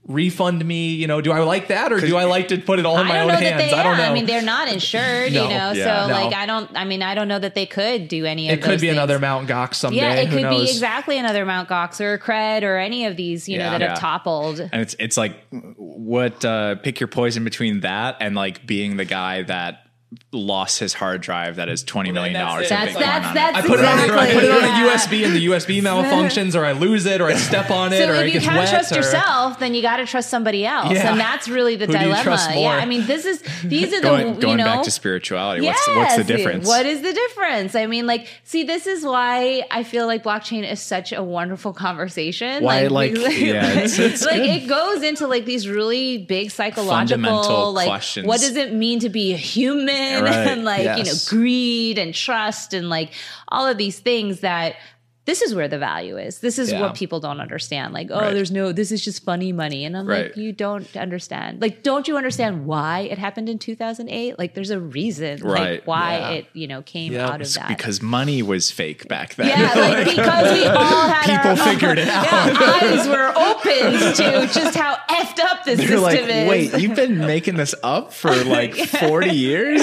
refund 0.06 0.64
me, 0.64 0.94
you 0.94 1.06
know, 1.06 1.20
do 1.20 1.30
I 1.30 1.40
like 1.40 1.68
that 1.68 1.92
or 1.92 2.00
do 2.00 2.16
I 2.16 2.24
like 2.24 2.48
to 2.48 2.58
put 2.58 2.78
it 2.78 2.86
all 2.86 2.98
in 2.98 3.06
my 3.06 3.20
own 3.20 3.28
hands? 3.30 3.42
they 3.70 3.72
I 3.72 3.82
don't 3.82 3.92
are. 3.94 3.96
know. 3.98 4.04
I 4.04 4.12
mean, 4.12 4.26
they're 4.26 4.42
not 4.42 4.66
insured, 4.68 5.32
No. 5.32 5.44
you 5.44 5.48
know. 5.50 5.72
Yeah. 5.72 6.02
so 6.02 6.08
No. 6.08 6.14
like, 6.14 6.34
I 6.34 6.46
don't. 6.46 6.70
I 6.74 6.84
mean, 6.84 7.02
I 7.02 7.14
don't 7.14 7.28
know 7.28 7.38
that 7.38 7.54
they 7.54 7.66
could 7.66 8.08
do 8.08 8.24
any 8.24 8.48
of. 8.48 8.58
it 8.58 8.62
could 8.62 8.80
be 8.80 8.86
things. 8.88 8.96
another 8.96 9.18
Mount 9.18 9.48
Gox 9.48 9.74
someday. 9.74 9.98
Yeah, 10.00 10.14
it 10.14 10.28
Who 10.28 10.36
could 10.36 10.42
knows? 10.42 10.64
be 10.64 10.70
exactly 10.70 11.18
another 11.18 11.44
Mount 11.46 11.68
Gox 11.68 12.00
or 12.00 12.18
Cred 12.18 12.62
or 12.62 12.76
any 12.76 13.04
of 13.06 13.16
these, 13.16 13.48
you 13.48 13.58
know, 13.58 13.70
that 13.70 13.80
Yeah. 13.80 13.88
have 13.90 13.98
toppled. 14.00 14.58
and 14.60 14.80
it's 14.82 14.96
it's 14.98 15.16
like 15.16 15.36
what 15.76 16.44
uh 16.44 16.76
pick 16.76 16.98
your 16.98 17.08
poison 17.08 17.44
between 17.44 17.80
that 17.80 18.16
and 18.20 18.34
like 18.34 18.66
being 18.66 18.96
the 18.96 19.04
guy 19.04 19.42
that 19.42 19.86
lost 20.32 20.80
his 20.80 20.92
hard 20.92 21.20
drive 21.20 21.56
that 21.56 21.68
is 21.68 21.84
twenty 21.84 22.10
million 22.10 22.34
dollars. 22.34 22.68
That's 22.68 22.90
in 22.94 22.96
it. 22.96 23.00
Bitcoin 23.00 23.00
That's- 23.22 23.34
that's 23.34 23.56
I 23.58 23.60
put 23.62 23.78
it 23.78 23.84
on, 23.84 23.98
I 24.10 24.32
put 24.32 24.42
it 24.44 24.50
on 24.50 24.62
yeah. 24.62 24.92
a 24.92 24.96
USB 24.96 25.24
and 25.24 25.34
the 25.36 25.46
USB 25.46 25.80
malfunctions 25.80 26.56
or 26.56 26.64
I 26.64 26.72
lose 26.72 27.06
it 27.06 27.20
or 27.20 27.26
I 27.28 27.34
step 27.34 27.70
on 27.70 27.92
it 27.92 27.98
So 27.98 28.10
or 28.10 28.14
it 28.14 28.20
if 28.20 28.26
you 28.26 28.32
gets 28.40 28.44
can't 28.46 28.68
trust 28.68 28.92
or- 28.92 28.96
yourself, 28.96 29.58
then 29.60 29.72
you 29.74 29.82
got 29.82 29.98
to 29.98 30.06
trust 30.06 30.28
somebody 30.28 30.66
else, 30.66 30.92
Yeah. 30.92 31.10
and 31.12 31.20
that's 31.20 31.48
really 31.48 31.76
the 31.76 31.86
Who 31.86 31.92
do 31.92 31.98
you 31.98 32.04
dilemma. 32.06 32.22
trust 32.24 32.50
more? 32.50 32.58
Yeah, 32.62 32.76
I 32.76 32.86
mean, 32.86 33.06
this 33.06 33.24
is 33.24 33.40
these 33.64 33.92
are 33.94 34.00
Going, 34.00 34.34
the 34.34 34.40
going 34.40 34.58
you 34.58 34.64
know. 34.64 34.64
back 34.64 34.82
to 34.84 34.90
spirituality, 34.90 35.64
what's 35.64 35.86
what's 35.88 36.16
the 36.16 36.24
difference? 36.24 36.66
What 36.66 36.86
is 36.86 37.02
the 37.02 37.12
difference? 37.12 37.74
I 37.76 37.86
mean, 37.86 38.06
like, 38.06 38.26
see, 38.42 38.64
this 38.64 38.86
is 38.88 39.04
why 39.04 39.62
I 39.70 39.84
feel 39.84 40.06
like 40.06 40.24
blockchain 40.24 40.68
is 40.70 40.80
such 40.80 41.12
a 41.12 41.22
wonderful 41.22 41.72
conversation. 41.72 42.64
Why, 42.64 42.88
like, 42.88 43.12
we- 43.12 43.20
yeah, 43.52 43.70
it's- 43.70 43.98
it's 43.98 44.24
like 44.24 44.36
good. 44.36 44.46
it 44.50 44.68
goes 44.68 45.02
into 45.02 45.26
like 45.28 45.44
these 45.44 45.68
really 45.68 46.18
big 46.18 46.50
psychological, 46.50 47.72
like, 47.72 47.86
questions. 47.86 48.26
what 48.26 48.40
does 48.40 48.56
it 48.56 48.72
mean 48.72 48.98
to 49.00 49.08
be 49.08 49.32
a 49.32 49.36
human, 49.36 49.99
Right. 50.22 50.32
and 50.48 50.64
like 50.64 50.98
you 50.98 51.04
know, 51.04 51.18
greed 51.28 51.98
and 51.98 52.14
trust, 52.14 52.74
and 52.74 52.88
like 52.88 53.12
all 53.48 53.66
of 53.66 53.76
these 53.78 53.98
things 53.98 54.40
that. 54.40 54.76
This 55.26 55.42
is 55.42 55.54
where 55.54 55.68
the 55.68 55.78
value 55.78 56.16
is. 56.16 56.38
This 56.40 56.58
is 56.58 56.72
Yeah. 56.72 56.80
what 56.80 56.94
people 56.94 57.20
don't 57.20 57.40
understand. 57.40 57.92
Like, 57.92 58.08
oh, 58.10 58.18
Right. 58.18 58.34
there's 58.34 58.50
no, 58.50 58.72
this 58.72 58.90
is 58.90 59.04
just 59.04 59.22
funny 59.22 59.52
money. 59.52 59.84
And 59.84 59.94
I'm 59.96 60.06
Right. 60.06 60.24
like, 60.28 60.36
you 60.36 60.50
don't 60.52 60.96
understand. 60.96 61.60
Like, 61.60 61.82
don't 61.82 62.08
you 62.08 62.16
understand 62.16 62.64
why 62.64 63.00
it 63.00 63.18
happened 63.18 63.48
in 63.50 63.58
2008? 63.58 64.38
Like, 64.38 64.54
there's 64.54 64.70
a 64.70 64.80
reason, 64.80 65.40
like, 65.40 65.58
Right. 65.60 65.86
why 65.86 66.16
Yeah. 66.18 66.30
it, 66.30 66.46
you 66.54 66.66
know, 66.66 66.80
came 66.82 67.12
Yeah. 67.12 67.26
out 67.28 67.34
of 67.36 67.42
It's 67.42 67.54
that. 67.54 67.68
because 67.68 68.00
money 68.00 68.42
was 68.42 68.70
fake 68.70 69.08
back 69.08 69.34
then. 69.34 69.48
yeah, 69.48 69.74
like 69.78 70.04
because 70.16 70.52
we 70.58 70.64
all 70.64 71.08
had 71.08 71.22
People 71.26 71.50
our, 71.50 71.68
figured 71.74 71.98
it 71.98 72.08
out. 72.08 72.82
Eyes 72.82 73.06
were 73.06 73.32
opened 73.36 74.16
to 74.16 74.48
just 74.58 74.74
how 74.74 74.96
effed 75.10 75.38
up 75.38 75.64
this 75.64 75.78
You're 75.80 75.98
system 75.98 76.02
like, 76.02 76.18
is. 76.20 76.48
wait, 76.72 76.80
you've 76.82 76.96
been 76.96 77.18
making 77.18 77.56
this 77.56 77.74
up 77.82 78.14
for 78.14 78.34
like 78.44 78.74
40 78.74 79.30
years? 79.30 79.80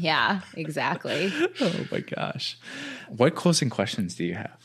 yeah, 0.00 0.40
exactly. 0.56 1.32
Oh 1.60 1.72
my 1.90 2.00
gosh. 2.00 2.56
What 3.16 3.34
closing 3.34 3.70
questions 3.70 4.14
do 4.14 4.24
you 4.24 4.34
have? 4.34 4.56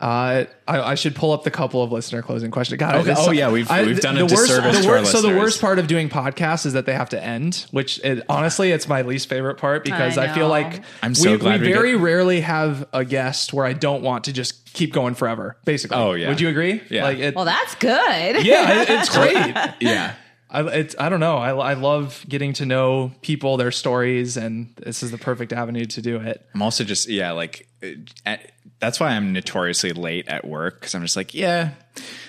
Uh, 0.00 0.44
I, 0.68 0.80
I 0.80 0.94
should 0.94 1.16
pull 1.16 1.32
up 1.32 1.42
the 1.42 1.50
couple 1.50 1.82
of 1.82 1.90
listener 1.90 2.22
closing 2.22 2.52
questions. 2.52 2.78
God, 2.78 2.94
Okay. 2.96 3.14
Oh, 3.16 3.32
yeah, 3.32 3.50
we've- 3.50 3.68
we've 3.84 3.98
done 3.98 4.16
a 4.16 4.20
the 4.20 4.32
worst, 4.32 4.46
disservice 4.46 4.78
the 4.82 4.88
our 4.88 4.98
worst, 5.00 5.10
So 5.10 5.20
the 5.22 5.36
worst 5.36 5.60
part 5.60 5.80
of 5.80 5.88
doing 5.88 6.08
podcasts 6.08 6.66
is 6.66 6.74
that 6.74 6.86
they 6.86 6.92
have 6.94 7.08
to 7.08 7.20
end, 7.20 7.66
which 7.72 7.98
it, 8.04 8.22
honestly, 8.28 8.70
it's 8.70 8.86
my 8.86 9.02
least 9.02 9.28
favorite 9.28 9.56
part 9.56 9.82
because 9.82 10.16
I, 10.16 10.30
I 10.30 10.34
feel 10.36 10.46
like 10.46 10.82
I'm 11.02 11.16
so 11.16 11.32
we, 11.32 11.38
glad 11.38 11.60
we 11.62 11.66
we 11.66 11.72
very 11.72 11.92
did- 11.92 12.00
rarely 12.00 12.42
have 12.42 12.86
a 12.92 13.04
guest 13.04 13.52
where 13.52 13.66
I 13.66 13.72
don't 13.72 14.02
want 14.02 14.22
to 14.24 14.32
just 14.32 14.72
keep 14.72 14.92
going 14.92 15.14
forever. 15.14 15.56
Basically, 15.64 15.96
Oh, 15.96 16.12
yeah. 16.12 16.28
Would 16.28 16.40
you 16.40 16.48
agree? 16.48 16.80
Yeah. 16.90 17.02
Like 17.02 17.18
it, 17.18 17.34
Well, 17.34 17.44
that's 17.44 17.74
good. 17.74 18.46
yeah, 18.46 18.82
it, 18.82 18.90
it's 18.90 19.08
great. 19.16 19.34
Yeah. 19.80 20.14
I, 20.50 20.62
it's, 20.62 20.94
I 20.98 21.08
don't 21.08 21.20
know. 21.20 21.36
I, 21.36 21.50
I 21.50 21.74
love 21.74 22.24
getting 22.28 22.54
to 22.54 22.66
know 22.66 23.12
people, 23.20 23.56
their 23.58 23.70
stories, 23.70 24.36
and 24.36 24.72
this 24.76 25.02
is 25.02 25.10
the 25.10 25.18
perfect 25.18 25.52
avenue 25.52 25.84
to 25.84 26.00
do 26.02 26.16
it. 26.16 26.46
I'm 26.54 26.62
also 26.62 26.84
just, 26.84 27.08
yeah, 27.08 27.32
like 27.32 27.68
uh, 27.82 27.88
at, 28.24 28.52
that's 28.78 28.98
why 28.98 29.08
I'm 29.08 29.32
notoriously 29.32 29.92
late 29.92 30.28
at 30.28 30.46
work 30.46 30.80
because 30.80 30.94
I'm 30.94 31.02
just 31.02 31.16
like, 31.16 31.34
yeah, 31.34 31.70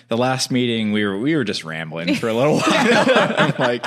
the 0.10 0.18
last 0.18 0.52
meeting 0.52 0.91
we 0.91 1.06
were 1.06 1.18
we 1.20 1.36
were 1.36 1.44
just 1.44 1.64
rambling 1.64 2.16
for 2.16 2.28
a 2.28 2.34
little 2.34 2.56
while. 2.60 2.64
I'm 3.38 3.54
like, 3.60 3.86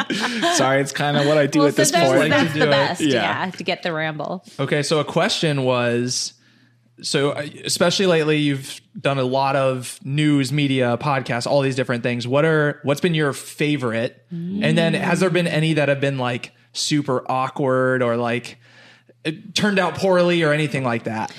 sorry, 0.55 0.81
it's 0.81 0.93
kind 0.93 1.17
of 1.17 1.27
what 1.27 1.37
I 1.39 1.47
do 1.47 1.61
well, 1.61 1.69
at 1.69 1.77
this 1.77 1.91
sometimes 1.91 2.13
point. 2.19 2.31
that's 2.31 2.53
do 2.53 2.61
the 2.61 2.67
it. 2.67 2.71
best. 2.71 3.01
Yeah. 3.01 3.45
Yeah. 3.45 3.51
to 3.51 3.65
get 3.65 3.83
the 3.83 3.93
ramble. 3.93 4.45
Okay, 4.61 4.83
so 4.83 5.01
a 5.01 5.05
question 5.05 5.65
was 5.65 6.35
so 7.03 7.31
uh, 7.33 7.47
especially 7.65 8.07
lately 8.07 8.39
you've 8.39 8.81
done 9.01 9.19
a 9.19 9.25
lot 9.25 9.57
of 9.57 9.99
news 10.05 10.53
media 10.53 10.97
podcasts 10.99 11.47
all 11.47 11.61
these 11.61 11.77
different 11.77 12.03
things 12.03 12.27
what 12.27 12.45
are 12.45 12.81
what's 12.85 13.01
been 13.01 13.15
your 13.15 13.33
favorite 13.33 14.25
and 14.31 14.79
then 14.79 14.95
has 14.95 15.21
there 15.21 15.31
been 15.31 15.47
any 15.47 15.75
that 15.75 15.89
have 15.89 16.01
been 16.01 16.19
like 16.19 16.53
super 16.73 17.23
awkward 17.31 18.03
or 18.03 18.17
like 18.17 18.59
it 19.25 19.55
turned 19.55 19.79
out 19.79 19.95
poorly 19.97 20.43
or 20.43 20.53
anything 20.53 20.85
like 20.85 21.05
that 21.05 21.33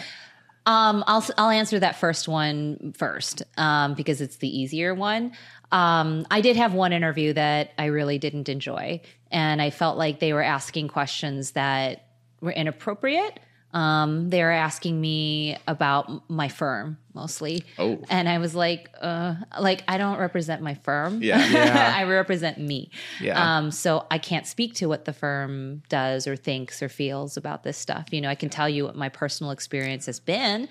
Um, 0.65 1.03
I'll 1.07 1.25
I'll 1.37 1.49
answer 1.49 1.77
that 1.79 1.97
first 1.97 2.27
one 2.29 2.93
first 2.97 3.43
um, 3.57 3.95
because 3.95 4.21
it's 4.21 4.37
the 4.37 4.47
easier 4.47 4.95
one. 4.95 5.33
Um, 5.73 6.25
I 6.31 6.39
did 6.39 6.55
have 6.55 6.73
one 6.73 6.93
interview 6.93 7.33
that 7.33 7.71
I 7.77 7.85
really 7.87 8.17
didn't 8.17 8.47
enjoy, 8.47 9.01
and 9.29 9.61
I 9.61 9.71
felt 9.71 9.97
like 9.97 10.19
they 10.19 10.31
were 10.31 10.41
asking 10.41 10.87
questions 10.87 11.51
that 11.51 12.05
were 12.39 12.51
inappropriate. 12.51 13.39
Um, 13.73 14.29
they 14.29 14.43
were 14.43 14.51
asking 14.51 14.99
me 15.01 15.57
about 15.67 16.29
my 16.29 16.47
firm 16.47 16.97
mostly, 17.15 17.63
Oh. 17.77 18.01
and 18.09 18.27
I 18.27 18.39
was 18.39 18.55
like, 18.55 18.89
uh, 18.99 19.35
like 19.59 19.83
I 19.87 19.97
don't 19.97 20.17
represent 20.17 20.61
my 20.61 20.73
firm. 20.75 21.21
Yeah. 21.21 21.37
Yeah. 21.53 21.93
I 21.95 22.03
represent 22.05 22.57
me. 22.57 22.89
Yeah. 23.21 23.57
Um, 23.57 23.71
so 23.71 24.05
I 24.09 24.17
can't 24.17 24.47
speak 24.47 24.73
to 24.75 24.87
what 24.87 25.05
the 25.05 25.13
firm 25.13 25.83
does 25.89 26.25
or 26.27 26.35
thinks 26.35 26.81
or 26.81 26.89
feels 26.89 27.37
about 27.37 27.63
this 27.63 27.77
stuff. 27.77 28.07
You 28.11 28.21
know, 28.21 28.29
I 28.29 28.35
can 28.35 28.49
tell 28.49 28.67
you 28.69 28.85
what 28.85 28.95
my 28.95 29.09
personal 29.09 29.51
experience 29.51 30.05
has 30.07 30.19
been. 30.19 30.67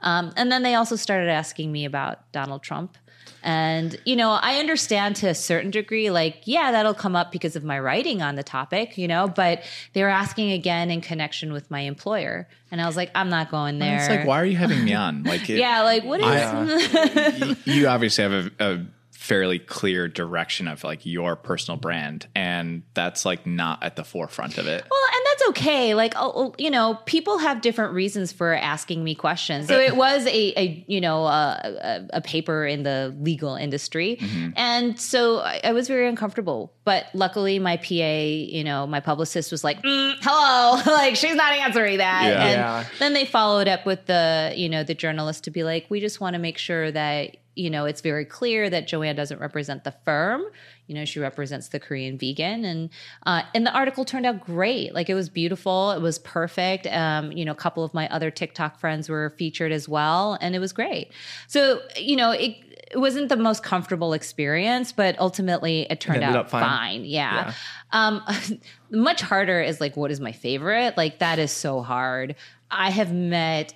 Um, 0.00 0.32
and 0.36 0.50
then 0.50 0.62
they 0.62 0.74
also 0.74 0.96
started 0.96 1.28
asking 1.30 1.70
me 1.70 1.84
about 1.84 2.30
Donald 2.32 2.62
Trump. 2.62 2.98
And, 3.44 3.96
you 4.06 4.16
know, 4.16 4.30
I 4.30 4.56
understand 4.58 5.16
to 5.16 5.28
a 5.28 5.34
certain 5.34 5.70
degree, 5.70 6.10
like, 6.10 6.38
yeah, 6.44 6.72
that'll 6.72 6.94
come 6.94 7.14
up 7.14 7.30
because 7.30 7.56
of 7.56 7.62
my 7.62 7.78
writing 7.78 8.22
on 8.22 8.36
the 8.36 8.42
topic, 8.42 8.96
you 8.96 9.06
know, 9.06 9.28
but 9.28 9.62
they 9.92 10.02
were 10.02 10.08
asking 10.08 10.52
again 10.52 10.90
in 10.90 11.02
connection 11.02 11.52
with 11.52 11.70
my 11.70 11.80
employer. 11.80 12.48
And 12.70 12.80
I 12.80 12.86
was 12.86 12.96
like, 12.96 13.10
I'm 13.14 13.28
not 13.28 13.50
going 13.50 13.78
there. 13.78 13.98
It's 13.98 14.08
like, 14.08 14.26
why 14.26 14.40
are 14.40 14.46
you 14.46 14.56
having 14.56 14.82
me 14.82 14.94
on? 14.94 15.24
Like, 15.24 15.48
it, 15.50 15.58
Yeah, 15.58 15.82
like, 15.82 16.04
what 16.04 16.20
is. 16.20 16.24
y- 17.42 17.56
you 17.66 17.86
obviously 17.86 18.22
have 18.24 18.32
a, 18.32 18.50
a 18.58 18.86
fairly 19.12 19.58
clear 19.58 20.08
direction 20.08 20.66
of 20.68 20.82
like 20.84 21.06
your 21.06 21.36
personal 21.36 21.78
brand, 21.78 22.26
and 22.34 22.82
that's 22.94 23.24
like 23.24 23.46
not 23.46 23.82
at 23.82 23.96
the 23.96 24.04
forefront 24.04 24.58
of 24.58 24.66
it. 24.66 24.84
Well, 24.90 25.00
and 25.14 25.23
okay. 25.50 25.94
Like, 25.94 26.14
oh, 26.16 26.32
oh, 26.34 26.54
you 26.58 26.70
know, 26.70 26.98
people 27.06 27.38
have 27.38 27.60
different 27.60 27.94
reasons 27.94 28.32
for 28.32 28.52
asking 28.54 29.02
me 29.04 29.14
questions. 29.14 29.68
So 29.68 29.78
it 29.78 29.96
was 29.96 30.26
a, 30.26 30.60
a 30.60 30.84
you 30.86 31.00
know, 31.00 31.24
a, 31.24 31.60
a, 31.64 32.06
a 32.14 32.20
paper 32.20 32.64
in 32.66 32.82
the 32.82 33.14
legal 33.20 33.54
industry, 33.56 34.18
and 34.56 34.98
so 34.98 35.38
I, 35.40 35.60
I 35.64 35.72
was 35.72 35.88
very 35.88 36.08
uncomfortable. 36.08 36.72
But 36.84 37.06
luckily, 37.14 37.58
my 37.58 37.76
PA, 37.78 37.92
you 37.94 38.62
know, 38.64 38.86
my 38.86 39.00
publicist 39.00 39.50
was 39.50 39.64
like, 39.64 39.82
"Mm, 39.82 40.16
"Hello, 40.20 40.80
like 40.92 41.16
she's 41.16 41.34
not 41.34 41.52
answering 41.52 41.98
that." 41.98 42.24
Yeah. 42.24 42.44
And 42.44 42.52
Yeah. 42.60 42.84
then 42.98 43.12
they 43.14 43.24
followed 43.24 43.68
up 43.68 43.86
with 43.86 44.06
the, 44.06 44.52
you 44.56 44.68
know, 44.68 44.84
the 44.84 44.94
journalist 44.94 45.44
to 45.44 45.50
be 45.50 45.64
like, 45.64 45.86
"We 45.88 46.00
just 46.00 46.20
want 46.20 46.34
to 46.34 46.38
make 46.38 46.58
sure 46.58 46.90
that." 46.90 47.36
You 47.56 47.70
know, 47.70 47.84
it's 47.84 48.00
very 48.00 48.24
clear 48.24 48.68
that 48.68 48.88
Joanne 48.88 49.16
doesn't 49.16 49.40
represent 49.40 49.84
the 49.84 49.94
firm. 50.04 50.42
You 50.86 50.94
know, 50.94 51.04
she 51.04 51.20
represents 51.20 51.68
the 51.68 51.80
Korean 51.80 52.18
vegan, 52.18 52.64
and 52.64 52.90
uh, 53.24 53.42
and 53.54 53.66
the 53.66 53.72
article 53.72 54.04
turned 54.04 54.26
out 54.26 54.40
great. 54.40 54.92
Like 54.94 55.08
it 55.08 55.14
was 55.14 55.28
beautiful, 55.28 55.92
it 55.92 56.02
was 56.02 56.18
perfect. 56.18 56.86
Um, 56.86 57.32
you 57.32 57.44
know, 57.44 57.52
a 57.52 57.56
couple 57.56 57.84
of 57.84 57.94
my 57.94 58.08
other 58.08 58.30
TikTok 58.30 58.78
friends 58.78 59.08
were 59.08 59.30
featured 59.30 59.72
as 59.72 59.88
well, 59.88 60.36
and 60.40 60.54
it 60.54 60.58
was 60.58 60.72
great. 60.72 61.12
So 61.46 61.80
you 61.96 62.16
know, 62.16 62.32
it, 62.32 62.56
it 62.94 62.98
wasn't 62.98 63.28
the 63.28 63.36
most 63.36 63.62
comfortable 63.62 64.12
experience, 64.12 64.92
but 64.92 65.18
ultimately 65.18 65.86
it 65.90 66.00
turned 66.00 66.22
ended 66.22 66.36
out 66.36 66.50
fine. 66.50 66.62
fine. 66.62 67.04
Yeah. 67.04 67.52
Um, 67.92 68.22
much 68.90 69.20
harder 69.20 69.60
is 69.60 69.80
like, 69.80 69.96
what 69.96 70.10
is 70.10 70.20
my 70.20 70.32
favorite? 70.32 70.96
Like 70.96 71.18
that 71.18 71.38
is 71.38 71.50
so 71.50 71.82
hard. 71.82 72.36
I 72.70 72.90
have 72.90 73.12
met 73.12 73.74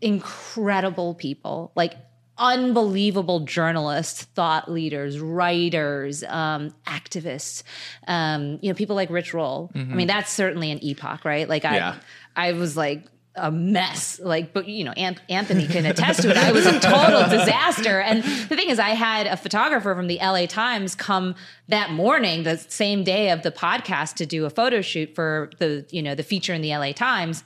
incredible 0.00 1.14
people, 1.14 1.72
like 1.74 1.94
unbelievable 2.40 3.40
journalists, 3.40 4.24
thought 4.24 4.70
leaders, 4.70 5.20
writers, 5.20 6.24
um, 6.24 6.74
activists. 6.86 7.62
Um, 8.08 8.58
you 8.62 8.70
know, 8.70 8.74
people 8.74 8.96
like 8.96 9.10
Rich 9.10 9.34
Roll. 9.34 9.70
I 9.74 9.78
mean, 9.78 10.06
that's 10.08 10.32
certainly 10.32 10.70
an 10.72 10.80
epoch, 10.82 11.24
right? 11.24 11.48
Like 11.48 11.64
I, 11.64 11.76
Yeah. 11.76 11.94
I 12.34 12.52
was 12.52 12.76
like 12.76 13.04
a 13.36 13.50
mess. 13.52 14.18
Like, 14.18 14.52
but 14.52 14.66
you 14.68 14.84
know, 14.84 14.92
Ant- 14.92 15.20
Anthony 15.28 15.66
can 15.68 15.86
attest 15.86 16.22
to 16.22 16.30
it. 16.30 16.36
I 16.36 16.50
was 16.50 16.66
a 16.66 16.80
total 16.80 17.22
disaster. 17.28 18.00
And 18.00 18.22
the 18.24 18.56
thing 18.56 18.70
is, 18.70 18.78
I 18.78 18.90
had 18.90 19.26
a 19.26 19.36
photographer 19.36 19.94
from 19.94 20.08
the 20.08 20.18
LA 20.18 20.46
Times 20.46 20.94
come 20.94 21.34
that 21.68 21.90
morning, 21.92 22.42
the 22.42 22.56
same 22.58 23.04
day 23.04 23.30
of 23.30 23.42
the 23.42 23.52
podcast, 23.52 24.14
to 24.14 24.26
do 24.26 24.46
a 24.46 24.50
photo 24.50 24.80
shoot 24.80 25.14
for 25.14 25.50
the 25.58 25.86
you 25.90 26.02
know 26.02 26.14
the 26.14 26.22
feature 26.24 26.54
in 26.54 26.62
the 26.62 26.70
LA 26.76 26.92
Times. 26.92 27.44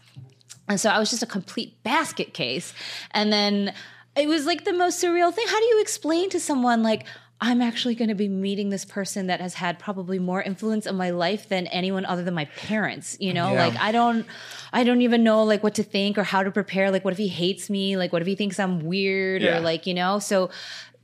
And 0.68 0.80
so 0.80 0.88
I 0.88 0.98
was 0.98 1.10
just 1.10 1.22
a 1.22 1.26
complete 1.26 1.82
basket 1.82 2.32
case. 2.32 2.72
And 3.10 3.30
then 3.30 3.74
it 4.16 4.28
was 4.28 4.46
like 4.46 4.64
the 4.64 4.72
most 4.72 5.02
surreal 5.02 5.32
thing. 5.32 5.46
How 5.48 5.58
do 5.58 5.64
you 5.66 5.80
explain 5.80 6.30
to 6.30 6.40
someone 6.40 6.82
like, 6.82 7.04
I'm 7.40 7.60
actually 7.60 7.94
going 7.96 8.08
to 8.08 8.14
be 8.14 8.28
meeting 8.28 8.70
this 8.70 8.84
person 8.84 9.26
that 9.26 9.40
has 9.40 9.54
had 9.54 9.78
probably 9.78 10.18
more 10.18 10.40
influence 10.40 10.86
on 10.86 10.96
my 10.96 11.10
life 11.10 11.48
than 11.48 11.66
anyone 11.66 12.06
other 12.06 12.22
than 12.22 12.32
my 12.32 12.44
parents, 12.56 13.16
you 13.20 13.34
know? 13.34 13.52
Yeah. 13.52 13.66
Like 13.66 13.76
I 13.78 13.92
don't 13.92 14.24
I 14.72 14.84
don't 14.84 15.02
even 15.02 15.24
know 15.24 15.42
like 15.42 15.62
what 15.62 15.74
to 15.74 15.82
think 15.82 16.16
or 16.16 16.22
how 16.22 16.42
to 16.44 16.50
prepare. 16.50 16.90
Like 16.90 17.04
what 17.04 17.12
if 17.12 17.18
he 17.18 17.28
hates 17.28 17.68
me? 17.68 17.96
Like 17.96 18.12
what 18.12 18.22
if 18.22 18.28
he 18.28 18.34
thinks 18.36 18.58
I'm 18.60 18.80
weird 18.80 19.42
Yeah. 19.42 19.58
or 19.58 19.60
like, 19.60 19.86
you 19.86 19.94
know? 19.94 20.20
So 20.20 20.50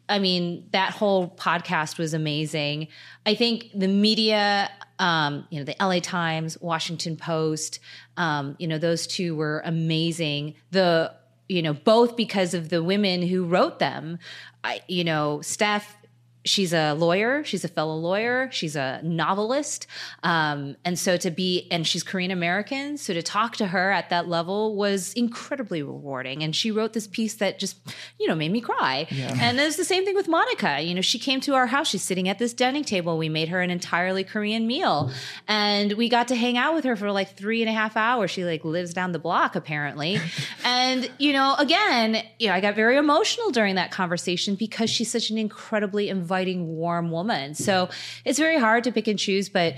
I 0.08 0.18
mean, 0.18 0.66
that 0.72 0.90
whole 0.92 1.28
podcast 1.28 1.98
was 1.98 2.14
amazing. 2.14 2.88
I 3.26 3.34
think 3.34 3.66
the 3.74 3.86
media, 3.88 4.70
um, 4.98 5.46
you 5.50 5.58
know, 5.60 5.64
the 5.64 5.76
LA 5.80 6.00
Times, 6.00 6.58
Washington 6.60 7.16
Post, 7.16 7.80
um, 8.16 8.56
you 8.58 8.66
know, 8.66 8.78
those 8.78 9.06
two 9.06 9.36
were 9.36 9.62
amazing. 9.64 10.54
The, 10.72 11.14
you 11.50 11.62
know, 11.62 11.74
both 11.74 12.16
because 12.16 12.54
of 12.54 12.68
the 12.68 12.82
women 12.82 13.22
who 13.22 13.44
wrote 13.44 13.80
them. 13.80 14.18
I, 14.62 14.82
you 14.86 15.02
know, 15.02 15.40
Steph, 15.40 15.96
she's 16.44 16.72
a 16.72 16.94
lawyer, 16.94 17.44
she's 17.44 17.64
a 17.64 17.68
fellow 17.68 17.96
lawyer, 17.96 18.48
she's 18.50 18.76
a 18.76 19.00
novelist. 19.02 19.86
Um, 20.22 20.76
and 20.84 20.98
so 20.98 21.16
to 21.18 21.30
be, 21.30 21.68
and 21.70 21.86
she's 21.86 22.02
Korean 22.02 22.30
American. 22.30 22.96
So 22.96 23.12
to 23.12 23.22
talk 23.22 23.56
to 23.56 23.66
her 23.66 23.90
at 23.90 24.10
that 24.10 24.28
level 24.28 24.74
was 24.74 25.12
incredibly 25.14 25.82
rewarding. 25.82 26.42
And 26.42 26.54
she 26.56 26.70
wrote 26.70 26.92
this 26.92 27.06
piece 27.06 27.34
that 27.34 27.58
just, 27.58 27.76
you 28.18 28.26
know, 28.26 28.34
made 28.34 28.52
me 28.52 28.60
cry. 28.60 29.06
And 29.40 29.58
it's 29.60 29.76
the 29.76 29.84
same 29.84 30.04
thing 30.04 30.14
with 30.14 30.28
Monica. 30.28 30.80
You 30.80 30.94
know, 30.94 31.00
she 31.00 31.18
came 31.18 31.40
to 31.42 31.54
our 31.54 31.66
house, 31.66 31.88
she's 31.88 32.02
sitting 32.02 32.28
at 32.28 32.38
this 32.38 32.54
dining 32.54 32.84
table. 32.84 33.18
We 33.18 33.28
made 33.28 33.48
her 33.48 33.60
an 33.60 33.70
entirely 33.70 34.24
Korean 34.24 34.66
meal. 34.66 35.10
And 35.46 35.92
we 35.94 36.08
got 36.08 36.28
to 36.28 36.36
hang 36.36 36.56
out 36.56 36.74
with 36.74 36.84
her 36.84 36.96
for 36.96 37.12
like 37.12 37.36
three 37.36 37.62
and 37.62 37.68
a 37.68 37.72
half 37.72 37.96
hours. 37.96 38.30
She 38.30 38.44
like 38.44 38.64
lives 38.64 38.94
down 38.94 39.12
the 39.12 39.18
block 39.18 39.56
apparently. 39.56 40.18
and, 40.64 41.10
you 41.18 41.32
know, 41.32 41.54
again, 41.58 42.22
you 42.38 42.48
know, 42.48 42.54
I 42.54 42.60
got 42.60 42.74
very 42.74 42.96
emotional 42.96 43.50
during 43.50 43.74
that 43.74 43.90
conversation 43.90 44.54
because 44.54 44.88
she's 44.88 45.10
such 45.10 45.30
an 45.30 45.38
incredibly 45.38 46.08
inviting, 46.30 46.76
warm 46.76 47.10
woman. 47.10 47.54
So 47.54 47.88
it's 48.24 48.38
very 48.38 48.56
hard 48.56 48.84
to 48.84 48.92
pick 48.92 49.08
and 49.08 49.18
choose, 49.18 49.48
but 49.48 49.74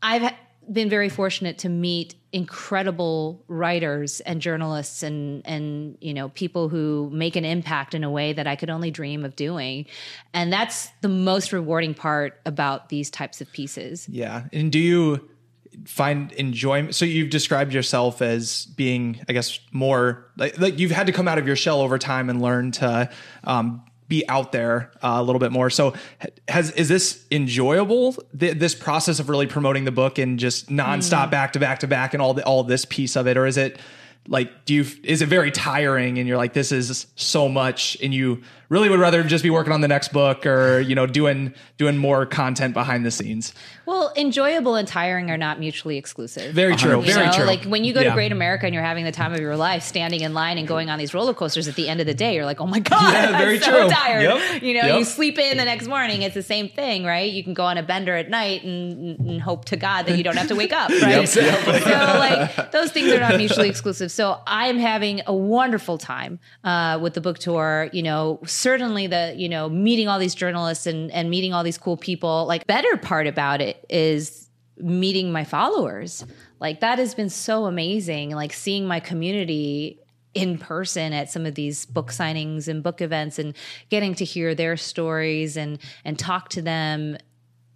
I've 0.00 0.32
been 0.70 0.88
very 0.88 1.08
fortunate 1.08 1.58
to 1.58 1.68
meet 1.68 2.14
incredible 2.30 3.42
writers 3.48 4.20
and 4.20 4.40
journalists 4.42 5.02
and 5.02 5.40
and 5.46 5.96
you 6.02 6.12
know 6.12 6.28
people 6.28 6.68
who 6.68 7.08
make 7.10 7.36
an 7.36 7.44
impact 7.46 7.94
in 7.94 8.04
a 8.04 8.10
way 8.10 8.34
that 8.34 8.46
I 8.46 8.54
could 8.54 8.68
only 8.68 8.90
dream 8.90 9.24
of 9.24 9.34
doing 9.34 9.86
and 10.34 10.52
that's 10.52 10.90
the 11.00 11.08
most 11.08 11.54
rewarding 11.54 11.94
part 11.94 12.38
about 12.44 12.90
these 12.90 13.08
types 13.08 13.40
of 13.40 13.50
pieces 13.50 14.06
Yeah. 14.10 14.44
And 14.52 14.70
do 14.70 14.78
you 14.78 15.26
find 15.86 16.32
enjoyment? 16.32 16.94
So 16.94 17.04
you've 17.04 17.30
described 17.30 17.72
yourself 17.72 18.20
as 18.22 18.66
being, 18.66 19.20
I 19.28 19.32
guess, 19.32 19.58
more 19.72 20.30
like, 20.36 20.58
like 20.58 20.78
you've 20.78 20.90
had 20.90 21.06
to 21.06 21.12
come 21.12 21.28
out 21.28 21.38
of 21.38 21.46
your 21.46 21.56
shell 21.56 21.80
over 21.80 21.98
time 21.98 22.28
and 22.30 22.42
learn 22.42 22.72
to 22.72 23.10
um, 23.44 23.82
be 24.08 24.26
out 24.28 24.52
there 24.52 24.90
uh, 25.02 25.16
a 25.16 25.22
little 25.22 25.38
bit 25.38 25.52
more. 25.52 25.70
So 25.70 25.94
has 26.48 26.70
is 26.72 26.88
this 26.88 27.24
enjoyable? 27.30 28.14
Th- 28.38 28.56
this 28.56 28.74
process 28.74 29.20
of 29.20 29.28
really 29.28 29.46
promoting 29.46 29.84
the 29.84 29.92
book 29.92 30.18
and 30.18 30.38
just 30.38 30.68
nonstop 30.68 31.30
back 31.30 31.52
to 31.52 31.60
back 31.60 31.80
to 31.80 31.86
back 31.86 32.14
and 32.14 32.22
all 32.22 32.34
the 32.34 32.44
all 32.44 32.64
this 32.64 32.84
piece 32.84 33.16
of 33.16 33.26
it, 33.26 33.36
or 33.36 33.46
is 33.46 33.56
it? 33.56 33.78
Like, 34.26 34.64
do 34.64 34.74
you 34.74 34.84
is 35.04 35.22
it 35.22 35.28
very 35.28 35.50
tiring 35.50 36.18
and 36.18 36.28
you're 36.28 36.36
like, 36.36 36.52
this 36.52 36.72
is 36.72 37.06
so 37.16 37.48
much, 37.48 37.96
and 38.02 38.12
you 38.12 38.42
really 38.68 38.88
would 38.88 39.00
rather 39.00 39.22
just 39.22 39.42
be 39.42 39.50
working 39.50 39.72
on 39.72 39.80
the 39.80 39.88
next 39.88 40.12
book 40.12 40.44
or 40.46 40.80
you 40.80 40.94
know 40.94 41.06
doing 41.06 41.54
doing 41.76 41.96
more 41.96 42.26
content 42.26 42.74
behind 42.74 43.04
the 43.06 43.10
scenes. 43.10 43.54
Well, 43.86 44.12
enjoyable 44.16 44.74
and 44.74 44.86
tiring 44.86 45.30
are 45.30 45.38
not 45.38 45.58
mutually 45.58 45.96
exclusive. 45.96 46.52
Very 46.54 46.76
true. 46.76 46.98
You 47.02 47.14
Very 47.14 47.26
know, 47.26 47.32
true. 47.32 47.44
like 47.46 47.64
when 47.64 47.84
you 47.84 47.94
go 47.94 48.00
Yeah. 48.00 48.10
to 48.10 48.14
Great 48.14 48.32
America 48.32 48.66
and 48.66 48.74
you're 48.74 48.84
having 48.84 49.04
the 49.06 49.12
time 49.12 49.32
of 49.32 49.40
your 49.40 49.56
life, 49.56 49.82
standing 49.82 50.20
in 50.20 50.34
line 50.34 50.58
and 50.58 50.68
going 50.68 50.90
on 50.90 50.98
these 50.98 51.14
roller 51.14 51.32
coasters. 51.32 51.68
At 51.68 51.74
the 51.74 51.88
end 51.88 52.00
of 52.00 52.06
the 52.06 52.12
day, 52.14 52.34
you're 52.34 52.44
like, 52.44 52.60
"Oh 52.60 52.66
my 52.66 52.80
god, 52.80 53.00
Yeah, 53.12 53.38
very 53.38 53.56
I'm 53.56 53.62
so 53.62 53.70
true. 53.80 53.88
tired." 53.88 54.22
Yep. 54.22 54.62
You 54.62 54.74
know, 54.74 54.86
Yep. 54.88 54.98
you 54.98 55.04
sleep 55.04 55.38
in 55.38 55.56
the 55.56 55.64
next 55.64 55.86
morning. 55.88 56.20
It's 56.22 56.34
the 56.34 56.42
same 56.42 56.68
thing, 56.68 57.04
right? 57.04 57.30
You 57.32 57.42
can 57.42 57.54
go 57.54 57.64
on 57.64 57.78
a 57.78 57.82
bender 57.82 58.14
at 58.14 58.28
night 58.28 58.62
and, 58.64 59.18
and 59.20 59.40
hope 59.40 59.64
to 59.66 59.76
God 59.76 60.04
that 60.06 60.18
you 60.18 60.22
don't 60.24 60.36
have 60.36 60.48
to 60.48 60.54
wake 60.56 60.72
up, 60.74 60.90
right? 61.02 61.26
so, 61.26 61.40
like 61.40 62.70
those 62.72 62.90
things 62.92 63.10
are 63.12 63.20
not 63.20 63.36
mutually 63.36 63.68
exclusive. 63.70 64.10
So 64.10 64.38
I'm 64.46 64.78
having 64.78 65.22
a 65.26 65.34
wonderful 65.34 65.96
time 65.98 66.38
uh, 66.64 66.98
with 67.00 67.14
the 67.14 67.20
book 67.22 67.38
tour. 67.38 67.88
You 67.92 68.02
know, 68.02 68.40
certainly 68.58 69.06
the 69.06 69.34
you 69.36 69.48
know 69.48 69.68
meeting 69.68 70.08
all 70.08 70.18
these 70.18 70.34
journalists 70.34 70.86
and 70.86 71.10
and 71.12 71.30
meeting 71.30 71.54
all 71.54 71.62
these 71.62 71.78
cool 71.78 71.96
people. 71.96 72.46
Like 72.46 72.66
better 72.66 72.96
part 72.96 73.26
about 73.26 73.60
it 73.60 73.84
is 73.88 74.48
meeting 74.78 75.32
my 75.32 75.44
followers. 75.44 76.24
Like 76.60 76.80
that 76.80 76.98
has 76.98 77.14
been 77.14 77.30
so 77.30 77.66
amazing. 77.66 78.30
Like 78.30 78.52
seeing 78.52 78.86
my 78.86 79.00
community 79.00 80.00
in 80.34 80.58
person 80.58 81.12
at 81.12 81.30
some 81.30 81.46
of 81.46 81.54
these 81.54 81.86
book 81.86 82.10
signings 82.10 82.68
and 82.68 82.82
book 82.82 83.00
events 83.00 83.38
and 83.38 83.54
getting 83.88 84.14
to 84.14 84.24
hear 84.24 84.54
their 84.54 84.76
stories 84.76 85.56
and 85.56 85.78
and 86.04 86.18
talk 86.18 86.48
to 86.50 86.62
them 86.62 87.16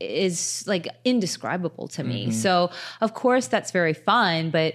is 0.00 0.64
like 0.66 0.88
indescribable 1.04 1.86
to 1.86 2.02
me. 2.02 2.24
Mm-hmm. 2.24 2.32
So, 2.32 2.70
of 3.00 3.14
course 3.14 3.46
that's 3.46 3.70
very 3.70 3.94
fun, 3.94 4.50
but 4.50 4.74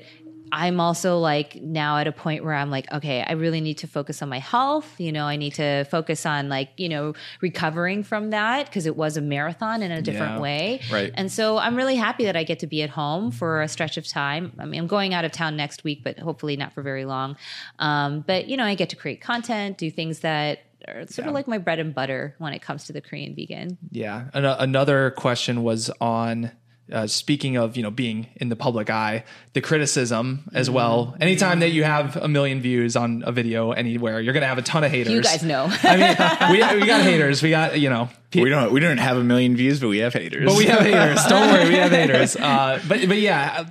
I'm 0.52 0.80
also 0.80 1.19
like 1.19 1.56
now 1.61 1.98
at 1.98 2.07
a 2.07 2.11
point 2.11 2.44
where 2.44 2.53
I'm 2.53 2.69
like, 2.72 2.91
okay, 2.91 3.22
I 3.22 3.34
really 3.34 3.61
need 3.61 3.80
to 3.80 3.88
focus 3.88 4.22
on 4.22 4.30
my 4.30 4.40
health. 4.40 4.99
You 4.99 5.11
know, 5.11 5.26
I 5.26 5.36
need 5.36 5.53
to 5.56 5.84
focus 5.86 6.26
on 6.26 6.49
like, 6.49 6.69
you 6.78 6.90
know, 6.90 7.14
recovering 7.41 8.03
from 8.03 8.30
that 8.32 8.65
because 8.68 8.86
it 8.86 8.95
was 8.95 9.18
a 9.18 9.22
marathon 9.22 9.82
in 9.84 9.91
a 9.91 10.02
different 10.02 10.36
Yeah. 10.36 10.40
way. 10.40 10.82
Right. 10.91 11.11
And 11.15 11.32
so 11.32 11.57
I'm 11.57 11.76
really 11.76 11.95
happy 11.95 12.26
that 12.26 12.36
I 12.36 12.44
get 12.44 12.60
to 12.60 12.68
be 12.68 12.82
at 12.84 12.90
home 12.90 13.32
for 13.32 13.61
a 13.61 13.68
stretch 13.68 13.98
of 13.98 14.07
time. 14.07 14.53
I 14.60 14.65
mean, 14.65 14.80
I'm 14.80 14.88
going 14.88 15.14
out 15.14 15.26
of 15.26 15.32
town 15.32 15.56
next 15.57 15.84
week, 15.84 16.03
but 16.03 16.18
hopefully 16.19 16.56
not 16.57 16.74
for 16.74 16.82
very 16.82 17.06
long. 17.06 17.38
Um, 17.80 18.22
but, 18.26 18.48
you 18.48 18.57
know, 18.57 18.64
I 18.65 18.76
get 18.76 18.90
to 18.90 18.95
create 18.95 19.22
content, 19.22 19.78
do 19.78 19.90
things 19.91 20.19
that 20.19 20.60
are 20.88 21.06
sort 21.07 21.28
of 21.28 21.34
like 21.34 21.48
my 21.48 21.57
bread 21.57 21.80
and 21.80 21.94
butter 21.94 22.36
when 22.38 22.53
it 22.53 22.61
comes 22.61 22.86
to 22.86 22.94
the 22.94 23.02
Korean 23.02 23.36
vegan. 23.36 23.78
Yeah. 23.91 24.26
An- 24.34 24.45
another 24.45 25.11
question 25.11 25.64
was 25.64 25.90
on 25.99 26.52
uh, 26.91 27.05
speaking 27.07 27.57
of 27.57 27.76
you 27.77 27.84
know 27.84 27.91
being 27.91 28.27
in 28.38 28.49
the 28.49 28.55
public 28.55 28.89
eye, 28.89 29.23
the 29.53 29.61
criticism 29.61 30.49
as 30.53 30.69
well. 30.69 31.15
Anytime 31.19 31.59
that 31.59 31.69
you 31.69 31.84
have 31.84 32.15
a 32.15 32.27
million 32.27 32.61
views 32.61 32.95
on 32.95 33.23
a 33.26 33.31
video 33.31 33.72
anywhere, 33.72 34.19
you're 34.22 34.34
gonna 34.34 34.47
have 34.47 34.57
a 34.57 34.61
ton 34.61 34.84
of 34.84 34.91
haters. 34.91 35.14
You 35.14 35.22
guys 35.22 35.43
know. 35.43 35.68
I 35.84 35.97
mean, 35.97 36.51
we, 36.76 36.81
we 36.81 36.88
got 36.88 37.01
haters. 37.01 37.41
We 37.43 37.49
got 37.49 37.80
you 37.80 37.89
know. 37.89 38.09
pe- 38.31 38.41
We 38.41 38.49
don't 38.49 38.72
we 38.72 38.80
don't 38.80 38.97
have 38.99 39.18
a 39.18 39.23
million 39.23 39.55
views, 39.55 39.80
but 39.80 39.89
we 39.89 39.99
have 39.99 40.14
haters. 40.14 40.45
but 40.45 40.57
we 40.57 40.65
have 40.65 40.80
haters. 40.81 41.23
Don't 41.26 41.49
worry, 41.51 41.69
we 41.69 41.76
have 41.76 41.91
haters. 42.01 42.35
Uh, 42.35 42.81
but 42.88 43.07
but 43.07 43.18
yeah, 43.18 43.65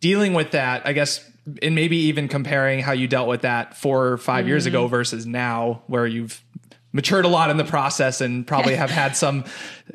dealing 0.00 0.34
with 0.34 0.52
that, 0.52 0.86
I 0.86 0.92
guess, 0.92 1.24
and 1.62 1.74
maybe 1.74 1.96
even 2.08 2.28
comparing 2.28 2.80
how 2.80 2.92
you 2.92 3.08
dealt 3.08 3.28
with 3.28 3.42
that 3.42 3.76
four 3.76 4.08
or 4.08 4.16
5 4.18 4.46
years 4.48 4.66
ago 4.66 4.86
versus 4.86 5.26
now, 5.26 5.82
where 5.86 6.06
you've 6.06 6.42
matured 6.92 7.24
a 7.24 7.28
lot 7.28 7.50
in 7.50 7.56
the 7.56 7.64
process 7.64 8.20
and 8.20 8.46
probably 8.46 8.74
have 8.74 8.90
had 8.90 9.16
some 9.16 9.44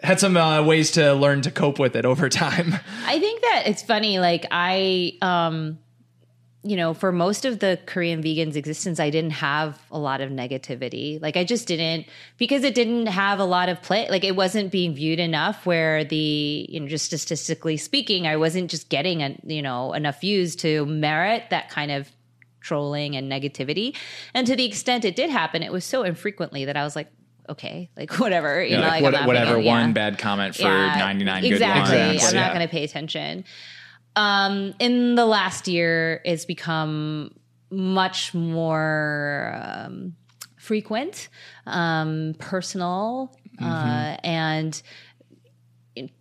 had 0.03 0.19
some 0.19 0.37
uh, 0.37 0.63
ways 0.63 0.91
to 0.91 1.13
learn 1.13 1.41
to 1.41 1.51
cope 1.51 1.79
with 1.79 1.95
it 1.95 2.05
over 2.05 2.29
time. 2.29 2.73
I 3.05 3.19
think 3.19 3.41
that 3.41 3.63
it's 3.65 3.81
funny. 3.81 4.19
Like 4.19 4.45
I, 4.51 5.17
um, 5.21 5.79
you 6.65 6.77
know, 6.77 6.93
for 6.93 7.11
most 7.11 7.43
of 7.43 7.59
the 7.59 7.77
Korean 7.85 8.23
vegans' 8.23 8.55
existence, 8.55 8.99
I 8.99 9.09
didn't 9.09 9.31
have 9.31 9.77
a 9.91 9.99
lot 9.99 10.21
of 10.21 10.29
negativity. 10.29 11.21
Like 11.21 11.35
I 11.35 11.43
just 11.43 11.67
didn't 11.67 12.05
because 12.37 12.63
it 12.63 12.73
didn't 12.73 13.07
have 13.07 13.39
a 13.39 13.45
lot 13.45 13.67
of 13.67 13.81
play. 13.81 14.07
Like 14.09 14.23
it 14.23 14.35
wasn't 14.35 14.71
being 14.71 14.95
viewed 14.95 15.19
enough. 15.19 15.65
Where 15.65 16.05
the 16.05 16.65
you 16.69 16.79
know, 16.79 16.87
just 16.87 17.05
statistically 17.05 17.75
speaking, 17.77 18.27
I 18.27 18.37
wasn't 18.37 18.71
just 18.71 18.89
getting 18.89 19.23
a, 19.23 19.35
you 19.43 19.61
know 19.61 19.93
enough 19.93 20.21
views 20.21 20.55
to 20.57 20.85
merit 20.85 21.45
that 21.49 21.69
kind 21.69 21.91
of 21.91 22.09
trolling 22.63 23.15
and 23.15 23.31
negativity. 23.31 23.95
And 24.33 24.47
to 24.47 24.55
the 24.55 24.65
extent 24.65 25.05
it 25.05 25.15
did 25.15 25.29
happen, 25.29 25.61
it 25.61 25.71
was 25.71 25.85
so 25.85 26.01
infrequently 26.01 26.65
that 26.65 26.75
I 26.75 26.83
was 26.83 26.95
like, 26.95 27.09
okay, 27.49 27.91
like 27.95 28.11
whatever. 28.19 28.63
You 28.63 28.71
Yeah, 28.77 28.81
know, 28.81 28.87
like 28.87 29.03
what- 29.03 29.27
whatever 29.27 29.51
gonna- 29.55 29.63
yeah 29.65 29.81
one 29.83 29.93
bad 29.93 30.17
comment 30.17 30.55
for 30.55 30.63
yeah, 30.63 30.95
99 30.97 31.45
exactly. 31.45 31.97
good 31.97 32.07
ones. 32.07 32.23
I'm 32.25 32.33
Yeah. 32.35 32.41
not 32.41 32.53
going 32.55 32.67
to 32.67 32.71
pay 32.71 32.83
attention. 32.83 33.43
Um, 34.15 34.73
in 34.79 35.15
the 35.15 35.25
last 35.25 35.67
year, 35.67 36.21
it's 36.23 36.45
become 36.45 37.35
much 37.71 38.33
more 38.33 39.59
um, 39.63 40.15
frequent, 40.57 41.29
um, 41.67 42.35
personal, 42.39 43.35
Mm-hmm. 43.61 43.65
uh, 43.71 44.17
and 44.23 44.81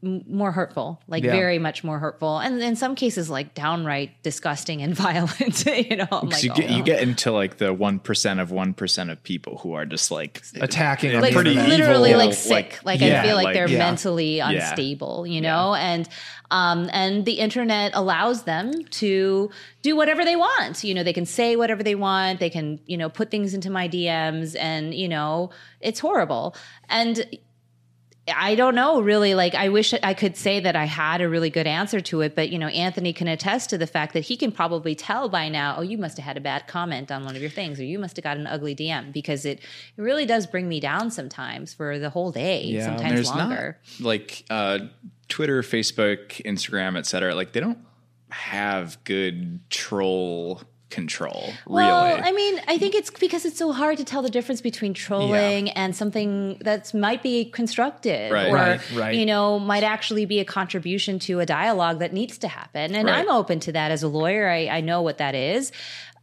more 0.03 0.53
hurtful, 0.53 1.01
like 1.09 1.24
Yeah. 1.24 1.32
very 1.32 1.59
much 1.59 1.82
more 1.85 1.99
hurtful, 1.99 2.39
and 2.39 2.61
in 2.62 2.77
some 2.77 2.94
cases, 2.94 3.31
like 3.31 3.55
downright 3.55 4.11
disgusting 4.23 4.82
and 4.82 4.94
violent. 4.97 5.65
you 5.66 5.97
know, 5.97 6.07
I'm 6.11 6.28
'Cause 6.31 6.32
like, 6.32 6.44
you, 6.44 6.51
oh, 6.53 6.55
get, 6.57 6.70
you 6.70 6.82
get 6.82 7.03
into 7.03 7.32
like 7.32 7.57
the 7.59 7.73
one 7.73 7.99
percent 7.99 8.40
of 8.40 8.51
one 8.51 8.74
percent 8.74 9.11
of 9.11 9.23
people 9.23 9.59
who 9.59 9.73
are 9.74 9.86
just 9.86 10.11
like 10.11 10.43
Attacking 10.61 11.12
Yeah, 11.12 11.20
like 11.20 11.35
pretty 11.35 11.55
literally 11.55 12.11
evil, 12.11 12.19
like 12.19 12.28
like- 12.31 12.35
sick. 12.35 12.78
Like, 12.85 13.01
yeah, 13.01 13.23
i 13.23 13.27
feel 13.27 13.36
like, 13.36 13.44
like- 13.47 13.55
they're 13.55 13.69
yeah. 13.69 13.78
mentally 13.78 14.40
unstable 14.40 15.27
you 15.27 15.40
know? 15.40 15.74
And 15.74 16.09
um 16.51 16.90
and 16.93 17.24
the 17.24 17.39
internet 17.39 17.93
allows 17.94 18.43
them 18.43 18.85
to 18.85 19.51
do 19.82 19.97
whatever 19.97 20.23
they 20.24 20.36
want. 20.36 20.85
You 20.85 20.94
know 20.94 21.03
they 21.03 21.12
can 21.15 21.24
say 21.27 21.57
whatever 21.57 21.82
they 21.82 21.94
want. 21.94 22.40
They 22.40 22.51
can 22.51 22.78
you 22.86 22.97
know 22.99 23.09
put 23.09 23.31
things 23.31 23.55
into 23.55 23.70
my 23.70 23.89
dms 23.89 24.55
and 24.59 24.93
you 24.94 25.09
know 25.09 25.51
it's 25.81 26.01
horrible. 26.01 26.55
And 26.90 27.24
I 28.28 28.55
don't 28.55 28.77
know 28.77 29.01
really. 29.01 29.35
Like 29.35 29.55
I 29.55 29.69
wish 29.69 29.93
I 30.03 30.15
could 30.15 30.36
say 30.36 30.61
that 30.61 30.77
I 30.77 30.85
had 30.85 31.20
a 31.20 31.28
really 31.28 31.51
good 31.51 31.66
answer 31.66 32.01
to 32.01 32.20
it 32.20 32.36
but 32.36 32.51
you 32.51 32.59
know 32.59 32.69
Anthony 32.69 33.12
can 33.12 33.27
attest 33.27 33.70
to 33.70 33.78
the 33.78 33.86
fact 33.86 34.15
that 34.15 34.20
he 34.24 34.36
can 34.36 34.53
probably 34.53 34.94
tell 34.94 35.28
by 35.28 35.49
now 35.49 35.77
oh 35.78 35.82
you 35.82 35.99
must 35.99 36.16
have 36.19 36.24
had 36.24 36.36
a 36.36 36.40
bad 36.40 36.69
comment 36.69 37.11
on 37.11 37.24
one 37.24 37.35
of 37.35 37.43
your 37.43 37.51
things 37.51 37.81
or 37.81 37.85
you 37.85 37.99
must 37.99 38.16
have 38.16 38.23
got 38.23 38.36
an 38.36 38.47
ugly 38.47 38.77
DM 38.77 39.12
because 39.12 39.44
it 39.44 39.59
it 39.59 40.03
really 40.03 40.24
does 40.24 40.47
bring 40.47 40.69
me 40.69 40.78
down 40.78 41.11
sometimes 41.11 41.74
for 41.74 41.99
the 41.99 42.11
whole 42.11 42.31
day 42.31 42.62
Yeah, 42.65 42.85
sometimes 42.97 43.28
longer 43.28 43.78
not 43.99 44.07
like 44.07 44.44
uh, 44.51 44.78
Twitter, 45.28 45.62
Facebook, 45.62 46.43
Instagram, 46.44 46.97
et 46.97 47.07
cetera, 47.07 47.35
Like 47.35 47.53
they 47.53 47.61
don't 47.61 47.78
have 48.31 49.03
good 49.05 49.61
troll 49.70 50.62
control. 50.93 51.52
Well, 51.66 52.20
I 52.23 52.31
mean, 52.32 52.60
I 52.69 52.78
think 52.78 52.94
it's 52.94 53.10
because 53.10 53.44
it's 53.44 53.59
so 53.59 53.73
hard 53.73 53.97
to 53.98 54.05
tell 54.05 54.23
the 54.23 54.31
difference 54.31 54.60
between 54.60 54.94
trolling 54.94 55.70
and 55.70 55.97
something 55.97 56.59
that 56.60 56.93
might 56.94 57.23
be 57.23 57.47
constructive 57.51 58.31
Right. 58.31 58.48
or, 58.51 58.55
Right, 58.55 58.81
right. 58.94 59.14
you 59.14 59.27
know, 59.27 59.59
might 59.59 59.82
actually 59.82 60.27
be 60.27 60.39
a 60.40 60.44
contribution 60.44 61.19
to 61.20 61.40
a 61.40 61.47
dialogue 61.47 61.98
that 62.01 62.12
needs 62.12 62.39
to 62.39 62.48
happen. 62.48 62.94
And 62.94 63.09
Right. 63.09 63.19
I'm 63.20 63.31
open 63.31 63.59
to 63.60 63.73
that 63.73 63.90
as 63.90 64.02
a 64.02 64.09
lawyer. 64.09 64.48
I, 64.48 64.69
I 64.69 64.81
know 64.81 65.02
what 65.02 65.19
that 65.19 65.35
is. 65.35 65.73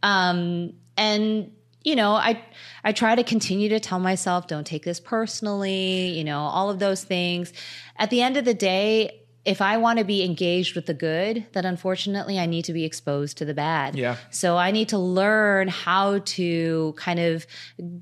Um, 0.02 0.72
and, 0.96 1.52
you 1.82 1.96
know, 1.96 2.12
I, 2.12 2.42
I 2.84 2.92
try 2.92 3.14
to 3.14 3.24
continue 3.24 3.68
to 3.70 3.80
tell 3.80 3.98
myself, 3.98 4.46
don't 4.46 4.66
take 4.66 4.84
this 4.84 5.00
personally, 5.00 6.08
you 6.16 6.24
know, 6.24 6.40
all 6.40 6.70
of 6.70 6.78
those 6.78 7.04
things. 7.04 7.52
At 7.98 8.10
the 8.10 8.22
end 8.22 8.36
of 8.36 8.44
the 8.44 8.54
day, 8.54 9.19
if 9.44 9.62
I 9.62 9.78
want 9.78 9.98
to 9.98 10.04
be 10.04 10.22
engaged 10.22 10.74
with 10.74 10.86
the 10.86 10.94
good, 10.94 11.46
then 11.52 11.64
unfortunately 11.64 12.38
I 12.38 12.44
need 12.44 12.66
to 12.66 12.74
be 12.74 12.84
exposed 12.84 13.38
to 13.38 13.46
the 13.46 13.54
bad. 13.54 13.96
Yeah. 13.96 14.16
So 14.30 14.58
I 14.58 14.70
need 14.70 14.90
to 14.90 14.98
learn 14.98 15.68
how 15.68 16.18
to 16.18 16.94
kind 16.98 17.18
of 17.18 17.46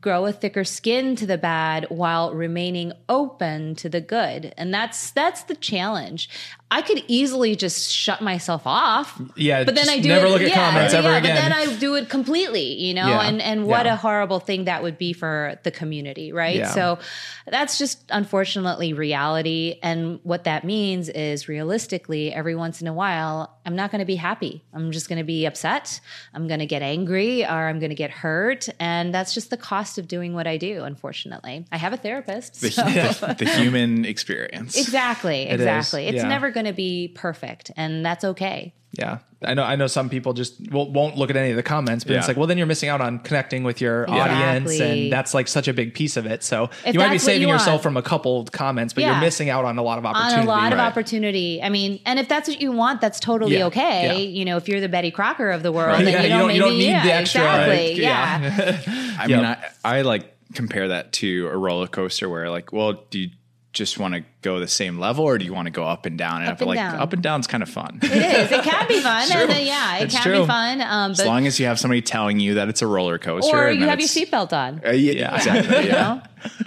grow 0.00 0.26
a 0.26 0.32
thicker 0.32 0.64
skin 0.64 1.14
to 1.16 1.26
the 1.26 1.38
bad 1.38 1.86
while 1.90 2.34
remaining 2.34 2.92
open 3.08 3.76
to 3.76 3.88
the 3.88 4.00
good. 4.00 4.52
And 4.56 4.74
that's 4.74 5.12
that's 5.12 5.44
the 5.44 5.54
challenge. 5.54 6.28
I 6.70 6.82
could 6.82 7.02
easily 7.08 7.56
just 7.56 7.90
shut 7.90 8.20
myself 8.20 8.66
off. 8.66 9.18
Yeah, 9.36 9.64
But 9.64 9.74
then 9.74 9.86
just 9.86 9.96
I 9.96 10.00
do 10.00 10.08
never 10.08 10.26
it, 10.26 10.30
look 10.30 10.42
at 10.42 10.48
yeah, 10.48 10.54
comments 10.70 10.92
ever 10.92 11.08
yeah, 11.08 11.16
again. 11.16 11.34
But 11.36 11.40
then 11.40 11.52
I 11.52 11.76
do 11.78 11.94
it 11.94 12.10
completely, 12.10 12.74
you 12.74 12.92
know, 12.92 13.06
Yeah. 13.08 13.22
and 13.22 13.40
and 13.40 13.64
what 13.64 13.86
Yeah. 13.86 13.94
a 13.94 13.96
horrible 13.96 14.38
thing 14.38 14.64
that 14.64 14.82
would 14.82 14.98
be 14.98 15.14
for 15.14 15.58
the 15.62 15.70
community, 15.70 16.30
right? 16.32 16.56
Yeah. 16.56 16.68
So 16.70 16.98
that's 17.46 17.78
just 17.78 18.02
unfortunately 18.10 18.92
reality. 18.92 19.78
And 19.82 20.20
what 20.24 20.44
that 20.44 20.62
means 20.64 21.08
is 21.08 21.48
realistically, 21.48 22.34
every 22.34 22.54
once 22.54 22.82
in 22.82 22.86
a 22.86 22.92
while, 22.92 23.57
I'm 23.68 23.76
not 23.76 23.90
going 23.90 23.98
to 23.98 24.06
be 24.06 24.16
happy. 24.16 24.64
I'm 24.72 24.92
just 24.92 25.10
going 25.10 25.18
to 25.18 25.24
be 25.24 25.44
upset. 25.44 26.00
I'm 26.32 26.48
going 26.48 26.60
to 26.60 26.66
get 26.66 26.80
angry 26.80 27.44
or 27.44 27.68
I'm 27.68 27.78
going 27.80 27.90
to 27.90 27.94
get 27.94 28.10
hurt. 28.10 28.66
And 28.80 29.12
that's 29.12 29.34
just 29.34 29.50
the 29.50 29.58
cost 29.58 29.98
of 29.98 30.08
doing 30.08 30.32
what 30.32 30.46
I 30.46 30.56
do, 30.56 30.84
unfortunately. 30.84 31.66
I 31.70 31.76
have 31.76 31.92
a 31.92 31.98
therapist. 31.98 32.62
the, 32.62 32.70
so- 32.70 33.26
the 33.38 33.44
human 33.44 34.06
experience. 34.06 34.74
Exactly, 34.74 35.42
is, 35.42 35.60
exactly. 35.60 36.06
It's 36.06 36.16
yeah. 36.16 36.28
never 36.28 36.50
going 36.50 36.64
to 36.64 36.72
be 36.72 37.08
perfect, 37.14 37.70
and 37.76 38.06
that's 38.06 38.24
okay. 38.24 38.72
Yeah, 38.92 39.18
I 39.44 39.52
know. 39.52 39.64
I 39.64 39.76
know 39.76 39.86
some 39.86 40.08
people 40.08 40.32
just 40.32 40.72
will, 40.72 40.90
won't 40.90 41.16
look 41.16 41.28
at 41.28 41.36
any 41.36 41.50
of 41.50 41.56
the 41.56 41.62
comments, 41.62 42.04
but 42.04 42.16
it's 42.16 42.26
like, 42.26 42.38
well, 42.38 42.46
then 42.46 42.56
you're 42.56 42.66
missing 42.66 42.88
out 42.88 43.02
on 43.02 43.18
connecting 43.18 43.62
with 43.62 43.82
your 43.82 44.10
audience, 44.10 44.80
and 44.80 45.12
that's 45.12 45.34
like 45.34 45.46
such 45.46 45.68
a 45.68 45.74
big 45.74 45.92
piece 45.92 46.16
of 46.16 46.24
it. 46.24 46.42
So 46.42 46.70
If 46.86 46.94
you 46.94 47.00
might 47.00 47.10
be 47.10 47.18
saving 47.18 47.42
you 47.46 47.52
yourself 47.54 47.74
want. 47.74 47.82
from 47.82 47.96
a 47.98 48.02
couple 48.02 48.44
comments, 48.46 48.94
but 48.94 49.04
you're 49.04 49.20
missing 49.20 49.50
out 49.50 49.66
on 49.66 49.76
a 49.78 49.82
lot 49.82 49.98
of 49.98 50.06
on 50.06 50.16
opportunity. 50.16 50.42
a 50.46 50.50
lot 50.50 50.72
of 50.72 50.78
opportunity. 50.78 51.62
I 51.62 51.68
mean, 51.68 52.00
and 52.06 52.18
if 52.18 52.28
that's 52.28 52.48
what 52.48 52.60
you 52.62 52.72
want, 52.72 53.00
that's 53.02 53.20
totally 53.20 53.58
Yeah, 53.58 53.66
okay. 53.66 54.06
yeah. 54.06 54.12
You 54.14 54.44
know, 54.46 54.56
if 54.56 54.68
you're 54.68 54.80
the 54.80 54.88
Betty 54.88 55.10
Crocker 55.10 55.50
of 55.50 55.62
the 55.62 55.70
world, 55.70 55.92
Right. 55.92 56.04
then 56.06 56.12
Yeah, 56.14 56.22
you, 56.22 56.26
you 56.28 56.30
know, 56.30 56.38
don't- 56.46 56.54
you 56.54 56.60
don't 56.60 56.78
need 56.78 56.86
yeah, 56.88 57.04
the 57.04 57.12
extra, 57.12 57.42
exactly. 57.42 57.88
like, 57.88 57.96
yeah. 57.98 58.56
yeah. 58.86 59.16
I 59.20 59.26
mean, 59.26 59.44
I, 59.44 59.64
I 59.84 60.00
like 60.02 60.34
compare 60.54 60.88
that 60.88 61.12
to 61.12 61.46
a 61.48 61.56
roller 61.58 61.86
coaster 61.88 62.26
where 62.28 62.48
like, 62.50 62.72
well, 62.72 63.04
do 63.10 63.18
you 63.20 63.30
just 63.78 63.98
want 63.98 64.12
to 64.14 64.24
go 64.42 64.60
the 64.60 64.68
same 64.68 64.98
level 64.98 65.24
or 65.24 65.38
do 65.38 65.44
you 65.46 65.54
want 65.54 65.66
to 65.66 65.70
go 65.70 65.84
up 65.84 66.04
and 66.04 66.18
down? 66.18 66.42
And 66.42 66.50
Up 66.50 66.56
I 66.56 66.58
feel 66.58 66.70
and 66.70 66.76
like 66.78 66.90
down. 66.92 67.00
up 67.00 67.12
and 67.14 67.22
down's 67.22 67.46
kind 67.46 67.62
of 67.62 67.70
fun. 67.70 68.00
It 68.02 68.10
is. 68.12 68.52
It 68.52 68.62
can 68.64 68.88
be 68.88 69.00
fun. 69.02 69.28
and, 69.32 69.50
uh, 69.50 69.54
yeah, 69.54 69.98
it 69.98 70.04
It's 70.04 70.14
can 70.14 70.22
true. 70.24 70.40
be 70.42 70.46
fun. 70.46 70.82
Um, 70.82 71.12
as 71.12 71.24
long 71.24 71.46
as 71.46 71.58
you 71.58 71.64
have 71.66 71.78
somebody 71.78 72.02
telling 72.02 72.38
you 72.40 72.54
that 72.54 72.68
it's 72.68 72.82
a 72.82 72.86
roller 72.86 73.18
coaster. 73.18 73.56
or 73.56 73.70
you 73.70 73.86
have 73.88 74.00
your 74.00 74.08
seatbelt 74.08 74.52
on. 74.52 74.82
Uh, 74.86 74.90
yeah, 74.90 75.34
exactly. 75.36 75.76
You 75.84 75.88
Yeah. 75.88 76.20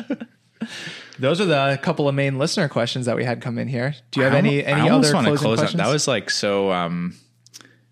know? 0.09 0.17
Those 1.19 1.39
are 1.39 1.45
the 1.45 1.77
couple 1.83 2.09
of 2.09 2.15
main 2.15 2.39
listener 2.39 2.67
questions 2.67 3.05
that 3.05 3.15
we 3.15 3.23
had 3.23 3.41
come 3.41 3.59
in 3.59 3.67
here. 3.67 3.93
Do 4.09 4.21
you 4.21 4.23
have 4.23 4.33
I 4.33 4.38
any 4.39 4.65
any 4.65 4.89
I 4.89 4.93
other 4.93 5.11
closing 5.11 5.35
close 5.38 5.59
questions? 5.59 5.79
Up. 5.79 5.85
That 5.85 5.91
was 5.93 6.07
like 6.07 6.31
so 6.31 6.71
um, 6.71 7.15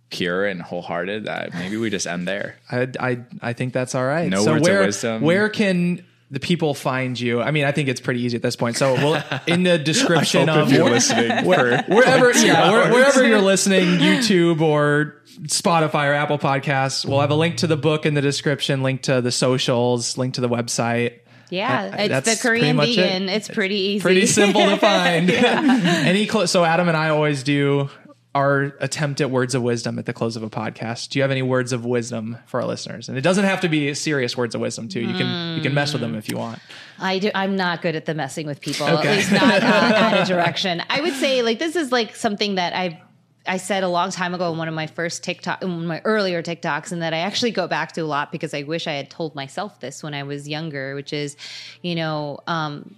pure 0.10 0.46
and 0.48 0.62
wholehearted 0.62 1.26
that 1.26 1.54
maybe 1.54 1.78
we 1.78 1.91
just 1.91 2.08
end 2.08 2.28
there. 2.28 2.56
I, 2.72 2.88
I 3.00 3.20
I 3.41 3.54
think 3.54 3.74
that's 3.74 3.94
all 3.94 4.06
right. 4.06 4.30
No 4.30 4.44
so 4.44 4.54
words 4.54 4.68
of 4.68 4.80
wisdom. 4.80 5.22
where 5.22 5.48
can 5.50 6.04
the 6.32 6.40
people 6.40 6.74
find 6.74 7.20
you? 7.20 7.42
I 7.42 7.52
mean, 7.52 7.66
I 7.66 7.72
think 7.72 7.90
it's 7.90 8.02
pretty 8.02 8.22
easy 8.22 8.36
at 8.38 8.44
this 8.44 8.56
point. 8.56 8.76
So 8.78 8.94
we'll 8.94 9.24
in 9.48 9.64
the 9.64 9.78
description 9.80 10.48
hope 10.48 10.64
of 10.64 10.68
if 10.72 10.78
you're 10.78 10.90
listening 10.90 11.46
where- 11.46 11.84
wherever 11.84 12.32
two 12.34 12.46
yeah, 12.48 12.70
where- 12.72 12.92
wherever 12.94 13.28
you're 13.28 13.42
listening, 13.42 13.98
YouTube 14.00 14.62
or 14.62 15.16
Spotify 15.44 16.10
or 16.10 16.14
Apple 16.14 16.38
Podcasts, 16.38 17.06
we'll 17.06 17.22
have 17.22 17.32
a 17.32 17.36
link 17.36 17.58
to 17.58 17.68
the 17.68 17.78
book 17.78 18.06
in 18.06 18.14
the 18.14 18.22
description, 18.22 18.84
link 18.84 19.04
to 19.04 19.22
the 19.22 19.32
socials, 19.32 20.18
link 20.18 20.36
to 20.36 20.42
the 20.42 20.50
website. 20.50 21.14
Yeah, 21.52 21.90
Uh, 21.94 22.04
it's 22.04 22.42
the 22.42 22.48
Korean 22.48 22.76
much 22.76 22.90
it. 22.90 22.96
vegan. 22.98 23.28
It's 23.30 23.48
pretty 23.48 23.76
easy. 23.76 24.02
Pretty 24.02 24.28
simple 24.28 24.62
to 24.66 24.78
find. 24.78 25.32
Any 25.32 26.28
clo- 26.28 26.46
so 26.46 26.64
Adam 26.64 26.88
and 26.88 26.96
I 26.96 27.10
always 27.10 27.42
do 27.42 27.90
our 28.36 28.76
attempt 28.80 29.22
at 29.22 29.32
words 29.32 29.56
of 29.56 29.64
wisdom 29.64 29.98
at 29.98 30.06
the 30.06 30.14
close 30.14 30.36
of 30.36 30.44
a 30.44 30.50
podcast. 30.50 31.10
Do 31.10 31.20
you 31.20 31.24
have 31.24 31.32
any 31.32 31.42
words 31.42 31.74
of 31.74 31.84
wisdom 31.84 32.38
for 32.46 32.62
our 32.62 32.68
listeners? 32.68 33.10
And 33.10 33.18
it 33.18 33.22
doesn't 33.22 33.46
have 33.46 33.62
to 33.62 33.70
be 33.70 33.94
serious 33.96 34.38
words 34.38 34.54
of 34.54 34.62
wisdom 34.62 34.88
too. 34.88 35.02
You 35.02 35.14
can 35.14 35.58
you 35.58 35.64
can 35.64 35.74
mess 35.74 35.94
with 35.94 36.02
them 36.02 36.16
if 36.16 36.30
you 36.30 36.38
want. 36.38 36.60
I 37.00 37.20
do. 37.20 37.32
I'm 37.34 37.56
not 37.56 37.82
good 37.82 37.96
at 37.96 38.06
the 38.06 38.14
messing 38.14 38.46
with 38.46 38.62
people. 38.62 38.88
Okay. 38.88 39.08
At 39.08 39.16
least 39.16 39.32
not 39.32 39.64
uh, 39.64 39.66
out 39.96 40.22
of 40.22 40.28
direction. 40.28 40.84
I 40.90 41.02
would 41.02 41.14
say 41.14 41.42
like 41.42 41.58
this 41.58 41.76
is 41.76 41.92
like 41.92 42.16
something 42.16 42.56
that 42.56 42.76
I 42.76 43.02
I 43.48 43.58
said 43.58 43.84
a 43.84 43.90
long 43.90 44.12
time 44.12 44.36
ago 44.36 44.52
in 44.52 44.60
one 44.60 44.68
of 44.68 44.76
my 44.76 44.86
first 44.86 45.24
TikTok, 45.24 45.64
in 45.64 45.70
one 45.72 45.82
of 45.82 45.88
my 45.88 46.02
earlier 46.06 46.44
TikToks, 46.44 46.92
and 46.92 47.02
that 47.02 47.16
I 47.16 47.20
actually 47.20 47.52
go 47.52 47.68
back 47.68 47.94
to 47.94 48.02
a 48.02 48.06
lot 48.06 48.32
because 48.32 48.54
I 48.54 48.62
wish 48.62 48.86
I 48.86 48.94
had 48.94 49.10
told 49.10 49.34
myself 49.34 49.80
this 49.80 50.04
when 50.04 50.14
I 50.14 50.22
was 50.22 50.48
younger, 50.48 50.94
which 50.94 51.14
is, 51.14 51.36
you 51.82 51.96
know, 51.96 52.40
um, 52.46 52.96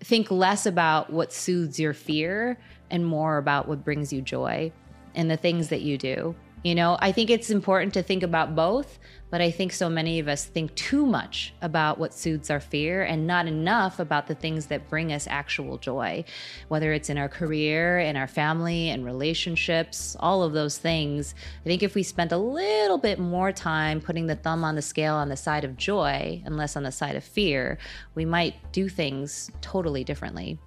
think 0.00 0.30
less 0.30 0.66
about 0.66 1.10
what 1.10 1.32
soothes 1.32 1.80
your 1.80 1.94
fear 1.94 2.58
and 2.90 3.04
more 3.04 3.38
about 3.38 3.68
what 3.68 3.84
brings 3.84 4.12
you 4.12 4.22
joy 4.22 4.72
and 5.14 5.30
the 5.30 5.36
things 5.36 5.68
that 5.68 5.82
you 5.82 5.98
do. 5.98 6.34
You 6.66 6.74
know, 6.74 6.98
I 7.00 7.12
think 7.12 7.30
it's 7.30 7.50
important 7.50 7.94
to 7.94 8.02
think 8.02 8.24
about 8.24 8.56
both, 8.56 8.98
but 9.30 9.40
I 9.40 9.52
think 9.52 9.72
so 9.72 9.88
many 9.88 10.18
of 10.18 10.26
us 10.26 10.46
think 10.46 10.74
too 10.74 11.06
much 11.06 11.54
about 11.62 11.98
what 11.98 12.12
soothes 12.12 12.50
our 12.50 12.58
fear 12.58 13.04
and 13.04 13.24
not 13.24 13.46
enough 13.46 14.00
about 14.00 14.26
the 14.26 14.34
things 14.34 14.66
that 14.66 14.88
bring 14.88 15.12
us 15.12 15.28
actual 15.30 15.78
joy, 15.78 16.24
whether 16.66 16.92
it's 16.92 17.08
in 17.08 17.18
our 17.18 17.28
career, 17.28 18.00
in 18.00 18.16
our 18.16 18.26
family, 18.26 18.88
in 18.88 19.04
relationships, 19.04 20.16
all 20.18 20.42
of 20.42 20.54
those 20.54 20.76
things. 20.76 21.36
I 21.60 21.68
think 21.68 21.84
if 21.84 21.94
we 21.94 22.02
spent 22.02 22.32
a 22.32 22.36
little 22.36 22.98
bit 22.98 23.20
more 23.20 23.52
time 23.52 24.00
putting 24.00 24.26
the 24.26 24.34
thumb 24.34 24.64
on 24.64 24.74
the 24.74 24.82
scale 24.82 25.14
on 25.14 25.28
the 25.28 25.36
side 25.36 25.62
of 25.62 25.76
joy 25.76 26.42
and 26.44 26.56
less 26.56 26.74
on 26.74 26.82
the 26.82 26.90
side 26.90 27.14
of 27.14 27.22
fear, 27.22 27.78
we 28.16 28.24
might 28.24 28.72
do 28.72 28.88
things 28.88 29.52
totally 29.60 30.02
differently. 30.02 30.58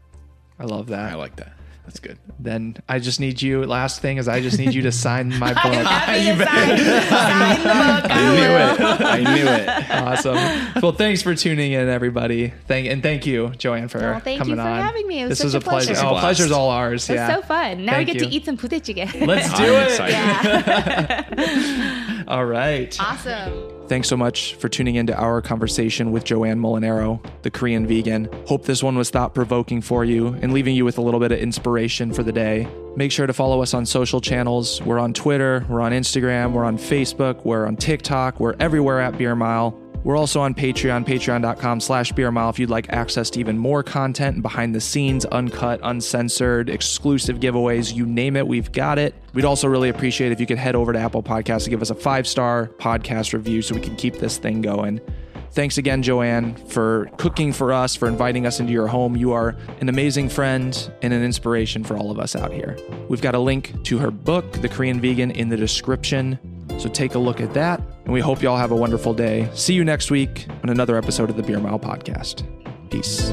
I 0.59 0.63
love 0.63 0.87
that. 0.87 1.11
I 1.11 1.15
like 1.15 1.35
that. 1.35 1.58
That's 1.85 1.99
good. 1.99 2.19
then 2.39 2.75
I 2.87 2.99
just 2.99 3.19
need 3.19 3.41
you. 3.41 3.65
Last 3.65 3.99
thing 3.99 4.17
is 4.17 4.27
I 4.27 4.41
just 4.41 4.59
need 4.59 4.75
you 4.75 4.83
to 4.83 4.91
sign 4.91 5.29
my 5.39 5.53
book. 5.53 5.65
I, 5.65 6.19
to 6.19 6.37
sign, 6.45 6.77
sign 7.07 7.57
book. 7.63 8.11
I 8.11 8.77
will. 8.99 9.07
I 9.07 9.17
knew 9.35 9.47
it. 9.47 9.67
awesome. 9.91 10.81
Well, 10.83 10.91
thanks 10.91 11.23
for 11.23 11.33
tuning 11.33 11.71
in, 11.71 11.89
everybody. 11.89 12.53
Thank 12.67 12.87
and 12.87 13.01
thank 13.01 13.25
you, 13.25 13.49
Joanne, 13.57 13.87
for 13.87 13.99
Well, 13.99 14.19
thank 14.19 14.45
you 14.45 14.55
for 14.55 14.61
on. 14.61 14.81
having 14.81 15.07
me. 15.07 15.21
It 15.21 15.29
was 15.29 15.39
this 15.39 15.43
was 15.45 15.55
a 15.55 15.57
a 15.57 15.61
pleasure. 15.61 15.93
pleasure. 15.93 16.05
Oh, 16.05 16.09
it 16.09 16.13
was 16.13 16.13
a 16.13 16.17
Oh, 16.17 16.21
blast. 16.21 16.23
pleasure's 16.25 16.51
all 16.51 16.69
ours. 16.69 17.09
It's 17.09 17.15
yeah. 17.17 17.35
so 17.35 17.41
fun. 17.41 17.85
Now 17.85 17.93
Thank 17.93 18.07
we 18.09 18.13
get 18.13 18.21
you. 18.21 18.29
to 18.29 18.35
eat 18.35 18.45
some 18.45 18.57
budae 18.57 18.81
jjigae. 18.81 19.25
Let's 19.25 19.49
do 19.57 19.63
I'm 19.63 19.83
it. 19.83 19.89
excited. 21.25 22.25
All 22.27 22.45
right. 22.45 22.95
awesome. 22.99 23.78
Thanks 23.89 24.07
so 24.07 24.15
much 24.15 24.53
for 24.53 24.69
tuning 24.69 24.97
into 24.97 25.15
our 25.15 25.41
conversation 25.41 26.11
with 26.11 26.23
Joanne 26.23 26.59
Molinaro, 26.59 27.25
the 27.41 27.49
Korean 27.49 27.87
vegan. 27.87 28.29
Hope 28.45 28.63
this 28.65 28.83
one 28.83 28.95
was 28.95 29.09
thought 29.09 29.33
provoking 29.33 29.81
for 29.81 30.05
you 30.05 30.27
and 30.43 30.53
leaving 30.53 30.75
you 30.75 30.85
with 30.85 30.99
a 30.99 31.01
little 31.01 31.19
bit 31.19 31.31
of 31.31 31.39
inspiration 31.39 32.13
for 32.13 32.21
the 32.21 32.31
day. 32.31 32.67
Make 32.95 33.11
sure 33.11 33.25
to 33.25 33.33
follow 33.33 33.63
us 33.63 33.73
on 33.73 33.87
social 33.87 34.21
channels. 34.21 34.79
We're 34.83 34.99
on 34.99 35.11
Twitter, 35.15 35.65
we're 35.67 35.81
on 35.81 35.91
Instagram, 35.91 36.51
we're 36.51 36.65
on 36.65 36.77
Facebook, 36.77 37.43
we're 37.45 37.65
on 37.65 37.77
TikTok, 37.77 38.39
we're 38.39 38.55
everywhere 38.59 38.99
at 38.99 39.17
Beer 39.17 39.35
Mile. 39.35 39.88
We're 40.03 40.17
also 40.17 40.39
on 40.39 40.53
Patreon, 40.53 41.05
patreon.com 41.05 41.81
slash 41.81 42.11
beer 42.13 42.31
mile 42.31 42.49
if 42.49 42.57
you'd 42.57 42.69
like 42.69 42.89
access 42.89 43.29
to 43.31 43.39
even 43.39 43.57
more 43.57 43.83
content 43.83 44.35
and 44.35 44.43
behind 44.43 44.73
the 44.73 44.79
scenes, 44.81 45.25
uncut, 45.25 45.79
uncensored, 45.83 46.69
exclusive 46.69 47.39
giveaways, 47.39 47.93
you 47.93 48.05
name 48.05 48.37
it, 48.37 48.47
we've 48.47 48.71
got 48.71 48.97
it. 48.97 49.13
We'd 49.33 49.45
also 49.45 49.67
really 49.67 49.89
appreciate 49.89 50.31
if 50.31 50.39
you 50.39 50.45
could 50.45 50.57
head 50.57 50.75
over 50.75 50.93
to 50.93 50.99
Apple 50.99 51.21
Podcasts 51.21 51.63
and 51.63 51.69
give 51.69 51.81
us 51.81 51.89
a 51.89 51.95
five 51.95 52.27
star 52.27 52.67
podcast 52.79 53.33
review 53.33 53.61
so 53.61 53.75
we 53.75 53.81
can 53.81 53.95
keep 53.97 54.15
this 54.15 54.37
thing 54.37 54.61
going. 54.61 55.01
Thanks 55.51 55.77
again, 55.79 56.03
Joanne, 56.03 56.55
for 56.67 57.09
cooking 57.17 57.51
for 57.51 57.73
us, 57.73 57.95
for 57.95 58.07
inviting 58.07 58.45
us 58.45 58.59
into 58.59 58.71
your 58.71 58.87
home. 58.87 59.17
You 59.17 59.33
are 59.33 59.57
an 59.81 59.89
amazing 59.89 60.29
friend 60.29 60.91
and 61.01 61.11
an 61.11 61.23
inspiration 61.23 61.83
for 61.83 61.97
all 61.97 62.11
of 62.11 62.19
us 62.19 62.35
out 62.35 62.51
here. 62.51 62.77
We've 63.09 63.21
got 63.21 63.33
a 63.33 63.39
link 63.39 63.83
to 63.85 63.97
her 63.97 64.11
book, 64.11 64.51
The 64.53 64.69
Korean 64.69 65.01
Vegan, 65.01 65.31
in 65.31 65.49
the 65.49 65.57
description. 65.57 66.37
So 66.79 66.89
take 66.89 67.15
a 67.15 67.19
look 67.19 67.41
at 67.41 67.53
that. 67.53 67.79
And 68.05 68.13
we 68.13 68.21
hope 68.21 68.41
you 68.41 68.49
all 68.49 68.57
have 68.57 68.71
a 68.71 68.75
wonderful 68.75 69.13
day. 69.13 69.49
See 69.53 69.73
you 69.73 69.83
next 69.83 70.09
week 70.09 70.47
on 70.63 70.69
another 70.69 70.97
episode 70.97 71.29
of 71.29 71.35
the 71.35 71.43
Beer 71.43 71.59
Mile 71.59 71.79
Podcast. 71.79 72.43
Peace. 72.89 73.29